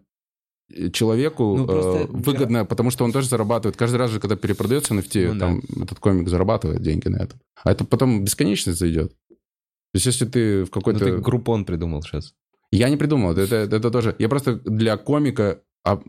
[0.93, 2.65] человеку ну, э, выгодно, для...
[2.65, 3.77] потому что он тоже зарабатывает.
[3.77, 5.85] Каждый раз же, когда перепродается NFT, ну, там да.
[5.85, 7.37] этот комик зарабатывает деньги на это.
[7.63, 9.11] А это потом бесконечность зайдет.
[9.29, 11.05] То есть если ты в какой-то...
[11.05, 12.35] Ну, ты группон придумал сейчас.
[12.73, 14.15] Я не придумал, это, это тоже...
[14.19, 15.63] Я просто для комика...
[15.85, 16.03] А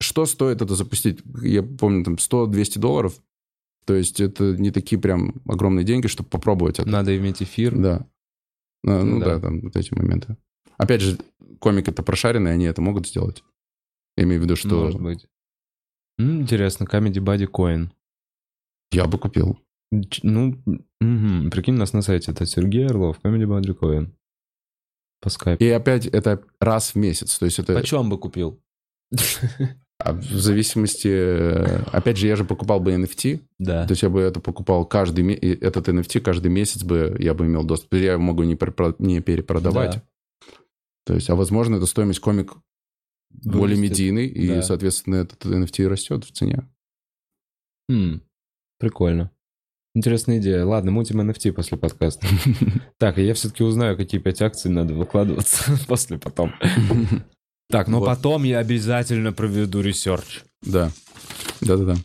[0.00, 1.20] что стоит это запустить?
[1.42, 3.20] Я помню, там 100-200 долларов.
[3.84, 6.88] То есть это не такие прям огромные деньги, чтобы попробовать это.
[6.88, 7.76] Надо иметь эфир.
[7.76, 8.06] Да.
[8.84, 9.34] Ну, ну да.
[9.34, 10.36] да, там вот эти моменты.
[10.76, 11.18] Опять же,
[11.58, 13.44] комик это прошаренные, они это могут сделать.
[14.16, 14.84] Я имею в виду, что...
[14.84, 15.26] Может быть.
[16.18, 17.90] Интересно, Comedy Buddy Coin.
[18.92, 19.58] Я бы купил.
[20.22, 21.50] Ну, угу.
[21.50, 24.10] прикинь, нас на сайте это Сергей Орлов, Comedy Buddy Coin.
[25.22, 25.62] По скайпу.
[25.62, 27.38] И опять это раз в месяц.
[27.38, 27.74] То есть это...
[27.74, 28.60] Почем бы купил?
[29.98, 31.06] А в зависимости...
[31.06, 33.40] Э, опять же, я же покупал бы NFT.
[33.60, 33.86] Да.
[33.86, 35.32] То есть я бы это покупал каждый...
[35.34, 37.94] Этот NFT каждый месяц бы я бы имел доступ.
[37.94, 38.58] Я могу не,
[38.98, 39.94] не перепродавать.
[39.94, 40.02] Да.
[41.06, 42.54] То есть, а возможно, это стоимость комик
[43.30, 43.52] Вырастет.
[43.52, 44.62] более медийный, и, да.
[44.62, 46.68] соответственно, этот NFT растет в цене.
[47.88, 48.22] Хм,
[48.78, 49.30] прикольно.
[49.94, 50.64] Интересная идея.
[50.64, 52.26] Ладно, мутим NFT после подкаста.
[52.98, 56.54] Так, я все-таки узнаю, какие пять акций надо выкладываться после потом.
[57.70, 60.42] Так, но потом я обязательно проведу research.
[60.60, 60.90] Да.
[61.62, 61.96] Да-да-да.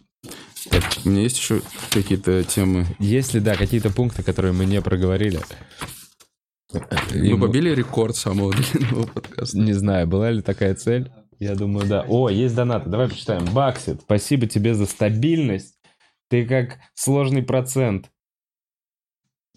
[0.69, 2.85] Так, у меня есть еще какие-то темы?
[2.99, 5.41] Есть ли, да, какие-то пункты, которые мы не проговорили?
[6.71, 9.57] Мы побили рекорд самого длинного подкаста.
[9.57, 11.11] Не знаю, была ли такая цель.
[11.39, 12.05] Я думаю, да.
[12.07, 12.89] О, есть донаты.
[12.89, 13.45] Давай почитаем.
[13.53, 15.76] Баксит, спасибо тебе за стабильность.
[16.29, 18.11] Ты как сложный процент.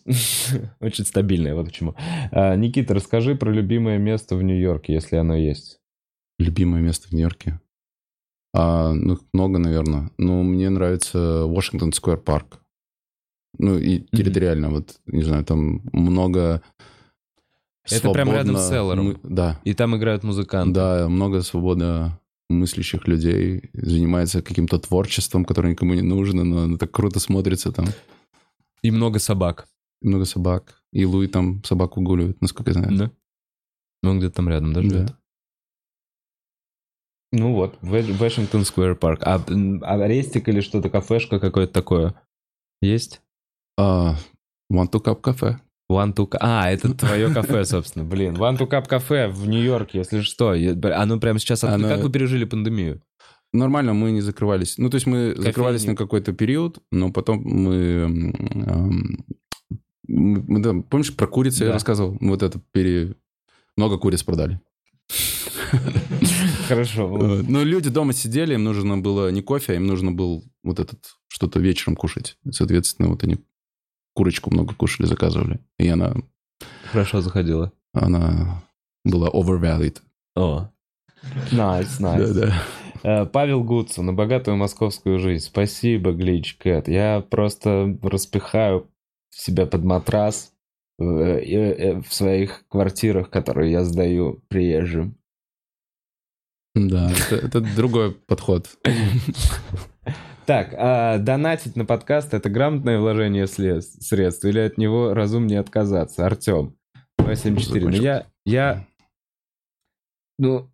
[0.80, 1.94] Очень стабильная, вот почему.
[2.32, 5.80] А, Никита, расскажи про любимое место в Нью-Йорке, если оно есть.
[6.38, 7.60] Любимое место в Нью-Йорке?
[8.54, 10.10] А, ну, много, наверное.
[10.16, 12.60] Но мне нравится Вашингтон Сквер Парк.
[13.58, 14.70] Ну, и территориально, mm-hmm.
[14.70, 16.62] вот, не знаю, там много
[17.90, 19.06] это прям рядом с Селлером.
[19.06, 19.60] Мы, да.
[19.64, 20.74] И там играют музыканты.
[20.74, 27.20] Да, много свободно мыслящих людей занимается каким-то творчеством, которое никому не нужно, но так круто
[27.20, 27.86] смотрится там.
[28.82, 29.68] И много собак.
[30.02, 30.82] И много собак.
[30.92, 32.96] И Луи там собаку гуливает, насколько я знаю.
[32.96, 33.10] Да.
[34.02, 34.90] Ну, он где-то там рядом даже.
[34.90, 35.18] Да.
[37.32, 39.22] Ну вот, Вашингтон Сквер Парк.
[39.24, 39.36] А,
[39.82, 42.14] а рестик или что-то, кафешка какое-то такое
[42.80, 43.20] есть?
[43.78, 44.16] Uh,
[44.72, 45.60] One to Cup кафе.
[45.90, 48.04] One to А, это твое кафе, собственно.
[48.04, 50.54] Блин, One to Cup кафе в Нью-Йорке, если что.
[50.94, 51.64] Оно прямо сейчас...
[51.64, 51.88] Оно...
[51.88, 53.02] Как вы пережили пандемию?
[53.52, 54.78] Нормально, мы не закрывались.
[54.78, 55.44] Ну, то есть мы Кофейни.
[55.44, 58.32] закрывались на какой-то период, но потом мы...
[60.06, 61.66] Мы да, помнишь, про курицу да.
[61.66, 62.16] я рассказывал?
[62.20, 63.14] Вот это пере...
[63.76, 64.60] много куриц продали.
[66.68, 67.08] Хорошо.
[67.08, 70.78] Но ну, люди дома сидели, им нужно было не кофе, а им нужно было вот
[70.80, 72.36] этот что-то вечером кушать.
[72.50, 73.38] Соответственно, вот они
[74.14, 75.60] курочку много кушали, заказывали.
[75.78, 76.14] И она...
[76.90, 77.72] Хорошо заходила.
[77.92, 78.62] Она
[79.04, 79.98] была overvalued.
[80.36, 80.70] О,
[81.52, 82.32] nice, nice.
[82.32, 82.62] Да, да.
[83.02, 85.44] Э, Павел Гуцу на богатую московскую жизнь.
[85.44, 86.88] Спасибо, Глич Кэт.
[86.88, 88.90] Я просто распихаю
[89.30, 90.52] себя под матрас
[90.98, 95.16] в, э, э, в своих квартирах, которые я сдаю приезжим.
[96.74, 98.68] Да, это, это другой подход.
[100.46, 106.26] Так, а донатить на подкаст это грамотное вложение средств или от него разумнее отказаться?
[106.26, 106.76] Артем,
[107.18, 107.86] 274.
[107.86, 108.86] Ну я, я,
[110.38, 110.70] ну,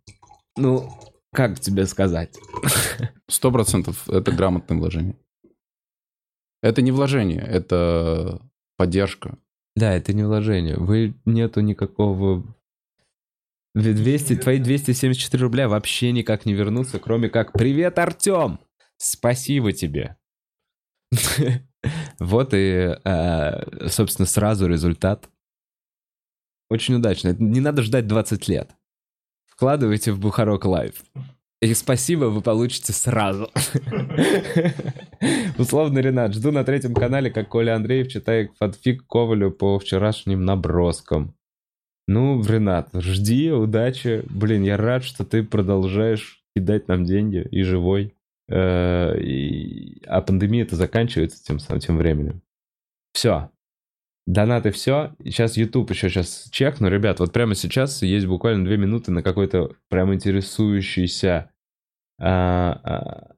[0.55, 0.89] ну,
[1.33, 2.37] как тебе сказать?
[3.27, 5.15] Сто процентов это грамотное вложение.
[6.63, 8.41] Это не вложение, это
[8.77, 9.37] поддержка.
[9.75, 10.77] Да, это не вложение.
[10.77, 12.43] Вы нету никакого
[13.75, 18.59] 200, твои 274 рубля вообще никак не вернутся, кроме как «Привет, Артем!
[18.97, 20.17] Спасибо тебе!»
[22.19, 25.29] Вот и, а, собственно, сразу результат.
[26.69, 27.35] Очень удачно.
[27.39, 28.75] Не надо ждать 20 лет.
[29.45, 31.03] Вкладывайте в Бухарок Лайв.
[31.61, 33.49] И спасибо вы получите сразу.
[35.57, 41.33] Условно, Ренат, жду на третьем канале, как Коля Андреев читает фанфик Ковалю по вчерашним наброскам.
[42.07, 44.23] Ну, Ренат, жди, удачи.
[44.29, 48.16] Блин, я рад, что ты продолжаешь кидать нам деньги и живой.
[48.49, 49.13] Э,
[50.05, 52.41] а пандемия-то заканчивается тем, тем временем.
[53.13, 53.49] Все.
[54.25, 55.15] Донаты все.
[55.23, 56.89] Сейчас YouTube еще сейчас чекну.
[56.89, 61.49] Ребят, вот прямо сейчас есть буквально две минуты на какой-то прям интересующийся
[62.19, 63.35] а, а,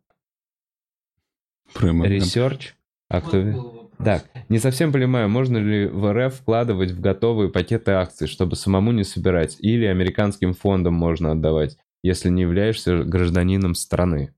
[1.75, 2.75] research.
[3.07, 3.91] А кто...
[3.97, 8.93] Так, не совсем понимаю, можно ли в РФ вкладывать в готовые пакеты акций, чтобы самому
[8.93, 14.33] не собирать, или американским фондам можно отдавать, если не являешься гражданином страны?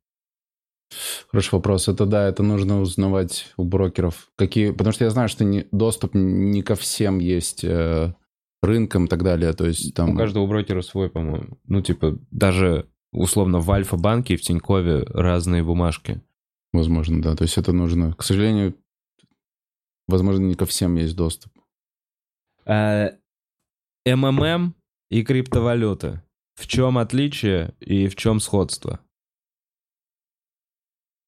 [1.29, 1.87] Хороший вопрос.
[1.87, 4.29] Это да, это нужно узнавать у брокеров.
[4.35, 8.13] Какие, потому что я знаю, что не, доступ не ко всем есть э,
[8.61, 9.53] рынкам и так далее.
[9.53, 10.11] То есть там...
[10.11, 11.57] У каждого брокера свой, по-моему.
[11.65, 16.21] Ну, типа, даже условно в Альфа-банке и в Тинькове разные бумажки.
[16.73, 17.35] Возможно, да.
[17.35, 18.13] То есть это нужно...
[18.13, 18.75] К сожалению,
[20.11, 21.53] Возможно, не ко всем есть доступ.
[22.65, 23.11] А,
[24.05, 24.75] МММ
[25.09, 26.21] и криптовалюта.
[26.55, 28.99] В чем отличие и в чем сходство?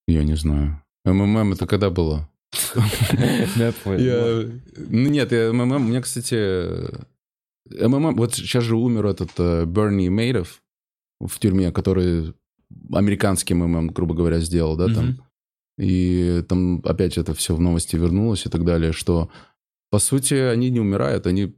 [0.06, 0.82] Я не знаю.
[1.04, 2.28] МММ это когда было?
[4.76, 7.04] Ну нет, МММ, у меня, кстати,
[7.70, 10.62] МММ, вот сейчас же умер этот э, Берни Мейдов
[11.20, 12.34] в тюрьме, который
[12.92, 15.22] американский МММ, грубо говоря, сделал, да, там.
[15.78, 19.30] И там опять это все в новости вернулось и так далее, что
[19.90, 21.56] по сути они не умирают, они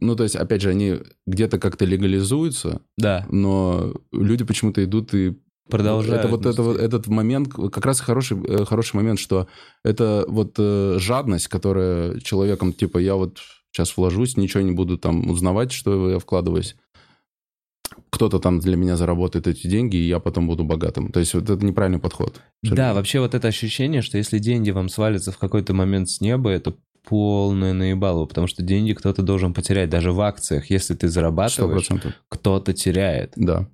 [0.00, 3.26] ну, то есть, опять же, они где-то как-то легализуются, да.
[3.28, 5.36] но люди почему-то идут и
[5.68, 6.24] продолжают.
[6.24, 9.48] Это вот это, вот этот момент, как раз хороший, э, хороший момент, что
[9.84, 13.38] это вот э, жадность, которая человеком, типа, я вот
[13.72, 16.76] сейчас вложусь, ничего не буду там узнавать, что я вкладываюсь
[18.10, 21.10] кто-то там для меня заработает эти деньги, и я потом буду богатым.
[21.10, 22.40] То есть вот это неправильный подход.
[22.62, 26.50] Да, вообще вот это ощущение, что если деньги вам свалятся в какой-то момент с неба,
[26.50, 26.74] это
[27.06, 29.90] полное наебало, потому что деньги кто-то должен потерять.
[29.90, 32.12] Даже в акциях, если ты зарабатываешь, 100%.
[32.28, 33.32] кто-то теряет.
[33.36, 33.68] Да.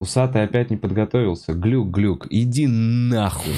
[0.00, 1.54] Усатый опять не подготовился.
[1.54, 3.54] Глюк-глюк, иди нахуй.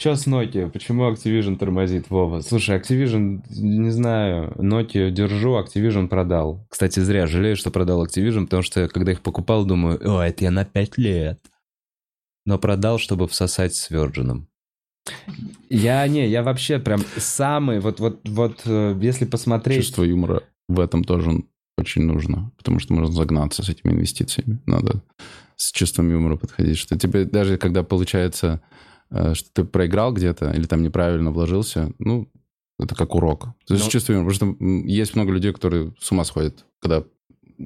[0.00, 0.70] Че с Nokia?
[0.70, 2.40] Почему Activision тормозит, Вова?
[2.40, 6.66] Слушай, Activision, не знаю, Nokia держу, Activision продал.
[6.70, 10.50] Кстати, зря жалею, что продал Activision, потому что когда их покупал, думаю, о, это я
[10.50, 11.38] на 5 лет.
[12.46, 14.46] Но продал, чтобы всосать с Virgin.
[15.68, 19.84] Я не, я вообще прям самый, вот, вот, вот, э, если посмотреть...
[19.84, 21.42] Чувство юмора в этом тоже
[21.80, 24.60] очень нужно, потому что можно загнаться с этими инвестициями.
[24.66, 25.02] Надо
[25.56, 28.62] с чувством юмора подходить, что тебе даже когда получается
[29.10, 32.28] Э, что ты проиграл где-то или там неправильно вложился, ну,
[32.78, 33.48] это как урок.
[33.66, 33.90] То есть Но...
[33.90, 37.04] чувствуем, потому что есть много людей, которые с ума сходят, когда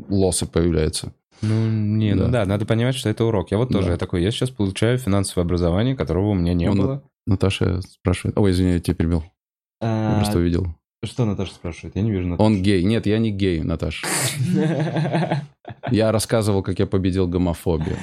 [0.09, 1.13] лосы появляются.
[1.43, 2.27] Ну, не, ну да.
[2.27, 3.51] ну да, надо понимать, что это урок.
[3.51, 3.93] Я вот тоже да.
[3.93, 7.03] я такой, я сейчас получаю финансовое образование, которого у меня не ну, было.
[7.27, 8.39] Наташа спрашивает.
[8.39, 9.25] Ой, извини, я тебя перебил.
[9.81, 10.13] А...
[10.13, 10.75] Я просто увидел.
[11.07, 11.97] Что Наташа спрашивает?
[11.97, 12.47] Я не вижу Наташу.
[12.47, 12.83] Он гей.
[12.85, 14.07] Нет, я не гей, Наташа.
[15.91, 17.97] Я рассказывал, как я победил гомофобию.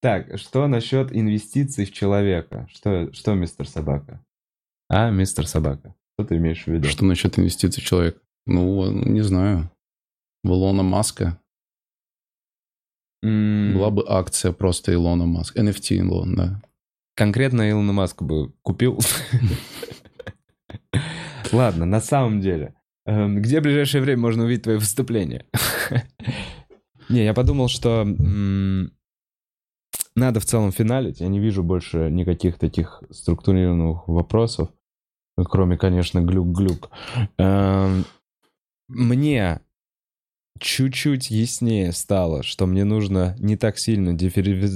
[0.00, 2.66] Так, что насчет инвестиций в человека?
[2.70, 4.24] Что, что мистер Собака?
[4.88, 5.94] А, мистер Собака.
[6.14, 6.88] Что ты имеешь в виду?
[6.88, 8.20] Что насчет инвестиций в человека?
[8.46, 9.70] Ну, не знаю.
[10.42, 11.40] В Илона Маска.
[13.24, 13.72] Mm.
[13.72, 15.60] Была бы акция просто Илона Маска.
[15.60, 16.62] NFT Илон, да.
[17.16, 19.00] Конкретно Илона Маска бы купил.
[21.52, 22.74] Ладно, на самом деле.
[23.06, 25.46] Эм, где в ближайшее время можно увидеть твои выступления?
[27.08, 28.04] Не, я подумал, что
[30.16, 31.20] надо в целом финалить.
[31.20, 34.70] Я не вижу больше никаких таких структурированных вопросов,
[35.36, 36.90] кроме, конечно, глюк-глюк.
[37.36, 38.04] Эм,
[38.88, 39.60] мне
[40.60, 44.70] чуть-чуть яснее стало, что мне нужно не так сильно диффери...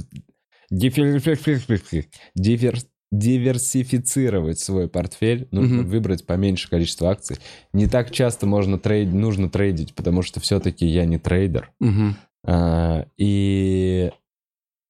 [2.35, 2.75] Диффер...
[3.11, 5.85] диверсифицировать свой портфель, нужно mm-hmm.
[5.85, 7.37] выбрать поменьше количество акций.
[7.73, 9.11] Не так часто можно трейд...
[9.11, 11.71] нужно трейдить, потому что все-таки я не трейдер.
[11.81, 12.13] Mm-hmm.
[12.45, 14.11] А, и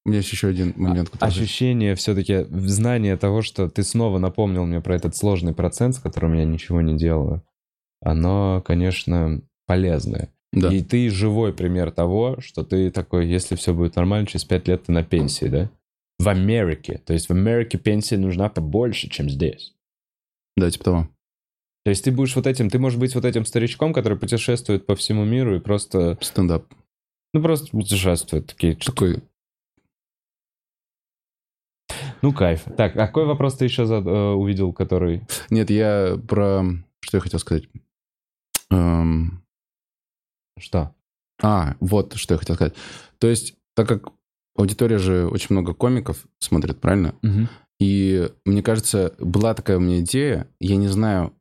[0.05, 1.09] у меня есть еще один момент.
[1.09, 1.29] Который...
[1.29, 6.33] Ощущение все-таки, знание того, что ты снова напомнил мне про этот сложный процент, с которым
[6.33, 7.43] я ничего не делаю,
[8.01, 10.29] оно, конечно, полезное.
[10.51, 10.73] Да.
[10.73, 14.83] И ты живой пример того, что ты такой, если все будет нормально, через пять лет
[14.85, 15.69] ты на пенсии, да?
[16.19, 17.01] В Америке.
[17.05, 19.73] То есть в Америке пенсия нужна побольше, чем здесь.
[20.57, 21.09] Да, типа того.
[21.85, 24.95] То есть ты будешь вот этим, ты можешь быть вот этим старичком, который путешествует по
[24.95, 26.17] всему миру и просто...
[26.21, 26.65] Стендап.
[27.33, 28.47] Ну, просто путешествует.
[28.47, 29.23] Такие, Такой
[32.21, 32.63] ну, кайф.
[32.77, 34.05] Так, а какой вопрос ты еще зад...
[34.05, 35.23] Э, увидел, который...
[35.49, 36.63] Нет, я про...
[37.01, 37.63] Что я хотел сказать?
[38.69, 39.43] Эм...
[40.57, 40.93] Что?
[41.41, 42.75] А, вот что я хотел сказать.
[43.19, 44.11] То есть, так как
[44.59, 47.15] аудитория же очень много комиков смотрит, правильно?
[47.23, 47.47] Угу.
[47.79, 51.33] И мне кажется, была такая у меня идея, я не знаю,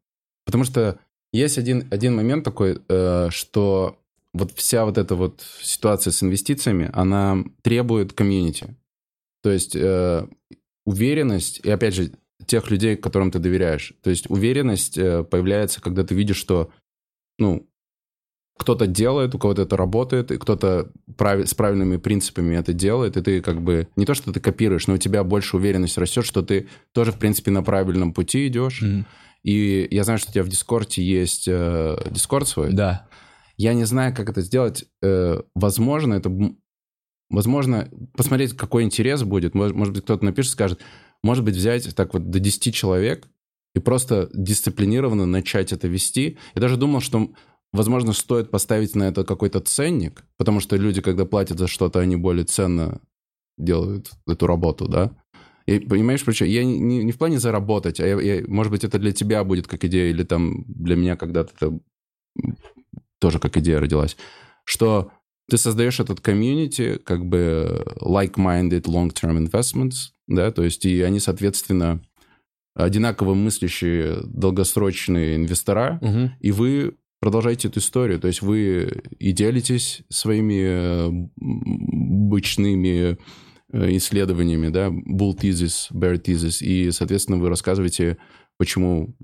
[0.47, 1.01] потому что
[1.33, 3.99] есть один, один момент такой, э, что
[4.33, 8.77] вот вся вот эта вот ситуация с инвестициями, она требует комьюнити.
[9.43, 10.27] То есть э,
[10.87, 12.13] уверенность, и опять же,
[12.47, 13.95] тех людей, которым ты доверяешь.
[14.03, 16.71] То есть уверенность э, появляется, когда ты видишь, что,
[17.39, 17.69] ну,
[18.59, 21.49] кто-то делает, у кого-то это работает, и кто-то прав...
[21.49, 24.95] с правильными принципами это делает, и ты как бы не то, что ты копируешь, но
[24.95, 28.83] у тебя больше уверенность растет, что ты тоже, в принципе, на правильном пути идешь.
[28.83, 29.05] Mm-hmm.
[29.45, 32.73] И я знаю, что у тебя в Дискорде есть э, Дискорд свой.
[32.73, 33.07] Да.
[33.57, 34.85] Я не знаю, как это сделать.
[35.01, 36.31] Э, возможно, это
[37.31, 39.55] Возможно, посмотреть, какой интерес будет.
[39.55, 40.81] Может быть, кто-то напишет, скажет,
[41.23, 43.29] может быть, взять так вот до 10 человек
[43.75, 46.39] и просто дисциплинированно начать это вести.
[46.55, 47.31] Я даже думал, что,
[47.73, 52.17] возможно, стоит поставить на это какой-то ценник, потому что люди, когда платят за что-то, они
[52.17, 53.01] более ценно
[53.57, 55.13] делают эту работу, да?
[55.67, 58.85] И понимаешь, причем я не, не, не в плане заработать, а я, я, может быть,
[58.85, 61.79] это для тебя будет как идея, или там для меня когда-то это
[63.19, 64.17] тоже как идея родилась,
[64.65, 65.13] что
[65.51, 72.03] ты создаешь этот комьюнити, как бы like-minded long-term investments, да, то есть и они, соответственно,
[72.75, 76.31] одинаково мыслящие долгосрочные инвестора, угу.
[76.41, 83.19] и вы продолжаете эту историю, то есть вы и делитесь своими э, бычными
[83.73, 88.19] э, исследованиями, да, bull thesis, bear thesis, и, соответственно, вы рассказываете,
[88.59, 89.17] почему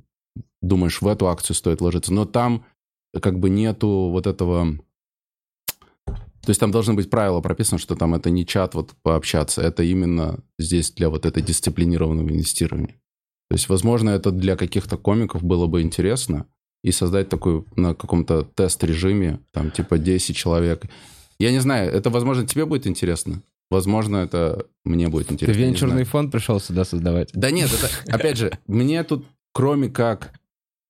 [0.60, 2.64] думаешь, в эту акцию стоит ложиться, но там
[3.23, 4.78] как бы нету вот этого
[6.44, 9.82] то есть там должны быть правила прописаны, что там это не чат вот пообщаться, это
[9.82, 13.00] именно здесь для вот этой дисциплинированного инвестирования.
[13.48, 16.47] То есть, возможно, это для каких-то комиков было бы интересно
[16.84, 20.84] и создать такую на каком-то тест-режиме, там типа 10 человек.
[21.38, 23.42] Я не знаю, это, возможно, тебе будет интересно.
[23.70, 25.54] Возможно, это мне будет интересно.
[25.54, 27.30] Ты венчурный фонд пришел сюда создавать?
[27.32, 30.38] Да нет, это, опять же, мне тут, кроме как,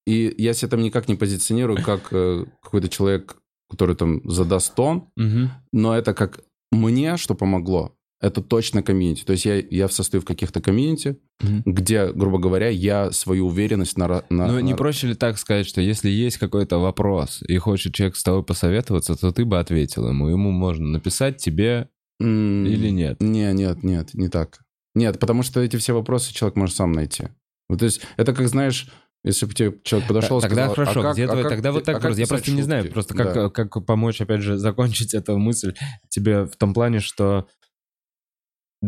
[0.07, 3.37] и я себя там никак не позиционирую, как э, какой-то человек
[3.71, 5.51] который там задаст тон, угу.
[5.73, 6.41] но это как
[6.71, 9.23] мне, что помогло, это точно комьюнити.
[9.23, 11.63] То есть я, я состою в каких-то комьюнити, угу.
[11.67, 14.09] где, грубо говоря, я свою уверенность на...
[14.09, 14.59] на ну, на...
[14.61, 18.43] не проще ли так сказать, что если есть какой-то вопрос, и хочет человек с тобой
[18.43, 20.29] посоветоваться, то ты бы ответил ему.
[20.29, 21.91] Ему можно написать тебе
[22.23, 23.21] mm, или нет?
[23.21, 24.61] Не, нет, нет, не так.
[24.95, 27.25] Нет, потому что эти все вопросы человек может сам найти.
[27.69, 28.89] Вот, то есть это как, знаешь,
[29.23, 31.73] если бы тебе человек подошел Тогда сказал, хорошо, а как, где а твой, как, тогда
[31.73, 32.21] вот так а просто.
[32.21, 32.57] Я просто шутки?
[32.57, 33.51] не знаю, просто как, да.
[33.51, 35.75] как помочь, опять же, закончить эту мысль
[36.09, 37.49] тебе в том плане, что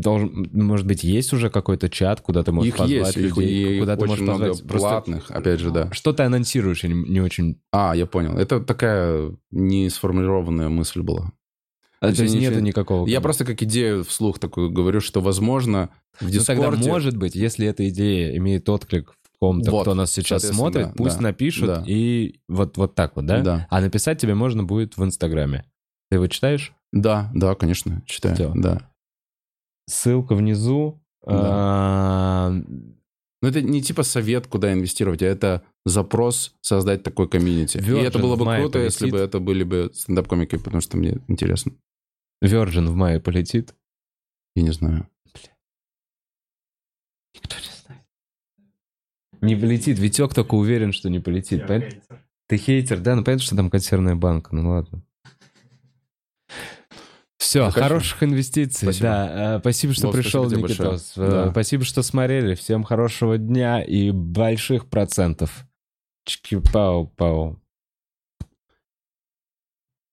[0.01, 3.81] должен, может быть, есть уже какой-то чат, куда ты можешь их позвать есть, людей, их,
[3.81, 4.67] куда ты можешь много позвать.
[4.67, 5.35] платных, просто...
[5.35, 5.93] опять же, да.
[5.93, 7.61] Что ты анонсируешь, я не, не очень...
[7.73, 8.37] А, я понял.
[8.37, 11.33] Это такая не сформулированная мысль была.
[12.01, 13.07] А, то есть нету никакого...
[13.09, 16.63] Я просто как идею вслух такую говорю, что, возможно, в Дискорде...
[16.63, 20.89] Ну, тогда, может быть, если эта идея имеет отклик ком-то, вот, кто нас сейчас смотрит,
[20.89, 21.85] да, пусть да, напишут да.
[21.87, 23.41] и вот, вот так вот, да?
[23.41, 23.67] Да.
[23.71, 25.65] А написать тебе можно будет в Инстаграме.
[26.11, 26.73] Ты его читаешь?
[26.93, 28.35] Да, да, конечно, читаю.
[28.35, 28.53] Все.
[28.55, 28.91] Да.
[29.89, 31.01] Ссылка внизу.
[31.25, 31.35] Да.
[31.35, 32.51] А...
[33.43, 37.79] Ну, это не типа совет, куда инвестировать, а это запрос создать такой комьюнити.
[37.79, 39.01] Virgin И это было бы круто, полетит.
[39.01, 41.73] если бы это были бы стендап-комики, потому что мне интересно.
[42.43, 43.75] Virgin в мае полетит?
[44.55, 45.09] Я не знаю.
[47.35, 47.57] Никто
[49.43, 49.99] не Не полетит.
[49.99, 51.61] Витек только уверен, что не полетит.
[51.61, 51.85] Я Пон...
[52.49, 53.15] Ты хейтер, да?
[53.15, 54.55] Ну понятно, что там консервная банка.
[54.55, 55.03] Ну ладно.
[57.39, 57.89] Все, Закачу.
[57.89, 58.87] хороших инвестиций.
[58.87, 59.09] Спасибо.
[59.09, 61.13] Да, э, спасибо, что Вов, пришел, Никитос.
[61.17, 61.51] Э, да.
[61.51, 62.55] Спасибо, что смотрели.
[62.55, 65.67] Всем хорошего дня и больших процентов.
[66.27, 67.59] Чики-пау-пау.